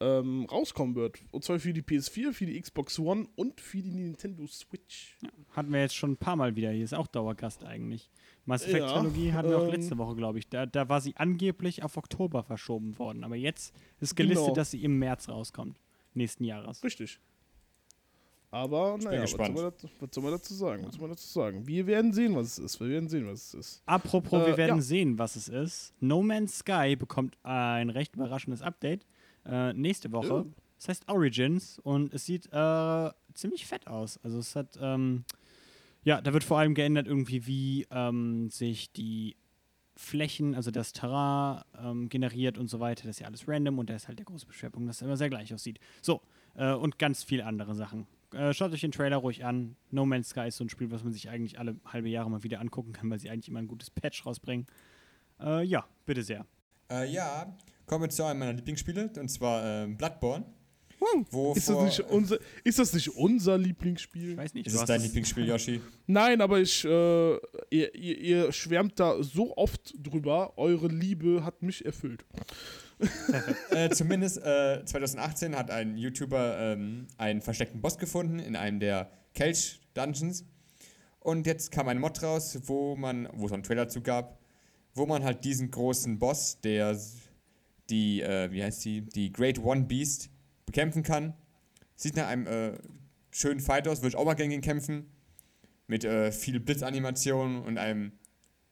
ähm, 0.00 0.46
rauskommen 0.50 0.94
wird. 0.94 1.18
Und 1.32 1.44
zwar 1.44 1.58
für 1.60 1.74
die 1.74 1.82
PS4, 1.82 2.32
für 2.32 2.46
die 2.46 2.58
Xbox 2.58 2.98
One 2.98 3.28
und 3.36 3.60
für 3.60 3.82
die 3.82 3.90
Nintendo 3.90 4.46
Switch. 4.46 5.18
Hatten 5.50 5.70
wir 5.70 5.80
jetzt 5.80 5.96
schon 5.96 6.12
ein 6.12 6.16
paar 6.16 6.36
Mal 6.36 6.56
wieder. 6.56 6.70
Hier 6.70 6.84
ist 6.84 6.94
auch 6.94 7.06
Dauergast 7.08 7.62
eigentlich. 7.64 8.10
Mass 8.46 8.62
Effect 8.64 8.84
Ja, 8.84 9.00
Trilogie 9.00 9.32
hatten 9.34 9.50
wir 9.50 9.58
auch 9.58 9.64
ähm, 9.66 9.72
letzte 9.72 9.98
Woche, 9.98 10.16
glaube 10.16 10.38
ich. 10.38 10.48
Da, 10.48 10.64
da 10.64 10.88
war 10.88 11.02
sie 11.02 11.14
angeblich 11.16 11.82
auf 11.82 11.98
Oktober 11.98 12.42
verschoben 12.42 12.98
worden. 12.98 13.22
Aber 13.22 13.36
jetzt 13.36 13.74
ist 14.00 14.14
gelistet, 14.16 14.46
Genau. 14.46 14.54
dass 14.54 14.70
sie 14.70 14.82
im 14.82 14.98
März 14.98 15.28
rauskommt. 15.28 15.78
Nächsten 16.14 16.44
Jahres. 16.44 16.82
Richtig. 16.82 17.20
Aber 18.50 18.94
bin 18.96 19.04
naja, 19.04 19.22
was 19.22 19.30
soll, 19.32 19.38
man 19.40 19.54
dazu, 19.56 19.88
was 20.00 20.08
soll 20.12 20.24
man 20.24 20.32
dazu 20.32 20.54
sagen? 20.54 20.86
Was 20.86 20.92
soll 20.94 21.00
man 21.02 21.10
dazu 21.10 21.28
sagen? 21.28 21.66
Wir 21.66 21.86
werden 21.86 22.12
sehen, 22.12 22.34
was 22.34 22.46
es 22.46 22.58
ist. 22.58 22.80
Wir 22.80 22.88
werden 22.88 23.08
sehen, 23.08 23.26
was 23.26 23.46
es 23.48 23.54
ist. 23.54 23.82
Apropos, 23.84 24.42
Äh, 24.42 24.46
wir 24.46 24.56
werden 24.56 24.76
ja. 24.76 24.82
sehen, 24.82 25.18
was 25.18 25.36
es 25.36 25.48
ist. 25.48 25.92
No 26.00 26.22
Man's 26.22 26.58
Sky 26.58 26.96
bekommt 26.96 27.36
ein 27.42 27.90
recht 27.90 28.16
überraschendes 28.16 28.62
Update 28.62 29.04
äh, 29.44 29.72
nächste 29.74 30.12
Woche. 30.12 30.46
Oh. 30.46 30.52
Das 30.76 30.88
heißt 30.88 31.08
Origins 31.08 31.78
und 31.80 32.14
es 32.14 32.24
sieht 32.24 32.48
äh, 32.52 33.10
ziemlich 33.34 33.66
fett 33.66 33.86
aus. 33.86 34.18
Also 34.22 34.38
es 34.38 34.54
hat, 34.56 34.78
ähm, 34.80 35.24
ja, 36.04 36.20
da 36.20 36.32
wird 36.32 36.44
vor 36.44 36.58
allem 36.58 36.74
geändert 36.74 37.06
irgendwie, 37.06 37.46
wie 37.46 37.86
ähm, 37.90 38.48
sich 38.50 38.92
die 38.92 39.36
Flächen, 39.96 40.54
also 40.54 40.70
das 40.70 40.92
Terrain 40.92 41.62
ähm, 41.76 42.08
generiert 42.08 42.56
und 42.56 42.68
so 42.68 42.78
weiter. 42.78 43.02
Das 43.08 43.16
ist 43.16 43.20
ja 43.20 43.26
alles 43.26 43.48
random 43.48 43.78
und 43.80 43.90
da 43.90 43.94
ist 43.96 44.06
halt 44.06 44.20
der 44.20 44.26
große 44.26 44.46
Beschwerpunkt, 44.46 44.88
dass 44.88 44.96
es 44.96 45.02
immer 45.02 45.16
sehr 45.16 45.28
gleich 45.28 45.52
aussieht. 45.52 45.80
So, 46.00 46.22
äh, 46.54 46.72
und 46.72 46.98
ganz 46.98 47.24
viele 47.24 47.44
andere 47.44 47.74
Sachen. 47.74 48.06
Äh, 48.34 48.52
schaut 48.52 48.72
euch 48.72 48.80
den 48.82 48.92
Trailer 48.92 49.16
ruhig 49.16 49.44
an. 49.44 49.76
No 49.90 50.04
Man's 50.04 50.30
Sky 50.30 50.48
ist 50.48 50.56
so 50.56 50.64
ein 50.64 50.68
Spiel, 50.68 50.90
was 50.90 51.02
man 51.02 51.12
sich 51.12 51.28
eigentlich 51.30 51.58
alle 51.58 51.76
halbe 51.86 52.08
Jahre 52.08 52.30
mal 52.30 52.42
wieder 52.42 52.60
angucken 52.60 52.92
kann, 52.92 53.10
weil 53.10 53.18
sie 53.18 53.30
eigentlich 53.30 53.48
immer 53.48 53.60
ein 53.60 53.68
gutes 53.68 53.90
Patch 53.90 54.24
rausbringen. 54.26 54.66
Äh, 55.40 55.64
ja, 55.64 55.86
bitte 56.04 56.22
sehr. 56.22 56.44
Äh, 56.90 57.10
ja, 57.10 57.56
kommen 57.86 58.04
wir 58.04 58.10
zu 58.10 58.24
einem 58.24 58.40
meiner 58.40 58.52
Lieblingsspiele, 58.52 59.10
und 59.18 59.28
zwar 59.28 59.64
ähm, 59.64 59.96
Bloodborne. 59.96 60.44
Wo 61.30 61.52
Ist 61.52 61.68
das, 61.68 62.00
unser, 62.00 62.38
ist 62.64 62.78
das 62.80 62.92
nicht 62.92 63.08
unser 63.10 63.56
Ich 63.56 63.66
Lieblingsspiel? 63.66 64.36
weiß 64.36 64.52
nicht. 64.54 64.66
ist 64.66 64.74
es 64.74 64.84
dein 64.84 65.00
Lieblingsspiel, 65.00 65.46
Yoshi? 65.46 65.80
Nein, 66.08 66.40
aber 66.40 66.60
ich, 66.60 66.84
äh, 66.84 67.34
ihr, 67.70 67.94
ihr, 67.94 68.18
ihr 68.18 68.52
schwärmt 68.52 68.98
da 68.98 69.22
so 69.22 69.56
oft 69.56 69.94
drüber. 69.96 70.54
Eure 70.58 70.88
Liebe 70.88 71.44
hat 71.44 71.62
mich 71.62 71.84
erfüllt. 71.84 72.24
Äh, 73.70 73.90
zumindest 73.90 74.38
äh, 74.38 74.84
2018 74.84 75.56
hat 75.56 75.70
ein 75.70 75.96
YouTuber 75.96 76.58
ähm, 76.58 77.06
einen 77.16 77.40
versteckten 77.40 77.80
Boss 77.80 77.98
gefunden 77.98 78.38
in 78.38 78.56
einem 78.56 78.80
der 78.80 79.10
Kelch-Dungeons. 79.34 80.44
Und 81.20 81.46
jetzt 81.46 81.70
kam 81.70 81.88
ein 81.88 81.98
Mod 81.98 82.22
raus, 82.22 82.58
wo 82.64 82.96
man, 82.96 83.28
wo 83.32 83.46
es 83.46 83.52
einen 83.52 83.62
Trailer 83.62 83.88
zu 83.88 84.00
gab, 84.00 84.40
wo 84.94 85.06
man 85.06 85.22
halt 85.24 85.44
diesen 85.44 85.70
großen 85.70 86.18
Boss, 86.18 86.60
der 86.60 86.98
die, 87.90 88.22
äh, 88.22 88.50
wie 88.50 88.62
heißt 88.62 88.84
die, 88.84 89.02
die 89.02 89.32
Great 89.32 89.58
One 89.58 89.84
Beast 89.84 90.30
bekämpfen 90.66 91.02
kann. 91.02 91.34
Sieht 91.96 92.16
nach 92.16 92.28
einem 92.28 92.46
äh, 92.46 92.78
schönen 93.30 93.60
Fight 93.60 93.88
aus, 93.88 93.98
würde 93.98 94.08
ich 94.08 94.16
auch 94.16 94.24
mal 94.24 94.34
gegen 94.34 94.52
ihn 94.52 94.60
kämpfen. 94.60 95.10
Mit 95.86 96.04
äh, 96.04 96.32
viel 96.32 96.60
Blitzanimationen 96.60 97.62
und 97.62 97.78
einem 97.78 98.12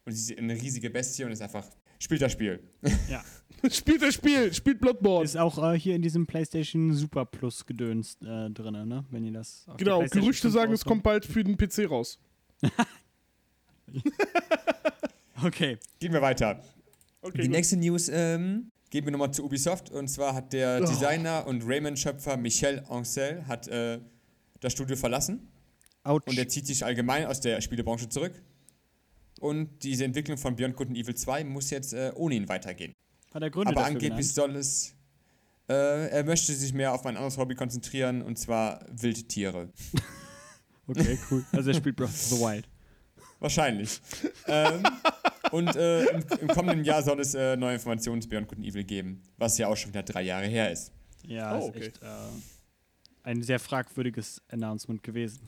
und 0.07 0.13
diese, 0.13 0.39
eine 0.39 0.55
riesige 0.55 0.89
Bestie 0.89 1.25
und 1.25 1.33
ist 1.33 1.43
einfach, 1.43 1.67
spielt 1.99 2.23
das 2.23 2.33
Spiel. 2.33 2.63
Ja. 3.11 3.25
spielt 3.71 4.03
das 4.03 4.15
Spiel, 4.15 4.53
spielt 4.53 4.81
Bloodborne. 4.81 5.25
Ist 5.25 5.37
auch 5.37 5.73
äh, 5.73 5.79
hier 5.79 5.95
in 5.97 6.03
diesem 6.03 6.27
PlayStation 6.27 6.93
Super 6.95 7.25
Plus 7.25 7.65
Gedöns 7.67 8.17
äh, 8.23 8.51
drin, 8.51 8.87
ne? 8.89 9.05
Wenn 9.11 9.25
ihr 9.25 9.33
das. 9.33 9.67
Genau, 9.77 10.01
Gerüchte 10.01 10.49
5 10.49 10.55
sagen, 10.55 10.73
es 10.73 10.81
rauskommt. 10.81 10.85
kommt 10.85 11.03
bald 11.05 11.25
für 11.27 11.43
den 11.45 11.57
PC 11.57 11.91
raus. 11.91 12.19
Okay. 15.43 15.79
Gehen 16.01 16.13
wir 16.13 16.23
weiter. 16.23 16.63
Okay, 17.21 17.39
Die 17.43 17.43
gut. 17.49 17.51
nächste 17.51 17.77
News 17.77 18.09
ähm, 18.09 18.71
gehen 18.91 19.05
wir 19.05 19.13
nochmal 19.13 19.33
zu 19.33 19.45
Ubisoft. 19.45 19.91
Und 19.91 20.09
zwar 20.09 20.35
hat 20.35 20.53
der 20.53 20.81
Oh. 20.83 20.87
Designer 20.87 21.47
und 21.47 21.63
Rayman-Schöpfer 21.65 22.37
Michel 22.37 22.83
Ancel 22.89 23.47
hat 23.47 23.69
äh, 23.69 24.01
das 24.61 24.73
Studio 24.73 24.97
verlassen. 24.97 25.49
Autsch. 26.05 26.27
Und 26.29 26.39
er 26.39 26.49
zieht 26.49 26.67
sich 26.67 26.85
allgemein 26.85 27.27
aus 27.27 27.41
der 27.41 27.61
Spielebranche 27.61 28.09
zurück. 28.09 28.33
Und 29.41 29.83
diese 29.83 30.05
Entwicklung 30.05 30.39
von 30.39 30.57
Beyond 30.57 30.77
Good 30.77 30.89
and 30.89 30.97
Evil 30.97 31.15
2 31.15 31.45
muss 31.45 31.69
jetzt 31.71 31.93
äh, 31.93 32.13
ohne 32.15 32.35
ihn 32.37 32.49
weitergehen. 32.49 32.95
Hat 33.35 33.43
er 33.43 33.51
Gründe 33.51 33.69
Aber 33.71 33.81
dafür 33.81 33.87
angeblich 33.97 34.35
genannt? 34.35 34.53
soll 34.53 34.57
es. 34.57 34.95
Äh, 35.69 36.09
er 36.11 36.25
möchte 36.25 36.53
sich 36.55 36.73
mehr 36.73 36.93
auf 36.93 37.05
ein 37.07 37.17
anderes 37.17 37.37
Hobby 37.39 37.55
konzentrieren, 37.55 38.23
und 38.23 38.39
zwar 38.39 38.85
Wildtiere. 38.91 39.69
Okay, 40.89 41.19
cool. 41.33 41.45
Also 41.51 41.71
er 41.71 41.77
spielt 41.77 41.97
Breath 41.97 42.11
of 42.11 42.17
the 42.17 42.37
Wild. 42.37 42.69
Wahrscheinlich. 43.41 44.01
ähm, 44.47 44.85
und 45.51 45.75
äh, 45.75 46.05
im, 46.05 46.25
im 46.43 46.47
kommenden 46.49 46.85
Jahr 46.85 47.03
soll 47.03 47.19
es 47.19 47.35
äh, 47.35 47.57
neue 47.57 47.75
Informationen 47.75 48.23
zu 48.23 48.29
Beyond 48.29 48.47
Good 48.47 48.59
and 48.59 48.67
Evil 48.69 48.85
geben, 48.85 49.21
was 49.37 49.59
ja 49.59 49.67
auch 49.67 49.77
schon 49.77 49.89
wieder 49.91 50.05
drei 50.05 50.23
Jahre 50.23 50.47
her 50.47 50.71
ist. 50.71 50.93
Ja, 51.25 51.57
Oh, 51.57 51.59
ist 51.59 51.65
okay. 51.71 51.87
echt 51.89 52.03
äh, 52.03 52.07
ein 53.25 53.43
sehr 53.43 53.59
fragwürdiges 53.59 54.41
Announcement 54.49 55.03
gewesen. 55.03 55.41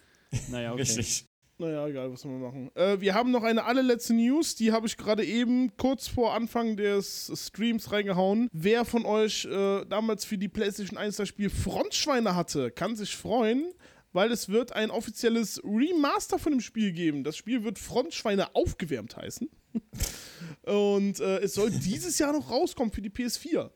naja, 0.48 0.70
okay. 0.72 0.82
Richtig. 0.82 1.26
Naja, 1.56 1.86
egal, 1.86 2.12
was 2.12 2.24
wir 2.24 2.32
machen. 2.32 2.70
Äh, 2.74 3.00
wir 3.00 3.14
haben 3.14 3.30
noch 3.30 3.44
eine 3.44 3.64
allerletzte 3.64 4.12
News, 4.12 4.56
die 4.56 4.72
habe 4.72 4.88
ich 4.88 4.96
gerade 4.96 5.24
eben 5.24 5.76
kurz 5.76 6.08
vor 6.08 6.34
Anfang 6.34 6.76
des 6.76 7.30
Streams 7.34 7.92
reingehauen. 7.92 8.48
Wer 8.52 8.84
von 8.84 9.06
euch 9.06 9.44
äh, 9.44 9.84
damals 9.84 10.24
für 10.24 10.36
die 10.36 10.48
PlayStation 10.48 10.98
1 10.98 11.16
das 11.16 11.28
Spiel 11.28 11.50
Frontschweine 11.50 12.34
hatte, 12.34 12.72
kann 12.72 12.96
sich 12.96 13.16
freuen, 13.16 13.72
weil 14.12 14.32
es 14.32 14.48
wird 14.48 14.72
ein 14.72 14.90
offizielles 14.90 15.62
Remaster 15.62 16.40
von 16.40 16.52
dem 16.52 16.60
Spiel 16.60 16.90
geben. 16.90 17.22
Das 17.22 17.36
Spiel 17.36 17.62
wird 17.62 17.78
Frontschweine 17.78 18.56
aufgewärmt 18.56 19.16
heißen. 19.16 19.48
Und 20.62 21.20
äh, 21.20 21.38
es 21.38 21.54
soll 21.54 21.70
dieses 21.70 22.18
Jahr 22.18 22.32
noch 22.32 22.50
rauskommen 22.50 22.92
für 22.92 23.02
die 23.02 23.10
PS4. 23.10 23.70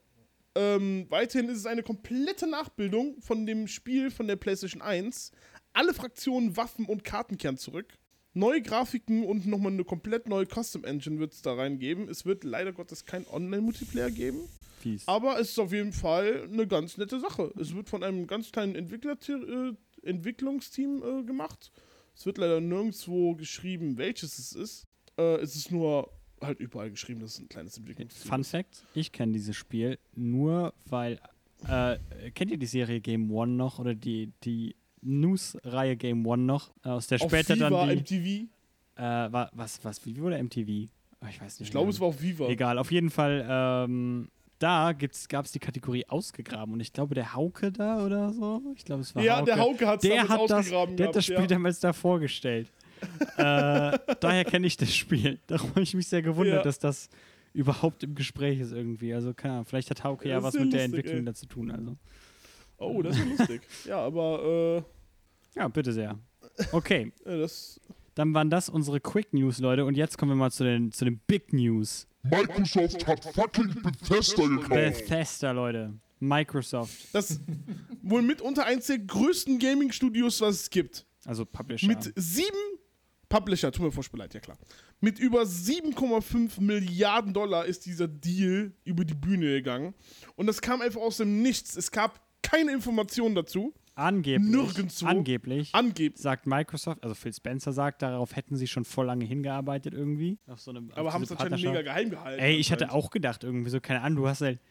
Ähm, 0.55 1.05
weiterhin 1.09 1.47
ist 1.47 1.59
es 1.59 1.65
eine 1.65 1.83
komplette 1.83 2.47
Nachbildung 2.47 3.21
von 3.21 3.45
dem 3.45 3.67
Spiel 3.67 4.11
von 4.11 4.27
der 4.27 4.35
PlayStation 4.35 4.81
1. 4.81 5.31
Alle 5.79 5.93
Fraktionen, 5.93 6.57
Waffen 6.57 6.83
und 6.87 7.05
Karten 7.05 7.37
kehren 7.37 7.55
zurück. 7.55 7.97
Neue 8.33 8.61
Grafiken 8.61 9.23
und 9.23 9.47
nochmal 9.47 9.71
eine 9.71 9.85
komplett 9.85 10.27
neue 10.27 10.45
Custom 10.45 10.83
Engine 10.83 11.19
wird 11.19 11.31
es 11.31 11.41
da 11.41 11.53
reingeben. 11.53 12.09
Es 12.09 12.25
wird 12.25 12.43
leider 12.43 12.73
Gottes 12.73 13.05
kein 13.05 13.25
Online-Multiplayer 13.25 14.11
geben. 14.11 14.41
Fies. 14.81 15.07
Aber 15.07 15.39
es 15.39 15.51
ist 15.51 15.59
auf 15.59 15.71
jeden 15.71 15.93
Fall 15.93 16.49
eine 16.51 16.67
ganz 16.67 16.97
nette 16.97 17.21
Sache. 17.21 17.53
Es 17.57 17.73
wird 17.73 17.87
von 17.87 18.03
einem 18.03 18.27
ganz 18.27 18.51
kleinen 18.51 18.75
Entwickler 18.75 19.17
äh, 19.29 19.71
Entwicklungsteam 20.05 21.01
äh, 21.01 21.23
gemacht. 21.23 21.71
Es 22.13 22.25
wird 22.25 22.39
leider 22.39 22.59
nirgendwo 22.59 23.35
geschrieben, 23.35 23.97
welches 23.97 24.37
es 24.37 24.51
ist. 24.51 24.85
Äh, 25.17 25.37
es 25.37 25.55
ist 25.55 25.71
nur 25.71 26.11
halt 26.41 26.59
überall 26.59 26.91
geschrieben, 26.91 27.21
dass 27.21 27.35
es 27.35 27.39
ein 27.39 27.47
kleines 27.47 27.77
Entwicklungsteam 27.77 28.29
Fun 28.29 28.41
ist. 28.41 28.49
Fact: 28.49 28.83
Ich 28.95 29.13
kenne 29.13 29.31
dieses 29.31 29.55
Spiel 29.55 29.97
nur, 30.13 30.73
weil. 30.87 31.21
Äh, 31.67 31.97
kennt 32.35 32.51
ihr 32.51 32.57
die 32.57 32.65
Serie 32.65 33.01
Game 33.01 33.31
One 33.31 33.51
noch 33.53 33.79
oder 33.79 33.93
die, 33.93 34.31
die 34.45 34.75
News-Reihe 35.01 35.95
Game 35.97 36.25
One 36.25 36.43
noch? 36.43 36.71
Äh, 36.83 36.89
Aus 36.89 37.07
der 37.07 37.21
Auf 37.21 37.29
später 37.29 37.55
Viva, 37.55 37.69
dann 37.69 38.03
die. 38.03 38.45
MTV. 38.45 39.01
Äh, 39.01 39.31
wa- 39.31 39.49
was, 39.53 39.83
was, 39.83 40.05
wie 40.05 40.17
wurde 40.19 40.41
MTV? 40.41 40.89
Oh, 41.21 41.25
ich 41.29 41.41
weiß 41.41 41.59
nicht. 41.59 41.67
Ich 41.67 41.71
glaube, 41.71 41.89
es 41.89 41.99
war 41.99 42.07
auf 42.09 42.21
Viva. 42.21 42.47
Egal, 42.47 42.77
auf 42.77 42.91
jeden 42.91 43.09
Fall, 43.09 43.45
ähm, 43.49 44.29
da 44.59 44.91
gab 44.93 45.45
es 45.45 45.51
die 45.53 45.59
Kategorie 45.59 46.05
ausgegraben 46.07 46.73
und 46.73 46.79
ich 46.81 46.91
glaube, 46.91 47.15
der 47.15 47.33
Hauke 47.33 47.71
da 47.71 48.05
oder 48.05 48.33
so, 48.33 48.61
ich 48.75 48.83
glaube, 48.83 49.01
es 49.03 49.15
war 49.15 49.23
Ja, 49.23 49.37
Hauke. 49.37 49.45
der 49.45 49.57
Hauke 49.59 49.87
hat's 49.87 50.01
der 50.01 50.27
hat 50.27 50.41
das, 50.49 50.51
ausgegraben 50.51 50.97
Der 50.97 51.07
hat 51.07 51.15
das 51.15 51.25
Spiel 51.25 51.39
ja. 51.39 51.47
damals 51.47 51.79
da 51.79 51.93
vorgestellt. 51.93 52.69
äh, 53.37 53.97
daher 54.19 54.43
kenne 54.45 54.67
ich 54.67 54.75
das 54.75 54.93
Spiel. 54.93 55.39
Darum 55.47 55.69
habe 55.69 55.81
ich 55.81 55.93
mich 55.93 56.07
sehr 56.07 56.21
gewundert, 56.21 56.57
Ja. 56.57 56.61
dass 56.63 56.79
das 56.79 57.09
überhaupt 57.53 58.03
im 58.03 58.15
Gespräch 58.15 58.59
ist 58.59 58.73
irgendwie. 58.73 59.13
Also, 59.13 59.33
keine 59.33 59.53
Ahnung, 59.55 59.65
vielleicht 59.65 59.89
hat 59.89 60.03
Hauke 60.03 60.27
ja, 60.27 60.43
was 60.43 60.53
mit 60.55 60.73
der 60.73 60.81
lustig, 60.81 60.81
Entwicklung 60.85 61.19
ey. 61.19 61.25
da 61.25 61.33
zu 61.33 61.45
tun. 61.45 61.71
Also. 61.71 61.95
Oh, 62.79 63.01
das 63.01 63.17
ist 63.17 63.23
ja 63.25 63.29
lustig. 63.37 63.61
ja, 63.85 63.97
aber 63.99 64.83
Ja, 65.55 65.67
bitte 65.67 65.93
sehr. 65.93 66.17
Okay, 66.71 67.11
äh, 67.25 67.37
das. 67.39 67.79
dann 68.15 68.33
waren 68.33 68.49
das 68.49 68.69
unsere 68.69 68.99
Quick 68.99 69.33
News, 69.33 69.59
Leute. 69.59 69.85
Und 69.85 69.95
jetzt 69.95 70.17
kommen 70.17 70.31
wir 70.31 70.35
mal 70.35 70.51
zu 70.51 70.63
den, 70.63 70.91
zu 70.91 71.05
den 71.05 71.19
Big 71.27 71.53
News. 71.53 72.07
Microsoft 72.23 73.07
hat 73.07 73.23
fucking 73.33 73.75
Bethesda 73.81 74.45
gekauft. 74.45 74.69
Bethesda, 74.69 75.51
Leute. 75.51 75.93
Microsoft, 76.21 77.07
Das 77.13 77.39
wohl 78.01 78.21
mitunter 78.21 78.65
eins 78.65 78.87
der 78.87 78.99
größten 78.99 79.57
Gaming-Studios, 79.57 80.41
was 80.41 80.55
es 80.55 80.69
gibt. 80.69 81.05
also 81.23 81.45
Publisher. 81.45 81.87
Mit 81.87 82.11
sieben 82.17 82.57
Publisher, 83.29 83.71
tut 83.71 83.85
mir 83.85 83.91
furchtbar 83.93 84.17
leid, 84.17 84.33
ja 84.33 84.41
klar. 84.41 84.57
Mit 84.99 85.17
über 85.17 85.43
7,5 85.43 86.59
Milliarden 86.59 87.33
Dollar 87.33 87.65
ist 87.65 87.85
dieser 87.85 88.09
Deal 88.09 88.73
über 88.83 89.05
die 89.05 89.13
Bühne 89.13 89.45
gegangen. 89.45 89.93
Und 90.35 90.47
das 90.47 90.59
kam 90.59 90.81
einfach 90.81 90.99
aus 90.99 91.17
dem 91.17 91.41
Nichts. 91.41 91.77
Es 91.77 91.89
gab 91.89 92.19
keine 92.41 92.71
Informationen 92.71 93.35
dazu. 93.35 93.73
Angeblich, 93.95 94.49
Nirgendwo. 94.49 95.07
angeblich 95.07 95.75
Angeblich. 95.75 96.21
sagt 96.21 96.47
Microsoft, 96.47 97.03
also 97.03 97.13
Phil 97.15 97.33
Spencer 97.33 97.73
sagt, 97.73 98.01
darauf 98.01 98.33
hätten 98.33 98.55
sie 98.55 98.67
schon 98.67 98.85
voll 98.85 99.05
lange 99.07 99.25
hingearbeitet 99.25 99.93
irgendwie. 99.93 100.37
Auf 100.47 100.61
so 100.61 100.71
eine, 100.71 100.79
auf 100.79 100.97
Aber 100.97 101.11
haben 101.11 101.23
es 101.23 101.31
anscheinend 101.33 101.61
mega 101.61 101.81
geheim 101.81 102.09
gehalten. 102.09 102.41
Ey, 102.41 102.55
ich 102.55 102.71
hatte 102.71 102.85
anscheinend. 102.85 103.05
auch 103.05 103.09
gedacht 103.09 103.43
irgendwie 103.43 103.69
so, 103.69 103.81
keine 103.81 104.01
Ahnung, 104.01 104.19
du 104.23 104.27
hast 104.29 104.39
halt 104.39 104.61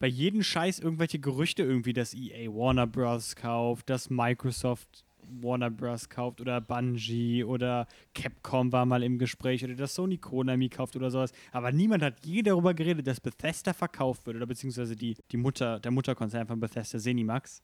bei 0.00 0.06
jedem 0.06 0.42
Scheiß 0.42 0.80
irgendwelche 0.80 1.18
Gerüchte 1.18 1.62
irgendwie, 1.62 1.94
dass 1.94 2.12
EA 2.12 2.50
Warner 2.52 2.86
Bros. 2.86 3.36
kauft, 3.36 3.88
dass 3.88 4.10
Microsoft 4.10 5.06
Warner 5.42 5.70
Bros. 5.70 6.08
kauft 6.08 6.40
oder 6.40 6.60
Bungie 6.60 7.44
oder 7.44 7.86
Capcom 8.14 8.72
war 8.72 8.86
mal 8.86 9.02
im 9.02 9.18
Gespräch 9.18 9.64
oder 9.64 9.74
dass 9.74 9.94
Sony 9.94 10.18
Konami 10.18 10.68
kauft 10.68 10.96
oder 10.96 11.10
sowas. 11.10 11.32
Aber 11.52 11.72
niemand 11.72 12.02
hat 12.02 12.24
je 12.24 12.42
darüber 12.42 12.74
geredet, 12.74 13.06
dass 13.06 13.20
Bethesda 13.20 13.72
verkauft 13.72 14.26
wird 14.26 14.36
oder 14.36 14.46
beziehungsweise 14.46 14.96
die, 14.96 15.16
die 15.30 15.36
Mutter, 15.36 15.80
der 15.80 15.90
Mutterkonzern 15.90 16.46
von 16.46 16.60
Bethesda, 16.60 16.98
Zenimax. 16.98 17.62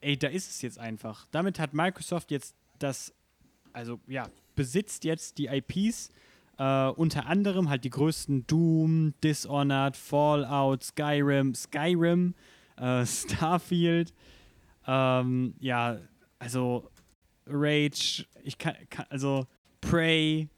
Ey, 0.00 0.18
da 0.18 0.28
ist 0.28 0.50
es 0.50 0.62
jetzt 0.62 0.78
einfach. 0.78 1.26
Damit 1.30 1.58
hat 1.58 1.74
Microsoft 1.74 2.30
jetzt 2.30 2.54
das, 2.78 3.12
also 3.72 4.00
ja, 4.06 4.28
besitzt 4.54 5.04
jetzt 5.04 5.38
die 5.38 5.46
IPs 5.46 6.10
äh, 6.58 6.88
unter 6.90 7.26
anderem 7.26 7.68
halt 7.68 7.84
die 7.84 7.90
größten 7.90 8.46
Doom, 8.46 9.14
Dishonored, 9.22 9.96
Fallout, 9.96 10.84
Skyrim, 10.84 11.54
Skyrim, 11.54 12.34
äh, 12.76 13.04
Starfield, 13.06 14.12
ähm, 14.86 15.54
ja, 15.60 15.98
also 16.38 16.88
Rage, 17.46 18.26
ich 18.42 18.58
kann, 18.58 18.74
kann 18.90 19.06
also 19.08 19.46
Prey, 19.80 20.48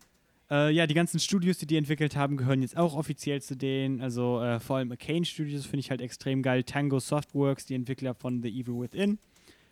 äh, 0.50 0.70
ja, 0.70 0.86
die 0.86 0.94
ganzen 0.94 1.18
Studios, 1.18 1.58
die 1.58 1.66
die 1.66 1.76
entwickelt 1.76 2.16
haben, 2.16 2.36
gehören 2.36 2.62
jetzt 2.62 2.76
auch 2.76 2.94
offiziell 2.94 3.40
zu 3.42 3.56
denen. 3.56 4.00
Also 4.00 4.40
äh, 4.42 4.60
vor 4.60 4.76
allem 4.76 4.90
Arcane 4.90 5.24
Studios 5.24 5.64
finde 5.64 5.80
ich 5.80 5.90
halt 5.90 6.00
extrem 6.00 6.42
geil. 6.42 6.62
Tango 6.62 7.00
Softworks, 7.00 7.66
die 7.66 7.74
Entwickler 7.74 8.14
von 8.14 8.42
The 8.42 8.48
Evil 8.48 8.80
Within. 8.80 9.18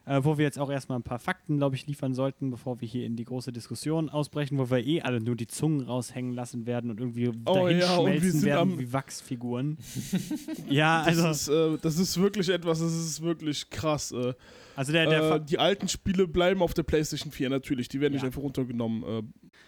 Äh, 0.05 0.25
wo 0.25 0.37
wir 0.37 0.45
jetzt 0.45 0.59
auch 0.59 0.69
erstmal 0.71 0.99
ein 0.99 1.05
paar 1.05 1.21
Fakten, 1.21 1.59
glaube 1.59 1.77
ich, 1.77 1.87
liefern 1.87 2.13
sollten, 2.13 2.51
bevor 2.51 2.81
wir 2.81 2.89
hier 2.89 3.07
in 3.07 3.15
die 3.15 3.25
große 3.25 3.53
Diskussion 3.53 4.09
ausbrechen, 4.09 4.59
wo 4.59 4.69
wir 4.69 4.85
eh 4.85 5.01
alle 5.03 5.21
nur 5.21 5.37
die 5.37 5.47
Zungen 5.47 5.83
raushängen 5.83 6.33
lassen 6.33 6.67
werden 6.67 6.91
und 6.91 6.99
irgendwie 6.99 7.29
Oh 7.45 7.55
dahin 7.55 7.79
ja, 7.79 7.97
schmelzen 8.01 8.31
sind 8.33 8.45
werden 8.45 8.79
wie 8.81 8.93
Wachsfiguren. 8.93 9.79
ja, 10.69 11.03
also, 11.03 11.23
Das, 11.23 11.43
ist, 11.43 11.49
äh, 11.49 11.79
das 11.81 11.99
ist 11.99 12.21
wirklich 12.21 12.49
etwas, 12.49 12.81
das 12.81 12.93
ist 12.93 13.23
wirklich 13.23 13.71
krass. 13.71 14.11
Äh. 14.11 14.35
also 14.75 14.91
der, 14.93 15.07
der 15.07 15.31
äh, 15.37 15.41
die 15.41 15.59
alten 15.59 15.87
Spiele 15.87 16.27
bleiben 16.27 16.63
auf 16.63 16.75
der 16.75 16.83
PlayStation 16.83 17.31
4 17.31 17.51
natürlich, 17.51 17.89
die 17.89 18.01
werden 18.01 18.15
nicht 18.15 18.23
Ja. 18.23 18.27
einfach 18.27 18.43
runtergenommen. 18.43 19.03
Äh, 19.05 19.23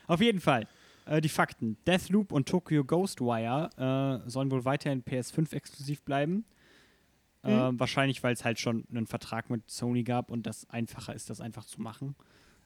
Auf 0.08 0.20
jeden 0.20 0.40
Fall. 0.40 0.66
Äh, 1.06 1.20
die 1.20 1.28
Fakten. 1.28 1.76
Deathloop 1.86 2.32
und 2.32 2.48
Tokyo 2.48 2.82
Ghostwire 2.84 3.70
äh, 4.26 4.28
sollen 4.28 4.50
wohl 4.50 4.64
weiterhin 4.64 5.04
PS5 5.04 5.52
exklusiv 5.54 6.02
bleiben. 6.02 6.44
Äh, 7.44 7.78
wahrscheinlich, 7.78 8.22
weil 8.22 8.32
es 8.32 8.44
halt 8.44 8.58
schon 8.58 8.84
einen 8.90 9.06
Vertrag 9.06 9.50
mit 9.50 9.70
Sony 9.70 10.02
gab 10.02 10.30
und 10.30 10.46
das 10.46 10.68
einfacher 10.70 11.14
ist, 11.14 11.30
das 11.30 11.40
einfach 11.40 11.64
zu 11.64 11.80
machen, 11.80 12.14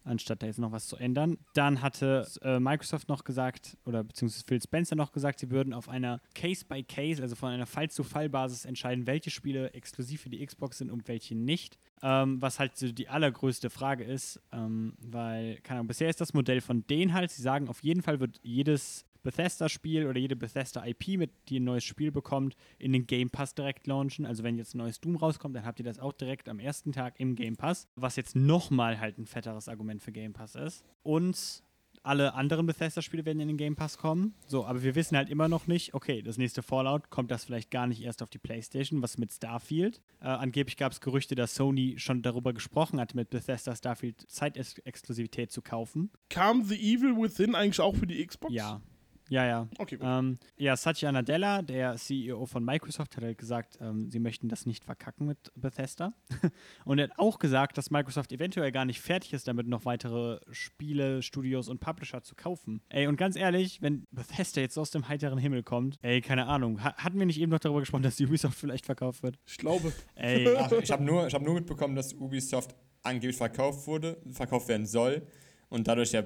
anstatt 0.05 0.43
da 0.43 0.47
jetzt 0.47 0.59
noch 0.59 0.73
was 0.73 0.87
zu 0.87 0.97
ändern. 0.97 1.39
Dann 1.55 1.83
hatte 1.83 2.27
äh, 2.43 2.61
Microsoft 2.61 3.09
noch 3.09 3.25
gesagt, 3.25 3.77
oder 3.85 4.05
beziehungsweise 4.05 4.45
Phil 4.47 4.63
Spencer 4.63 4.97
noch 4.97 5.13
gesagt, 5.13 5.41
sie 5.41 5.51
würden 5.51 5.75
auf 5.75 5.89
einer 5.89 6.21
Case-by-Case, 6.35 7.21
also 7.21 7.35
von 7.35 7.51
einer 7.51 7.67
Fall-zu-Fall-Basis 7.67 8.65
entscheiden, 8.65 9.07
welche 9.07 9.31
Spiele 9.31 9.73
exklusiv 9.75 10.23
für 10.23 10.31
die 10.31 10.45
Xbox 10.45 10.79
sind 10.79 10.91
und 10.91 11.09
welche 11.09 11.35
nicht. 11.35 11.79
Ähm, 12.01 12.41
was 12.41 12.61
halt 12.61 12.77
so 12.77 12.93
die 12.93 13.09
allergrößte 13.09 13.71
Frage 13.71 14.05
ist, 14.05 14.41
ähm, 14.53 14.95
weil, 15.01 15.57
keine 15.63 15.81
Ahnung, 15.81 15.89
bisher 15.89 16.09
ist 16.09 16.21
das 16.21 16.33
Modell 16.33 16.61
von 16.61 16.87
denen 16.87 17.13
halt, 17.13 17.33
sie 17.33 17.43
sagen, 17.43 17.69
auf 17.69 17.83
jeden 17.83 18.03
Fall 18.03 18.21
wird 18.21 18.39
jedes 18.43 19.05
Bethesda-Spiel 19.23 20.07
oder 20.07 20.19
jede 20.19 20.37
Bethesda-IP, 20.37 21.19
mit 21.19 21.31
die 21.49 21.61
ein 21.61 21.65
neues 21.65 21.85
Spiel 21.85 22.11
bekommt, 22.11 22.57
in 22.79 22.93
den 22.93 23.07
Game 23.07 23.31
Pass 23.31 23.55
direkt 23.55 23.87
launchen. 23.87 24.27
Also 24.27 24.43
wenn 24.43 24.57
jetzt 24.57 24.75
ein 24.75 24.79
neues 24.79 25.01
Doom 25.01 25.17
rauskommt, 25.17 25.57
dann 25.57 25.65
habt 25.65 25.79
ihr 25.79 25.85
das 25.85 25.99
auch 25.99 26.13
direkt 26.13 26.49
am 26.49 26.59
ersten 26.59 26.93
Tag 26.93 27.19
im 27.19 27.35
Game 27.35 27.57
Pass, 27.57 27.89
was 27.97 28.17
jetzt 28.17 28.37
nochmal 28.37 29.01
halt 29.01 29.19
ein 29.19 29.27
fetteres 29.27 29.69
Argument 29.69 30.03
für 30.03 30.13
Game 30.13 30.33
Pass 30.33 30.55
ist. 30.55 30.85
Und 31.03 31.63
alle 32.03 32.35
anderen 32.35 32.67
Bethesda-Spiele 32.67 33.25
werden 33.25 33.41
in 33.41 33.49
den 33.49 33.57
Game 33.57 33.77
Pass 33.77 33.99
kommen. 33.99 34.35
So, 34.47 34.65
aber 34.65 34.83
wir 34.83 34.95
wissen 34.95 35.17
halt 35.17 35.29
immer 35.29 35.49
noch 35.49 35.67
nicht, 35.67 35.95
okay, 35.95 36.23
das 36.23 36.39
nächste 36.39 36.63
Fallout 36.63 37.11
kommt 37.11 37.31
das 37.31 37.45
vielleicht 37.45 37.71
gar 37.71 37.87
nicht 37.87 38.03
erst 38.03 38.23
auf 38.23 38.31
die 38.31 38.39
PlayStation, 38.39 39.03
was 39.03 39.19
mit 39.19 39.33
Starfield. 39.33 40.01
Äh, 40.21 40.29
angeblich 40.29 40.77
gab 40.77 40.93
es 40.93 41.01
Gerüchte, 41.01 41.35
dass 41.35 41.55
Sony 41.55 41.97
schon 41.99 42.23
darüber 42.23 42.53
gesprochen 42.53 43.01
hat, 43.01 43.15
mit 43.15 43.31
Bethesda 43.31 43.75
Starfield 43.75 44.25
Zeitexklusivität 44.31 45.51
zu 45.51 45.63
kaufen. 45.63 46.11
kam 46.31 46.65
The 46.65 46.77
Evil 46.77 47.17
Within 47.17 47.55
eigentlich 47.55 47.81
auch 47.81 47.97
für 47.97 48.07
die 48.07 48.25
Xbox? 48.25 48.55
Ja. 48.55 48.81
Ja, 49.29 49.47
ja. 49.47 49.69
Okay, 49.79 49.97
gut. 49.97 50.07
Ähm, 50.09 50.39
ja, 50.57 50.77
Satya 50.77 51.13
Nadella, 51.13 51.63
der 51.63 51.97
CEO 51.97 52.47
von 52.47 52.65
Microsoft, 52.65 53.17
hat 53.17 53.25
halt 53.25 53.39
gesagt, 53.39 53.79
ähm, 53.81 54.11
sie 54.11 54.19
möchten 54.19 54.49
das 54.49 54.67
nicht 54.67 54.85
verkacken 54.85 55.27
mit 55.27 55.53
Bethesda. 55.55 56.13
und 56.85 56.99
er 56.99 57.09
hat 57.09 57.19
auch 57.19 57.39
gesagt, 57.39 57.79
dass 57.79 57.91
Microsoft 57.91 58.33
eventuell 58.33 58.73
gar 58.73 58.85
nicht 58.85 59.01
fertig 59.01 59.33
ist, 59.33 59.47
damit 59.49 59.67
noch 59.67 59.85
weitere 59.85 60.41
Spiele, 60.51 61.23
Studios 61.23 61.69
und 61.69 61.81
Publisher 61.81 62.23
zu 62.23 62.35
kaufen. 62.35 62.81
Ey, 62.89 63.07
und 63.07 63.17
ganz 63.17 63.37
ehrlich, 63.37 63.83
wenn 63.83 64.07
Bethesda 64.11 64.61
jetzt 64.61 64.79
aus 64.79 64.91
dem 64.91 65.09
heiteren 65.09 65.39
Himmel 65.39 65.63
kommt, 65.63 65.99
ey, 66.03 66.21
keine 66.21 66.47
Ahnung, 66.47 66.83
ha 66.83 66.95
hatten 66.97 67.19
wir 67.19 67.27
nicht 67.27 67.41
eben 67.41 67.53
noch 67.53 67.59
darüber 67.59 67.81
gesprochen, 67.81 68.03
dass 68.03 68.21
Ubisoft 68.21 68.59
vielleicht 68.59 68.87
verkauft 68.87 69.23
wird? 69.23 69.39
Ich 69.47 69.59
glaube. 69.59 69.93
Ey, 70.15 70.49
Ach, 70.59 70.73
ich 70.73 70.91
habe 70.91 71.05
nur, 71.05 71.27
ich 71.27 71.35
hab 71.35 71.43
nur 71.43 71.55
mitbekommen, 71.55 71.95
dass 71.95 72.15
Ubisoft 72.15 72.75
angeblich 73.03 73.37
verkauft 73.37 73.87
wurde, 73.87 74.21
verkauft 74.31 74.69
werden 74.69 74.87
soll 74.87 75.27
und 75.69 75.87
dadurch 75.87 76.13
ja 76.13 76.25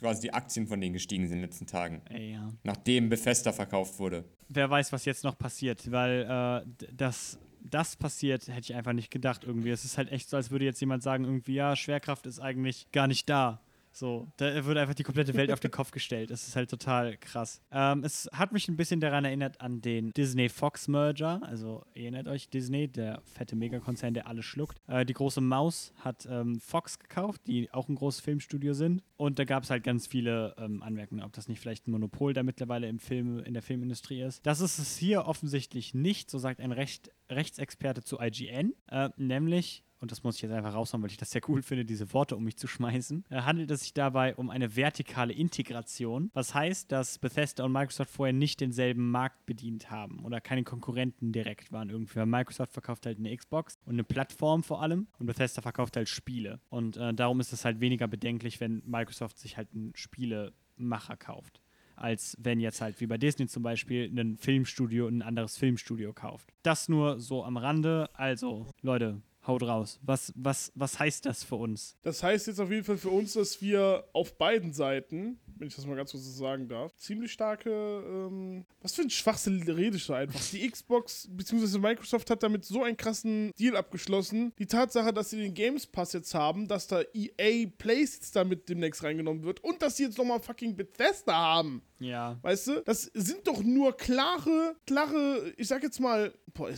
quasi 0.00 0.22
die 0.22 0.32
Aktien 0.32 0.66
von 0.66 0.80
denen 0.80 0.92
gestiegen 0.92 1.24
sind 1.24 1.36
in 1.36 1.42
den 1.42 1.50
letzten 1.50 1.66
Tagen, 1.66 2.02
ja. 2.10 2.52
nachdem 2.62 3.08
Bethesda 3.08 3.52
verkauft 3.52 3.98
wurde. 3.98 4.24
wer 4.48 4.68
weiß, 4.70 4.92
was 4.92 5.04
jetzt 5.04 5.24
noch 5.24 5.38
passiert, 5.38 5.90
weil 5.90 6.26
äh, 6.28 6.86
das, 6.92 7.38
das 7.60 7.96
passiert, 7.96 8.48
hätte 8.48 8.72
ich 8.72 8.74
einfach 8.74 8.92
nicht 8.92 9.10
gedacht 9.10 9.44
irgendwie. 9.44 9.70
Es 9.70 9.84
ist 9.84 9.98
halt 9.98 10.10
echt 10.10 10.28
so, 10.28 10.36
als 10.36 10.50
würde 10.50 10.64
jetzt 10.64 10.80
jemand 10.80 11.02
sagen, 11.02 11.24
irgendwie, 11.24 11.54
ja, 11.54 11.76
Schwerkraft 11.76 12.26
ist 12.26 12.40
eigentlich 12.40 12.90
gar 12.92 13.06
nicht 13.06 13.28
da. 13.28 13.60
So, 13.98 14.28
da 14.36 14.64
wird 14.64 14.78
einfach 14.78 14.94
die 14.94 15.02
komplette 15.02 15.34
Welt 15.34 15.50
auf 15.50 15.58
den 15.58 15.72
Kopf 15.72 15.90
gestellt. 15.90 16.30
Das 16.30 16.46
ist 16.46 16.54
halt 16.54 16.70
total 16.70 17.16
krass. 17.16 17.60
Ähm, 17.72 18.04
es 18.04 18.30
hat 18.32 18.52
mich 18.52 18.68
ein 18.68 18.76
bisschen 18.76 19.00
daran 19.00 19.24
erinnert 19.24 19.60
an 19.60 19.80
den 19.80 20.12
Disney-Fox-Merger. 20.12 21.40
Also, 21.42 21.84
erinnert 21.94 22.28
euch, 22.28 22.48
Disney, 22.48 22.86
der 22.86 23.20
fette 23.24 23.56
Megakonzern, 23.56 24.14
der 24.14 24.28
alles 24.28 24.44
schluckt. 24.44 24.78
Äh, 24.86 25.04
die 25.04 25.14
große 25.14 25.40
Maus 25.40 25.92
hat 25.96 26.28
ähm, 26.30 26.60
Fox 26.60 27.00
gekauft, 27.00 27.40
die 27.48 27.72
auch 27.72 27.88
ein 27.88 27.96
großes 27.96 28.20
Filmstudio 28.20 28.72
sind. 28.72 29.02
Und 29.16 29.40
da 29.40 29.44
gab 29.44 29.64
es 29.64 29.70
halt 29.70 29.82
ganz 29.82 30.06
viele 30.06 30.54
ähm, 30.58 30.80
Anmerkungen, 30.80 31.24
ob 31.24 31.32
das 31.32 31.48
nicht 31.48 31.58
vielleicht 31.58 31.88
ein 31.88 31.90
Monopol 31.90 32.32
da 32.34 32.44
mittlerweile 32.44 32.86
im 32.86 33.00
Film, 33.00 33.40
in 33.40 33.52
der 33.52 33.62
Filmindustrie 33.62 34.22
ist. 34.22 34.46
Das 34.46 34.60
ist 34.60 34.78
es 34.78 34.96
hier 34.96 35.26
offensichtlich 35.26 35.92
nicht, 35.92 36.30
so 36.30 36.38
sagt 36.38 36.60
ein 36.60 36.70
Recht, 36.70 37.10
Rechtsexperte 37.28 38.04
zu 38.04 38.20
IGN. 38.20 38.74
Äh, 38.92 39.08
nämlich 39.16 39.82
und 40.00 40.10
das 40.12 40.22
muss 40.22 40.36
ich 40.36 40.42
jetzt 40.42 40.52
einfach 40.52 40.74
raushauen, 40.74 41.02
weil 41.02 41.10
ich 41.10 41.16
das 41.16 41.30
sehr 41.30 41.42
cool 41.48 41.62
finde, 41.62 41.84
diese 41.84 42.12
Worte 42.12 42.36
um 42.36 42.44
mich 42.44 42.56
zu 42.56 42.66
schmeißen, 42.66 43.24
äh, 43.30 43.42
handelt 43.42 43.70
es 43.70 43.80
sich 43.80 43.94
dabei 43.94 44.34
um 44.36 44.50
eine 44.50 44.76
vertikale 44.76 45.32
Integration. 45.32 46.30
Was 46.34 46.54
heißt, 46.54 46.90
dass 46.92 47.18
Bethesda 47.18 47.64
und 47.64 47.72
Microsoft 47.72 48.10
vorher 48.10 48.32
nicht 48.32 48.60
denselben 48.60 49.10
Markt 49.10 49.46
bedient 49.46 49.90
haben 49.90 50.24
oder 50.24 50.40
keine 50.40 50.64
Konkurrenten 50.64 51.32
direkt 51.32 51.72
waren 51.72 51.90
irgendwie. 51.90 52.24
Microsoft 52.24 52.72
verkauft 52.72 53.06
halt 53.06 53.18
eine 53.18 53.36
Xbox 53.36 53.78
und 53.84 53.94
eine 53.94 54.04
Plattform 54.04 54.62
vor 54.62 54.82
allem 54.82 55.06
und 55.18 55.26
Bethesda 55.26 55.62
verkauft 55.62 55.96
halt 55.96 56.08
Spiele. 56.08 56.60
Und 56.68 56.96
äh, 56.96 57.14
darum 57.14 57.40
ist 57.40 57.52
es 57.52 57.64
halt 57.64 57.80
weniger 57.80 58.08
bedenklich, 58.08 58.60
wenn 58.60 58.82
Microsoft 58.86 59.38
sich 59.38 59.56
halt 59.56 59.68
einen 59.72 59.92
Spielemacher 59.94 61.16
kauft 61.16 61.60
als 62.00 62.36
wenn 62.38 62.60
jetzt 62.60 62.80
halt 62.80 63.00
wie 63.00 63.06
bei 63.06 63.18
Disney 63.18 63.46
zum 63.46 63.62
Beispiel 63.62 64.10
ein 64.16 64.36
Filmstudio 64.36 65.08
ein 65.08 65.22
anderes 65.22 65.56
Filmstudio 65.56 66.12
kauft. 66.12 66.52
Das 66.62 66.88
nur 66.88 67.20
so 67.20 67.44
am 67.44 67.56
Rande. 67.56 68.08
Also, 68.14 68.66
Leute, 68.82 69.20
haut 69.48 69.62
raus. 69.62 69.98
Was, 70.02 70.32
was, 70.36 70.70
was 70.74 70.98
heißt 70.98 71.26
das 71.26 71.42
für 71.42 71.56
uns? 71.56 71.96
Das 72.02 72.22
heißt 72.22 72.46
jetzt 72.46 72.60
auf 72.60 72.70
jeden 72.70 72.84
Fall 72.84 72.98
für 72.98 73.10
uns, 73.10 73.32
dass 73.32 73.60
wir 73.60 74.04
auf 74.12 74.38
beiden 74.38 74.72
Seiten, 74.72 75.40
wenn 75.58 75.68
ich 75.68 75.76
das 75.76 75.86
mal 75.86 75.96
ganz 75.96 76.10
kurz 76.12 76.24
so 76.24 76.30
sagen 76.30 76.68
darf, 76.68 76.94
ziemlich 76.96 77.32
starke, 77.32 77.70
ähm, 77.70 78.64
was 78.80 78.94
für 78.94 79.02
ein 79.02 79.10
Schwachsinn 79.10 79.62
rede 79.62 79.96
ich 79.96 80.06
da 80.06 80.16
einfach. 80.16 80.40
Die 80.50 80.68
Xbox 80.68 81.28
bzw. 81.30 81.78
Microsoft 81.78 82.30
hat 82.30 82.42
damit 82.42 82.64
so 82.64 82.82
einen 82.82 82.96
krassen 82.96 83.52
Deal 83.58 83.76
abgeschlossen. 83.76 84.52
Die 84.58 84.66
Tatsache, 84.66 85.12
dass 85.12 85.30
sie 85.30 85.38
den 85.38 85.54
Games 85.54 85.86
Pass 85.86 86.12
jetzt 86.12 86.34
haben, 86.34 86.68
dass 86.68 86.86
da 86.86 87.02
EA 87.12 87.68
Plays 87.78 88.14
jetzt 88.14 88.36
damit 88.36 88.68
demnächst 88.68 89.02
reingenommen 89.02 89.42
wird 89.42 89.62
und 89.62 89.82
dass 89.82 89.96
sie 89.96 90.04
jetzt 90.04 90.18
nochmal 90.18 90.40
fucking 90.40 90.76
Bethesda 90.76 91.34
haben. 91.34 91.82
Ja. 92.00 92.38
Weißt 92.42 92.68
du? 92.68 92.82
Das 92.82 93.02
sind 93.14 93.46
doch 93.46 93.62
nur 93.62 93.96
klare, 93.96 94.76
klare, 94.86 95.52
ich 95.56 95.68
sag 95.68 95.82
jetzt 95.82 96.00
mal, 96.00 96.32
boah, 96.54 96.70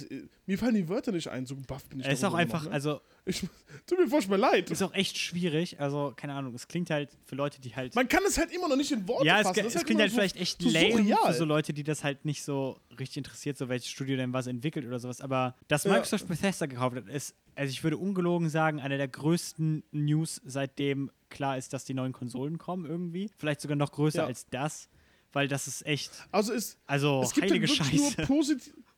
mir 0.47 0.59
fallen 0.59 0.75
die 0.75 0.89
Wörter 0.89 1.13
nicht 1.13 1.29
ein, 1.29 1.47
so 1.47 1.57
buff 1.57 1.85
bin 1.89 2.01
ich 2.01 2.07
Es 2.07 2.15
ist 2.15 2.25
auch 2.25 2.35
einfach, 2.35 2.65
ne? 2.65 2.71
also, 2.71 3.01
ich, 3.27 3.47
Tut 3.87 3.99
mir 3.99 4.09
furchtbar 4.09 4.39
leid. 4.39 4.71
ist 4.71 4.83
auch 4.83 4.93
echt 4.95 5.17
schwierig. 5.19 5.81
Also, 5.81 6.13
keine 6.17 6.35
Ahnung, 6.35 6.55
es 6.55 6.69
klingt 6.69 6.91
halt 6.91 7.11
für 7.25 7.35
Leute, 7.35 7.61
die 7.61 7.75
halt. 7.75 7.95
Man 7.95 8.09
kann 8.09 8.23
es 8.27 8.39
halt 8.39 8.53
immer 8.53 8.69
noch 8.69 8.77
nicht 8.77 8.91
in 8.93 9.07
Worte 9.09 9.27
ja, 9.27 9.41
es, 9.41 9.47
fassen. 9.47 9.57
Das 9.65 9.67
ist 9.67 9.75
es 9.77 9.85
klingt 9.85 9.91
immer 10.01 10.03
halt 10.03 10.11
so- 10.13 10.17
vielleicht 10.17 10.37
echt 10.37 10.63
so 10.63 10.69
lame 10.71 10.93
surreal. 10.93 11.19
für 11.33 11.33
so 11.39 11.45
Leute, 11.45 11.73
die 11.73 11.83
das 11.85 12.05
halt 12.05 12.25
nicht 12.25 12.43
so 12.45 12.79
richtig 12.99 13.19
interessiert, 13.19 13.57
so 13.59 13.69
welches 13.69 13.89
Studio 13.89 14.17
denn 14.17 14.33
was 14.33 14.47
entwickelt 14.47 14.87
oder 14.87 14.99
sowas. 14.99 15.21
Aber 15.21 15.55
dass 15.69 15.85
Ja. 15.85 15.93
Microsoft 15.93 16.29
Bethesda 16.29 16.67
gekauft 16.67 16.97
hat, 16.97 17.09
ist, 17.09 17.35
also 17.57 17.71
ich 17.71 17.83
würde 17.83 17.97
ungelogen 17.99 18.49
sagen, 18.49 18.81
eine 18.81 18.97
der 18.97 19.09
größten 19.09 19.83
News, 19.93 20.41
seitdem 20.45 21.11
klar 21.29 21.57
ist, 21.59 21.73
dass 21.73 21.85
die 21.85 21.95
neuen 21.95 22.13
Konsolen 22.13 22.59
kommen 22.59 22.87
irgendwie. 22.87 23.31
Vielleicht 23.39 23.61
sogar 23.61 23.77
noch 23.77 23.93
größer 23.93 24.23
Ja. 24.23 24.27
als 24.27 24.47
das, 24.51 24.89
weil 25.33 25.47
das 25.49 25.67
ist 25.69 25.87
echt, 25.87 26.11
Also 26.33 26.53
es, 26.53 26.77
also 26.87 27.23
es 27.23 27.33
gibt 27.35 27.51
heilige 27.51 27.69
wirklich 27.69 27.87
Scheiße. 28.01 28.27
nur. 28.27 28.27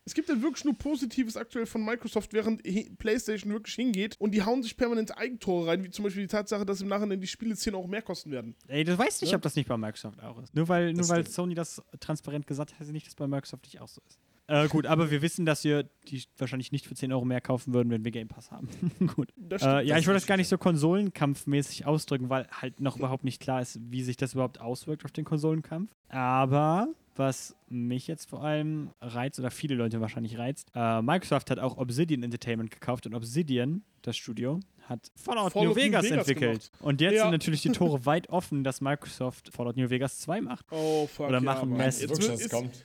Es 0.04 0.14
gibt 0.14 0.28
dann 0.28 0.42
wirklich 0.42 0.64
nur 0.64 0.74
Positives 0.76 1.36
aktuell 1.36 1.64
von 1.66 1.84
Microsoft, 1.84 2.32
während 2.32 2.62
PlayStation 2.98 3.52
wirklich 3.52 3.74
hingeht 3.76 4.16
und 4.18 4.32
die 4.32 4.42
hauen 4.42 4.62
sich 4.62 4.76
permanent 4.76 5.16
Eigentore 5.16 5.68
rein, 5.68 5.84
wie 5.84 5.90
zum 5.90 6.02
Beispiel 6.04 6.22
die 6.22 6.28
Tatsache, 6.28 6.66
dass 6.66 6.80
im 6.80 6.88
Nachhinein 6.88 7.20
die 7.20 7.26
Spiele 7.28 7.54
10 7.56 7.74
Euro 7.74 7.86
mehr 7.86 8.02
kosten 8.02 8.30
werden. 8.32 8.56
Ey, 8.66 8.82
du 8.84 8.98
weißt 8.98 9.22
nicht, 9.22 9.30
Ja. 9.30 9.36
ob 9.36 9.42
das 9.42 9.54
nicht 9.54 9.68
bei 9.68 9.76
Microsoft 9.76 10.20
auch 10.22 10.42
ist. 10.42 10.54
Nur 10.54 10.68
weil, 10.68 10.92
nur 10.92 11.08
weil 11.08 11.20
stimmt. 11.22 11.34
Sony 11.34 11.54
das 11.54 11.80
transparent 12.00 12.46
gesagt 12.48 12.72
hat, 12.72 12.80
heißt 12.80 12.88
es 12.88 12.92
nicht, 12.92 13.06
dass 13.06 13.14
bei 13.14 13.28
Microsoft 13.28 13.64
nicht 13.64 13.80
auch 13.80 13.88
so 13.88 14.00
ist. 14.08 14.18
Äh, 14.48 14.66
gut, 14.66 14.86
aber 14.86 15.12
wir 15.12 15.22
wissen, 15.22 15.46
dass 15.46 15.62
wir 15.62 15.84
die 16.08 16.20
wahrscheinlich 16.36 16.72
nicht 16.72 16.88
für 16.88 16.96
10 16.96 17.12
Euro 17.12 17.24
mehr 17.24 17.40
kaufen 17.40 17.72
würden, 17.72 17.90
wenn 17.90 18.04
wir 18.04 18.10
Game 18.10 18.26
Pass 18.26 18.50
haben. 18.50 18.68
gut. 19.14 19.32
Das 19.36 19.62
Äh, 19.62 19.64
stimmt. 19.66 19.86
ja, 19.86 19.94
das 19.94 20.02
ich 20.02 20.08
ist 20.08 20.14
das 20.14 20.26
gar 20.26 20.36
nicht 20.36 20.48
so 20.48 20.58
konsolenkampfmäßig 20.58 21.86
ausdrücken, 21.86 22.28
weil 22.28 22.48
halt 22.50 22.80
noch 22.80 22.96
überhaupt 22.96 23.22
nicht 23.22 23.40
klar 23.40 23.62
ist, 23.62 23.78
wie 23.90 24.02
sich 24.02 24.16
das 24.16 24.34
überhaupt 24.34 24.60
auswirkt 24.60 25.04
auf 25.04 25.12
den 25.12 25.24
Konsolenkampf. 25.24 25.92
Aber 26.08 26.88
was 27.16 27.54
mich 27.68 28.06
jetzt 28.06 28.30
vor 28.30 28.42
allem 28.42 28.90
reizt, 29.00 29.38
oder 29.38 29.50
viele 29.50 29.74
Leute 29.74 30.00
wahrscheinlich 30.00 30.38
reizt, 30.38 30.70
äh, 30.74 31.02
Microsoft 31.02 31.50
hat 31.50 31.58
auch 31.58 31.76
Obsidian 31.78 32.22
Entertainment 32.22 32.70
gekauft 32.70 33.06
und 33.06 33.14
Obsidian, 33.14 33.82
das 34.02 34.16
Studio, 34.16 34.60
hat 34.88 35.10
Fallout, 35.14 35.52
Fallout 35.52 35.54
New 35.68 35.70
New 35.70 35.76
Vegas, 35.76 36.04
Vegas 36.04 36.18
entwickelt. 36.28 36.50
gemacht. 36.70 36.70
Und 36.80 37.00
jetzt 37.00 37.14
Ja. 37.14 37.22
sind 37.22 37.30
natürlich 37.32 37.62
die 37.62 37.68
Tore 37.72 38.04
weit 38.06 38.28
offen, 38.30 38.64
dass 38.64 38.80
Microsoft 38.80 39.50
Fallout 39.54 39.76
New 39.76 39.88
Vegas 39.90 40.18
2 40.20 40.40
macht. 40.40 40.66
oh, 40.70 41.06
fuck. 41.06 41.28
Oder 41.28 41.38
ja, 41.38 41.44
machen 41.44 41.68
Mann. 41.70 41.78
Mass- 41.78 42.00
Jetzt 42.00 42.22
jetzt- 42.22 42.50
kommt. 42.50 42.84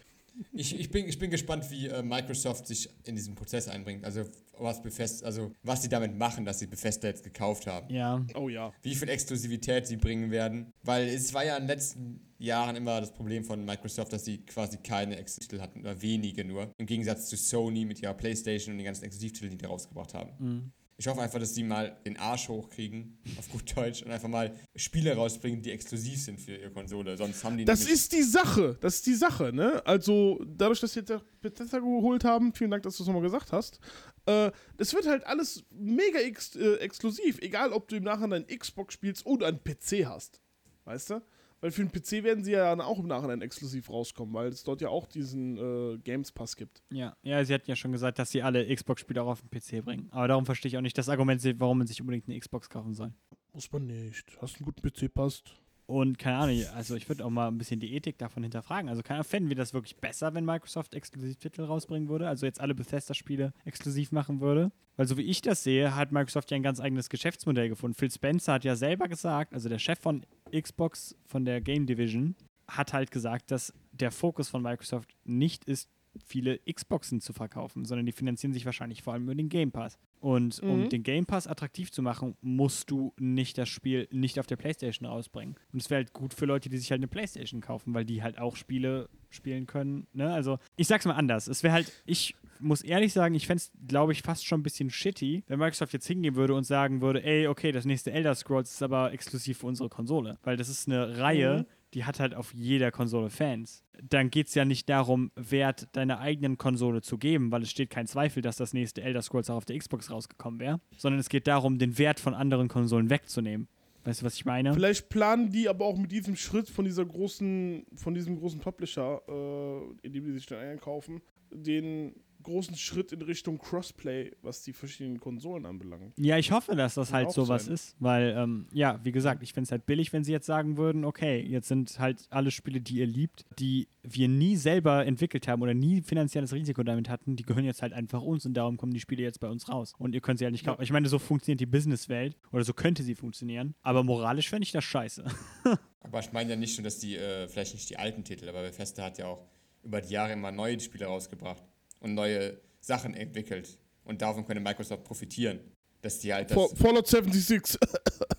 Ich, 0.53 0.79
ich, 0.79 0.91
bin, 0.91 1.07
ich 1.07 1.17
bin 1.17 1.31
gespannt, 1.31 1.69
wie 1.71 1.87
äh, 1.87 2.03
Microsoft 2.03 2.67
sich 2.67 2.89
in 3.05 3.15
diesen 3.15 3.35
Prozess 3.35 3.67
einbringt. 3.67 4.05
Also 4.05 4.23
was 4.57 4.81
befest, 4.81 5.23
also 5.23 5.51
was 5.63 5.81
sie 5.81 5.89
damit 5.89 6.15
machen, 6.15 6.45
dass 6.45 6.59
sie 6.59 6.67
Bethesda 6.67 7.07
jetzt 7.07 7.23
gekauft 7.23 7.67
haben. 7.67 7.93
Ja. 7.93 8.25
Oh 8.35 8.49
ja. 8.49 8.71
Wie 8.81 8.95
viel 8.95 9.09
Exklusivität 9.09 9.87
sie 9.87 9.97
bringen 9.97 10.31
werden. 10.31 10.73
Weil 10.83 11.07
es 11.07 11.33
war 11.33 11.45
ja 11.45 11.55
in 11.55 11.63
den 11.63 11.69
letzten 11.69 12.27
Jahren 12.39 12.75
immer 12.75 12.99
das 13.01 13.13
Problem 13.13 13.43
von 13.43 13.63
Microsoft, 13.65 14.13
dass 14.13 14.25
sie 14.25 14.39
quasi 14.39 14.77
keine 14.77 15.17
Exklusivtitel 15.17 15.61
hatten 15.61 15.81
oder 15.81 16.01
wenige 16.01 16.43
nur. 16.43 16.71
Im 16.77 16.85
Gegensatz 16.85 17.29
zu 17.29 17.37
Sony 17.37 17.85
mit 17.85 18.01
ihrer 18.01 18.13
Playstation 18.13 18.73
und 18.73 18.77
den 18.77 18.85
ganzen 18.85 19.05
Exklusivtiteln, 19.05 19.51
die 19.51 19.57
die 19.57 19.65
rausgebracht 19.65 20.13
haben. 20.13 20.31
Mhm. 20.39 20.71
Ich 20.99 21.07
hoffe 21.07 21.21
einfach, 21.21 21.39
dass 21.39 21.53
sie 21.53 21.63
mal 21.63 21.95
den 22.07 22.17
Arsch 22.17 22.49
hochkriegen, 22.49 23.19
auf 23.37 23.47
gut 23.49 23.77
Deutsch, 23.77 24.01
und 24.01 24.09
einfach 24.09 24.29
mal 24.29 24.55
Spiele 24.75 25.15
rausbringen, 25.15 25.61
die 25.61 25.69
exklusiv 25.69 26.19
sind 26.19 26.41
für 26.41 26.55
ihre 26.55 26.71
Konsole. 26.71 27.15
Sonst 27.15 27.43
haben 27.43 27.55
die 27.55 27.65
Das 27.65 27.87
ist 27.87 28.13
die 28.13 28.23
Sache. 28.23 28.77
Das 28.81 28.95
ist 28.95 29.05
die 29.05 29.13
Sache, 29.13 29.53
ne? 29.53 29.85
Also, 29.85 30.43
dadurch, 30.43 30.79
dass 30.79 30.95
wir 30.95 31.03
jetzt 31.03 31.23
Bethesda 31.39 31.77
geholt 31.77 32.23
haben, 32.23 32.51
vielen 32.51 32.71
Dank, 32.71 32.81
dass 32.81 32.97
du 32.97 33.03
es 33.03 33.07
nochmal 33.07 33.21
gesagt 33.21 33.51
hast. 33.51 33.79
Äh, 34.25 34.51
das 34.77 34.91
wird 34.95 35.05
halt 35.05 35.23
alles 35.27 35.63
mega 35.69 36.17
ex 36.17 36.55
äh, 36.55 36.77
exklusiv. 36.77 37.37
Egal, 37.41 37.73
ob 37.73 37.87
du 37.87 37.97
im 37.97 38.03
Nachhinein 38.03 38.47
Xbox 38.47 38.95
spielst 38.95 39.23
oder 39.27 39.47
einen 39.47 39.63
PC 39.63 40.05
hast. 40.05 40.41
Weißt 40.85 41.11
du? 41.11 41.21
Weil 41.59 41.71
für 41.71 41.83
den 41.83 41.91
PC 41.91 42.23
werden 42.23 42.43
sie 42.43 42.51
ja 42.51 42.69
dann 42.69 42.81
auch 42.81 42.99
im 42.99 43.07
Nachhinein 43.07 43.41
exklusiv 43.41 43.89
rauskommen, 43.89 44.33
weil 44.33 44.49
es 44.49 44.63
dort 44.63 44.81
ja 44.81 44.89
auch 44.89 45.07
diesen 45.07 45.57
äh, 45.57 45.97
Games 45.97 46.31
Pass 46.31 46.55
gibt. 46.55 46.83
Ja. 46.91 47.15
ja, 47.23 47.43
sie 47.43 47.53
hatten 47.53 47.69
ja 47.69 47.75
schon 47.75 47.91
gesagt, 47.91 48.19
dass 48.19 48.29
sie 48.29 48.43
alle 48.43 48.73
Xbox-Spiele 48.73 49.21
auch 49.21 49.27
auf 49.27 49.41
den 49.41 49.49
PC 49.49 49.83
bringen. 49.83 50.07
Aber 50.11 50.27
darum 50.27 50.45
verstehe 50.45 50.69
ich 50.69 50.77
auch 50.77 50.81
nicht 50.81 50.97
das 50.97 51.09
Argument, 51.09 51.41
warum 51.59 51.79
man 51.79 51.87
sich 51.87 51.99
unbedingt 51.99 52.27
eine 52.27 52.39
Xbox 52.39 52.69
kaufen 52.69 52.93
soll. 52.93 53.11
Muss 53.53 53.71
man 53.71 53.87
nicht. 53.87 54.37
Hast 54.39 54.57
einen 54.57 54.65
guten 54.65 54.81
PC, 54.81 55.11
passt. 55.11 55.51
Und 55.87 56.19
keine 56.19 56.37
Ahnung, 56.37 56.61
also 56.75 56.95
ich 56.95 57.07
würde 57.07 57.23
auch 57.23 57.29
mal 57.29 57.47
ein 57.47 57.57
bisschen 57.57 57.79
die 57.79 57.95
Ethik 57.95 58.17
davon 58.17 58.43
hinterfragen. 58.43 58.89
Also 58.89 59.01
keine 59.01 59.19
Ahnung, 59.19 59.29
fänden 59.29 59.49
wir 59.49 59.55
das 59.55 59.73
wirklich 59.73 59.95
besser, 59.95 60.33
wenn 60.33 60.43
Microsoft 60.43 60.93
Exklusivtitel 60.93 61.63
rausbringen 61.63 62.09
würde? 62.09 62.27
Also 62.27 62.45
jetzt 62.45 62.59
alle 62.59 62.75
Bethesda-Spiele 62.75 63.53
exklusiv 63.63 64.11
machen 64.11 64.41
würde? 64.41 64.73
Weil 64.97 65.07
so 65.07 65.15
wie 65.15 65.21
ich 65.21 65.41
das 65.41 65.63
sehe, 65.63 65.95
hat 65.95 66.11
Microsoft 66.11 66.51
ja 66.51 66.57
ein 66.57 66.63
ganz 66.63 66.81
eigenes 66.81 67.07
Geschäftsmodell 67.07 67.69
gefunden. 67.69 67.95
Phil 67.95 68.11
Spencer 68.11 68.53
hat 68.53 68.65
ja 68.65 68.75
selber 68.75 69.07
gesagt, 69.07 69.53
also 69.53 69.69
der 69.69 69.79
Chef 69.79 69.97
von 69.99 70.25
Xbox, 70.51 71.15
von 71.25 71.45
der 71.45 71.61
Game 71.61 71.85
Division, 71.85 72.35
hat 72.67 72.93
halt 72.93 73.11
gesagt, 73.11 73.51
dass 73.51 73.73
der 73.91 74.11
Fokus 74.11 74.49
von 74.49 74.61
Microsoft 74.61 75.15
nicht 75.23 75.65
ist, 75.65 75.89
viele 76.25 76.59
Xboxen 76.71 77.21
zu 77.21 77.31
verkaufen, 77.31 77.85
sondern 77.85 78.07
die 78.07 78.11
finanzieren 78.11 78.51
sich 78.51 78.65
wahrscheinlich 78.65 79.03
vor 79.03 79.13
allem 79.13 79.23
über 79.23 79.35
den 79.35 79.49
Game 79.49 79.71
Pass. 79.71 79.99
Und 80.19 80.59
um 80.63 80.81
Mhm. 80.85 80.89
den 80.89 81.03
Game 81.03 81.27
Pass 81.27 81.45
attraktiv 81.45 81.91
zu 81.91 82.01
machen, 82.01 82.35
musst 82.41 82.89
du 82.89 83.13
nicht 83.19 83.57
das 83.59 83.69
Spiel 83.69 84.07
nicht 84.11 84.39
auf 84.39 84.47
der 84.47 84.55
PlayStation 84.55 85.07
rausbringen. 85.07 85.55
Und 85.71 85.79
es 85.81 85.91
wäre 85.91 85.99
halt 85.99 86.13
gut 86.13 86.33
für 86.33 86.45
Leute, 86.45 86.69
die 86.69 86.77
sich 86.79 86.89
halt 86.89 86.99
eine 86.99 87.07
PlayStation 87.07 87.61
kaufen, 87.61 87.93
weil 87.93 88.03
die 88.03 88.23
halt 88.23 88.39
auch 88.39 88.55
Spiele 88.55 89.09
spielen 89.29 89.67
können. 89.67 90.07
Ne? 90.13 90.33
Also, 90.33 90.57
ich 90.75 90.87
sag's 90.87 91.05
mal 91.05 91.13
anders. 91.13 91.47
Es 91.47 91.61
wäre 91.61 91.73
halt, 91.73 91.91
ich 92.07 92.35
muss 92.59 92.81
ehrlich 92.81 93.13
sagen, 93.13 93.35
ich 93.35 93.47
fände 93.47 93.61
es, 93.63 93.71
glaube 93.87 94.11
ich, 94.11 94.21
fast 94.21 94.45
schon 94.45 94.59
ein 94.59 94.63
bisschen 94.63 94.89
shitty, 94.89 95.43
wenn 95.47 95.59
Microsoft 95.59 95.93
jetzt 95.93 96.07
hingehen 96.07 96.35
würde 96.35 96.53
und 96.53 96.63
sagen 96.63 97.01
würde, 97.01 97.23
ey, 97.23 97.47
okay, 97.47 97.71
das 97.71 97.85
nächste 97.85 98.11
Elder 98.11 98.35
Scrolls 98.35 98.71
ist 98.71 98.83
aber 98.83 99.11
exklusiv 99.13 99.59
für 99.59 99.67
unsere 99.67 99.89
Konsole. 99.89 100.37
Weil 100.43 100.57
das 100.57 100.69
ist 100.69 100.87
eine 100.87 101.17
Reihe, 101.19 101.59
Mhm. 101.59 101.65
die 101.93 102.03
hat 102.05 102.19
halt 102.19 102.35
auf 102.35 102.53
jeder 102.53 102.91
Konsole 102.91 103.29
Fans. 103.29 103.83
Dann 104.03 104.29
geht 104.29 104.47
es 104.47 104.53
ja 104.55 104.65
nicht 104.65 104.87
darum, 104.89 105.31
Wert 105.35 105.87
deiner 105.93 106.19
eigenen 106.19 106.57
Konsole 106.57 107.01
zu 107.01 107.17
geben, 107.17 107.51
weil 107.51 107.63
es 107.63 107.71
steht 107.71 107.89
kein 107.89 108.05
Zweifel, 108.07 108.41
dass 108.41 108.57
das 108.57 108.73
nächste 108.73 109.01
Elder 109.01 109.21
Scrolls 109.21 109.49
auch 109.49 109.55
auf 109.57 109.65
der 109.65 109.77
Xbox 109.79 110.11
rausgekommen 110.11 110.59
wäre, 110.59 110.79
sondern 110.97 111.19
es 111.19 111.29
geht 111.29 111.47
darum, 111.47 111.79
den 111.79 111.97
Wert 111.97 112.19
von 112.19 112.33
anderen 112.33 112.67
Konsolen 112.67 113.09
wegzunehmen. 113.09 113.67
Weißt 114.03 114.21
du, 114.21 114.25
was 114.25 114.35
ich 114.35 114.45
meine? 114.45 114.73
Vielleicht 114.73 115.09
planen 115.09 115.51
die 115.51 115.67
aber 115.67 115.83
auch 115.85 115.97
mit 115.97 116.11
diesem 116.13 116.35
Schritt 116.37 116.69
von 116.69 116.85
dieser 116.85 117.03
großen, 117.05 117.85
von 117.95 118.13
diesem 118.13 118.37
großen 118.39 118.61
Publisher, 118.61 119.21
äh, 119.27 120.05
in 120.07 120.13
dem 120.13 120.23
die 120.25 120.31
sich 120.31 120.45
dann 120.45 120.59
einkaufen, 120.59 121.21
den 121.51 122.13
großen 122.47 122.77
Schritt 122.77 123.11
in 123.11 123.21
Richtung 123.21 123.57
Crossplay, 123.57 124.31
was 124.41 124.63
die 124.63 124.71
verschiedenen 124.71 125.19
Konsolen 125.19 125.65
anbelangt. 125.65 126.13
Ja, 126.17 126.37
ich 126.37 126.51
hoffe, 126.51 126.75
dass 126.75 126.95
das 126.95 127.09
Kann 127.09 127.25
halt 127.25 127.31
sowas 127.31 127.65
sein. 127.65 127.73
ist, 127.73 127.95
weil, 127.99 128.33
ähm, 128.37 128.67
ja, 128.71 128.99
wie 129.03 129.11
gesagt, 129.11 129.43
ich 129.43 129.53
finde 129.53 129.65
es 129.65 129.71
halt 129.71 129.85
billig, 129.85 130.13
wenn 130.13 130.23
sie 130.23 130.31
jetzt 130.31 130.45
sagen 130.45 130.77
würden, 130.77 131.03
okay, 131.03 131.41
jetzt 131.41 131.67
sind 131.67 131.99
halt 131.99 132.25
alle 132.29 132.49
Spiele, 132.49 132.79
die 132.79 132.95
ihr 132.95 133.05
liebt, 133.05 133.45
die 133.59 133.89
wir 134.01 134.29
nie 134.29 134.55
selber 134.55 135.05
entwickelt 135.05 135.47
haben 135.47 135.61
oder 135.61 135.73
nie 135.73 136.01
finanzielles 136.01 136.53
Risiko 136.53 136.83
damit 136.83 137.09
hatten, 137.09 137.35
die 137.35 137.43
gehören 137.43 137.65
jetzt 137.65 137.81
halt 137.81 137.91
einfach 137.91 138.21
uns 138.21 138.45
und 138.45 138.53
darum 138.53 138.77
kommen 138.77 138.93
die 138.93 139.01
Spiele 139.01 139.23
jetzt 139.23 139.41
bei 139.41 139.49
uns 139.49 139.67
raus. 139.67 139.93
Und 139.97 140.15
ihr 140.15 140.21
könnt 140.21 140.39
sie 140.39 140.45
halt 140.45 140.53
nicht 140.53 140.65
kaufen. 140.65 140.81
Ich 140.81 140.91
meine, 140.91 141.09
so 141.09 141.19
funktioniert 141.19 141.59
die 141.59 141.65
Businesswelt 141.65 142.37
oder 142.53 142.63
so 142.63 142.73
könnte 142.73 143.03
sie 143.03 143.15
funktionieren, 143.15 143.75
aber 143.81 144.03
moralisch 144.03 144.49
fände 144.49 144.63
ich 144.63 144.71
das 144.71 144.85
scheiße. 144.85 145.25
Aber 145.99 146.21
ich 146.21 146.31
meine 146.31 146.51
ja 146.51 146.55
nicht 146.55 146.77
nur, 146.77 146.85
dass 146.85 146.99
die, 146.99 147.17
äh, 147.17 147.49
vielleicht 147.49 147.73
nicht 147.73 147.89
die 147.89 147.97
alten 147.97 148.23
Titel, 148.23 148.47
aber 148.47 148.61
Bethesda 148.61 149.03
hat 149.03 149.17
ja 149.17 149.25
auch 149.25 149.45
über 149.83 149.99
die 149.99 150.13
Jahre 150.13 150.31
immer 150.31 150.53
neue 150.53 150.79
Spiele 150.79 151.05
rausgebracht 151.05 151.61
und 151.99 152.13
neue 152.13 152.59
Sachen 152.79 153.13
entwickelt. 153.13 153.77
Und 154.03 154.21
davon 154.21 154.45
könnte 154.45 154.61
Microsoft 154.61 155.03
profitieren. 155.03 155.59
Dass 156.01 156.19
die 156.19 156.33
halt 156.33 156.51
das. 156.51 156.55
Fall- 156.57 156.75
Fallout 156.77 157.07
76. 157.07 157.77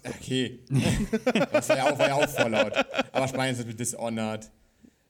Okay. 0.05 0.60
das 1.52 1.68
war 1.68 1.76
ja, 1.76 1.93
auch, 1.93 1.98
war 1.98 2.09
ja 2.09 2.14
auch 2.14 2.28
Fallout. 2.28 2.72
Aber 3.12 3.26
ich 3.26 3.32
meine, 3.35 3.62
mit 3.64 3.78
Dishonored, 3.78 4.51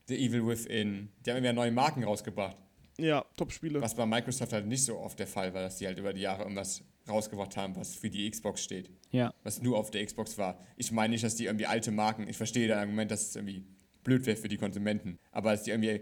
The 0.08 0.16
Evil 0.16 0.44
Within, 0.46 1.08
die 1.24 1.30
haben 1.30 1.36
immer 1.38 1.52
neue 1.52 1.70
Marken 1.70 2.02
rausgebracht. 2.02 2.56
ja, 2.98 3.24
Top-Spiele. 3.36 3.80
Was 3.80 3.94
bei 3.94 4.04
Microsoft 4.06 4.52
halt 4.52 4.66
nicht 4.66 4.84
so 4.84 4.98
oft 4.98 5.18
der 5.18 5.26
Fall 5.28 5.54
war, 5.54 5.62
dass 5.62 5.76
die 5.76 5.86
halt 5.86 5.98
über 5.98 6.12
die 6.12 6.22
Jahre 6.22 6.42
irgendwas 6.42 6.82
rausgebracht 7.08 7.56
haben, 7.56 7.76
was 7.76 7.94
für 7.94 8.10
die 8.10 8.28
Xbox 8.28 8.62
steht. 8.64 8.90
ja. 9.12 9.32
Was 9.44 9.62
nur 9.62 9.78
auf 9.78 9.90
der 9.92 10.04
Xbox 10.04 10.36
war. 10.36 10.58
Ich 10.76 10.90
meine 10.90 11.12
nicht, 11.12 11.22
dass 11.24 11.36
die 11.36 11.44
irgendwie 11.44 11.66
alte 11.66 11.90
Marken, 11.92 12.26
ich 12.28 12.36
verstehe 12.36 12.66
dein 12.66 12.78
Argument, 12.78 13.10
dass 13.10 13.28
es 13.28 13.36
irgendwie 13.36 13.64
blöd 14.02 14.26
wäre 14.26 14.36
für 14.36 14.48
die 14.48 14.56
Konsumenten, 14.58 15.18
aber 15.30 15.52
dass 15.52 15.62
die 15.62 15.70
irgendwie 15.70 16.00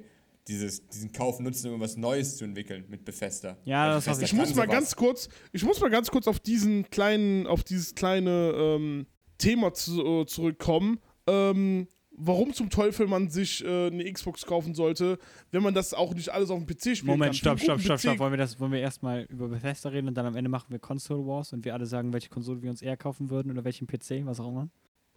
dieses, 0.48 0.86
diesen 0.88 1.12
Kauf 1.12 1.40
nutzen, 1.40 1.72
um 1.72 1.80
was 1.80 1.96
Neues 1.96 2.36
zu 2.36 2.44
entwickeln 2.44 2.84
mit 2.88 3.04
Bethesda. 3.04 3.56
Ja, 3.64 3.86
Weil 3.86 3.94
das 3.94 4.04
Bethesda 4.04 4.24
Ich 4.24 4.32
muss 4.32 4.48
mal 4.54 4.66
sowas. 4.66 4.68
ganz 4.68 4.96
kurz, 4.96 5.28
ich 5.52 5.64
muss 5.64 5.80
mal 5.80 5.90
ganz 5.90 6.10
kurz 6.10 6.28
auf 6.28 6.38
diesen 6.38 6.88
kleinen, 6.90 7.46
auf 7.46 7.64
dieses 7.64 7.94
kleine 7.94 8.52
ähm, 8.56 9.06
Thema 9.38 9.74
zu, 9.74 10.22
äh, 10.22 10.26
zurückkommen. 10.26 11.00
Ähm, 11.26 11.88
warum 12.16 12.52
zum 12.52 12.70
Teufel 12.70 13.06
man 13.06 13.28
sich 13.28 13.64
äh, 13.64 13.88
eine 13.88 14.10
Xbox 14.10 14.46
kaufen 14.46 14.74
sollte, 14.74 15.18
wenn 15.50 15.62
man 15.62 15.74
das 15.74 15.94
auch 15.94 16.14
nicht 16.14 16.30
alles 16.30 16.50
auf 16.50 16.58
dem 16.58 16.66
PC 16.66 16.96
spielen 16.96 17.06
Moment, 17.06 17.32
kann. 17.32 17.34
stopp, 17.34 17.60
stopp, 17.60 17.80
stopp, 17.80 18.00
stopp. 18.00 18.18
Wollen 18.18 18.32
wir, 18.32 18.38
das, 18.38 18.58
wollen 18.58 18.72
wir 18.72 18.80
erstmal 18.80 19.22
über 19.24 19.48
Bethesda 19.48 19.90
reden 19.90 20.08
und 20.08 20.14
dann 20.14 20.26
am 20.26 20.36
Ende 20.36 20.48
machen 20.48 20.66
wir 20.70 20.78
Console 20.78 21.26
Wars 21.26 21.52
und 21.52 21.64
wir 21.64 21.74
alle 21.74 21.86
sagen, 21.86 22.12
welche 22.12 22.28
Konsole 22.28 22.62
wir 22.62 22.70
uns 22.70 22.82
eher 22.82 22.96
kaufen 22.96 23.30
würden 23.30 23.50
oder 23.52 23.64
welchen 23.64 23.86
PC, 23.86 24.24
was 24.24 24.40
auch 24.40 24.48
immer? 24.48 24.68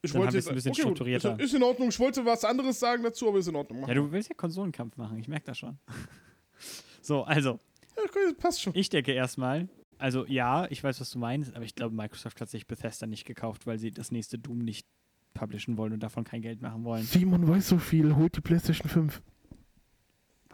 Ich 0.02 0.12
Dann 0.12 0.22
wollte 0.22 0.28
haben 0.28 0.34
wir 0.34 0.38
jetzt 0.38 0.46
es 0.46 0.50
ein 0.50 0.56
bisschen 0.56 0.72
okay, 0.72 0.82
strukturierter. 0.82 1.40
Ist, 1.40 1.46
ist 1.46 1.54
in 1.56 1.64
Ordnung. 1.64 1.90
Ich 1.90 2.00
wollte 2.00 2.26
was 2.26 2.46
anderes 2.46 2.80
sagen 2.80 3.04
dazu, 3.04 3.28
aber 3.28 3.40
ist 3.40 3.48
in 3.48 3.56
Ordnung. 3.56 3.82
Mach 3.82 3.88
Ja, 3.88 3.96
du 3.96 4.12
willst 4.12 4.30
ja 4.30 4.36
Konsolenkampf 4.36 4.98
machen, 4.98 5.18
ich 5.18 5.28
merke 5.28 5.46
das 5.46 5.58
schon. 5.58 5.78
so, 7.02 7.24
also, 7.24 7.60
Ja, 7.98 8.04
okay, 8.04 8.34
passt 8.38 8.62
schon. 8.62 8.74
ich 8.76 8.90
denke 8.90 9.12
erstmal, 9.12 9.68
also 9.98 10.26
ja, 10.26 10.68
ich 10.70 10.84
weiß, 10.84 11.02
was 11.02 11.10
du 11.12 11.20
meinst, 11.20 11.56
aber 11.56 11.66
ich 11.66 11.76
glaube, 11.76 11.96
Microsoft 11.96 12.40
hat 12.40 12.50
sich 12.50 12.68
Bethesda 12.68 13.08
nicht 13.08 13.26
gekauft, 13.26 13.68
weil 13.68 13.78
sie 13.78 13.92
das 13.92 14.12
nächste 14.12 14.38
Doom 14.38 14.60
nicht 14.60 14.88
publishen 15.34 15.78
wollen 15.78 15.94
und 15.94 16.02
davon 16.02 16.24
kein 16.24 16.42
Geld 16.42 16.62
machen 16.62 16.84
wollen. 16.86 17.04
Simon 17.04 17.48
weiß 17.48 17.68
so 17.68 17.78
viel. 17.78 18.16
Holt 18.16 18.36
die 18.36 18.42
PlayStation 18.42 18.90
5. 18.90 19.22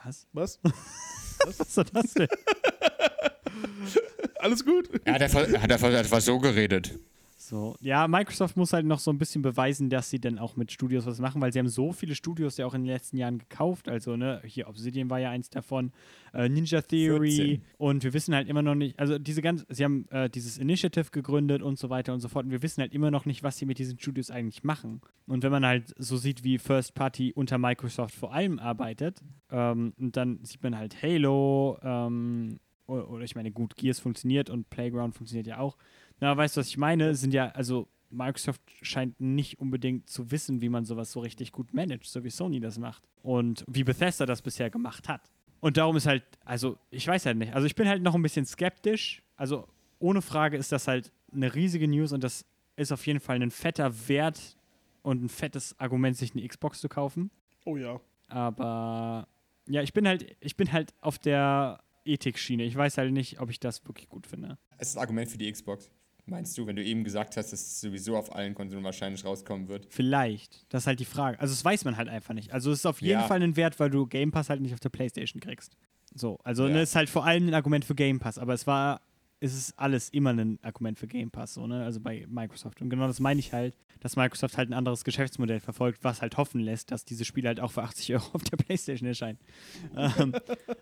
Was? 0.04 0.28
Was? 0.34 0.60
Was 1.46 1.74
soll 1.74 1.86
das 1.86 2.14
denn? 2.14 2.28
Alles 4.40 4.66
gut? 4.66 4.90
Er 5.06 5.14
hat 5.14 5.22
einfach, 5.22 5.48
er 5.48 5.62
hat 5.62 5.72
einfach 5.72 5.92
etwas 5.92 6.26
so 6.26 6.40
geredet. 6.40 7.00
So, 7.48 7.76
ja, 7.80 8.08
Microsoft 8.08 8.58
muss 8.58 8.74
halt 8.74 8.86
noch 8.86 9.00
so 9.00 9.12
ein 9.12 9.18
bisschen 9.18 9.42
beweisen, 9.42 9.90
dass 9.90 10.10
sie 10.10 10.20
dann 10.20 10.40
auch 10.40 10.56
mit 10.56 10.72
Studios 10.72 11.06
was 11.06 11.20
machen, 11.20 11.42
weil 11.42 11.54
sie 11.54 11.60
haben 11.60 11.68
so 11.68 11.92
viele 11.92 12.16
Studios 12.16 12.58
ja 12.58 12.66
auch 12.66 12.74
in 12.74 12.84
den 12.84 12.92
letzten 12.92 13.18
Jahren 13.18 13.38
gekauft. 13.38 13.88
Also, 13.88 14.16
ne, 14.16 14.42
hier 14.46 14.68
Obsidian 14.68 15.10
war 15.10 15.20
ja 15.20 15.30
eins 15.30 15.50
davon, 15.50 15.92
äh, 16.34 16.50
Ninja 16.50 16.82
Theory 16.82 17.32
14. 17.32 17.62
und 17.78 18.04
wir 18.04 18.14
wissen 18.14 18.34
halt 18.34 18.48
immer 18.48 18.62
noch 18.62 18.76
nicht, 18.76 19.00
also 19.00 19.20
diese 19.20 19.42
ganz, 19.42 19.66
sie 19.70 19.84
haben 19.84 20.08
äh, 20.10 20.30
dieses 20.30 20.58
Initiative 20.58 21.12
gegründet 21.12 21.62
und 21.62 21.78
so 21.78 21.90
weiter 21.90 22.14
und 22.14 22.20
so 22.20 22.28
fort 22.28 22.46
und 22.46 22.52
wir 22.52 22.64
wissen 22.64 22.82
halt 22.82 22.94
immer 22.94 23.12
noch 23.12 23.26
nicht, 23.26 23.44
was 23.44 23.58
sie 23.58 23.66
mit 23.66 23.78
diesen 23.78 24.00
Studios 24.00 24.32
eigentlich 24.32 24.64
machen. 24.64 25.02
Und 25.28 25.44
wenn 25.44 25.52
man 25.52 25.66
halt 25.66 25.94
so 25.98 26.18
sieht, 26.18 26.44
wie 26.44 26.58
First 26.58 26.96
Party 26.96 27.32
unter 27.34 27.58
Microsoft 27.58 28.16
vor 28.16 28.34
allem 28.34 28.60
arbeitet, 28.60 29.22
ähm, 29.52 29.94
und 30.00 30.18
dann 30.18 30.40
sieht 30.44 30.64
man 30.64 30.78
halt 30.78 31.02
Halo, 31.02 31.78
ähm, 31.84 32.60
oder, 32.88 33.10
oder 33.10 33.24
ich 33.24 33.36
meine, 33.36 33.52
gut, 33.52 33.76
Gears 33.76 34.00
funktioniert 34.00 34.50
und 34.50 34.70
Playground 34.70 35.16
funktioniert 35.16 35.48
ja 35.48 35.60
auch. 35.60 35.78
Na, 36.20 36.36
weißt 36.36 36.56
du, 36.56 36.62
was 36.62 36.68
ich 36.68 36.78
meine? 36.78 37.16
Sind 37.16 37.34
ja, 37.34 37.50
also 37.50 37.88
Microsoft 38.10 38.62
scheint 38.82 39.20
nicht 39.20 39.60
unbedingt 39.60 40.10
zu 40.10 40.32
wissen, 40.32 40.62
wie 40.62 40.70
man 40.70 40.86
sowas 40.86 41.12
so 41.12 41.20
richtig 41.20 41.52
gut 41.52 41.74
managt, 41.74 42.06
so 42.06 42.24
wie 42.24 42.30
Sony 42.30 42.60
das 42.60 42.78
macht. 42.78 43.04
Und 43.22 43.64
wie 43.68 43.84
Bethesda 43.84 44.26
das 44.26 44.42
bisher 44.42 44.70
gemacht 44.70 45.10
hat. 45.10 45.32
Und 45.60 45.78
darum 45.78 45.98
ist 45.98 46.06
halt, 46.06 46.24
also 46.44 46.78
ich 46.92 47.08
weiß 47.08 47.26
halt 47.26 47.38
nicht. 47.38 47.54
Also 47.54 47.66
ich 47.66 47.76
bin 47.76 47.88
halt 47.88 48.04
noch 48.04 48.16
ein 48.16 48.22
bisschen 48.22 48.46
skeptisch. 48.46 49.24
Also 49.36 49.68
ohne 50.00 50.22
Frage 50.22 50.58
ist 50.58 50.72
das 50.72 50.88
halt 50.88 51.12
eine 51.34 51.54
riesige 51.56 51.88
News 51.88 52.12
und 52.12 52.24
das 52.24 52.46
ist 52.76 52.92
auf 52.92 53.06
jeden 53.08 53.20
Fall 53.20 53.42
ein 53.42 53.52
fetter 53.52 54.08
Wert 54.08 54.58
und 55.02 55.24
ein 55.24 55.30
fettes 55.30 55.78
Argument, 55.80 56.18
sich 56.18 56.34
eine 56.34 56.48
Xbox 56.48 56.80
zu 56.82 56.90
kaufen. 56.90 57.32
Oh 57.66 57.78
ja. 57.78 58.00
Aber 58.28 59.28
ja, 59.68 59.82
ich 59.82 59.94
bin 59.94 60.08
halt, 60.08 60.36
ich 60.40 60.56
bin 60.56 60.72
halt 60.72 60.94
auf 61.02 61.18
der 61.18 61.84
Ethik-Schiene. 62.06 62.64
Ich 62.64 62.76
weiß 62.76 62.98
halt 62.98 63.12
nicht, 63.12 63.40
ob 63.40 63.50
ich 63.50 63.60
das 63.60 63.86
wirklich 63.86 64.08
gut 64.08 64.28
finde. 64.28 64.58
Es 64.78 64.90
ist 64.90 64.98
ein 64.98 65.02
Argument 65.02 65.30
für 65.30 65.38
die 65.38 65.52
Xbox. 65.52 65.90
Meinst 66.28 66.58
du, 66.58 66.66
wenn 66.66 66.76
du 66.76 66.84
eben 66.84 67.04
gesagt 67.04 67.38
hast, 67.38 67.54
dass 67.54 67.62
es 67.62 67.82
sowieso 67.82 68.18
auf 68.18 68.36
allen 68.36 68.56
Konsolen 68.56 68.84
wahrscheinlich 68.84 69.24
rauskommen 69.24 69.68
wird? 69.68 69.86
Vielleicht. 69.92 70.66
Das 70.70 70.84
ist 70.84 70.88
halt 70.88 71.00
die 71.00 71.06
Frage. 71.06 71.40
Also, 71.40 71.54
das 71.54 71.64
weiß 71.64 71.86
man 71.86 71.98
halt 71.98 72.10
einfach 72.10 72.34
nicht. 72.34 72.52
Also, 72.52 72.72
es 72.72 72.80
ist 72.80 72.86
auf 72.88 73.00
jeden 73.02 73.20
Ja. 73.22 73.28
Fall 73.28 73.42
ein 73.44 73.56
Wert, 73.56 73.80
weil 73.80 73.92
du 73.92 74.08
Game 74.08 74.32
Pass 74.32 74.50
halt 74.50 74.62
nicht 74.62 74.74
auf 74.74 74.80
der 74.80 74.90
PlayStation 74.90 75.40
kriegst. 75.40 75.78
So, 76.16 76.40
also, 76.44 76.66
Ja. 76.68 76.74
ne, 76.74 76.82
ist 76.82 76.96
halt 76.96 77.10
vor 77.10 77.26
allem 77.26 77.48
ein 77.48 77.54
Argument 77.54 77.86
für 77.86 77.94
Game 77.94 78.20
Pass. 78.20 78.40
Aber 78.40 78.54
es 78.56 78.66
war, 78.66 79.02
es 79.40 79.54
ist 79.54 79.78
alles 79.78 80.10
immer 80.10 80.32
ein 80.32 80.60
Argument 80.62 80.98
für 80.98 81.08
Game 81.08 81.30
Pass, 81.30 81.54
so, 81.56 81.68
ne? 81.68 81.84
Also 81.84 82.00
bei 82.00 82.26
Microsoft. 82.28 82.82
Und 82.82 82.90
genau 82.90 83.08
das 83.08 83.20
meine 83.20 83.40
ich 83.40 83.54
halt, 83.54 83.78
dass 84.00 84.16
Microsoft 84.16 84.58
halt 84.58 84.70
ein 84.70 84.74
anderes 84.74 85.04
Geschäftsmodell 85.04 85.60
verfolgt, 85.60 86.04
was 86.04 86.22
halt 86.22 86.38
hoffen 86.38 86.62
lässt, 86.62 86.92
dass 86.92 87.06
diese 87.06 87.26
Spiele 87.26 87.50
halt 87.50 87.60
auch 87.60 87.72
für 87.72 87.84
80 87.84 88.14
Euro 88.14 88.26
auf 88.34 88.44
der 88.44 88.58
PlayStation 88.58 89.08
erscheinen. 89.08 89.38
ähm, 89.96 90.34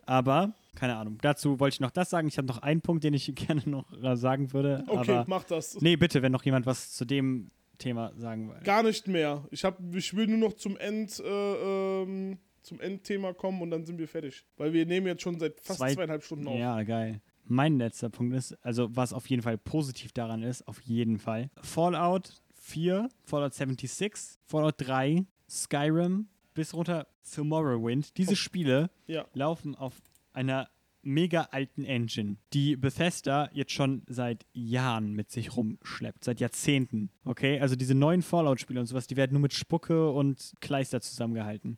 aber, 0.05 0.53
keine 0.75 0.95
Ahnung. 0.95 1.17
Dazu 1.21 1.59
wollte 1.59 1.75
ich 1.75 1.79
noch 1.79 1.91
das 1.91 2.09
sagen. 2.09 2.27
Ich 2.27 2.37
habe 2.37 2.47
noch 2.47 2.59
einen 2.59 2.81
Punkt, 2.81 3.03
den 3.03 3.13
ich 3.13 3.33
gerne 3.35 3.63
noch 3.65 3.91
äh, 4.03 4.15
sagen 4.15 4.53
würde. 4.53 4.83
Okay, 4.87 5.11
aber, 5.11 5.25
mach 5.27 5.43
das. 5.43 5.79
Nee, 5.81 5.95
bitte, 5.95 6.21
wenn 6.21 6.31
noch 6.31 6.43
jemand 6.43 6.65
was 6.65 6.91
zu 6.91 7.05
dem 7.05 7.51
Thema 7.79 8.13
sagen 8.17 8.49
will. 8.49 8.59
Gar 8.63 8.83
nicht 8.83 9.07
mehr. 9.07 9.45
Ich, 9.51 9.63
hab, 9.65 9.79
ich 9.93 10.15
will 10.15 10.27
nur 10.27 10.37
noch 10.37 10.53
zum 10.53 10.77
End, 10.77 11.19
äh, 11.19 12.03
ähm, 12.03 12.37
zum 12.61 12.79
Endthema 12.79 13.33
kommen 13.33 13.61
und 13.61 13.71
dann 13.71 13.83
sind 13.85 13.97
wir 13.97 14.07
fertig. 14.07 14.45
Weil 14.57 14.73
wir 14.73 14.85
nehmen 14.85 15.07
jetzt 15.07 15.23
schon 15.23 15.39
seit 15.39 15.59
fast 15.59 15.79
Zwei- 15.79 15.93
zweieinhalb 15.93 16.23
Stunden 16.23 16.47
auf. 16.47 16.57
Ja, 16.57 16.81
geil. 16.83 17.19
Mein 17.45 17.77
letzter 17.77 18.09
Punkt 18.09 18.35
ist, 18.35 18.53
also 18.65 18.95
was 18.95 19.13
auf 19.13 19.27
jeden 19.27 19.41
Fall 19.41 19.57
positiv 19.57 20.11
daran 20.13 20.43
ist, 20.43 20.67
auf 20.67 20.79
jeden 20.81 21.19
Fall. 21.19 21.49
Fallout 21.61 22.41
4, 22.55 23.09
Fallout 23.25 23.53
76, 23.53 24.39
Fallout 24.45 24.75
3, 24.77 25.25
Skyrim 25.49 26.27
bis 26.53 26.73
runter 26.73 27.07
zu 27.21 27.43
Morrowind. 27.43 28.17
Diese 28.17 28.35
Spiele 28.35 28.89
Ja. 29.07 29.25
laufen 29.33 29.75
auf 29.75 29.95
einer 30.33 30.69
mega 31.05 31.49
alten 31.51 31.83
Engine, 31.83 32.37
die 32.53 32.77
Bethesda 32.77 33.49
jetzt 33.53 33.73
schon 33.73 34.03
seit 34.07 34.45
Jahren 34.53 35.11
mit 35.13 35.31
sich 35.31 35.57
rumschleppt, 35.57 36.23
seit 36.23 36.39
Jahrzehnten. 36.39 37.09
Okay, 37.25 37.59
also 37.59 37.75
diese 37.75 37.93
neuen 37.93 38.21
Fallout-Spiele 38.21 38.79
und 38.79 38.85
sowas, 38.85 39.07
die 39.07 39.17
werden 39.17 39.33
nur 39.33 39.41
mit 39.41 39.53
Spucke 39.53 40.09
und 40.11 40.53
Kleister 40.61 41.01
zusammengehalten. 41.01 41.77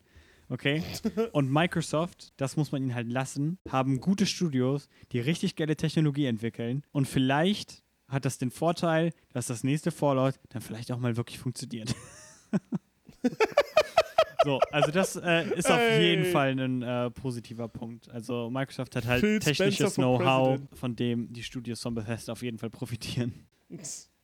Okay? 0.50 0.84
Und 1.32 1.52
Microsoft, 1.52 2.34
das 2.38 2.58
muss 2.58 2.72
man 2.72 2.84
ihnen 2.84 2.96
halt 2.96 3.12
lassen, 3.12 3.58
haben 3.70 4.00
gute 4.00 4.26
Studios, 4.26 4.90
die 5.12 5.20
richtig 5.20 5.56
geile 5.56 5.76
Technologie 5.76 6.26
entwickeln. 6.26 6.84
Und 6.92 7.08
vielleicht 7.08 7.84
hat 8.08 8.26
das 8.26 8.38
den 8.38 8.52
Vorteil, 8.52 9.12
dass 9.34 9.48
das 9.48 9.64
nächste 9.64 9.92
Fallout 9.92 10.36
dann 10.50 10.62
vielleicht 10.62 10.92
auch 10.92 11.00
mal 11.00 11.18
wirklich 11.18 11.40
funktioniert. 11.40 11.96
so, 14.44 14.60
also 14.72 14.92
das 14.92 15.16
äh, 15.16 15.50
ist 15.56 15.70
auf 15.70 16.00
jeden 16.00 16.26
Fall 16.26 16.52
ein 16.52 16.82
äh, 16.82 17.10
positiver 17.12 17.68
Punkt. 17.68 18.10
Also 18.10 18.50
Microsoft 18.50 18.96
hat 18.96 19.06
halt 19.06 19.22
Phil 19.22 19.40
technisches 19.40 19.96
Know-how, 19.96 20.60
von 20.74 20.96
dem 20.96 21.34
die 21.34 21.44
Studios 21.44 21.82
von 21.82 21.96
Bethesda 21.96 22.34
auf 22.34 22.44
jeden 22.44 22.60
Fall 22.60 22.70
profitieren. 22.70 23.48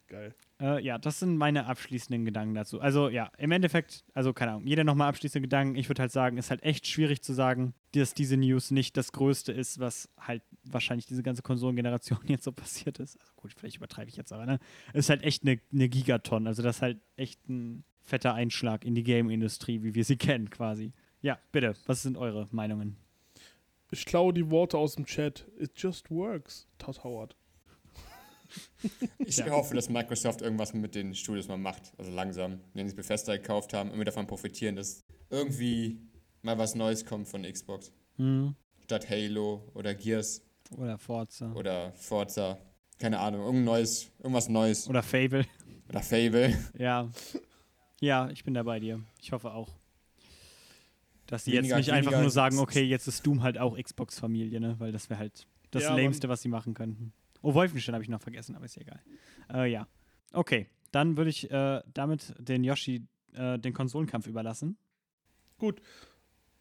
Geil. 0.07 0.35
Äh, 0.61 0.83
ja, 0.83 0.99
das 0.99 1.19
sind 1.19 1.38
meine 1.38 1.65
abschließenden 1.65 2.23
Gedanken 2.23 2.53
dazu. 2.53 2.79
Also 2.79 3.09
ja, 3.09 3.31
im 3.39 3.51
Endeffekt, 3.51 4.05
also 4.13 4.31
keine 4.31 4.51
Ahnung, 4.51 4.67
jeder 4.67 4.83
nochmal 4.83 5.09
abschließende 5.09 5.41
Gedanken. 5.41 5.75
Ich 5.75 5.89
würde 5.89 6.03
halt 6.03 6.11
sagen, 6.11 6.38
ist 6.38 6.51
halt 6.51 6.61
echt 6.61 6.85
schwierig 6.85 7.23
zu 7.23 7.33
sagen, 7.33 7.73
dass 7.93 8.13
diese 8.13 8.38
News 8.38 8.69
nicht 8.69 8.95
das 8.95 9.11
Größte 9.11 9.51
ist, 9.51 9.79
was 9.79 10.07
halt 10.19 10.43
wahrscheinlich 10.63 11.07
diese 11.07 11.23
ganze 11.23 11.41
Konsolengeneration 11.41 12.19
jetzt 12.27 12.43
so 12.43 12.51
passiert 12.51 12.99
ist. 12.99 13.19
Also 13.19 13.33
gut, 13.35 13.53
vielleicht 13.57 13.77
übertreibe 13.77 14.09
ich 14.09 14.17
jetzt 14.17 14.31
aber, 14.31 14.45
ne? 14.45 14.59
Ist 14.93 15.09
halt 15.09 15.23
echt 15.23 15.41
eine, 15.41 15.59
eine 15.73 15.89
Gigaton. 15.89 16.45
Also 16.45 16.61
das 16.61 16.77
ist 16.77 16.81
halt 16.83 16.99
echt 17.15 17.49
ein 17.49 17.83
fetter 17.99 18.35
Einschlag 18.35 18.85
in 18.85 18.93
die 18.93 19.03
Game-Industrie, 19.03 19.81
wie 19.81 19.95
wir 19.95 20.05
sie 20.05 20.17
kennen 20.17 20.51
quasi. 20.51 20.93
Ja, 21.21 21.39
bitte, 21.51 21.73
was 21.88 22.03
sind 22.03 22.17
eure 22.17 22.47
Meinungen? 22.51 22.97
Ich 23.89 24.05
klaue 24.05 24.31
die 24.31 24.49
Worte 24.51 24.77
aus 24.77 24.95
dem 24.95 25.05
Chat. 25.05 25.47
It 25.57 25.71
just 25.75 26.11
works, 26.11 26.67
Todd 26.77 27.03
Howard. 27.03 27.35
Ich 29.19 29.37
Ja. 29.37 29.49
hoffe, 29.49 29.75
dass 29.75 29.89
Microsoft 29.89 30.41
irgendwas 30.41 30.73
mit 30.73 30.95
den 30.95 31.13
Studios 31.15 31.47
mal 31.47 31.57
macht. 31.57 31.93
Also 31.97 32.11
langsam. 32.11 32.59
Wenn 32.73 32.87
sie 32.89 32.95
Bethesda 32.95 33.35
gekauft 33.37 33.73
haben, 33.73 33.89
irgendwie 33.89 34.05
davon 34.05 34.27
profitieren, 34.27 34.75
dass 34.75 35.03
irgendwie 35.29 36.01
mal 36.41 36.57
was 36.57 36.75
Neues 36.75 37.05
kommt 37.05 37.27
von 37.27 37.43
Xbox. 37.43 37.91
Hm. 38.17 38.55
statt 38.83 39.09
Halo 39.09 39.71
oder 39.73 39.95
Gears 39.95 40.41
Oder 40.77 40.97
Forza. 40.97 41.51
oder 41.53 41.93
Forza. 41.93 42.57
Keine 42.99 43.19
Ahnung, 43.19 43.41
irgendein 43.41 43.63
neues, 43.65 44.11
irgendwas 44.19 44.49
Neues. 44.49 44.87
Oder 44.89 45.01
Fable. 45.01 45.45
Oder 45.89 46.01
Fable. 46.01 46.53
Ja. 46.77 47.09
Ja, 48.01 48.29
ich 48.31 48.43
bin 48.43 48.53
da 48.53 48.63
bei 48.63 48.79
dir. 48.79 48.99
Ich 49.21 49.31
hoffe 49.31 49.53
auch. 49.53 49.69
Dass 51.27 51.45
die 51.45 51.53
Weniger- 51.53 51.77
jetzt 51.77 51.85
nicht 51.87 51.93
einfach 51.93 52.19
nur 52.19 52.29
sagen, 52.29 52.59
okay, 52.59 52.81
jetzt 52.83 53.07
ist 53.07 53.25
Doom 53.25 53.41
halt 53.43 53.57
auch 53.57 53.77
Xbox-Familie, 53.81 54.59
ne? 54.59 54.75
Weil 54.79 54.91
das 54.91 55.09
wäre 55.09 55.19
halt 55.19 55.47
das 55.71 55.83
Ja, 55.83 55.95
Lämste, 55.95 56.27
was 56.27 56.41
sie 56.41 56.49
machen 56.49 56.73
könnten. 56.73 57.13
Oh, 57.41 57.53
Wolfenstein 57.53 57.95
habe 57.95 58.03
ich 58.03 58.09
noch 58.09 58.22
vergessen, 58.22 58.55
aber 58.55 58.65
ist 58.65 58.76
ja 58.76 58.84
egal. 58.84 59.01
Äh, 59.51 59.72
ja. 59.72 59.88
Okay, 60.34 60.68
dann 60.91 61.18
würde 61.18 61.30
ich 61.30 61.49
äh, 61.51 61.81
damit 61.93 62.34
den 62.38 62.63
Yoshi 62.63 63.07
äh, 63.34 63.57
den 63.59 63.73
Konsolenkampf 63.73 64.27
überlassen. 64.27 64.77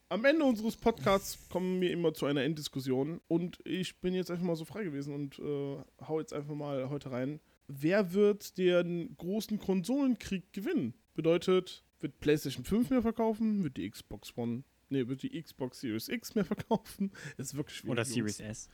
Am 0.09 0.24
Ende 0.24 0.44
unseres 0.44 0.77
Podcasts 0.77 1.48
kommen 1.48 1.81
wir 1.81 1.93
immer 1.93 2.12
zu 2.12 2.27
einer 2.27 2.43
Enddiskussion 2.43 3.20
und 3.28 3.61
ich 3.65 4.01
bin 4.01 4.12
jetzt 4.12 4.31
einfach 4.31 4.44
mal 4.44 4.57
so 4.57 4.65
frei 4.65 4.82
gewesen 4.82 5.15
und 5.15 5.39
äh, 5.39 5.77
hau 6.07 6.19
jetzt 6.19 6.32
einfach 6.32 6.55
mal 6.55 6.90
heute 6.90 7.12
rein. 7.12 7.40
Wer 7.69 8.12
wird 8.12 8.59
den 8.59 9.16
großen 9.16 9.61
Konsolenkrieg 9.61 10.52
gewinnen? 10.52 10.94
Bedeutet, 11.15 11.85
wird 12.01 12.19
PlayStation 12.19 12.65
5 12.65 12.90
mehr 12.90 13.02
verkaufen? 13.02 13.62
Wird 13.62 13.77
die 13.77 13.89
Xbox 13.89 14.36
One, 14.36 14.65
nee, 14.89 15.07
wird 15.07 15.23
die 15.23 15.40
Xbox 15.40 15.81
Series 15.81 16.09
X 16.09 16.35
mehr 16.35 16.44
verkaufen? 16.57 17.12
Das 17.36 17.48
ist 17.48 17.57
wirklich 17.57 17.77
schwierig. 17.77 17.93
Oder. 17.93 18.05
Series 18.05 18.40
S. 18.40 18.69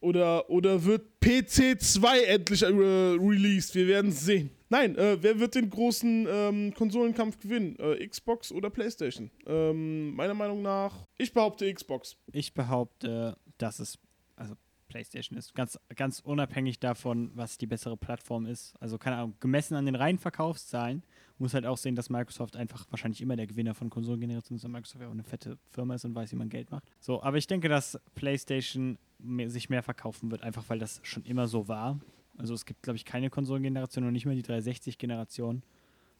Oder, 0.00 0.48
oder 0.48 0.82
wird 0.84 1.06
PC2 1.22 2.22
endlich 2.22 2.62
äh, 2.62 2.66
released? 2.66 3.74
Wir 3.74 3.86
werden 3.86 4.10
es 4.10 4.24
sehen. 4.24 4.50
Nein, 4.70 4.96
äh, 4.96 5.18
wer 5.20 5.38
wird 5.38 5.54
den 5.54 5.68
großen 5.68 6.26
ähm, 6.30 6.74
Konsolenkampf 6.74 7.38
gewinnen? 7.38 7.76
Äh, 7.78 8.06
Xbox 8.06 8.50
oder 8.50 8.70
PlayStation? 8.70 9.30
Ähm, 9.46 10.14
meiner 10.14 10.34
Meinung 10.34 10.62
nach, 10.62 11.06
ich 11.18 11.32
behaupte 11.32 11.72
Xbox. 11.72 12.16
Ich 12.32 12.54
behaupte, 12.54 13.36
dass 13.58 13.78
es 13.78 13.98
also 14.36 14.54
PlayStation 14.88 15.38
ist. 15.38 15.54
Ganz, 15.54 15.78
ganz 15.96 16.20
unabhängig 16.20 16.80
davon, 16.80 17.30
was 17.34 17.58
die 17.58 17.66
bessere 17.66 17.96
Plattform 17.96 18.46
ist. 18.46 18.74
Also 18.80 18.96
keine 18.96 19.16
Ahnung, 19.16 19.34
gemessen 19.40 19.74
an 19.74 19.86
den 19.86 19.94
reinen 19.94 20.18
Verkaufszahlen 20.18 21.02
muss 21.40 21.54
halt 21.54 21.66
auch 21.66 21.76
sehen, 21.76 21.94
dass 21.94 22.10
Microsoft 22.10 22.56
einfach 22.56 22.86
wahrscheinlich 22.90 23.20
immer 23.20 23.36
der 23.36 23.46
Gewinner 23.46 23.74
von 23.74 23.90
Konsolengenerationen 23.90 24.58
ist, 24.58 24.64
weil 24.64 24.70
Microsoft 24.70 25.00
ja 25.00 25.08
auch 25.08 25.12
eine 25.12 25.22
fette 25.22 25.58
Firma 25.70 25.94
ist 25.94 26.04
und 26.04 26.14
weiß, 26.14 26.32
wie 26.32 26.36
man 26.36 26.48
Geld 26.48 26.70
macht. 26.70 26.84
So, 27.00 27.22
aber 27.22 27.38
ich 27.38 27.46
denke, 27.46 27.68
dass 27.68 27.98
PlayStation 28.14 28.98
mehr, 29.18 29.50
sich 29.50 29.70
mehr 29.70 29.82
verkaufen 29.82 30.30
wird, 30.30 30.42
einfach 30.42 30.64
weil 30.68 30.78
das 30.78 31.00
schon 31.02 31.24
immer 31.24 31.48
so 31.48 31.68
war. 31.68 31.98
Also 32.36 32.54
es 32.54 32.64
gibt, 32.64 32.82
glaube 32.82 32.96
ich, 32.96 33.04
keine 33.04 33.30
Konsolengeneration 33.30 34.04
und 34.04 34.12
nicht 34.12 34.26
mehr 34.26 34.34
die 34.34 34.42
360-Generation, 34.42 35.62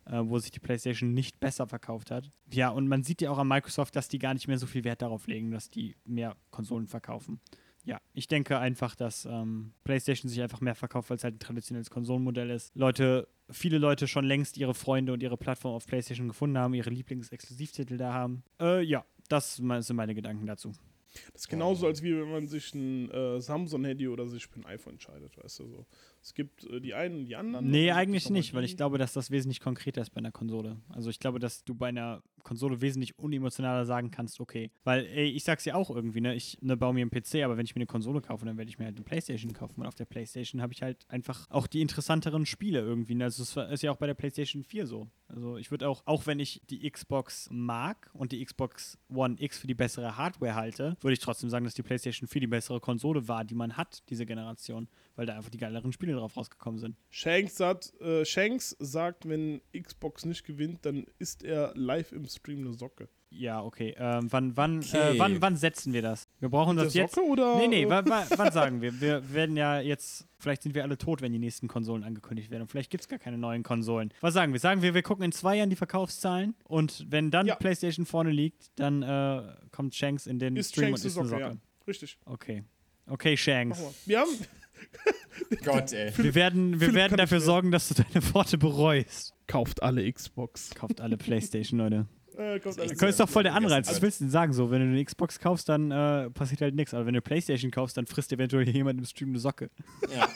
äh, 0.06 0.20
wo 0.22 0.38
sich 0.38 0.50
die 0.50 0.60
PlayStation 0.60 1.14
nicht 1.14 1.40
besser 1.40 1.66
verkauft 1.66 2.10
hat. 2.10 2.30
Ja, 2.52 2.70
und 2.70 2.88
man 2.88 3.02
sieht 3.02 3.22
ja 3.22 3.30
auch 3.30 3.38
an 3.38 3.48
Microsoft, 3.48 3.96
dass 3.96 4.08
die 4.08 4.18
gar 4.18 4.34
nicht 4.34 4.48
mehr 4.48 4.58
so 4.58 4.66
viel 4.66 4.84
Wert 4.84 5.02
darauf 5.02 5.26
legen, 5.26 5.50
dass 5.50 5.70
die 5.70 5.96
mehr 6.04 6.36
Konsolen 6.50 6.86
verkaufen. 6.86 7.40
Ja, 7.84 8.00
ich 8.12 8.28
denke 8.28 8.58
einfach, 8.58 8.94
dass 8.94 9.24
ähm, 9.24 9.72
PlayStation 9.84 10.28
sich 10.28 10.40
einfach 10.42 10.60
mehr 10.60 10.74
verkauft, 10.74 11.10
weil 11.10 11.16
es 11.16 11.24
halt 11.24 11.36
ein 11.36 11.38
traditionelles 11.38 11.90
Konsolenmodell 11.90 12.50
ist. 12.50 12.74
Leute, 12.76 13.28
viele 13.50 13.78
Leute 13.78 14.06
schon 14.06 14.24
längst 14.24 14.56
ihre 14.58 14.74
Freunde 14.74 15.12
und 15.12 15.22
ihre 15.22 15.36
Plattform 15.36 15.74
auf 15.74 15.86
PlayStation 15.86 16.28
gefunden 16.28 16.58
haben, 16.58 16.74
ihre 16.74 16.90
Lieblingsexklusivtitel 16.90 17.96
da 17.96 18.12
haben. 18.12 18.42
Äh, 18.60 18.82
ja, 18.82 19.04
das 19.28 19.56
sind 19.56 19.96
meine 19.96 20.14
Gedanken 20.14 20.46
dazu. 20.46 20.72
Das 21.32 21.42
ist 21.42 21.48
genauso, 21.48 21.86
als 21.86 22.02
wie 22.02 22.16
wenn 22.16 22.30
man 22.30 22.46
sich 22.46 22.72
ein 22.74 23.10
äh, 23.10 23.40
Samsung-Handy 23.40 24.08
oder 24.08 24.28
sich 24.28 24.46
für 24.46 24.60
ein 24.60 24.66
iPhone 24.66 24.94
entscheidet, 24.94 25.36
weißt 25.42 25.60
du 25.60 25.66
so. 25.68 25.86
Es 26.22 26.34
gibt 26.34 26.64
äh, 26.64 26.80
die 26.80 26.94
einen 26.94 27.20
und 27.20 27.24
die 27.24 27.36
anderen. 27.36 27.70
Nee, 27.70 27.90
eigentlich 27.92 28.28
nicht, 28.30 28.52
weil 28.54 28.64
ich 28.64 28.76
glaube, 28.76 28.98
dass 28.98 29.12
das 29.14 29.30
wesentlich 29.30 29.60
konkreter 29.60 30.02
ist 30.02 30.10
bei 30.10 30.18
einer 30.18 30.32
Konsole. 30.32 30.76
Also 30.90 31.08
ich 31.10 31.18
glaube, 31.18 31.38
dass 31.38 31.64
du 31.64 31.74
bei 31.74 31.88
einer 31.88 32.22
Konsole 32.42 32.80
wesentlich 32.80 33.18
unemotionaler 33.18 33.84
sagen 33.86 34.10
kannst, 34.10 34.40
okay. 34.40 34.70
Weil, 34.84 35.06
ey, 35.06 35.28
ich 35.30 35.44
sag's 35.44 35.64
ja 35.64 35.74
auch 35.74 35.90
irgendwie, 35.90 36.20
ne, 36.20 36.34
ich 36.34 36.58
ne, 36.60 36.76
baue 36.76 36.94
mir 36.94 37.02
einen 37.02 37.10
PC, 37.10 37.36
aber 37.44 37.56
wenn 37.56 37.64
ich 37.64 37.74
mir 37.74 37.80
eine 37.80 37.86
Konsole 37.86 38.20
kaufe, 38.20 38.44
dann 38.46 38.56
werde 38.58 38.70
ich 38.70 38.78
mir 38.78 38.86
halt 38.86 38.96
eine 38.96 39.04
Playstation 39.04 39.52
kaufen. 39.52 39.80
Und 39.80 39.86
auf 39.86 39.94
der 39.94 40.04
Playstation 40.06 40.60
habe 40.62 40.72
ich 40.72 40.82
halt 40.82 41.04
einfach 41.08 41.46
auch 41.50 41.66
die 41.66 41.80
interessanteren 41.80 42.46
Spiele 42.46 42.80
irgendwie. 42.80 43.14
Ne? 43.14 43.24
Also 43.24 43.42
es 43.42 43.56
war- 43.56 43.70
ist 43.70 43.82
ja 43.82 43.90
auch 43.90 43.96
bei 43.96 44.06
der 44.06 44.14
Playstation 44.14 44.62
4 44.64 44.86
so. 44.86 45.08
Also 45.28 45.58
ich 45.58 45.70
würde 45.70 45.88
auch, 45.88 46.02
auch 46.06 46.26
wenn 46.26 46.40
ich 46.40 46.60
die 46.70 46.88
Xbox 46.90 47.48
mag 47.52 48.10
und 48.14 48.32
die 48.32 48.44
Xbox 48.44 48.98
One 49.08 49.36
X 49.38 49.58
für 49.58 49.66
die 49.66 49.74
bessere 49.74 50.16
Hardware 50.16 50.54
halte, 50.54 50.96
würde 51.00 51.12
ich 51.12 51.20
trotzdem 51.20 51.50
sagen, 51.50 51.64
dass 51.64 51.74
die 51.74 51.82
Playstation 51.82 52.26
4 52.28 52.40
die 52.40 52.46
bessere 52.46 52.80
Konsole 52.80 53.28
war, 53.28 53.44
die 53.44 53.54
man 53.54 53.76
hat, 53.76 54.02
diese 54.10 54.26
Generation. 54.26 54.88
Weil 55.20 55.26
da 55.26 55.36
einfach 55.36 55.50
die 55.50 55.58
geileren 55.58 55.92
Spiele 55.92 56.14
drauf 56.14 56.34
rausgekommen 56.34 56.78
sind. 56.80 56.96
Shanks 57.10 57.54
sagt, 57.58 57.92
äh, 58.00 58.24
Shanks 58.24 58.74
sagt, 58.78 59.28
wenn 59.28 59.60
Xbox 59.78 60.24
nicht 60.24 60.44
gewinnt, 60.46 60.86
dann 60.86 61.04
ist 61.18 61.42
er 61.42 61.74
live 61.76 62.12
im 62.12 62.24
Stream 62.26 62.60
eine 62.60 62.72
Socke. 62.72 63.06
Ja, 63.28 63.62
okay. 63.62 63.94
Ähm, 63.98 64.32
wann, 64.32 64.56
wann, 64.56 64.78
Okay. 64.78 65.16
Äh, 65.16 65.18
wann, 65.18 65.42
wann 65.42 65.56
setzen 65.56 65.92
wir 65.92 66.00
das? 66.00 66.26
Wir 66.38 66.48
brauchen 66.48 66.76
Der 66.76 66.86
das 66.86 66.94
jetzt. 66.94 67.14
Socke 67.16 67.26
oder? 67.28 67.58
Nee, 67.58 67.68
nee, 67.68 67.86
wa, 67.86 68.02
wa, 68.06 68.24
wann 68.34 68.50
sagen 68.50 68.80
wir? 68.80 68.98
Wir 68.98 69.34
werden 69.34 69.58
ja 69.58 69.78
jetzt, 69.82 70.26
vielleicht 70.38 70.62
sind 70.62 70.74
wir 70.74 70.84
alle 70.84 70.96
tot, 70.96 71.20
wenn 71.20 71.32
die 71.32 71.38
nächsten 71.38 71.68
Konsolen 71.68 72.02
angekündigt 72.02 72.50
werden. 72.50 72.62
Und 72.62 72.68
vielleicht 72.70 72.90
gibt 72.90 73.02
es 73.02 73.08
gar 73.08 73.18
keine 73.18 73.36
neuen 73.36 73.62
Konsolen. 73.62 74.14
Was 74.22 74.32
sagen 74.32 74.54
wir? 74.54 74.58
Sagen 74.58 74.80
wir, 74.80 74.94
wir 74.94 75.02
gucken 75.02 75.22
in 75.26 75.32
zwei 75.32 75.56
Jahren 75.56 75.68
die 75.68 75.76
Verkaufszahlen 75.76 76.54
und 76.64 77.04
wenn 77.10 77.30
dann 77.30 77.46
Ja. 77.46 77.56
die 77.56 77.58
PlayStation 77.58 78.06
vorne 78.06 78.30
liegt, 78.30 78.70
dann 78.80 79.02
äh, 79.02 79.42
kommt 79.70 79.94
Shanks 79.94 80.26
in 80.26 80.38
den 80.38 80.56
Ist 80.56 80.70
Stream 80.70 80.96
Shanks 80.96 81.02
und 81.02 81.06
ist 81.08 81.18
eine 81.18 81.28
Socke, 81.28 81.42
Socke. 81.42 81.54
ja. 81.56 81.86
Richtig. 81.86 82.16
Okay. 82.24 82.64
Okay, 83.06 83.36
Shanks. 83.36 83.82
Wir 84.06 84.20
haben, 84.20 84.30
Gott, 85.64 85.92
ey. 85.92 86.12
Wir 86.16 86.34
werden, 86.34 86.72
wir 86.72 86.78
Philipp 86.80 86.94
werden 86.94 87.16
dafür 87.16 87.40
sorgen, 87.40 87.70
dass 87.70 87.88
du 87.88 87.94
deine 88.02 88.34
Worte 88.34 88.58
bereust. 88.58 89.34
kauft 89.46 89.82
alle 89.82 90.10
Xbox. 90.12 90.70
Kauft 90.74 91.00
alle 91.00 91.16
PlayStation, 91.16 91.78
Leute. 91.78 92.06
Äh, 92.38 92.58
Das 92.60 92.76
ist 92.76 93.20
doch 93.20 93.28
voll 93.28 93.42
der. 93.42 93.54
Anreiz. 93.54 93.88
Was 93.88 94.00
willst 94.00 94.20
du 94.20 94.24
denn 94.24 94.30
sagen? 94.30 94.52
So, 94.52 94.70
wenn 94.70 94.80
du 94.80 94.86
eine 94.88 95.04
Xbox 95.04 95.38
kaufst, 95.40 95.68
dann 95.68 95.90
äh, 95.90 96.30
passiert 96.30 96.60
halt 96.62 96.74
nichts. 96.74 96.94
Aber 96.94 97.04
wenn 97.06 97.12
du 97.14 97.18
eine 97.18 97.22
Playstation 97.22 97.70
kaufst, 97.70 97.96
dann 97.96 98.06
frisst 98.06 98.32
eventuell 98.32 98.68
jemand 98.68 98.98
im 98.98 99.04
Stream 99.04 99.30
eine 99.30 99.38
Socke. 99.38 99.70
Ja. 100.14 100.28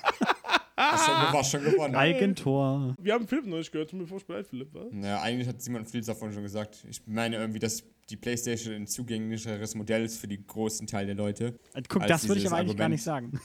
Hast 0.92 1.08
du 1.08 1.12
warst 1.12 1.50
schon 1.50 1.64
gewonnen. 1.64 1.94
Eigentor. 1.94 2.94
Wir 3.00 3.14
haben 3.14 3.26
Philipp 3.26 3.46
noch 3.46 3.58
nicht 3.58 3.72
gehört. 3.72 3.90
Tut 3.90 4.00
mir 4.00 4.44
Philipp, 4.44 4.68
was? 4.72 4.92
Naja, 4.92 5.20
eigentlich 5.22 5.48
hat 5.48 5.60
Simon 5.60 5.84
vieles 5.84 6.06
davon 6.06 6.32
schon 6.32 6.42
gesagt. 6.42 6.84
Ich 6.88 7.02
meine 7.06 7.36
irgendwie, 7.36 7.58
dass 7.58 7.82
die 8.10 8.16
PlayStation 8.16 8.74
ein 8.74 8.86
zugänglicheres 8.86 9.74
Modell 9.74 10.04
ist 10.04 10.18
für 10.18 10.28
die 10.28 10.44
großen 10.46 10.86
Teil 10.86 11.06
der 11.06 11.14
Leute. 11.14 11.58
Äh, 11.74 11.82
Guck, 11.88 12.06
das 12.06 12.28
würde 12.28 12.40
ich 12.40 12.46
aber 12.46 12.56
eigentlich 12.56 12.76
gar 12.76 12.84
Argument. 12.84 12.90
nicht 12.92 13.02
sagen. 13.02 13.40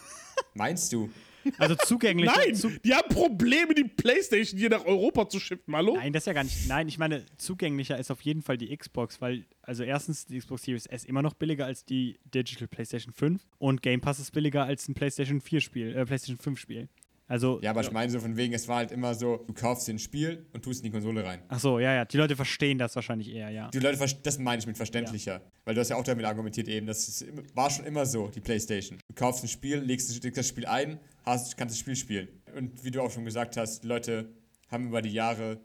Meinst 0.53 0.91
du? 0.91 1.09
Also 1.57 1.75
zugänglich. 1.75 2.29
Nein, 2.29 2.55
Zu, 2.55 2.69
die 2.83 2.93
haben 2.93 3.07
Probleme, 3.09 3.73
die 3.73 3.85
Playstation 3.85 4.59
hier 4.59 4.69
nach 4.69 4.85
Europa 4.85 5.29
zu 5.29 5.39
schippen. 5.39 5.75
Hallo? 5.75 5.95
nein, 5.95 6.13
das 6.13 6.23
ist 6.23 6.27
ja 6.27 6.33
gar 6.33 6.43
nicht. 6.43 6.67
Nein, 6.67 6.87
ich 6.87 6.97
meine, 6.97 7.25
zugänglicher 7.37 7.97
ist 7.97 8.11
auf 8.11 8.21
jeden 8.21 8.41
Fall 8.41 8.57
die 8.57 8.75
Xbox, 8.75 9.21
weil, 9.21 9.45
also 9.61 9.83
erstens, 9.83 10.25
die 10.25 10.37
Xbox 10.37 10.63
Series 10.63 10.85
S 10.85 11.05
immer 11.05 11.21
noch 11.21 11.33
billiger 11.33 11.65
als 11.65 11.85
die 11.85 12.19
Digital 12.25 12.67
PlayStation 12.67 13.13
5 13.13 13.41
und 13.57 13.81
Game 13.81 14.01
Pass 14.01 14.19
ist 14.19 14.31
billiger 14.31 14.65
als 14.65 14.87
ein 14.89 14.95
PlayStation 14.95 15.41
4 15.41 15.61
Spiel, 15.61 15.95
äh, 15.95 16.05
PlayStation 16.05 16.37
5 16.37 16.59
Spiel. 16.59 16.89
Also, 17.29 17.59
Ja, 17.61 17.69
aber 17.69 17.81
ich 17.81 17.91
meine 17.91 18.11
so 18.11 18.19
von 18.19 18.35
wegen, 18.35 18.53
es 18.53 18.67
war 18.67 18.77
halt 18.77 18.91
immer 18.91 19.13
so, 19.13 19.37
du 19.47 19.53
kaufst 19.53 19.87
dir 19.87 19.93
ein 19.93 19.99
Spiel 19.99 20.47
und 20.51 20.63
tust 20.63 20.79
in 20.79 20.85
die 20.85 20.91
Konsole 20.91 21.23
rein. 21.23 21.41
ach 21.47 21.59
so, 21.59 21.79
ja, 21.79 21.93
ja, 21.93 22.05
die 22.05 22.17
Leute 22.17 22.35
verstehen 22.35 22.79
das 22.79 22.95
wahrscheinlich 22.95 23.29
eher, 23.29 23.51
ja. 23.51 23.69
Die 23.69 23.79
Leute, 23.79 24.03
das 24.23 24.39
meine 24.39 24.59
ich 24.59 24.65
mit 24.65 24.77
verständlicher. 24.77 25.39
Weil 25.63 25.75
du 25.75 25.81
hast 25.81 25.89
ja 25.89 25.95
auch 25.95 26.03
damit 26.03 26.25
argumentiert 26.25 26.67
eben, 26.67 26.87
das 26.87 27.07
ist, 27.07 27.25
war 27.53 27.69
schon 27.69 27.85
immer 27.85 28.07
so, 28.07 28.29
die 28.29 28.39
Playstation. 28.39 28.97
Du 29.07 29.13
kaufst 29.13 29.43
ein 29.43 29.47
Spiel, 29.47 29.77
legst, 29.77 30.23
legst 30.23 30.37
das 30.37 30.47
Spiel 30.47 30.65
ein, 30.65 30.99
hast, 31.23 31.55
kannst 31.55 31.75
das 31.75 31.79
Spiel 31.79 31.95
spielen. 31.95 32.27
Und 32.55 32.83
wie 32.83 32.89
du 32.89 32.99
auch 33.01 33.11
schon 33.11 33.25
gesagt 33.25 33.57
hast, 33.57 33.83
die 33.83 33.87
Leute 33.87 34.29
haben 34.71 34.87
über 34.87 35.03
die 35.03 35.13
Jahre 35.13 35.59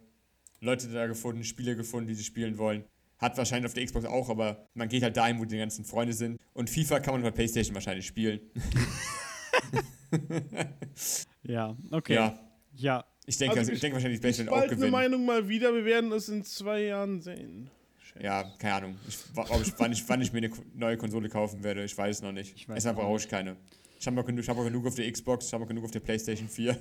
Leute 0.60 0.88
da 0.88 1.06
gefunden, 1.06 1.44
Spiele 1.44 1.76
gefunden, 1.76 2.08
die 2.08 2.14
sie 2.14 2.24
spielen 2.24 2.58
wollen. 2.58 2.84
Hat 3.18 3.38
wahrscheinlich 3.38 3.66
auf 3.66 3.74
der 3.74 3.86
Xbox 3.86 4.04
auch, 4.04 4.28
aber 4.28 4.66
man 4.74 4.88
geht 4.88 5.02
halt 5.02 5.16
dahin, 5.16 5.38
wo 5.38 5.46
die 5.46 5.56
ganzen 5.56 5.84
Freunde 5.86 6.12
sind. 6.12 6.38
Und 6.52 6.68
FIFA 6.68 7.00
kann 7.00 7.14
man 7.14 7.22
bei 7.22 7.30
Playstation 7.30 7.74
wahrscheinlich 7.74 8.06
spielen. 8.06 8.40
Ja, 11.42 11.76
okay. 11.90 12.14
Ja, 12.14 12.38
Ja, 12.76 13.04
ich 13.26 13.36
denke, 13.38 13.58
Also 13.58 13.70
ich- 13.70 13.76
ich 13.76 13.80
denke 13.80 13.94
wahrscheinlich, 13.96 14.20
PlayStation 14.20 14.52
auch 14.54 14.58
eine 14.60 14.68
gewinnen. 14.68 14.90
Meinung 14.90 15.24
mal 15.24 15.48
wieder. 15.48 15.74
Wir 15.74 15.84
werden 15.84 16.10
es 16.12 16.28
in 16.28 16.42
zwei 16.44 16.82
Jahren 16.84 17.20
sehen. 17.20 17.70
Ja, 18.20 18.44
keine 18.58 18.74
Ahnung. 18.74 18.96
Ich, 19.08 19.18
ob 19.36 19.60
ich, 19.62 19.72
wann, 19.78 19.92
ich, 19.92 20.08
wann 20.08 20.20
ich 20.22 20.32
mir 20.32 20.38
eine 20.38 20.50
neue 20.74 20.96
Konsole 20.96 21.28
kaufen 21.28 21.62
werde, 21.64 21.84
ich 21.84 21.96
weiß 21.98 22.16
es 22.16 22.22
noch 22.22 22.32
nicht. 22.32 22.54
Ich 22.56 22.68
weiß 22.68 22.76
Deshalb 22.76 22.96
auch 22.96 23.02
brauche 23.02 23.18
ich 23.18 23.28
keine. 23.28 23.56
Ich 23.98 24.06
habe 24.06 24.22
genug- 24.22 24.46
hab 24.46 24.56
auch 24.58 24.64
genug 24.64 24.86
auf 24.86 24.94
der 24.94 25.10
Xbox, 25.10 25.46
ich 25.46 25.52
habe 25.52 25.64
auch 25.64 25.68
genug 25.68 25.84
auf 25.84 25.90
der 25.90 26.00
PlayStation 26.00 26.48
4. 26.48 26.76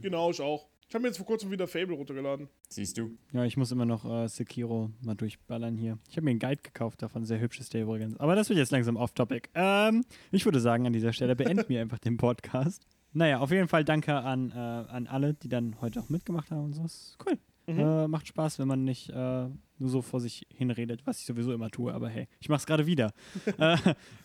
Genau, 0.00 0.30
ich 0.30 0.40
auch. 0.40 0.66
Ich 0.88 0.94
habe 0.94 1.02
mir 1.02 1.08
jetzt 1.08 1.16
vor 1.16 1.26
kurzem 1.26 1.50
wieder 1.50 1.66
Fable 1.66 1.94
runtergeladen. 1.96 2.48
Siehst 2.68 2.98
du? 2.98 3.16
ja, 3.32 3.44
ich 3.44 3.56
muss 3.56 3.72
immer 3.72 3.86
noch 3.86 4.04
äh, 4.04 4.28
Sekiro 4.28 4.90
mal 5.00 5.14
durchballern 5.14 5.76
hier. 5.76 5.98
Ich 6.08 6.16
habe 6.16 6.24
mir 6.24 6.30
einen 6.30 6.38
Guide 6.38 6.62
gekauft 6.62 7.02
davon, 7.02 7.24
sehr 7.24 7.40
hübsches 7.40 7.68
der 7.70 7.82
übrigens. 7.82 8.16
Aber 8.18 8.36
das 8.36 8.48
wird 8.48 8.58
jetzt 8.58 8.70
langsam 8.70 8.96
off-topic. 8.96 9.48
Ähm, 9.54 10.04
ich 10.30 10.44
würde 10.44 10.60
sagen, 10.60 10.86
an 10.86 10.92
dieser 10.92 11.12
Stelle 11.12 11.34
beenden 11.34 11.68
wir 11.68 11.80
einfach 11.80 11.98
den 11.98 12.16
Podcast. 12.16 12.86
Naja, 13.12 13.38
auf 13.38 13.50
jeden 13.50 13.68
Fall 13.68 13.84
danke 13.84 14.14
an, 14.14 14.50
äh, 14.50 14.54
an 14.54 15.06
alle, 15.06 15.34
die 15.34 15.48
dann 15.48 15.80
heute 15.80 16.00
auch 16.00 16.08
mitgemacht 16.10 16.50
haben 16.50 16.64
und 16.64 16.72
so. 16.74 16.84
Ist 16.84 17.16
cool. 17.26 17.38
Äh, 17.66 18.08
macht 18.08 18.26
Spaß, 18.26 18.58
wenn 18.58 18.68
man 18.68 18.84
nicht 18.84 19.08
äh, 19.10 19.48
nur 19.78 19.90
so 19.90 20.02
vor 20.02 20.20
sich 20.20 20.46
hinredet, 20.54 21.06
was 21.06 21.20
ich 21.20 21.26
sowieso 21.26 21.52
immer 21.52 21.70
tue, 21.70 21.92
aber 21.92 22.08
hey, 22.08 22.28
ich 22.40 22.48
mach's 22.48 22.66
gerade 22.66 22.86
wieder. 22.86 23.12
äh, 23.58 23.76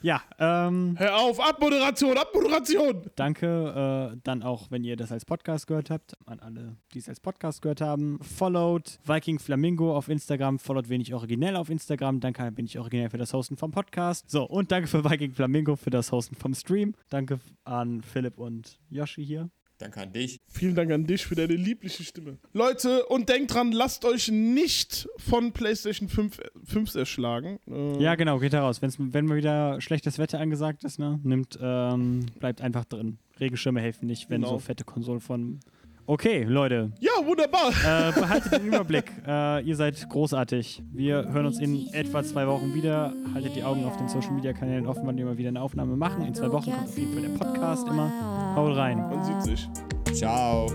ja, 0.02 0.22
ähm, 0.38 0.96
Hör 0.98 1.18
auf, 1.18 1.40
Abmoderation, 1.40 2.18
Abmoderation! 2.18 3.10
Danke 3.16 4.12
äh, 4.14 4.20
dann 4.24 4.44
auch, 4.44 4.72
wenn 4.72 4.84
ihr 4.84 4.96
das 4.96 5.12
als 5.12 5.26
Podcast 5.26 5.68
gehört 5.68 5.90
habt, 5.90 6.16
an 6.26 6.40
alle, 6.40 6.78
die 6.94 7.00
es 7.00 7.10
als 7.10 7.20
Podcast 7.20 7.62
gehört 7.62 7.82
haben. 7.82 8.20
Followed 8.22 9.00
Viking 9.06 9.40
Flamingo 9.40 9.96
auf 9.96 10.10
Instagram, 10.10 10.60
followed 10.60 10.90
wenig 10.90 11.14
originell 11.14 11.56
auf 11.56 11.70
Instagram. 11.70 12.20
Danke 12.20 12.44
an 12.44 12.58
wenig 12.58 12.78
originell 12.78 13.10
für 13.10 13.18
das 13.18 13.34
Hosten 13.34 13.58
vom 13.58 13.72
Podcast. 13.72 14.30
So, 14.30 14.44
und 14.44 14.72
danke 14.72 14.88
für 14.88 15.04
Viking 15.04 15.34
Flamingo 15.34 15.76
für 15.76 15.90
das 15.90 16.12
Hosten 16.12 16.36
vom 16.36 16.54
Stream. 16.54 16.94
Danke 17.10 17.40
an 17.64 18.02
Philipp 18.02 18.38
und 18.38 18.80
Yoshi 18.90 19.26
hier. 19.26 19.50
Danke 19.80 20.02
an 20.02 20.12
dich. 20.12 20.42
Vielen 20.48 20.76
Dank 20.76 20.92
an 20.92 21.06
dich 21.08 21.26
für 21.26 21.36
deine 21.36 21.54
liebliche 21.56 22.04
Stimme. 22.04 22.38
Leute, 22.54 23.06
und 23.06 23.30
denkt 23.30 23.54
dran, 23.54 23.72
lasst 23.72 24.04
euch 24.04 24.28
nicht 24.30 25.08
von 25.18 25.54
PlayStation 25.54 26.10
5, 26.10 26.38
5 26.66 26.96
erschlagen. 26.96 27.60
Äh, 27.66 28.04
Ja, 28.04 28.16
genau, 28.16 28.40
geht 28.40 28.52
da 28.54 28.62
raus. 28.62 28.82
Wenn's, 28.82 28.98
wenn 29.00 29.26
mal 29.26 29.38
wieder 29.38 29.80
schlechtes 29.80 30.18
Wetter 30.20 30.40
angesagt 30.40 30.84
ist, 30.84 31.00
ne, 31.00 31.20
nimmt, 31.24 31.58
ähm, 31.62 32.26
bleibt 32.40 32.60
einfach 32.62 32.84
drin. 32.84 33.20
Regenschirme 33.40 33.80
helfen 33.80 34.08
nicht, 34.08 34.30
wenn 34.30 34.42
Genau. 34.42 34.56
so 34.56 34.60
fette 34.60 34.84
Konsolen 34.84 35.22
von. 35.22 35.62
Okay, 36.10 36.42
Leute, 36.42 36.92
ja 37.00 37.12
wunderbar. 37.24 37.70
äh, 37.70 38.12
behaltet 38.20 38.54
den 38.54 38.66
Überblick. 38.66 39.12
Äh, 39.28 39.62
ihr 39.62 39.76
seid 39.76 40.10
großartig. 40.10 40.82
Wir 40.92 41.32
hören 41.32 41.46
uns 41.46 41.60
in 41.60 41.88
etwa 41.94 42.24
zwei 42.24 42.48
Wochen 42.48 42.74
wieder. 42.74 43.14
Haltet 43.36 43.56
die 43.56 43.64
Augen 43.64 43.86
auf 43.86 43.96
den 43.96 44.10
Social 44.10 44.32
Media 44.32 44.52
Kanälen 44.52 44.88
offen, 44.88 45.04
wann 45.06 45.18
wir 45.18 45.26
mal 45.26 45.38
wieder 45.38 45.50
eine 45.50 45.62
Aufnahme 45.62 45.96
machen. 45.96 46.26
In 46.26 46.34
zwei 46.34 46.52
Wochen 46.52 46.72
kommt 46.72 46.88
auf 46.88 46.98
jeden 46.98 47.14
Fall 47.14 47.22
der 47.22 47.38
Podcast 47.38 47.88
immer. 47.88 48.56
Haut 48.56 48.76
rein. 48.76 48.98
Man 48.98 49.24
sieht 49.24 49.44
sich. 49.44 49.70
Ciao. 50.18 50.66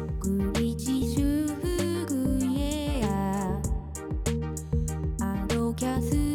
繰 6.01 6.34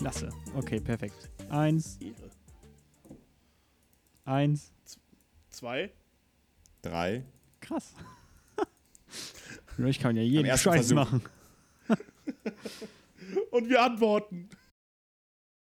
Klasse. 0.00 0.30
Okay, 0.54 0.80
perfekt. 0.80 1.30
Eins, 1.50 1.98
Ehre. 2.00 2.30
eins. 4.24 4.72
Zwei. 5.50 5.92
Drei. 6.80 7.22
Krass. 7.60 7.94
ich 9.78 9.98
kann 10.00 10.16
ja 10.16 10.22
jeden 10.22 10.46
Scheiß 10.46 10.62
Versuch. 10.62 10.94
machen. 10.94 11.22
Und 13.50 13.68
wir 13.68 13.82
antworten. 13.82 14.48